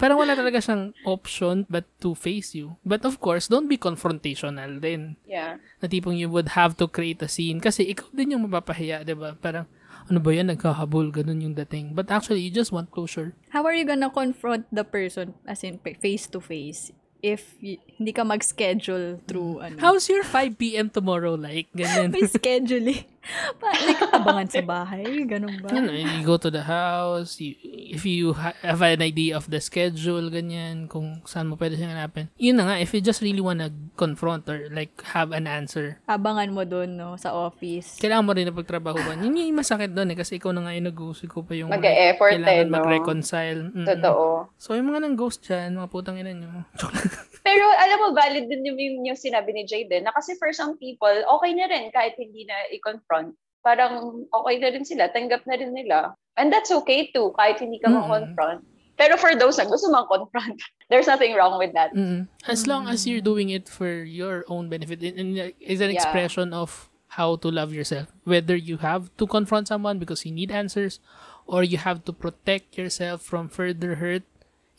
Parang 0.00 0.16
wala 0.20 0.32
talaga 0.32 0.64
siyang 0.64 0.96
option 1.04 1.68
but 1.68 1.84
to 2.00 2.16
face 2.16 2.56
you. 2.56 2.80
But 2.88 3.04
of 3.04 3.20
course, 3.20 3.52
don't 3.52 3.68
be 3.68 3.76
confrontational 3.76 4.80
din. 4.80 5.20
Yeah. 5.28 5.60
Na 5.84 5.92
tipong 5.92 6.16
you 6.16 6.32
would 6.32 6.56
have 6.56 6.80
to 6.80 6.88
create 6.88 7.20
a 7.20 7.28
scene. 7.28 7.60
Kasi 7.60 7.92
ikaw 7.92 8.08
din 8.16 8.32
yung 8.32 8.48
mapapahiya, 8.48 9.04
di 9.04 9.12
ba? 9.12 9.36
Parang, 9.36 9.68
ano 10.08 10.18
ba 10.18 10.30
yan, 10.32 10.48
nagkahabol, 10.50 11.12
ganun 11.12 11.44
yung 11.44 11.56
dating. 11.56 11.92
But 11.92 12.08
actually, 12.08 12.42
you 12.42 12.52
just 12.52 12.72
want 12.72 12.90
closure. 12.90 13.36
How 13.52 13.68
are 13.68 13.76
you 13.76 13.84
gonna 13.84 14.08
confront 14.08 14.68
the 14.72 14.88
person 14.88 15.36
as 15.44 15.60
in 15.62 15.78
face 15.84 16.26
to 16.32 16.40
face 16.40 16.92
if 17.22 17.54
hindi 18.02 18.12
ka 18.12 18.26
mag-schedule 18.26 19.22
through 19.24 19.62
ano? 19.62 19.78
How's 19.78 20.10
your 20.10 20.26
5 20.26 20.58
p.m. 20.58 20.90
tomorrow 20.90 21.38
like? 21.38 21.70
Ganyan. 21.70 22.10
May 22.14 22.26
scheduling. 22.26 23.06
Pa, 23.62 23.70
like, 23.86 24.02
abangan 24.10 24.50
sa 24.50 24.66
bahay. 24.66 25.06
Ganun 25.22 25.62
ba? 25.62 25.70
you 25.70 25.78
know, 25.78 25.94
you 25.94 26.26
go 26.26 26.34
to 26.34 26.50
the 26.50 26.66
house, 26.66 27.38
you, 27.38 27.54
if 27.62 28.02
you 28.02 28.34
ha- 28.34 28.58
have 28.66 28.82
an 28.82 28.98
idea 28.98 29.38
of 29.38 29.46
the 29.46 29.62
schedule, 29.62 30.26
ganyan, 30.26 30.90
kung 30.90 31.22
saan 31.22 31.46
mo 31.46 31.54
pwede 31.54 31.78
siyang 31.78 31.94
hanapin. 31.94 32.26
Yun 32.34 32.58
na 32.58 32.66
nga, 32.66 32.76
if 32.82 32.90
you 32.90 32.98
just 32.98 33.22
really 33.22 33.38
wanna 33.38 33.70
confront 33.94 34.50
or 34.50 34.66
like 34.74 34.90
have 35.14 35.30
an 35.30 35.46
answer, 35.46 36.02
Abangan 36.10 36.50
mo 36.50 36.66
dun, 36.66 36.98
no? 36.98 37.14
Sa 37.14 37.30
office. 37.30 38.02
kailangan 38.02 38.26
mo 38.26 38.34
rin 38.34 38.50
na 38.50 38.58
pagtrabahuan. 38.58 39.22
Yun 39.22 39.38
yung 39.38 39.54
masakit 39.54 39.94
doon 39.94 40.10
eh, 40.10 40.18
kasi 40.18 40.42
ikaw 40.42 40.50
na 40.50 40.66
nga 40.66 40.74
yung 40.74 40.90
nag-ghost, 40.90 41.22
ikaw 41.22 41.46
pa 41.46 41.54
yung 41.54 41.70
Mag-e-effort 41.70 42.42
kailangan 42.42 42.58
eh, 42.58 42.66
no? 42.66 42.74
mag-reconcile. 42.74 43.60
Mm-mm. 43.70 43.86
Totoo. 43.86 44.50
So, 44.58 44.74
yung 44.74 44.90
mga 44.90 44.98
nang 44.98 45.14
ghost 45.14 45.46
dyan, 45.46 45.78
mga 45.78 45.88
putang 45.94 46.18
ina 46.18 46.34
nyo. 46.34 46.66
Pero 47.46 47.66
alam 47.74 47.91
mo, 47.96 48.12
valid 48.14 48.48
din 48.48 48.64
yung, 48.64 48.78
yung, 48.78 48.96
yung 49.12 49.18
sinabi 49.18 49.52
ni 49.52 49.64
Jayden, 49.64 50.04
na 50.04 50.12
kasi 50.12 50.36
for 50.38 50.52
some 50.52 50.76
people, 50.78 51.12
okay 51.12 51.52
na 51.52 51.66
rin 51.68 51.90
kahit 51.90 52.14
hindi 52.16 52.44
na 52.44 52.54
i-confront. 52.72 53.32
Parang 53.62 54.26
okay 54.28 54.56
na 54.58 54.68
rin 54.74 54.84
sila, 54.84 55.08
tanggap 55.10 55.46
na 55.46 55.56
rin 55.56 55.72
nila. 55.72 56.14
And 56.36 56.52
that's 56.52 56.72
okay 56.72 57.12
too, 57.12 57.30
kahit 57.36 57.60
hindi 57.60 57.78
ka 57.78 57.88
Mm. 57.88 57.94
ma-confront. 57.96 58.60
Pero 58.96 59.16
for 59.16 59.32
those 59.34 59.56
na 59.56 59.64
gusto 59.64 59.88
ma-confront, 59.88 60.60
there's 60.90 61.08
nothing 61.08 61.32
wrong 61.34 61.56
with 61.58 61.72
that. 61.72 61.92
Mm-mm. 61.96 62.28
As 62.46 62.66
long 62.66 62.86
as 62.88 63.06
you're 63.06 63.24
doing 63.24 63.48
it 63.50 63.68
for 63.68 63.88
your 64.04 64.44
own 64.48 64.68
benefit, 64.68 65.00
and, 65.02 65.16
and 65.18 65.54
it's 65.60 65.80
an 65.80 65.90
Yeah. 65.90 65.98
expression 66.00 66.52
of 66.52 66.90
how 67.16 67.36
to 67.36 67.48
love 67.52 67.72
yourself. 67.72 68.08
Whether 68.24 68.56
you 68.56 68.80
have 68.80 69.12
to 69.20 69.26
confront 69.26 69.68
someone 69.68 70.00
because 70.00 70.24
you 70.24 70.32
need 70.32 70.50
answers, 70.50 71.00
or 71.46 71.62
you 71.62 71.76
have 71.78 72.04
to 72.08 72.12
protect 72.12 72.76
yourself 72.78 73.20
from 73.22 73.48
further 73.48 73.96
hurt, 74.00 74.24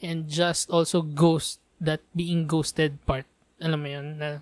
and 0.04 0.28
just 0.28 0.68
also 0.70 1.02
ghost 1.02 1.63
that 1.84 2.00
being 2.16 2.48
ghosted 2.48 2.98
part. 3.04 3.28
Alam 3.60 3.80
mo 3.84 3.88
yun, 3.92 4.08
na 4.18 4.40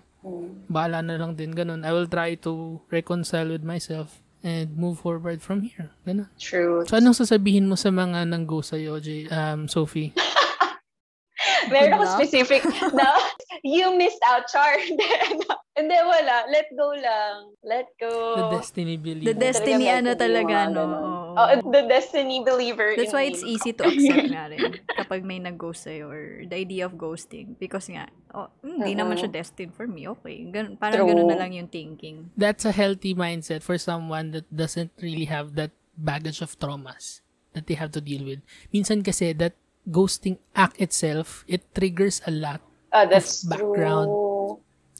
bahala 0.70 1.02
na 1.02 1.18
lang 1.18 1.34
din, 1.34 1.50
ganun. 1.50 1.82
I 1.82 1.90
will 1.90 2.06
try 2.06 2.38
to 2.46 2.78
reconcile 2.88 3.50
with 3.50 3.66
myself 3.66 4.22
and 4.42 4.74
move 4.78 5.02
forward 5.02 5.42
from 5.42 5.62
here. 5.66 5.90
Ganun. 6.06 6.30
True. 6.38 6.86
So, 6.86 6.98
anong 6.98 7.18
sasabihin 7.18 7.66
mo 7.66 7.74
sa 7.74 7.90
mga 7.90 8.26
nang-ghost 8.26 8.74
sa'yo, 8.74 8.98
J- 9.02 9.30
um, 9.30 9.66
Sophie? 9.66 10.14
Meron 11.70 11.98
ako 11.98 12.06
specific 12.18 12.62
na 12.94 13.06
you 13.66 13.94
missed 13.98 14.22
out, 14.26 14.46
Char. 14.50 14.78
Hindi, 15.72 15.96
wala. 16.04 16.44
Let 16.52 16.68
go 16.76 16.92
lang. 16.92 17.56
Let 17.64 17.88
go. 17.96 18.12
The 18.36 18.60
destiny 18.60 19.00
believer. 19.00 19.32
The 19.32 19.36
destiny, 19.40 19.88
Talaga 19.88 19.98
ano 20.04 20.10
talaga, 20.12 20.56
no? 20.68 20.84
Oh, 21.32 21.48
the 21.72 21.88
destiny 21.88 22.44
believer 22.44 22.92
That's 22.92 23.16
why 23.16 23.24
me. 23.24 23.32
it's 23.32 23.40
easy 23.40 23.72
to 23.80 23.88
accept 23.88 24.28
nga 24.36 24.52
rin 24.52 24.84
kapag 24.84 25.24
may 25.24 25.40
nag-ghost 25.40 25.88
sa'yo 25.88 26.12
or 26.12 26.44
the 26.44 26.60
idea 26.60 26.84
of 26.84 27.00
ghosting. 27.00 27.56
Because 27.56 27.88
nga, 27.88 28.12
oh, 28.36 28.52
hindi 28.60 28.92
naman 28.92 29.16
siya 29.16 29.32
destined 29.32 29.72
for 29.72 29.88
me. 29.88 30.04
Okay. 30.12 30.44
Ganun, 30.52 30.76
parang 30.76 31.08
True. 31.08 31.08
ganun 31.08 31.32
na 31.32 31.40
lang 31.40 31.56
yung 31.56 31.72
thinking. 31.72 32.28
that's 32.36 32.68
a 32.68 32.72
healthy 32.76 33.16
mindset 33.16 33.64
for 33.64 33.80
someone 33.80 34.36
that 34.36 34.44
doesn't 34.52 34.92
really 35.00 35.24
have 35.24 35.56
that 35.56 35.72
baggage 35.96 36.44
of 36.44 36.52
traumas 36.60 37.24
that 37.56 37.64
they 37.64 37.80
have 37.80 37.92
to 37.96 38.00
deal 38.04 38.28
with. 38.28 38.44
Minsan 38.68 39.00
kasi 39.00 39.32
that 39.32 39.56
ghosting 39.88 40.36
act 40.52 40.76
itself, 40.76 41.48
it 41.48 41.64
triggers 41.72 42.20
a 42.28 42.30
lot. 42.30 42.60
Ah, 42.92 43.08
that's 43.08 43.40
background. 43.48 44.12
true. 44.12 44.31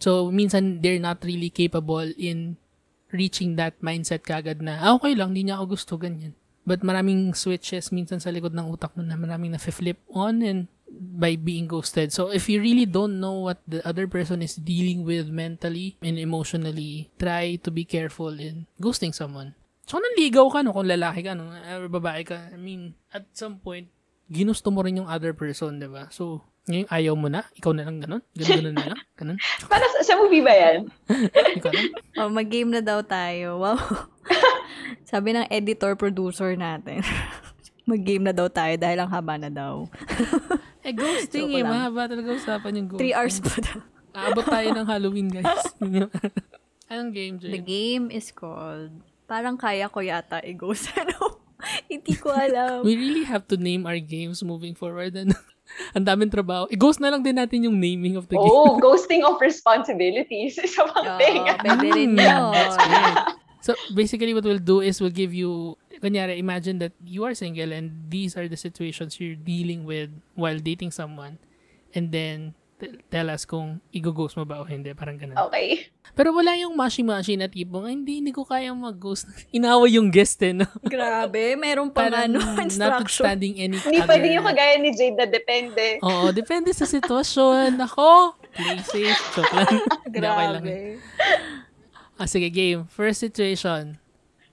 So, 0.03 0.35
minsan 0.35 0.83
they're 0.83 0.99
not 0.99 1.23
really 1.23 1.47
capable 1.47 2.11
in 2.19 2.59
reaching 3.15 3.55
that 3.55 3.79
mindset 3.79 4.27
kagad 4.27 4.59
na, 4.59 4.83
ah, 4.83 4.99
okay 4.99 5.15
lang, 5.15 5.31
hindi 5.31 5.47
niya 5.47 5.63
ako 5.63 5.79
gusto, 5.79 5.95
ganyan. 5.95 6.35
But 6.67 6.83
maraming 6.83 7.39
switches 7.39 7.95
minsan 7.95 8.19
sa 8.19 8.35
likod 8.35 8.51
ng 8.51 8.67
utak 8.67 8.99
mo 8.99 9.07
na 9.07 9.15
maraming 9.15 9.55
na-flip 9.55 10.03
on 10.11 10.43
and 10.43 10.67
by 10.91 11.39
being 11.39 11.71
ghosted. 11.71 12.11
So, 12.11 12.35
if 12.35 12.51
you 12.51 12.59
really 12.59 12.85
don't 12.85 13.23
know 13.23 13.47
what 13.47 13.63
the 13.65 13.79
other 13.87 14.11
person 14.11 14.43
is 14.43 14.59
dealing 14.59 15.07
with 15.07 15.31
mentally 15.31 15.95
and 16.03 16.19
emotionally, 16.19 17.09
try 17.17 17.57
to 17.63 17.71
be 17.71 17.87
careful 17.87 18.35
in 18.35 18.67
ghosting 18.83 19.15
someone. 19.15 19.55
So, 19.87 20.03
nanligaw 20.03 20.51
ka, 20.51 20.59
no? 20.67 20.75
Kung 20.75 20.91
lalaki 20.91 21.27
ka, 21.27 21.39
no? 21.39 21.51
Or 21.51 21.87
babae 21.87 22.27
ka. 22.27 22.51
I 22.51 22.59
mean, 22.59 22.99
at 23.15 23.31
some 23.33 23.63
point, 23.63 23.87
ginusto 24.31 24.71
mo 24.71 24.83
rin 24.83 24.99
yung 24.99 25.11
other 25.11 25.33
person, 25.33 25.79
di 25.79 25.89
ba? 25.89 26.11
So, 26.11 26.43
ngayon, 26.63 26.87
ayaw 26.95 27.15
mo 27.19 27.27
na? 27.27 27.43
Ikaw 27.59 27.73
na 27.75 27.83
lang 27.83 27.99
ganun? 27.99 28.23
Ganun, 28.39 28.55
ganun 28.63 28.77
na 28.79 28.87
lang? 28.95 29.01
Ganun? 29.19 29.39
Para 29.73 29.83
sa, 29.91 29.99
sa 30.07 30.15
movie 30.15 30.45
ba 30.45 30.55
yan? 30.55 30.87
Oh, 32.23 32.31
mag-game 32.31 32.71
na 32.71 32.79
daw 32.79 33.03
tayo. 33.03 33.59
Wow. 33.59 33.81
Sabi 35.11 35.35
ng 35.35 35.51
editor-producer 35.51 36.55
natin. 36.55 37.03
mag-game 37.83 38.23
na 38.23 38.31
daw 38.31 38.47
tayo 38.47 38.79
dahil 38.79 39.03
ang 39.03 39.11
haba 39.11 39.35
na 39.43 39.51
daw. 39.51 39.91
Eh, 40.87 40.95
ghosting 40.95 41.51
Joke 41.51 41.59
eh. 41.59 41.63
lang. 41.67 41.73
Mahaba 41.73 42.07
talaga 42.07 42.31
usapan 42.31 42.79
yung 42.79 42.87
ghosting. 42.95 43.03
Three 43.03 43.17
hours 43.17 43.37
pa 43.43 43.59
daw. 43.59 43.79
Aabot 44.13 44.47
tayo 44.47 44.69
ng 44.71 44.87
Halloween, 44.87 45.29
guys. 45.35 45.67
Anong 46.93 47.11
game, 47.11 47.35
The 47.43 47.59
Jade? 47.59 47.67
game 47.67 48.05
is 48.13 48.31
called, 48.31 48.93
parang 49.25 49.57
kaya 49.59 49.91
ko 49.91 49.99
yata 49.99 50.45
i-ghost. 50.47 50.93
Ano? 50.95 51.43
Hindi 51.91 52.15
ko 52.19 52.35
alam. 52.35 52.83
We 52.87 52.99
really 52.99 53.23
have 53.25 53.47
to 53.51 53.57
name 53.57 53.87
our 53.87 53.99
games 53.99 54.43
moving 54.43 54.75
forward. 54.75 55.15
Ano? 55.17 55.35
Ang 55.97 56.05
daming 56.05 56.29
trabaho. 56.29 56.69
I-ghost 56.69 57.01
na 57.01 57.09
lang 57.09 57.23
din 57.23 57.37
natin 57.37 57.65
yung 57.65 57.77
naming 57.77 58.17
of 58.17 58.29
the 58.29 58.37
game. 58.37 58.45
Oh, 58.45 58.77
ghosting 58.85 59.25
of 59.25 59.41
responsibilities 59.41 60.59
is 60.63 60.77
a 60.77 60.85
Oo, 60.85 61.17
thing. 61.17 61.43
pwede 61.63 61.87
rin 61.91 62.13
Mm, 62.13 62.23
yun. 62.23 62.43
that's 62.53 62.77
great. 62.77 63.17
So, 63.63 63.73
basically, 63.95 64.35
what 64.35 64.43
we'll 64.43 64.59
do 64.59 64.83
is 64.83 64.99
we'll 64.99 65.15
give 65.15 65.31
you, 65.31 65.79
kunyari, 66.03 66.35
imagine 66.37 66.83
that 66.83 66.91
you 67.07 67.23
are 67.23 67.31
single 67.33 67.71
and 67.71 68.11
these 68.11 68.35
are 68.35 68.51
the 68.51 68.59
situations 68.59 69.23
you're 69.23 69.39
dealing 69.39 69.87
with 69.87 70.11
while 70.35 70.59
dating 70.59 70.91
someone. 70.91 71.39
And 71.95 72.11
then, 72.11 72.59
tell 73.11 73.29
us 73.31 73.45
kung 73.45 73.81
i-ghost 73.91 74.35
mo 74.37 74.45
ba 74.45 74.61
o 74.61 74.67
hindi. 74.67 74.93
Parang 74.93 75.17
ganun. 75.17 75.37
Okay. 75.49 75.91
Pero 76.13 76.35
wala 76.35 76.53
yung 76.59 76.75
mashi-mashi 76.75 77.39
na 77.39 77.49
tipong, 77.49 77.89
"Ay, 77.89 77.95
hindi, 77.97 78.21
hindi 78.21 78.33
ko 78.35 78.45
kayang 78.45 78.77
mag-ghost. 78.77 79.25
Inaway 79.57 79.97
yung 79.97 80.13
guest 80.13 80.43
eh, 80.43 80.53
no? 80.53 80.67
Grabe, 80.85 81.57
meron 81.57 81.89
Parang 81.89 82.29
ano, 82.29 82.39
instruction. 82.67 82.79
notwithstanding 82.79 83.55
any 83.59 83.79
Hindi 83.79 84.01
other... 84.03 84.09
pwede 84.13 84.27
yung 84.35 84.47
kagaya 84.47 84.75
ni 84.79 84.91
Jade 84.93 85.17
na 85.17 85.27
depende. 85.27 85.87
Oo, 86.03 86.31
depende 86.31 86.71
sa 86.75 86.85
sitwasyon. 86.85 87.79
Ako, 87.81 88.37
play 88.53 88.79
safe. 88.85 89.21
Joke 89.33 89.53
lang. 89.55 89.69
Hindi, 90.05 90.19
okay 90.19 90.21
lang. 90.21 90.63
Grabe. 90.63 90.77
Ah, 92.21 92.29
sige, 92.29 92.53
game. 92.53 92.87
First 92.87 93.25
situation. 93.25 93.99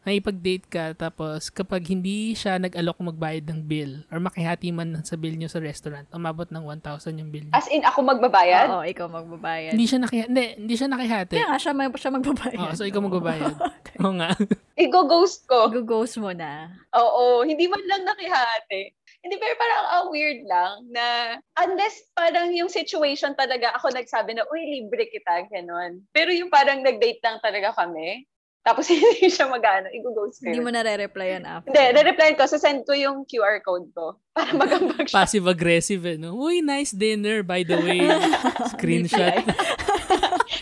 Nakipag-date 0.10 0.66
ka, 0.66 0.86
tapos 0.98 1.54
kapag 1.54 1.86
hindi 1.86 2.34
siya 2.34 2.58
nag-alok 2.58 2.98
magbayad 3.14 3.46
ng 3.46 3.62
bill 3.62 4.02
or 4.10 4.18
makihati 4.18 4.74
man 4.74 5.06
sa 5.06 5.14
bill 5.14 5.38
nyo 5.38 5.46
sa 5.46 5.62
restaurant, 5.62 6.10
umabot 6.10 6.50
ng 6.50 6.66
1,000 6.66 7.22
yung 7.22 7.30
bill 7.30 7.46
nyo. 7.46 7.54
As 7.54 7.70
in, 7.70 7.86
ako 7.86 8.02
magbabayad? 8.02 8.74
Oo, 8.74 8.82
ikaw 8.82 9.06
magbabayad. 9.06 9.78
Hindi 9.78 9.86
siya 9.86 10.02
nakihati. 10.02 10.30
Hindi, 10.34 10.46
hindi 10.66 10.74
siya 10.74 10.90
nakihati. 10.90 11.36
Kaya 11.38 11.48
nga, 11.54 11.62
siya, 11.62 11.74
mag, 11.78 11.94
siya 11.94 12.12
magbabayad. 12.18 12.58
Oo, 12.58 12.74
so 12.74 12.90
ikaw 12.90 13.06
magbabayad. 13.06 13.54
Oo 14.02 14.14
nga. 14.18 14.34
Igo-ghost 14.74 15.46
ko. 15.46 15.70
Go-ghost 15.70 16.18
mo 16.18 16.34
na. 16.34 16.74
Oo, 16.98 17.46
hindi 17.46 17.70
man 17.70 17.86
lang 17.86 18.10
nakihati. 18.10 18.90
Hindi, 19.22 19.36
pero 19.38 19.54
parang 19.62 19.84
ah, 19.94 20.06
weird 20.10 20.42
lang 20.50 20.90
na 20.90 21.38
unless 21.62 22.02
parang 22.18 22.50
yung 22.56 22.72
situation 22.72 23.38
talaga 23.38 23.78
ako 23.78 23.94
nagsabi 23.94 24.34
na, 24.34 24.42
uy, 24.50 24.66
libre 24.80 25.06
kita, 25.06 25.46
gano'n. 25.54 26.02
Pero 26.10 26.34
yung 26.34 26.50
parang 26.50 26.82
nag-date 26.82 27.22
lang 27.22 27.38
talaga 27.46 27.78
kami, 27.78 28.26
tapos 28.60 28.86
hindi 28.92 29.32
siya 29.32 29.48
mag-ano, 29.48 29.88
i-ghost 29.90 30.44
ko 30.44 30.52
Hindi 30.52 30.60
mo 30.60 30.70
na 30.70 30.84
re-replyan 30.84 31.44
after. 31.48 31.72
Hindi, 31.72 31.84
re-reply 31.96 32.36
ko, 32.36 32.44
send 32.46 32.84
ko 32.84 32.94
yung 32.94 33.24
QR 33.24 33.64
code 33.64 33.88
ko 33.96 34.20
para 34.36 34.52
magambag 34.52 35.08
siya. 35.08 35.16
Passive-aggressive 35.24 36.04
eh, 36.06 36.18
no? 36.20 36.36
Uy, 36.36 36.60
nice 36.60 36.92
dinner, 36.92 37.42
by 37.42 37.64
the 37.64 37.80
way. 37.80 38.04
Screenshot. 38.76 39.48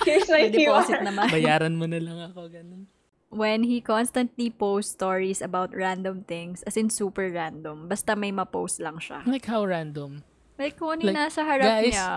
Here's 0.06 0.30
my 0.30 0.48
deposit 0.48 1.02
QR. 1.02 1.08
naman. 1.10 1.28
Bayaran 1.34 1.74
mo 1.76 1.86
na 1.89 2.00
lang 2.00 2.18
ako, 2.32 2.48
ganun. 2.48 2.86
When 3.28 3.68
he 3.68 3.84
constantly 3.84 4.48
posts 4.48 4.95
stories 4.95 5.43
about 5.43 5.76
random 5.76 6.24
things, 6.24 6.64
as 6.64 6.80
in 6.80 6.88
super 6.88 7.28
random, 7.28 7.91
basta 7.91 8.16
may 8.16 8.32
ma-post 8.32 8.80
lang 8.80 9.04
siya. 9.04 9.20
Like 9.28 9.43
how 9.52 9.68
random. 9.68 10.24
Like 10.56 10.80
kung 10.80 10.95
ano 10.95 11.12
yung 11.12 11.12
Like, 11.12 11.28
nasa 11.28 11.43
harap 11.43 11.84
guys, 11.84 11.91
niya. 11.91 12.10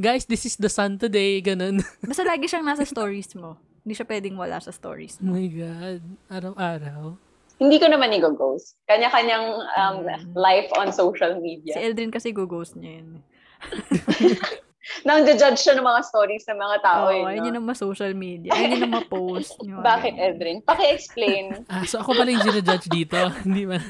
Guys, 0.00 0.24
this 0.24 0.48
is 0.48 0.56
the 0.56 0.72
sun 0.72 0.96
today, 0.96 1.44
ganun. 1.44 1.84
Basta 2.00 2.24
lagi 2.24 2.48
siyang 2.48 2.64
nasa 2.64 2.88
stories 2.88 3.28
mo. 3.36 3.60
Hindi 3.82 3.94
siya 3.98 4.06
pwedeng 4.06 4.38
wala 4.38 4.62
sa 4.62 4.70
stories 4.70 5.18
Oh 5.18 5.26
mo. 5.26 5.34
my 5.34 5.46
God. 5.46 6.00
Araw-araw. 6.30 7.18
Hindi 7.58 7.76
ko 7.78 7.86
naman 7.86 8.14
i-ghost. 8.14 8.74
Kanya-kanyang 8.86 9.46
um, 9.54 9.96
Mm. 10.02 10.34
life 10.34 10.70
on 10.74 10.90
social 10.90 11.34
Si 11.34 11.42
media. 11.42 11.74
Eldrin 11.78 12.10
kasi 12.10 12.30
go-ghost 12.30 12.74
niya 12.74 13.02
yun. 13.02 13.22
Nang 15.06 15.24
judge 15.24 15.60
siya 15.60 15.74
ng 15.76 15.86
mga 15.86 16.00
stories 16.04 16.44
ng 16.48 16.58
mga 16.58 16.76
tao. 16.84 17.02
Oo, 17.08 17.12
eh, 17.12 17.34
ayun 17.34 17.40
no? 17.42 17.46
yun 17.48 17.56
ang 17.58 17.66
ma-social 17.66 18.12
media. 18.12 18.50
Ayun 18.52 18.70
yun 18.76 18.84
ang 18.88 18.94
ma-post. 19.00 19.56
Yung 19.64 19.80
mga 19.80 19.86
Bakit. 19.86 20.12
Edrin? 20.18 20.58
Paki-explain. 20.62 21.44
Ah, 21.72 21.88
so 21.88 22.04
ako 22.04 22.12
pala 22.12 22.28
yung 22.28 22.44
ginajudge 22.44 22.86
dito. 22.92 23.16
Hindi 23.48 23.64
ba? 23.64 23.80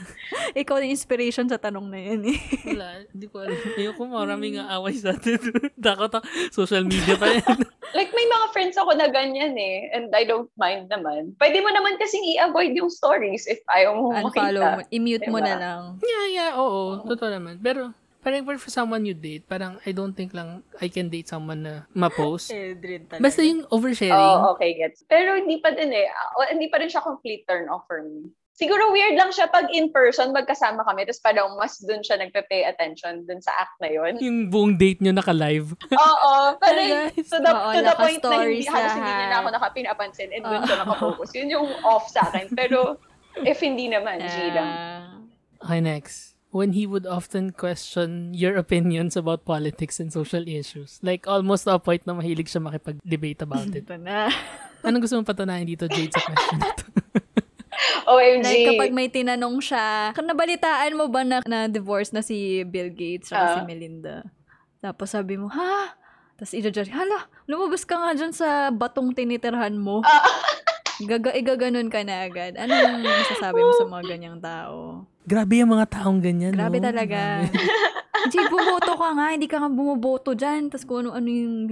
Ikaw 0.55 0.87
yung 0.87 0.95
inspiration 0.95 1.51
sa 1.51 1.59
tanong 1.59 1.91
na 1.91 1.99
yun 1.99 2.23
eh. 2.31 2.39
Wala. 2.63 3.03
Hindi 3.11 3.27
ko 3.27 3.43
alam. 3.43 3.59
Ayoko 3.75 4.03
maraming 4.07 4.63
away 4.63 4.95
sa 4.95 5.11
atin. 5.11 5.41
Takot 5.83 6.13
ako. 6.15 6.23
Social 6.55 6.87
media 6.87 7.19
pa 7.19 7.27
yan. 7.27 7.59
like, 7.99 8.15
may 8.15 8.27
mga 8.29 8.47
friends 8.55 8.79
ako 8.79 8.95
na 8.95 9.11
ganyan 9.11 9.59
eh. 9.59 9.91
And 9.91 10.15
I 10.15 10.23
don't 10.23 10.47
mind 10.55 10.95
naman. 10.95 11.35
Pwede 11.43 11.59
mo 11.59 11.75
naman 11.75 11.99
kasing 11.99 12.23
i-avoid 12.39 12.79
yung 12.79 12.93
stories 12.93 13.51
if 13.51 13.59
ayaw 13.67 13.99
mo 13.99 14.15
Unfollow 14.15 14.63
mo. 14.63 14.79
makita. 14.79 14.95
I-mute 14.95 15.27
mo 15.27 15.39
Diba? 15.43 15.49
na 15.51 15.55
lang. 15.59 15.83
yeah, 16.07 16.27
yeah. 16.31 16.51
Oo. 16.55 17.03
Totoo 17.03 17.31
naman. 17.35 17.59
Pero, 17.59 17.91
parang 18.23 18.47
for 18.47 18.71
someone 18.71 19.03
you 19.03 19.13
date, 19.19 19.45
parang 19.51 19.83
I 19.83 19.91
don't 19.91 20.15
think 20.15 20.33
lang 20.33 20.63
I 20.79 20.87
can 20.87 21.11
date 21.11 21.27
someone 21.27 21.67
na 21.67 21.75
ma-post. 21.93 22.49
Talaga. 22.55 23.19
Basta 23.19 23.43
yung 23.43 23.67
oversharing. 23.69 24.15
Oh, 24.15 24.55
okay, 24.55 24.79
gets. 24.79 25.03
Pero 25.11 25.35
hindi 25.35 25.59
pa 25.59 25.75
din 25.75 25.91
eh. 25.91 26.07
Ah, 26.07 26.49
hindi 26.55 26.71
pa 26.71 26.79
rin 26.79 26.89
siya 26.89 27.03
complete 27.03 27.43
turn 27.51 27.67
off 27.67 27.83
for 27.91 28.07
me. 28.07 28.31
Siguro 28.53 28.93
weird 28.93 29.17
lang 29.17 29.33
siya 29.33 29.49
pag 29.49 29.67
in 29.73 29.91
person, 29.91 30.31
magkasama 30.31 30.85
kami, 30.85 31.09
tapos 31.09 31.25
parang 31.25 31.57
mas 31.57 31.81
dun 31.83 32.05
siya 32.05 32.21
nagpe-pay 32.21 32.69
attention 32.69 33.25
dun 33.25 33.41
sa 33.41 33.51
act 33.59 33.75
na 33.81 33.89
yun. 33.89 34.21
Yung 34.21 34.53
buong 34.53 34.77
date 34.77 35.01
nyo 35.01 35.11
naka-live. 35.11 35.73
Oo, 35.99 36.33
guys. 36.61 37.17
to 37.33 37.41
the, 37.41 37.49
Oo, 37.49 37.71
to 37.75 37.81
the 37.81 37.97
point 37.97 38.21
na 38.23 38.45
hindi, 38.45 38.69
halos 38.69 38.93
hindi 38.93 39.13
niya 39.19 39.27
na 39.33 39.37
ako 39.41 39.49
nakapinapansin 39.57 40.31
and 40.37 40.45
dun 40.45 40.63
siya 40.69 40.79
nakafocus. 40.85 41.31
Yun 41.33 41.49
yung 41.49 41.69
off 41.83 42.07
sa 42.13 42.29
akin. 42.29 42.53
Pero 42.53 43.01
if 43.51 43.57
hindi 43.65 43.89
naman, 43.89 44.21
G 44.21 44.37
lang. 44.53 44.71
Okay, 45.65 45.81
next. 45.81 46.32
When 46.53 46.77
he 46.77 46.85
would 46.85 47.09
often 47.09 47.57
question 47.57 48.37
your 48.37 48.61
opinions 48.61 49.17
about 49.17 49.49
politics 49.49 49.97
and 49.97 50.13
social 50.13 50.45
issues. 50.45 51.01
Like, 51.01 51.25
almost 51.25 51.65
to 51.65 51.73
a 51.73 51.81
point 51.81 52.05
na 52.05 52.13
mahilig 52.13 52.53
siya 52.53 52.61
makipag-debate 52.61 53.41
about 53.41 53.73
it. 53.73 53.89
Ito 53.89 53.97
na. 53.97 54.29
Anong 54.85 55.01
gusto 55.01 55.17
mong 55.17 55.33
patunayan 55.33 55.65
dito, 55.65 55.89
Jade, 55.89 56.13
sa 56.13 56.21
question 56.21 56.59
na 56.61 56.71
to? 56.77 56.85
OMG. 58.13 58.45
Like, 58.45 58.67
kapag 58.69 58.93
may 58.93 59.09
tinanong 59.09 59.65
siya, 59.65 60.13
nabalitaan 60.13 60.93
mo 60.93 61.09
ba 61.09 61.25
na, 61.25 61.41
na 61.49 61.73
divorce 61.73 62.13
na 62.13 62.21
si 62.21 62.61
Bill 62.69 62.93
Gates 62.93 63.33
at 63.33 63.57
si 63.57 63.61
Ah. 63.63 63.65
Melinda? 63.65 64.29
Tapos 64.85 65.09
sabi 65.09 65.41
mo, 65.41 65.49
ha? 65.49 65.97
Tapos 66.37 66.53
i-judge, 66.53 66.93
hala, 66.93 67.33
lumabas 67.49 67.89
ka 67.89 67.97
nga 67.97 68.13
dyan 68.13 68.35
sa 68.37 68.69
batong 68.69 69.17
tinitirhan 69.17 69.81
mo. 69.81 70.05
Ah. 70.05 70.21
Gaga, 71.01 71.33
igaganon 71.33 71.89
ka 71.89 72.05
na 72.05 72.29
agad. 72.29 72.61
Anong 72.61 73.01
masasabi 73.01 73.57
mo 73.57 73.73
sa 73.73 73.89
mga 73.89 74.05
ganyang 74.05 74.39
tao? 74.39 75.09
Grabe 75.23 75.63
yung 75.63 75.71
mga 75.71 75.87
taong 75.89 76.19
ganyan, 76.19 76.51
Grabe 76.51 76.83
no? 76.83 76.91
talaga. 76.91 77.47
Jay, 78.27 78.47
bumoto 78.53 78.95
ka 78.95 79.09
nga. 79.15 79.27
Hindi 79.31 79.47
ka 79.47 79.63
nga 79.63 79.71
bumoboto 79.71 80.35
dyan. 80.35 80.67
Tapos 80.67 80.83
kung 80.83 81.07
ano-ano 81.07 81.27
yung... 81.27 81.71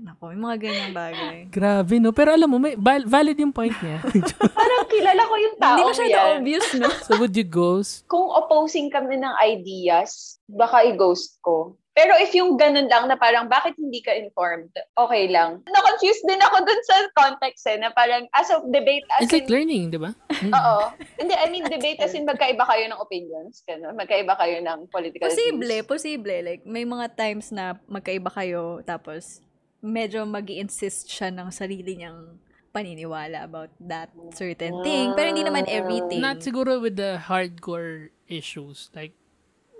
Nako, 0.00 0.32
yung 0.32 0.44
mga 0.44 0.56
ganyang 0.60 0.94
bagay. 0.96 1.36
Grabe, 1.48 1.94
no? 2.00 2.12
Pero 2.12 2.32
alam 2.32 2.48
mo, 2.48 2.56
may, 2.56 2.72
val- 2.74 3.04
valid 3.04 3.36
yung 3.36 3.52
point 3.52 3.76
niya. 3.80 4.00
Parang 4.60 4.84
kilala 4.88 5.22
ko 5.24 5.34
yung 5.36 5.56
tao 5.56 5.76
Hindi 5.76 5.88
masyado 5.92 6.12
yan. 6.12 6.28
obvious, 6.40 6.66
no? 6.76 6.88
so, 7.04 7.16
would 7.16 7.36
you 7.36 7.44
ghost? 7.44 8.04
Kung 8.08 8.28
opposing 8.32 8.88
kami 8.88 9.20
ng 9.20 9.34
ideas, 9.40 10.40
baka 10.48 10.84
i-ghost 10.84 11.36
ko. 11.40 11.76
Pero 11.96 12.12
if 12.20 12.28
yung 12.36 12.60
ganun 12.60 12.92
lang 12.92 13.08
na 13.08 13.16
parang 13.16 13.48
bakit 13.48 13.72
hindi 13.80 14.04
ka 14.04 14.12
informed, 14.12 14.68
okay 15.00 15.32
lang. 15.32 15.64
Na-confused 15.64 16.28
din 16.28 16.36
ako 16.44 16.60
dun 16.60 16.82
sa 16.84 16.96
context 17.16 17.64
eh, 17.64 17.80
na 17.80 17.88
parang 17.88 18.28
as 18.36 18.52
of 18.52 18.68
debate, 18.68 19.08
as 19.16 19.24
It's 19.24 19.32
like 19.32 19.48
in, 19.48 19.56
learning, 19.56 19.82
di 19.88 19.96
ba? 19.96 20.12
Mm. 20.28 20.52
Oo. 20.52 20.92
Hindi, 21.16 21.32
I 21.32 21.48
mean, 21.48 21.64
debate 21.64 22.04
as 22.04 22.12
in 22.12 22.28
magkaiba 22.28 22.68
kayo 22.68 22.84
ng 22.92 23.00
opinions. 23.00 23.64
Ganun. 23.64 23.96
Magkaiba 23.96 24.36
kayo 24.36 24.60
ng 24.60 24.92
political 24.92 25.32
Posible, 25.32 25.64
views. 25.64 25.88
posible. 25.88 26.40
Like, 26.44 26.68
may 26.68 26.84
mga 26.84 27.16
times 27.16 27.48
na 27.48 27.80
magkaiba 27.88 28.28
kayo, 28.28 28.84
tapos 28.84 29.40
medyo 29.80 30.28
mag 30.28 30.44
insist 30.52 31.08
siya 31.08 31.32
ng 31.32 31.48
sarili 31.48 31.96
niyang 31.96 32.36
paniniwala 32.76 33.40
about 33.40 33.72
that 33.80 34.12
certain 34.36 34.84
thing. 34.84 35.16
Pero 35.16 35.32
hindi 35.32 35.48
naman 35.48 35.64
everything. 35.64 36.20
Not 36.20 36.44
siguro 36.44 36.76
with 36.76 37.00
the 37.00 37.16
hardcore 37.24 38.12
issues. 38.28 38.92
Like, 38.92 39.16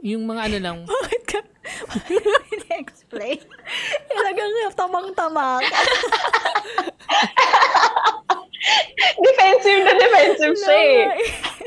yung 0.00 0.24
mga 0.24 0.40
ano 0.48 0.58
lang, 0.64 0.76
ka? 0.88 1.15
Explain 2.70 3.40
Talagang 4.06 4.50
tamang-tama 4.74 5.60
ka. 5.60 5.78
defensive 9.20 9.80
na 9.86 9.92
defensive 9.94 10.54
siya 10.58 10.76
eh. 10.76 11.04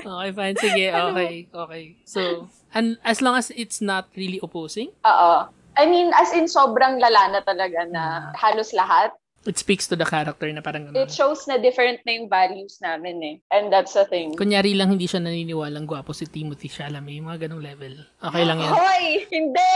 okay, 0.04 0.32
fine, 0.36 0.58
sige, 0.60 0.86
okay, 0.92 1.34
okay. 1.48 1.84
So, 2.04 2.48
and 2.74 2.98
as 3.04 3.22
long 3.24 3.36
as 3.40 3.52
it's 3.56 3.80
not 3.80 4.10
really 4.16 4.40
opposing, 4.44 4.92
Oo. 5.06 5.48
I 5.80 5.88
mean, 5.88 6.12
as 6.12 6.36
in 6.36 6.52
sobrang 6.52 7.00
lala 7.00 7.32
na 7.32 7.42
talaga 7.42 7.88
na 7.88 8.36
halos 8.36 8.76
lahat. 8.76 9.16
it 9.48 9.56
speaks 9.56 9.88
to 9.88 9.96
the 9.96 10.04
character 10.04 10.52
na 10.52 10.60
parang 10.60 10.92
It 10.92 11.00
ano. 11.00 11.08
shows 11.08 11.48
na 11.48 11.56
different 11.56 12.04
na 12.04 12.20
yung 12.20 12.28
values 12.28 12.76
namin 12.84 13.16
eh. 13.24 13.36
And 13.56 13.72
that's 13.72 13.96
the 13.96 14.04
thing. 14.04 14.36
Kunyari 14.36 14.76
lang 14.76 14.92
hindi 14.92 15.08
siya 15.08 15.24
naniniwalang 15.24 15.88
gwapo 15.88 16.12
si 16.12 16.28
Timothy 16.28 16.68
Chalamet, 16.68 17.16
yung 17.24 17.32
mga 17.32 17.48
ganong 17.48 17.64
level. 17.64 17.96
Okay 18.20 18.44
lang 18.44 18.60
yan. 18.60 18.76
Hoy! 18.76 19.24
Hindi! 19.32 19.74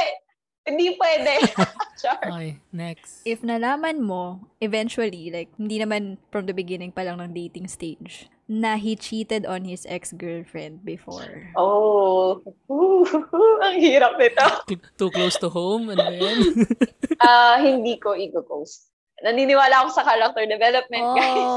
Hindi 0.64 0.95
pwede. 0.95 1.34
Char. 2.01 2.20
Okay, 2.24 2.59
next. 2.72 3.24
If 3.28 3.43
nalaman 3.43 4.03
mo, 4.03 4.47
eventually, 4.59 5.32
like, 5.32 5.51
hindi 5.59 5.80
naman 5.80 6.18
from 6.32 6.47
the 6.47 6.55
beginning 6.55 6.91
pa 6.91 7.03
lang 7.03 7.20
ng 7.20 7.36
dating 7.36 7.68
stage, 7.68 8.28
na 8.47 8.76
he 8.76 8.95
cheated 8.95 9.47
on 9.47 9.64
his 9.64 9.88
ex-girlfriend 9.88 10.84
before. 10.84 11.51
Oh. 11.55 12.43
Ooh, 12.68 13.07
ang 13.64 13.80
hirap 13.80 14.20
nito. 14.20 14.43
Too 14.99 15.11
close 15.11 15.39
to 15.39 15.47
home, 15.47 15.91
ano 15.91 16.11
yan? 16.11 16.68
Ah, 17.24 17.59
hindi 17.59 17.95
ko 17.99 18.16
i-ghost. 18.16 18.91
Naniniwala 19.24 19.88
ako 19.88 19.89
sa 19.95 20.03
character 20.03 20.43
development, 20.43 21.07
guys. 21.16 21.47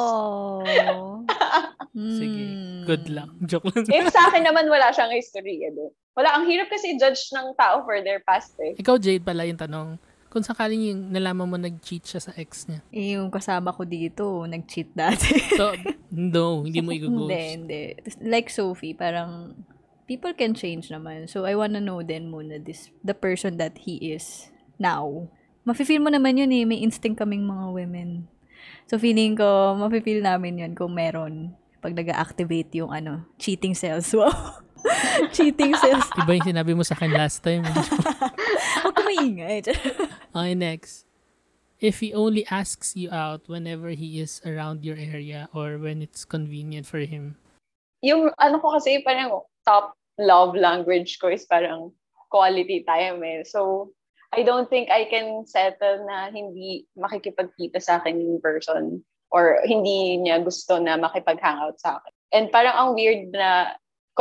Sige, 1.92 2.42
Hmm. 2.44 2.82
good 2.84 3.06
luck. 3.08 3.30
Joke 3.50 3.68
lang. 3.68 3.84
If 3.84 4.10
sa 4.10 4.28
akin 4.28 4.42
naman 4.42 4.66
wala 4.66 4.90
siyang 4.90 5.10
history, 5.10 5.64
ano. 5.64 5.90
Wala, 6.12 6.32
ang 6.32 6.44
hirap 6.44 6.68
kasi 6.68 6.96
judge 6.96 7.28
ng 7.30 7.52
tao 7.54 7.82
for 7.82 8.00
their 8.00 8.20
past 8.20 8.56
eh. 8.58 8.72
Ikaw, 8.74 8.96
Jade, 8.96 9.20
pala 9.20 9.44
yung 9.44 9.56
tanong. 9.56 10.00
Kung 10.26 10.40
sakaling 10.42 10.82
yung 10.86 11.02
nalaman 11.10 11.44
mo 11.44 11.56
nag-cheat 11.56 12.04
siya 12.04 12.20
sa 12.20 12.32
ex 12.34 12.68
niya. 12.68 12.80
Eh, 12.90 13.16
yung 13.16 13.28
kasama 13.28 13.70
ko 13.70 13.84
dito, 13.84 14.44
nag-cheat 14.44 14.92
dati. 14.92 15.32
So, 15.54 15.72
no, 16.12 16.64
hindi 16.64 16.80
mo 16.80 16.92
hindi, 16.92 17.00
i-ghost. 17.00 17.32
hindi. 17.54 17.82
Like 18.20 18.48
Sophie, 18.48 18.92
parang 18.92 19.56
people 20.04 20.32
can 20.32 20.52
change 20.52 20.88
naman. 20.88 21.24
So, 21.26 21.44
I 21.44 21.56
wanna 21.56 21.80
know 21.80 22.00
din 22.00 22.28
muna 22.28 22.60
this, 22.60 22.92
the 23.00 23.16
person 23.16 23.56
that 23.56 23.76
he 23.78 24.12
is 24.12 24.52
now. 24.76 25.28
Mafe-feel 25.64 25.98
mo 25.98 26.08
naman 26.08 26.36
yun 26.36 26.52
eh. 26.52 26.62
May 26.62 26.78
instinct 26.78 27.18
kaming 27.18 27.42
mga 27.42 27.72
women. 27.72 28.28
So, 28.86 29.02
feeling 29.02 29.34
ko, 29.34 29.74
mafe-feel 29.74 30.22
namin 30.22 30.62
yun 30.62 30.72
kung 30.78 30.94
meron. 30.94 31.58
Pag 31.82 31.98
nag-activate 31.98 32.70
yung 32.78 32.94
ano, 32.94 33.26
cheating 33.36 33.74
cells. 33.74 34.14
Wow. 34.16 34.62
cheating 35.34 35.74
cells. 35.74 36.06
Iba 36.14 36.38
yung 36.38 36.46
sinabi 36.46 36.70
mo 36.70 36.86
sa 36.86 36.94
akin 36.94 37.10
last 37.10 37.42
time. 37.42 37.66
Huwag 38.86 38.94
ka 38.94 39.02
maingay. 39.02 39.66
Okay, 40.36 40.54
next. 40.54 41.10
If 41.82 41.98
he 41.98 42.14
only 42.14 42.46
asks 42.46 42.94
you 42.94 43.10
out 43.10 43.50
whenever 43.50 43.90
he 43.90 44.22
is 44.22 44.38
around 44.46 44.86
your 44.86 44.94
area 44.94 45.50
or 45.50 45.82
when 45.82 46.06
it's 46.06 46.22
convenient 46.22 46.86
for 46.86 47.02
him. 47.02 47.34
Yung 48.06 48.30
ano 48.38 48.62
ko 48.62 48.78
kasi 48.78 49.02
parang 49.02 49.42
top 49.66 49.98
love 50.22 50.54
language 50.54 51.18
ko 51.18 51.34
is 51.34 51.42
parang 51.50 51.90
quality 52.30 52.86
time 52.86 53.26
eh. 53.26 53.42
So, 53.42 53.90
I 54.36 54.44
don't 54.44 54.68
think 54.68 54.92
I 54.92 55.08
can 55.08 55.48
settle 55.48 56.04
na 56.04 56.28
hindi 56.28 56.84
makikipagkita 56.94 57.80
sa 57.80 57.98
akin 57.98 58.20
in 58.20 58.38
person 58.44 59.00
or 59.32 59.64
hindi 59.64 60.20
niya 60.20 60.44
gusto 60.44 60.76
na 60.76 61.00
makipag-hangout 61.00 61.80
sa 61.80 61.98
akin. 61.98 62.12
And 62.36 62.44
parang 62.52 62.76
ang 62.76 62.90
weird 62.94 63.32
na 63.32 63.74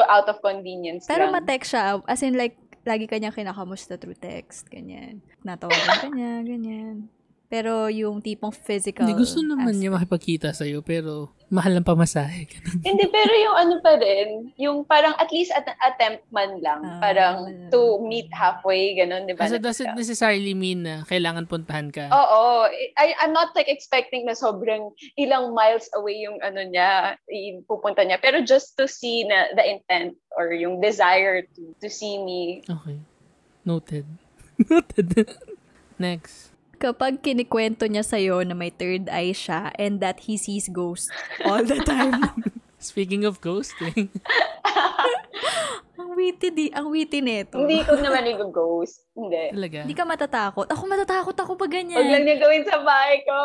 out 0.03 0.27
of 0.27 0.39
convenience 0.43 1.07
Pero 1.07 1.27
lang. 1.27 1.39
ma-text 1.39 1.75
siya. 1.75 2.03
As 2.07 2.23
in, 2.23 2.35
like, 2.35 2.55
lagi 2.83 3.07
kanya 3.07 3.31
kinakamusta 3.31 3.99
through 3.99 4.17
text. 4.19 4.67
Ganyan. 4.67 5.23
Natawagan 5.43 5.99
ka 5.99 6.09
niya, 6.11 6.43
ganyan. 6.43 7.11
Pero 7.55 7.87
yung 7.87 8.19
tipong 8.19 8.51
physical 8.51 9.07
Hindi, 9.07 9.23
gusto 9.23 9.39
naman 9.39 9.79
niya 9.79 9.95
aspect. 9.95 9.95
makipagkita 9.95 10.49
sa'yo 10.51 10.83
pero 10.83 11.31
mahal 11.47 11.79
ang 11.79 11.87
pamasahe. 11.87 12.51
Hindi, 12.83 13.07
pero 13.07 13.31
yung 13.31 13.55
ano 13.55 13.75
pa 13.79 13.95
rin, 13.95 14.51
yung 14.59 14.83
parang 14.83 15.15
at 15.15 15.31
least 15.31 15.55
at 15.55 15.63
attempt 15.79 16.27
man 16.35 16.59
lang. 16.59 16.83
Ah, 16.83 16.99
parang 16.99 17.47
to 17.71 18.03
meet 18.03 18.27
halfway, 18.35 18.91
ganun, 18.99 19.23
di 19.23 19.39
ba? 19.39 19.47
So, 19.47 19.55
does 19.55 19.79
it 19.79 19.87
necessarily 19.95 20.51
mean 20.51 20.83
na 20.83 21.07
kailangan 21.07 21.47
puntahan 21.47 21.95
ka? 21.95 22.11
Oo. 22.11 22.67
I, 22.99 23.15
I'm 23.23 23.31
not 23.31 23.55
like 23.55 23.71
expecting 23.71 24.27
na 24.27 24.35
sobrang 24.35 24.91
ilang 25.15 25.55
miles 25.55 25.87
away 25.95 26.19
yung 26.19 26.43
ano 26.43 26.59
niya, 26.59 27.15
pupunta 27.71 28.03
niya. 28.03 28.19
Pero 28.19 28.43
just 28.43 28.75
to 28.75 28.83
see 28.89 29.23
na 29.23 29.55
the 29.55 29.63
intent 29.63 30.19
or 30.35 30.51
yung 30.51 30.83
desire 30.83 31.47
to, 31.55 31.71
to 31.79 31.87
see 31.87 32.19
me. 32.19 32.67
Okay. 32.67 32.99
Noted. 33.63 34.03
Noted. 34.67 35.39
Next. 35.95 36.54
Kapag 36.75 37.23
kinikwento 37.23 37.87
niya 37.87 38.03
sa'yo 38.03 38.43
na 38.43 38.53
may 38.53 38.69
third 38.71 39.07
eye 39.09 39.31
siya 39.35 39.71
and 39.79 40.03
that 40.03 40.27
he 40.27 40.35
sees 40.35 40.67
ghosts 40.67 41.09
all 41.47 41.63
the 41.63 41.79
time. 41.83 42.21
Speaking 42.85 43.25
of 43.25 43.41
ghosting, 43.41 44.13
Ang 45.95 46.11
witty, 46.11 46.47
di, 46.51 46.65
ang 46.75 46.91
witty 46.91 47.19
neto. 47.23 47.63
Hindi 47.63 47.79
ko 47.87 47.95
naman 47.95 48.27
i-ghost. 48.27 49.07
Hindi. 49.15 49.55
Talaga. 49.55 49.79
Hindi 49.87 49.95
ka 49.95 50.05
matatakot. 50.05 50.67
Ako 50.67 50.81
matatakot 50.91 51.35
ako 51.35 51.51
pag 51.55 51.71
Huwag 51.71 51.87
lang 51.87 51.87
ganyan. 51.91 52.21
niya 52.23 52.37
gawin 52.39 52.63
sa 52.67 52.83
bahay 52.83 53.23
ko. 53.23 53.39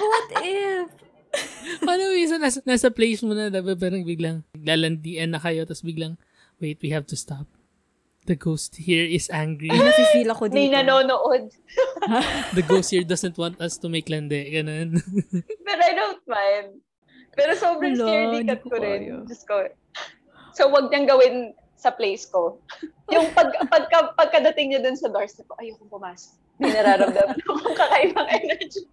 What 0.00 0.28
if? 0.40 0.88
Paano 1.86 2.12
minsan 2.12 2.40
nasa, 2.40 2.60
nasa 2.64 2.88
place 2.92 3.20
mo 3.24 3.32
na, 3.32 3.48
dapat 3.48 3.76
parang 3.76 4.04
biglang 4.04 4.44
lalandian 4.56 5.32
na 5.32 5.40
kayo, 5.40 5.64
tapos 5.64 5.84
biglang, 5.84 6.20
wait, 6.60 6.80
we 6.84 6.92
have 6.92 7.08
to 7.08 7.16
stop. 7.16 7.48
The 8.22 8.38
ghost 8.38 8.78
here 8.78 9.02
is 9.02 9.26
angry. 9.34 9.66
Nafe-feel 9.66 10.30
ako 10.30 10.46
dito. 10.46 10.54
May 10.54 10.70
nanonood. 10.70 11.50
The 12.56 12.62
ghost 12.62 12.94
here 12.94 13.02
doesn't 13.02 13.34
want 13.34 13.58
us 13.58 13.74
to 13.82 13.90
make 13.90 14.06
lande. 14.06 14.38
Ganun. 14.46 14.94
Pero 15.66 15.80
I 15.82 15.92
don't 15.98 16.22
mind. 16.30 16.78
Pero 17.34 17.50
sobrang 17.58 17.98
Wala, 17.98 18.06
scaredy 18.06 18.38
cat 18.46 18.60
ko 18.62 18.68
ko 18.70 18.76
rin. 18.78 19.00
kaya. 19.02 19.16
Diyos 19.26 19.42
ko. 19.42 19.56
So, 20.54 20.70
wag 20.70 20.92
niyang 20.94 21.10
gawin 21.10 21.34
sa 21.74 21.90
place 21.90 22.22
ko. 22.30 22.62
Yung 23.10 23.26
pag, 23.34 23.50
pagka, 23.72 24.14
pagkadating 24.14 24.70
niya 24.70 24.80
dun 24.86 24.94
sa 24.94 25.10
doorstep 25.10 25.50
ko, 25.50 25.58
ayokong 25.58 25.90
pumasok. 25.90 26.38
May 26.62 26.70
nararamdaman 26.70 27.34
akong 27.42 27.74
kakaibang 27.74 28.28
energy. 28.30 28.86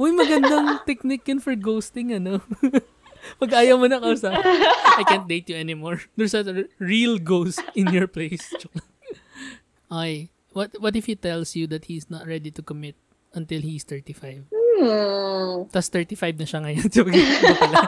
Uy, 0.00 0.14
magandang 0.16 0.80
technique 0.88 1.28
yun 1.28 1.42
for 1.42 1.52
ghosting, 1.52 2.16
ano? 2.16 2.40
Pag 3.38 3.50
ayaw 3.54 3.78
mo 3.78 3.86
na 3.86 4.02
kausap, 4.02 4.34
I 4.98 5.04
can't 5.06 5.28
date 5.28 5.48
you 5.50 5.56
anymore. 5.56 6.02
There's 6.16 6.34
a 6.34 6.66
real 6.78 7.18
ghost 7.18 7.62
in 7.74 7.90
your 7.92 8.06
place. 8.06 8.50
Okay. 9.88 10.28
What, 10.52 10.76
what 10.80 10.96
if 10.96 11.06
he 11.06 11.16
tells 11.16 11.56
you 11.56 11.66
that 11.68 11.86
he's 11.86 12.10
not 12.10 12.26
ready 12.26 12.50
to 12.50 12.62
commit 12.62 12.96
until 13.32 13.60
he's 13.60 13.84
35? 13.84 14.44
Hmm. 14.52 15.64
Tapos 15.72 15.88
35 15.88 16.38
na 16.38 16.46
siya 16.46 16.60
ngayon. 16.60 16.88
Iba 16.92 17.52
pala. 17.56 17.80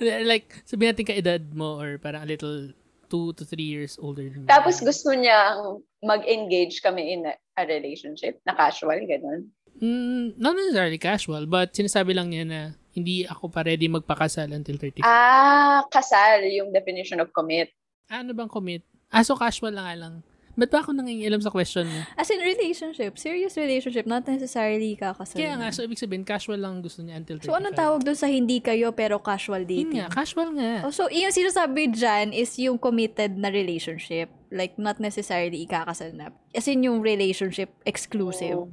like, 0.30 0.62
sabihin 0.62 0.94
natin 0.94 1.06
ka-edad 1.06 1.42
mo 1.54 1.82
or 1.82 1.98
parang 1.98 2.22
a 2.22 2.28
little 2.28 2.70
2 3.10 3.36
to 3.36 3.44
3 3.44 3.58
years 3.58 3.98
older 4.00 4.24
than 4.24 4.46
you. 4.46 4.48
Tapos 4.48 4.80
gusto 4.80 5.12
niyang 5.12 5.82
mag-engage 6.00 6.80
kami 6.80 7.12
in 7.12 7.28
a, 7.28 7.34
a 7.58 7.66
relationship 7.68 8.40
na 8.46 8.56
casual, 8.56 8.96
ganun. 9.04 9.50
Mm, 9.82 10.38
not 10.38 10.56
necessarily 10.56 10.98
casual, 10.98 11.44
but 11.44 11.72
sinasabi 11.74 12.14
lang 12.16 12.30
niya 12.32 12.44
na 12.46 12.60
hindi 12.92 13.24
ako 13.24 13.48
pa 13.48 13.64
ready 13.64 13.88
magpakasal 13.88 14.52
until 14.52 14.76
35. 14.76 15.04
Ah, 15.04 15.80
kasal 15.88 16.44
yung 16.48 16.72
definition 16.72 17.20
of 17.20 17.32
commit. 17.32 17.72
ano 18.12 18.36
bang 18.36 18.48
commit? 18.48 18.84
Ah, 19.08 19.24
so 19.24 19.32
casual 19.36 19.72
lang 19.72 19.88
nga 19.88 19.96
lang. 19.96 20.14
Ba't 20.52 20.68
ba 20.68 20.84
ako 20.84 20.92
nangingilam 20.92 21.40
sa 21.40 21.48
question 21.48 21.88
mo? 21.88 22.00
As 22.12 22.28
in 22.28 22.36
relationship, 22.44 23.16
serious 23.16 23.56
relationship, 23.56 24.04
not 24.04 24.28
necessarily 24.28 24.92
kakasal. 25.00 25.40
Kaya 25.40 25.56
nga, 25.56 25.72
na. 25.72 25.72
so 25.72 25.80
ibig 25.80 25.96
sabihin, 25.96 26.28
casual 26.28 26.60
lang 26.60 26.84
gusto 26.84 27.00
niya 27.00 27.16
until 27.16 27.40
35. 27.40 27.48
So, 27.48 27.56
anong 27.56 27.76
tawag 27.80 28.00
doon 28.04 28.18
sa 28.20 28.28
hindi 28.28 28.60
kayo 28.60 28.92
pero 28.92 29.16
casual 29.16 29.64
Yun 29.64 29.88
dating? 29.88 30.04
nga, 30.04 30.12
casual 30.12 30.52
nga. 30.52 30.84
Oh, 30.84 30.92
so, 30.92 31.08
yung 31.08 31.32
sinasabi 31.32 31.96
dyan 31.96 32.36
is 32.36 32.52
yung 32.60 32.76
committed 32.76 33.32
na 33.40 33.48
relationship. 33.48 34.28
Like, 34.52 34.76
not 34.76 35.00
necessarily 35.00 35.64
ikakasal 35.64 36.12
na. 36.12 36.36
As 36.52 36.68
in, 36.68 36.84
yung 36.84 37.00
relationship 37.00 37.72
exclusive. 37.88 38.68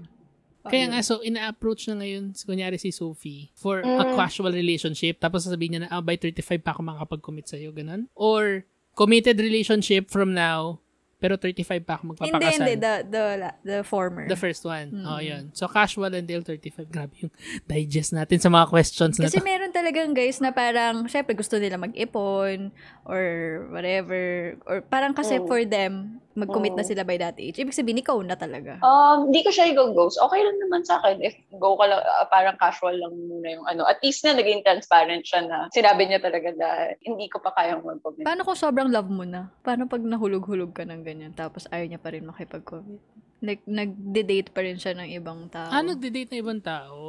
Kaya 0.61 0.85
nga, 0.87 0.99
so 0.99 1.21
ina-approach 1.21 1.87
na 1.87 1.95
ngayon, 1.97 2.35
kunyari 2.35 2.75
si 2.75 2.91
Sophie, 2.91 3.47
for 3.55 3.79
a 3.79 3.87
Mm. 4.03 4.15
casual 4.15 4.51
relationship, 4.51 5.15
tapos 5.17 5.47
sasabihin 5.47 5.79
niya 5.79 5.81
na, 5.85 5.89
ah, 5.89 6.03
by 6.03 6.15
35 6.15 6.59
pa 6.59 6.71
ako 6.71 6.83
makakapag-commit 6.83 7.47
sa'yo, 7.47 7.71
ganun? 7.71 8.11
Or, 8.11 8.67
committed 8.91 9.39
relationship 9.39 10.11
from 10.11 10.35
now, 10.35 10.83
pero 11.15 11.35
35 11.35 11.83
pa 11.83 11.95
ako 11.95 12.03
Hindi, 12.03 12.15
magpapakasal. 12.15 12.51
hindi. 12.59 12.75
The, 12.75 12.93
the, 13.07 13.23
the 13.61 13.77
former. 13.83 14.23
The 14.23 14.35
first 14.35 14.63
one. 14.63 14.87
Mm. 14.91 15.03
Oh, 15.03 15.19
yun. 15.19 15.43
So, 15.51 15.67
casual 15.67 16.11
until 16.11 16.43
35. 16.43 16.87
Grabe 16.87 17.11
yung 17.19 17.31
digest 17.65 18.11
natin 18.11 18.39
sa 18.39 18.47
mga 18.47 18.67
questions 18.67 19.15
na 19.15 19.27
Kasi 19.27 19.39
to. 19.39 19.43
meron 19.43 19.71
talagang 19.71 20.11
guys 20.11 20.39
na 20.39 20.51
parang, 20.51 21.07
syempre 21.07 21.35
gusto 21.35 21.55
nila 21.55 21.75
mag-ipon 21.75 22.71
or 23.03 23.23
whatever. 23.71 24.55
Or 24.63 24.79
parang 24.81 25.11
kasi 25.11 25.39
Mm. 25.39 25.45
for 25.45 25.61
them, 25.63 25.93
mag-commit 26.39 26.73
na 26.73 26.81
Mm. 26.81 26.89
sila 26.89 27.03
by 27.03 27.17
that 27.17 27.35
age. 27.35 27.55
Ibig 27.55 27.75
sabihin, 27.75 27.99
ikaw 27.99 28.15
na 28.19 28.33
talaga. 28.33 28.79
Um, 28.79 29.27
hindi 29.27 29.43
ko 29.43 29.51
siya 29.51 29.69
i-ghost. 29.69 30.17
Okay 30.17 30.39
lang 30.39 30.57
naman 30.57 30.81
sa 30.81 30.97
akin 30.97 31.19
if 31.19 31.35
go 31.53 31.75
ka 31.75 31.85
lang, 31.85 31.99
ah, 31.99 32.25
parang 32.25 32.55
casual 32.55 32.95
lang 32.95 33.11
muna 33.11 33.47
yung 33.51 33.65
ano. 33.65 33.83
At 33.83 33.99
least 33.99 34.23
na 34.23 34.33
naging 34.33 34.63
transparent 34.63 35.23
siya 35.23 35.43
na 35.43 35.67
sinabi 35.69 36.07
niya 36.07 36.19
talaga 36.19 36.49
na 36.53 36.67
hindi 37.01 37.27
ko 37.27 37.37
pa 37.37 37.51
kayang 37.53 37.83
mag-commit. 37.83 38.23
Paano 38.23 38.41
kung 38.41 38.55
sobrang 38.55 38.87
love 38.87 39.07
mo 39.07 39.23
na? 39.23 39.51
Paano 39.59 39.85
pag 39.85 39.99
nahulog-hulog 39.99 40.71
ka 40.71 40.83
ng 40.83 41.03
ganyan 41.03 41.33
tapos 41.33 41.67
ayaw 41.67 41.85
niya 41.85 41.99
pa 41.99 42.09
rin 42.09 42.23
makipag-commit? 42.23 43.03
Like, 43.39 43.63
nag-date 43.63 44.51
pa 44.51 44.59
rin 44.59 44.75
siya 44.75 44.91
ng 44.93 45.15
ibang 45.15 45.47
tao. 45.47 45.71
Ah, 45.71 45.79
nagde-date 45.79 46.27
na 46.27 46.43
ibang 46.43 46.59
tao. 46.59 46.99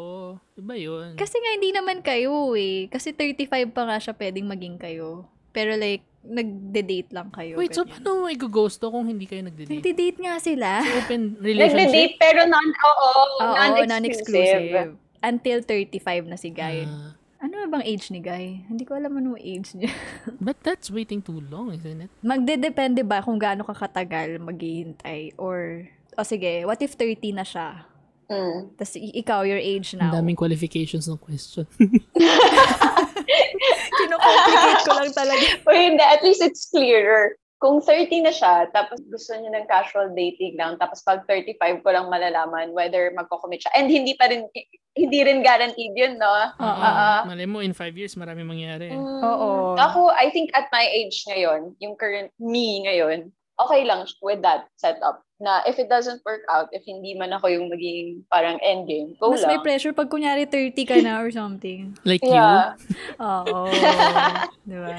Iba 0.54 0.78
yun. 0.78 1.18
Kasi 1.18 1.34
nga, 1.34 1.58
hindi 1.58 1.74
naman 1.74 2.06
kayo 2.06 2.54
eh. 2.54 2.86
Kasi 2.86 3.10
35 3.10 3.74
pa 3.74 3.82
nga 3.82 3.98
siya 3.98 4.14
pwedeng 4.14 4.46
maging 4.46 4.78
kayo. 4.78 5.26
Pero 5.50 5.74
like, 5.74 6.06
nagde-date 6.22 7.10
lang 7.10 7.28
kayo. 7.28 7.56
Wait, 7.56 7.72
so 7.72 7.82
ganyan. 7.82 7.96
paano 7.96 8.08
mo 8.20 8.26
i-ghost 8.28 8.76
to 8.76 8.88
kung 8.88 9.04
hindi 9.04 9.24
kayo 9.24 9.40
nagde-date? 9.42 9.72
Nagde-date 9.72 10.18
nga 10.20 10.36
sila. 10.36 10.84
Open 11.00 11.34
relationship? 11.40 11.88
Nagde-date 11.88 12.16
pero 12.16 12.40
non, 12.44 12.66
oo, 12.66 13.10
Oo, 13.40 13.54
non-exclusive. 13.82 13.88
non-exclusive. 13.88 14.90
Until 15.20 15.58
35 15.62 16.28
na 16.28 16.36
si 16.36 16.48
Guy. 16.48 16.84
Ah, 16.84 17.16
Ano 17.40 17.56
na 17.56 17.68
bang 17.68 17.84
age 17.84 18.12
ni 18.12 18.20
Guy? 18.20 18.68
Hindi 18.68 18.84
ko 18.84 18.92
alam 18.94 19.16
anong 19.16 19.40
age 19.40 19.72
niya. 19.72 19.88
but 20.44 20.60
that's 20.60 20.92
waiting 20.92 21.20
too 21.20 21.40
long, 21.42 21.72
isn't 21.72 22.04
it? 22.04 22.12
Magdedepende 22.20 23.00
ba 23.00 23.24
kung 23.24 23.40
gaano 23.40 23.64
ka 23.64 23.72
katagal 23.72 24.36
maghihintay? 24.36 25.32
Or, 25.36 25.88
o 26.14 26.22
sige, 26.22 26.68
what 26.68 26.80
if 26.80 26.92
30 26.96 27.32
na 27.32 27.44
siya? 27.44 27.88
Mm. 28.28 28.76
Tapos 28.76 28.92
ikaw, 28.94 29.42
your 29.42 29.58
age 29.58 29.96
Ang 29.96 30.04
now. 30.06 30.12
daming 30.14 30.36
qualifications 30.36 31.08
ng 31.08 31.16
question. 31.16 31.64
Kino-complicate 33.98 34.82
ko 34.84 34.92
lang 34.96 35.12
talaga. 35.12 35.46
O 35.68 35.74
hindi, 35.74 36.04
at 36.04 36.22
least 36.22 36.42
it's 36.42 36.68
clearer. 36.70 37.36
Kung 37.60 37.84
30 37.84 38.24
na 38.24 38.32
siya, 38.32 38.72
tapos 38.72 39.04
gusto 39.04 39.36
niya 39.36 39.52
ng 39.52 39.68
casual 39.68 40.16
dating 40.16 40.56
lang, 40.56 40.80
tapos 40.80 41.04
pag 41.04 41.28
35 41.28 41.84
ko 41.84 41.88
lang 41.92 42.08
malalaman 42.08 42.72
whether 42.72 43.12
magko-commit 43.12 43.60
siya. 43.60 43.72
And 43.76 43.92
hindi 43.92 44.16
pa 44.16 44.32
rin, 44.32 44.48
hindi 44.96 45.20
rin 45.20 45.44
guaranteed 45.44 45.92
yun, 45.92 46.16
no? 46.16 46.32
Oo. 46.56 46.64
Ah, 46.64 47.20
ah. 47.20 47.20
Malay 47.28 47.44
mo, 47.44 47.60
in 47.60 47.76
five 47.76 47.92
years, 47.92 48.16
marami 48.16 48.48
mangyari. 48.48 48.88
Mm, 48.88 49.20
Oo. 49.20 49.76
Ako, 49.76 50.08
I 50.08 50.32
think 50.32 50.48
at 50.56 50.72
my 50.72 50.88
age 50.88 51.20
ngayon, 51.28 51.76
yung 51.84 52.00
current 52.00 52.32
me 52.40 52.80
ngayon, 52.88 53.28
okay 53.60 53.84
lang 53.84 54.08
with 54.24 54.40
that 54.40 54.64
setup. 54.80 55.20
Na 55.40 55.64
if 55.64 55.80
it 55.80 55.88
doesn't 55.88 56.20
work 56.20 56.44
out, 56.52 56.68
if 56.76 56.84
hindi 56.84 57.16
man 57.16 57.32
ako 57.32 57.48
yung 57.48 57.72
maging 57.72 58.28
parang 58.28 58.60
endgame, 58.60 59.16
go 59.16 59.32
Mas 59.32 59.40
may 59.48 59.56
lang. 59.56 59.64
pressure 59.64 59.96
pag 59.96 60.12
kunyari 60.12 60.44
30 60.44 60.76
ka 60.84 61.00
na 61.00 61.16
or 61.16 61.32
something. 61.32 61.96
Like 62.04 62.20
Yeah. 62.20 62.76
Oo. 63.16 63.72
Di 64.68 64.76
ba? 64.76 64.92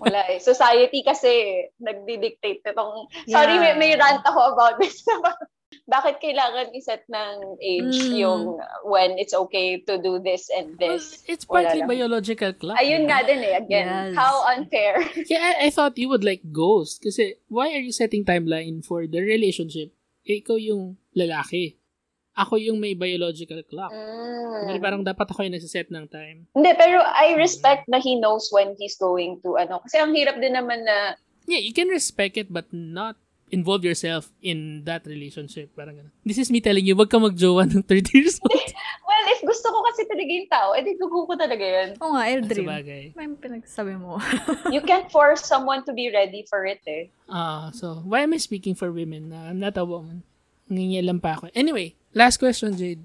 Wala 0.00 0.24
eh. 0.32 0.40
Society 0.40 1.04
kasi 1.04 1.62
nagdi-dictate 1.84 2.64
nitong... 2.64 3.12
Sorry, 3.28 3.60
may, 3.60 3.76
Yeah. 3.76 3.80
may 3.80 3.92
rant 3.92 4.24
ako 4.24 4.56
about 4.56 4.80
this. 4.80 5.04
Bakit 5.84 6.20
kailangan 6.20 6.72
iset 6.72 7.04
ng 7.08 7.34
age 7.60 7.96
Mm. 8.08 8.16
yung 8.16 8.42
when 8.84 9.16
it's 9.16 9.32
okay 9.32 9.80
to 9.80 9.96
do 9.96 10.20
this 10.20 10.48
and 10.48 10.76
you? 10.76 10.80
Well, 10.80 10.96
this? 11.00 11.24
it's 11.24 11.44
Wala 11.44 11.64
partly 11.64 11.80
lang. 11.80 11.88
biological 11.88 12.52
clock. 12.52 12.76
Ayun 12.76 13.04
diba? 13.04 13.08
nga 13.10 13.18
din 13.24 13.40
eh. 13.40 13.52
Again, 13.56 13.88
Yes. 13.88 14.12
how 14.12 14.34
unfair. 14.48 15.00
Yeah, 15.32 15.40
I, 15.40 15.68
I 15.68 15.70
thought 15.72 15.96
you 15.96 16.08
would 16.08 16.24
like 16.24 16.44
ghost. 16.48 17.00
Kasi, 17.00 17.40
why 17.48 17.72
are 17.72 17.80
you 17.80 17.92
setting 17.92 18.24
timeline 18.24 18.80
for 18.80 19.04
the 19.04 19.20
relationship? 19.20 19.92
Eh, 20.24 20.40
ikaw 20.40 20.56
yung 20.56 20.96
lalaki. 21.12 21.80
Ako 22.38 22.54
yung 22.54 22.78
may 22.78 22.92
biological 22.92 23.64
clock. 23.64 23.90
Mm. 23.90 24.68
Hindi 24.68 24.80
parang 24.80 25.02
dapat 25.02 25.26
ako 25.26 25.42
yung 25.42 25.56
nagsiset 25.56 25.88
ng 25.88 26.06
time. 26.06 26.46
Hindi, 26.52 26.70
pero 26.76 27.00
I 27.00 27.32
respect 27.34 27.88
na 27.88 27.96
he 27.96 28.14
knows 28.14 28.48
when 28.52 28.76
he's 28.76 28.94
going 28.94 29.40
to 29.40 29.56
ano. 29.56 29.80
Kasi 29.84 29.98
ang 29.98 30.12
hirap 30.12 30.36
din 30.36 30.52
naman 30.52 30.84
na 30.84 31.16
Yeah, 31.48 31.64
you 31.64 31.72
can 31.72 31.88
respect 31.88 32.36
it 32.36 32.52
but 32.52 32.68
not 32.70 33.16
involve 33.50 33.84
yourself 33.84 34.30
in 34.42 34.84
that 34.84 35.06
relationship. 35.08 35.72
Parang 35.72 35.96
ganun. 35.96 36.12
This 36.22 36.38
is 36.38 36.48
me 36.52 36.60
telling 36.60 36.84
you, 36.84 36.94
wag 36.94 37.08
ka 37.08 37.18
magjowa 37.18 37.64
ng 37.66 37.82
30 37.82 38.14
years 38.14 38.36
old. 38.44 38.52
Well, 39.08 39.24
if 39.34 39.40
gusto 39.42 39.72
ko 39.72 39.82
kasi 39.88 40.04
talaga 40.04 40.30
yung 40.30 40.48
tao, 40.52 40.68
edi 40.78 40.94
gugu 40.94 41.26
ko 41.26 41.34
talaga 41.34 41.64
yun. 41.64 41.88
Oo 41.98 42.12
nga, 42.14 42.28
Eldrin. 42.28 42.68
bagay. 42.68 43.04
May 43.18 43.26
pinagsabi 43.34 43.96
mo. 43.98 44.20
You 44.74 44.84
can't 44.84 45.08
force 45.10 45.42
someone 45.42 45.82
to 45.88 45.96
be 45.96 46.12
ready 46.12 46.44
for 46.46 46.68
it 46.68 46.84
eh. 46.86 47.08
Ah, 47.26 47.72
so, 47.74 48.04
why 48.04 48.22
am 48.22 48.36
I 48.36 48.38
speaking 48.38 48.76
for 48.76 48.92
women? 48.92 49.32
na 49.32 49.48
I'm 49.50 49.58
not 49.58 49.74
a 49.80 49.82
woman. 49.82 50.22
Nangingialam 50.68 51.18
pa 51.18 51.40
ako. 51.40 51.48
Anyway, 51.56 51.96
last 52.12 52.36
question, 52.38 52.76
Jade. 52.76 53.02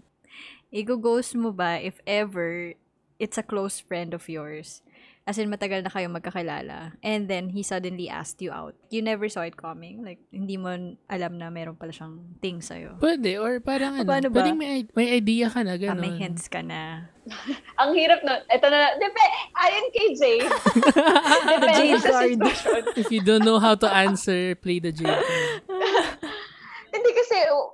Igo-ghost 0.70 1.34
mo 1.34 1.50
ba 1.56 1.80
if 1.80 1.98
ever 2.06 2.76
it's 3.18 3.40
a 3.40 3.46
close 3.46 3.80
friend 3.80 4.12
of 4.14 4.28
yours? 4.28 4.83
As 5.24 5.40
in, 5.40 5.48
matagal 5.48 5.82
na 5.82 5.88
kayo 5.88 6.12
magkakilala. 6.12 7.00
And 7.00 7.32
then, 7.32 7.48
he 7.48 7.64
suddenly 7.64 8.12
asked 8.12 8.44
you 8.44 8.52
out. 8.52 8.76
You 8.92 9.00
never 9.00 9.32
saw 9.32 9.48
it 9.48 9.56
coming. 9.56 10.04
Like, 10.04 10.20
hindi 10.28 10.60
mo 10.60 10.76
alam 11.08 11.40
na 11.40 11.48
meron 11.48 11.80
pala 11.80 11.96
siyang 11.96 12.36
thing 12.44 12.60
sa'yo. 12.60 13.00
Pwede, 13.00 13.40
or 13.40 13.64
parang 13.64 13.96
ano, 13.96 14.04
Paano 14.04 14.28
ba? 14.28 14.44
pwedeng 14.44 14.60
may, 14.60 14.84
may 14.92 15.16
idea 15.16 15.48
ka 15.48 15.64
na, 15.64 15.76
Ah, 15.76 15.80
gano'n. 15.80 16.04
may 16.04 16.12
hints 16.20 16.52
ka 16.52 16.60
na. 16.60 17.08
Ang 17.80 17.96
hirap 17.96 18.20
nun. 18.20 18.36
Ito 18.52 18.68
na, 18.68 19.00
dep- 19.00 19.16
ayon 19.56 19.86
kay 19.96 20.08
Jade. 20.12 20.44
Depende 21.56 21.98
sa. 22.04 22.20
If 23.00 23.08
you 23.08 23.24
don't 23.24 23.48
know 23.48 23.64
how 23.64 23.80
to 23.80 23.88
answer, 23.88 24.60
play 24.60 24.84
the 24.84 24.92
Jade 24.92 25.08
card. 25.08 25.53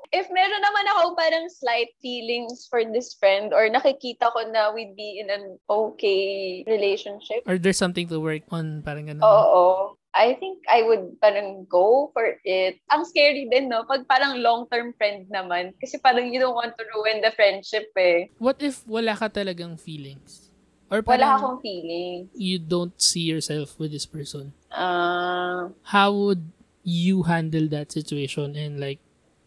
If 0.09 0.25
meron 0.33 0.61
naman 0.61 0.85
ako 0.89 1.13
parang 1.13 1.45
slight 1.53 1.93
feelings 2.01 2.65
for 2.65 2.81
this 2.81 3.13
friend 3.13 3.53
or 3.53 3.69
nakikita 3.69 4.33
ko 4.33 4.41
na 4.49 4.73
we'd 4.73 4.97
be 4.97 5.21
in 5.21 5.29
an 5.29 5.61
okay 5.69 6.65
relationship, 6.65 7.45
Or 7.45 7.61
there's 7.61 7.77
something 7.77 8.09
to 8.09 8.17
work 8.17 8.41
on, 8.49 8.81
parang 8.81 9.05
gano'n. 9.05 9.21
oo. 9.21 9.93
I 10.09 10.33
think 10.41 10.65
I 10.65 10.81
would 10.81 11.21
parang 11.21 11.69
go 11.69 12.09
for 12.17 12.25
it. 12.41 12.81
Ang 12.89 13.05
scary 13.05 13.45
din, 13.45 13.69
no? 13.69 13.85
Pag 13.85 14.09
parang 14.09 14.41
long-term 14.41 14.97
friend 14.97 15.29
naman. 15.29 15.77
Kasi 15.77 16.01
parang 16.01 16.25
you 16.33 16.41
don't 16.41 16.57
want 16.57 16.73
to 16.73 16.83
ruin 16.97 17.21
the 17.21 17.29
friendship 17.37 17.93
eh. 17.93 18.33
What 18.41 18.57
if 18.65 18.81
wala 18.89 19.13
ka 19.13 19.29
talagang 19.29 19.77
feelings? 19.77 20.49
Or 20.89 21.05
Wala 21.05 21.37
akong 21.37 21.61
feeling. 21.61 22.33
you 22.33 22.57
don't 22.57 22.97
see 22.97 23.21
yourself 23.29 23.77
with 23.77 23.93
this 23.93 24.09
person? 24.09 24.57
Ah, 24.73 25.69
How 25.93 26.09
would 26.09 26.49
you 26.81 27.29
handle 27.29 27.69
that 27.69 27.93
situation 27.93 28.57
and 28.57 28.81
like, 28.81 28.97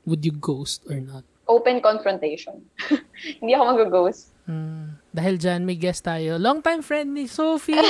would 0.04 0.24
you 0.24 0.32
ghost 0.32 0.82
or 0.90 0.98
not? 0.98 1.24
open 1.52 1.84
confrontation. 1.84 2.64
Hindi 3.40 3.52
ako 3.52 3.64
mag-ghost. 3.76 4.32
Hmm. 4.48 4.96
Dahil 5.12 5.36
dyan, 5.36 5.68
may 5.68 5.76
guest 5.76 6.08
tayo. 6.08 6.40
Long 6.40 6.64
time 6.64 6.80
friend 6.80 7.12
ni 7.12 7.28
Sophie. 7.28 7.76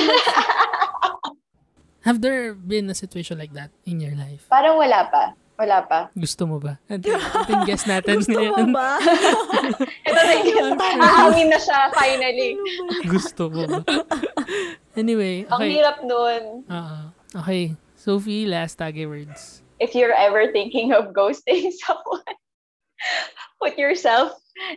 Have 2.07 2.19
there 2.19 2.51
been 2.51 2.91
a 2.91 2.97
situation 2.97 3.39
like 3.39 3.55
that 3.55 3.71
in 3.87 4.03
your 4.03 4.11
life? 4.19 4.43
Parang 4.51 4.75
wala 4.75 5.07
pa. 5.07 5.31
Wala 5.55 5.79
pa. 5.87 6.11
Gusto 6.17 6.43
mo 6.43 6.59
ba? 6.59 6.75
Ito, 6.91 7.13
yung 7.47 7.63
guest 7.63 7.87
natin 7.87 8.19
Gusto 8.19 8.35
mo 8.35 8.41
ngayon. 8.43 8.69
ba? 8.75 8.99
Ito 10.09 10.19
na 10.19 10.35
yun. 10.43 10.71
Aamin 10.75 11.47
na 11.47 11.59
siya, 11.61 11.93
finally. 11.95 12.59
Gusto 13.07 13.47
mo 13.47 13.63
ba? 13.69 13.79
Anyway, 14.97 15.47
Ang 15.47 15.61
okay. 15.63 15.69
hirap 15.71 15.97
nun. 16.03 16.67
Ah, 16.67 17.15
okay. 17.37 17.77
Sophie, 17.95 18.49
last 18.49 18.75
tag 18.75 18.97
words. 19.07 19.63
If 19.79 19.95
you're 19.95 20.13
ever 20.13 20.51
thinking 20.51 20.93
of 20.93 21.13
ghosting 21.13 21.71
someone, 21.83 22.37
put 23.61 23.77
yourself 23.77 24.33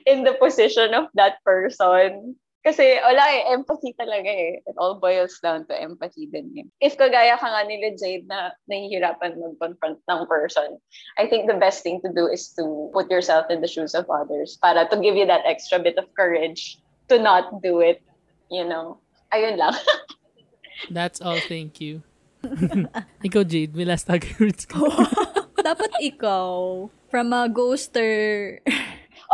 in 0.06 0.24
the 0.24 0.35
position 0.35 0.94
of 0.94 1.09
that 1.14 1.43
person. 1.44 2.36
Kasi 2.66 2.98
wala 2.98 3.23
eh, 3.31 3.55
empathy 3.55 3.94
talaga 3.94 4.27
eh. 4.27 4.59
It 4.66 4.74
all 4.74 4.98
boils 4.98 5.39
down 5.39 5.70
to 5.70 5.74
empathy 5.78 6.27
din 6.27 6.51
eh. 6.59 6.66
If 6.82 6.98
kagaya 6.98 7.39
ka 7.39 7.47
nga 7.47 7.62
nila 7.62 7.94
Jade 7.94 8.27
na 8.27 8.51
nahihirapan 8.66 9.39
mag-confront 9.39 10.02
ng 10.02 10.27
person, 10.27 10.74
I 11.14 11.31
think 11.31 11.47
the 11.47 11.55
best 11.55 11.86
thing 11.86 12.02
to 12.02 12.10
do 12.10 12.27
is 12.27 12.51
to 12.59 12.90
put 12.90 13.06
yourself 13.06 13.47
in 13.55 13.62
the 13.62 13.70
shoes 13.70 13.94
of 13.94 14.10
others 14.10 14.59
para 14.59 14.90
to 14.90 14.98
give 14.98 15.14
you 15.14 15.31
that 15.31 15.47
extra 15.47 15.78
bit 15.78 15.94
of 15.94 16.10
courage 16.18 16.82
to 17.06 17.23
not 17.23 17.62
do 17.62 17.78
it. 17.78 18.02
You 18.51 18.66
know? 18.66 18.98
Ayun 19.31 19.62
lang. 19.62 19.78
That's 20.90 21.23
all. 21.23 21.39
Thank 21.39 21.78
you. 21.78 22.02
Ikaw, 23.27 23.43
Jade, 23.44 23.74
may 23.74 23.86
last 23.86 24.06
tag 24.06 24.23
words 24.40 24.64
ka. 24.64 24.78
Dapat 25.66 25.98
ikaw, 25.98 26.86
from 27.10 27.35
a 27.35 27.51
ghoster, 27.51 28.56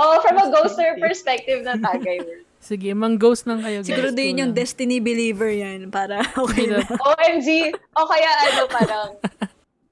oh, 0.00 0.16
from 0.24 0.40
a 0.40 0.48
ghoster 0.48 0.96
perspective 0.96 1.60
na 1.60 1.76
tagay 1.76 2.24
word. 2.24 2.48
Sige, 2.62 2.94
mang-ghost 2.94 3.44
lang 3.44 3.60
kayo, 3.60 3.82
guys. 3.82 3.90
siguro 3.90 4.08
din 4.14 4.38
yung 4.38 4.54
destiny 4.54 5.02
believer 5.02 5.50
yan, 5.50 5.90
para 5.92 6.22
okay 6.38 6.70
na. 6.70 6.80
OMG! 6.88 7.74
O 7.98 8.06
kaya 8.06 8.30
ano, 8.48 8.60
parang 8.70 9.08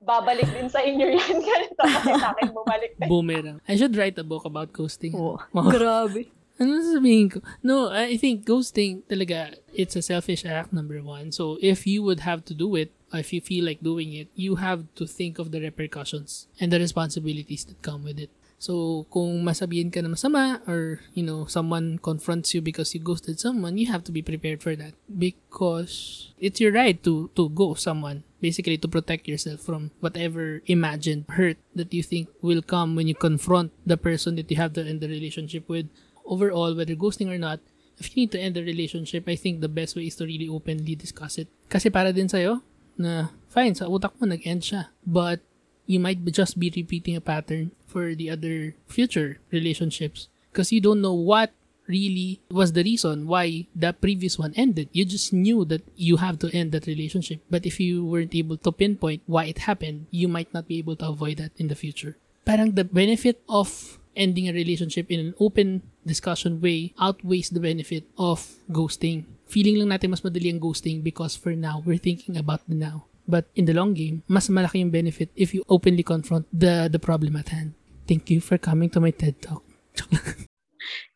babalik 0.00 0.48
din 0.54 0.70
sa 0.70 0.80
inyo 0.80 1.12
yan. 1.12 1.36
Ganito 1.44 1.82
kasi 1.82 2.10
sa 2.16 2.32
akin 2.32 2.54
bumalik 2.56 2.96
din. 2.96 3.08
Boomerang. 3.10 3.58
I 3.68 3.76
should 3.76 3.92
write 3.98 4.16
a 4.16 4.24
book 4.24 4.46
about 4.48 4.72
ghosting. 4.72 5.12
Oh, 5.12 5.36
grabe. 5.52 6.30
Ano 6.60 6.76
sasabihin 6.76 7.32
ko? 7.32 7.40
No, 7.64 7.88
I 7.88 8.20
think 8.20 8.44
ghosting 8.44 9.00
talaga, 9.08 9.56
it's 9.72 9.96
a 9.96 10.04
selfish 10.04 10.44
act, 10.44 10.76
number 10.76 11.00
one. 11.00 11.32
So, 11.32 11.56
if 11.64 11.88
you 11.88 12.04
would 12.04 12.20
have 12.28 12.44
to 12.52 12.54
do 12.54 12.76
it, 12.76 12.92
if 13.16 13.32
you 13.32 13.40
feel 13.40 13.64
like 13.64 13.80
doing 13.80 14.12
it, 14.12 14.28
you 14.36 14.60
have 14.60 14.84
to 15.00 15.08
think 15.08 15.40
of 15.40 15.56
the 15.56 15.60
repercussions 15.64 16.52
and 16.60 16.68
the 16.68 16.76
responsibilities 16.76 17.64
that 17.64 17.80
come 17.80 18.04
with 18.04 18.20
it. 18.20 18.28
So, 18.60 19.08
kung 19.08 19.40
masabihin 19.40 19.88
ka 19.88 20.04
na 20.04 20.12
masama 20.12 20.60
or, 20.68 21.00
you 21.16 21.24
know, 21.24 21.48
someone 21.48 21.96
confronts 21.96 22.52
you 22.52 22.60
because 22.60 22.92
you 22.92 23.00
ghosted 23.00 23.40
someone, 23.40 23.80
you 23.80 23.88
have 23.88 24.04
to 24.04 24.12
be 24.12 24.20
prepared 24.20 24.60
for 24.60 24.76
that. 24.76 24.92
Because 25.08 26.28
it's 26.36 26.60
your 26.60 26.76
right 26.76 27.00
to, 27.08 27.32
to 27.40 27.48
ghost 27.48 27.88
someone. 27.88 28.28
Basically, 28.44 28.76
to 28.76 28.88
protect 28.88 29.24
yourself 29.24 29.64
from 29.64 29.96
whatever 30.00 30.60
imagined 30.68 31.24
hurt 31.40 31.56
that 31.72 31.92
you 31.96 32.04
think 32.04 32.28
will 32.44 32.60
come 32.60 32.96
when 32.96 33.08
you 33.08 33.16
confront 33.16 33.72
the 33.88 33.96
person 33.96 34.36
that 34.36 34.52
you 34.52 34.60
have 34.60 34.76
to 34.76 34.84
end 34.84 35.00
the 35.00 35.08
relationship 35.08 35.64
with 35.64 35.88
overall, 36.30 36.72
whether 36.72 36.94
ghosting 36.94 37.26
or 37.26 37.36
not, 37.36 37.58
if 37.98 38.14
you 38.14 38.22
need 38.22 38.32
to 38.32 38.40
end 38.40 38.54
the 38.54 38.62
relationship, 38.62 39.26
I 39.26 39.34
think 39.34 39.60
the 39.60 39.68
best 39.68 39.98
way 39.98 40.06
is 40.06 40.16
to 40.16 40.24
really 40.24 40.48
openly 40.48 40.94
discuss 40.94 41.36
it. 41.36 41.50
Kasi 41.68 41.90
para 41.90 42.14
din 42.14 42.30
sa'yo, 42.30 42.62
na 42.96 43.34
fine, 43.50 43.74
sa 43.74 43.90
utak 43.90 44.14
mo 44.16 44.24
nag-end 44.30 44.62
siya. 44.62 44.94
But 45.04 45.42
you 45.84 45.98
might 45.98 46.24
just 46.32 46.56
be 46.56 46.70
repeating 46.70 47.18
a 47.18 47.20
pattern 47.20 47.74
for 47.90 48.14
the 48.14 48.30
other 48.30 48.78
future 48.86 49.42
relationships. 49.50 50.30
Because 50.48 50.72
you 50.72 50.80
don't 50.80 51.02
know 51.02 51.12
what 51.12 51.52
really 51.90 52.38
was 52.50 52.72
the 52.72 52.86
reason 52.86 53.26
why 53.26 53.66
the 53.74 53.92
previous 53.92 54.38
one 54.38 54.54
ended. 54.54 54.88
You 54.92 55.04
just 55.04 55.34
knew 55.34 55.66
that 55.66 55.82
you 55.96 56.22
have 56.22 56.38
to 56.40 56.48
end 56.54 56.70
that 56.72 56.86
relationship. 56.86 57.42
But 57.50 57.66
if 57.66 57.80
you 57.80 58.06
weren't 58.06 58.34
able 58.34 58.56
to 58.62 58.70
pinpoint 58.70 59.22
why 59.26 59.50
it 59.50 59.66
happened, 59.66 60.06
you 60.10 60.28
might 60.28 60.54
not 60.54 60.68
be 60.68 60.78
able 60.78 60.96
to 61.02 61.08
avoid 61.08 61.38
that 61.38 61.52
in 61.58 61.68
the 61.68 61.74
future. 61.74 62.16
Parang 62.46 62.72
the 62.72 62.84
benefit 62.84 63.42
of 63.48 63.98
ending 64.16 64.48
a 64.48 64.52
relationship 64.52 65.10
in 65.10 65.20
an 65.20 65.32
open 65.38 65.82
discussion 66.06 66.60
way 66.60 66.94
outweighs 67.00 67.50
the 67.50 67.60
benefit 67.60 68.04
of 68.18 68.58
ghosting. 68.70 69.24
Feeling 69.46 69.78
lang 69.78 69.90
natin 69.94 70.10
mas 70.10 70.22
madali 70.22 70.50
ang 70.50 70.62
ghosting 70.62 71.02
because 71.02 71.34
for 71.34 71.54
now, 71.54 71.82
we're 71.82 72.00
thinking 72.00 72.36
about 72.36 72.62
the 72.68 72.74
now. 72.74 73.10
But 73.30 73.46
in 73.54 73.66
the 73.66 73.74
long 73.74 73.94
game, 73.94 74.22
mas 74.26 74.50
malaki 74.50 74.82
yung 74.82 74.90
benefit 74.90 75.30
if 75.36 75.54
you 75.54 75.62
openly 75.70 76.02
confront 76.02 76.50
the 76.50 76.90
the 76.90 76.98
problem 76.98 77.38
at 77.38 77.54
hand. 77.54 77.78
Thank 78.10 78.26
you 78.26 78.42
for 78.42 78.58
coming 78.58 78.90
to 78.90 78.98
my 78.98 79.14
TED 79.14 79.38
Talk. 79.38 79.62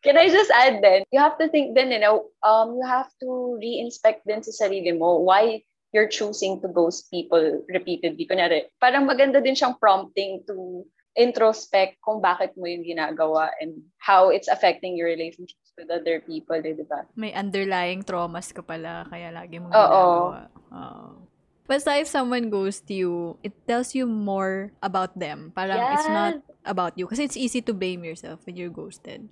Can 0.03 0.15
I 0.15 0.29
just 0.29 0.51
add 0.53 0.79
then, 0.79 1.03
you 1.11 1.19
have 1.19 1.37
to 1.39 1.49
think 1.49 1.75
then, 1.75 1.91
you 1.91 1.99
know, 1.99 2.29
um, 2.45 2.77
you 2.77 2.85
have 2.85 3.09
to 3.19 3.57
re-inspect 3.59 4.23
din 4.23 4.45
sa 4.45 4.53
sarili 4.53 4.93
mo 4.93 5.19
why 5.19 5.65
you're 5.91 6.11
choosing 6.11 6.61
to 6.61 6.67
ghost 6.67 7.09
people 7.09 7.63
repeatedly. 7.67 8.27
Kunyari, 8.27 8.69
parang 8.79 9.07
maganda 9.09 9.41
din 9.41 9.57
siyang 9.57 9.79
prompting 9.79 10.43
to 10.45 10.85
introspect 11.15 11.97
kung 12.03 12.19
bakit 12.19 12.53
mo 12.59 12.67
yung 12.67 12.83
ginagawa 12.83 13.49
and 13.63 13.79
how 13.97 14.29
it's 14.29 14.51
affecting 14.51 14.99
your 14.99 15.07
relationships 15.07 15.71
with 15.79 15.87
other 15.91 16.19
people, 16.19 16.59
eh, 16.59 16.75
di 16.75 16.83
ba? 16.83 17.07
May 17.15 17.31
underlying 17.31 18.03
traumas 18.03 18.51
ka 18.51 18.61
pala, 18.61 19.07
kaya 19.07 19.31
lagi 19.31 19.59
mong 19.59 19.71
ginagawa. 19.71 20.51
Oo. 20.71 20.91
Basta 21.65 21.97
if 21.97 22.05
someone 22.05 22.53
ghosts 22.53 22.85
you, 22.91 23.41
it 23.41 23.55
tells 23.65 23.97
you 23.97 24.05
more 24.05 24.69
about 24.85 25.17
them. 25.17 25.49
Parang 25.55 25.81
it's 25.89 26.05
not 26.05 26.37
about 26.61 26.93
you. 26.93 27.09
Kasi 27.09 27.25
it's 27.25 27.39
easy 27.39 27.57
to 27.65 27.73
blame 27.73 28.05
yourself 28.05 28.45
when 28.45 28.53
you're 28.53 28.69
ghosted. 28.69 29.29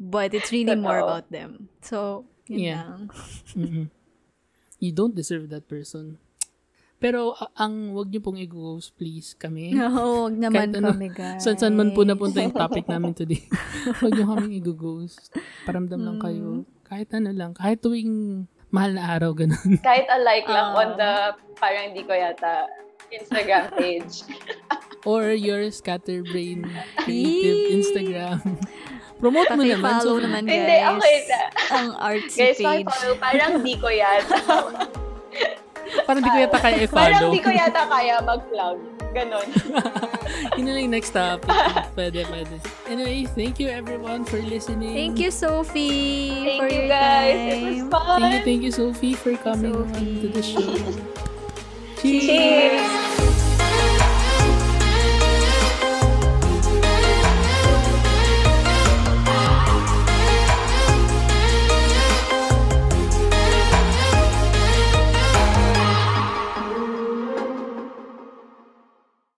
But 0.00 0.32
it's 0.32 0.48
really 0.48 0.78
more 0.78 1.02
about 1.02 1.28
them. 1.28 1.68
So, 1.84 2.24
yun 2.48 2.62
Yeah. 2.62 2.82
lang. 2.88 3.02
Mm-mm. 3.58 3.86
You 4.78 4.92
don't 4.94 5.12
deserve 5.12 5.50
that 5.50 5.68
person. 5.68 6.22
Pero 6.98 7.30
a- 7.32 7.54
ang 7.56 7.94
wag 7.94 8.10
niyo 8.10 8.18
pong 8.18 8.38
i-ghost, 8.38 8.94
please, 8.94 9.32
kami. 9.32 9.70
No, 9.78 10.26
wag 10.26 10.34
naman 10.34 10.74
Kahit 10.74 10.78
ano, 10.82 10.88
kami, 10.90 11.08
guys. 11.08 11.40
Saan 11.40 11.54
saan 11.54 11.78
man 11.78 11.94
po 11.94 12.02
napunta 12.02 12.42
yung 12.42 12.50
topic 12.52 12.84
namin 12.84 13.14
today. 13.14 13.46
Huwag 14.02 14.12
niyo 14.12 14.26
kaming 14.26 14.58
i-ghost. 14.58 15.30
Paramdam 15.62 16.02
lang 16.02 16.18
kayo. 16.18 16.66
Kahit 16.82 17.14
ano 17.14 17.30
lang. 17.30 17.54
Kahit 17.54 17.78
tuwing 17.78 18.42
mahal 18.68 18.98
na 18.98 19.14
araw, 19.14 19.30
ganun. 19.32 19.78
Kahit 19.86 20.10
a 20.10 20.18
like 20.18 20.44
lang 20.44 20.74
Um, 20.74 20.76
on 20.76 20.88
the, 20.98 21.12
parang 21.56 21.94
hindi 21.94 22.02
ko 22.02 22.12
yata, 22.12 22.66
Instagram 23.08 23.70
page. 23.78 24.26
Or 25.06 25.30
your 25.30 25.70
scatterbrain 25.70 26.66
creative 26.98 27.72
Instagram. 27.72 28.42
Promote 29.16 29.54
mo 29.54 29.62
naman. 29.62 30.02
So, 30.02 30.18
naman, 30.18 30.44
guys. 30.44 30.58
Hindi, 30.58 30.76
okay 30.82 31.16
na. 31.24 31.40
Ang 31.70 31.88
artsy 31.96 32.38
Guys, 32.40 32.58
page. 32.58 32.86
follow 32.86 33.14
Parang 33.16 33.52
di 33.62 33.74
ko 33.78 33.88
yata. 33.88 34.36
Parang 36.06 36.22
di 36.22 36.30
ko 36.30 36.38
yata 36.38 36.58
kaya 36.58 36.76
parang 36.88 37.20
i-follow. 37.20 37.30
di 37.34 37.40
ko 37.42 37.50
yata 37.50 37.82
kaya 37.88 38.14
mag-plug. 38.22 38.78
Ganon. 39.08 39.48
Yun 40.60 40.64
na 40.68 40.72
lang 40.76 40.92
next 40.92 41.16
topic. 41.16 41.48
pwede, 41.96 42.28
pwede. 42.28 42.56
Anyway, 42.84 43.24
thank 43.32 43.56
you 43.56 43.72
everyone 43.72 44.20
for 44.22 44.36
listening. 44.44 44.92
Thank 44.92 45.16
you, 45.16 45.32
Sophie, 45.32 46.44
Thank 46.44 46.60
for 46.60 46.68
you 46.68 46.84
your 46.84 46.92
guys. 46.92 47.32
time. 47.32 47.48
It 47.48 47.62
was 47.64 47.80
fun. 47.88 48.20
Thank 48.20 48.34
you, 48.36 48.42
thank 48.44 48.60
you, 48.68 48.72
Sophie, 48.72 49.14
for 49.16 49.32
coming 49.40 49.72
Sophie. 49.72 49.96
on 49.96 50.20
to 50.20 50.28
the 50.28 50.44
show. 50.44 50.76
Cheers! 52.04 53.47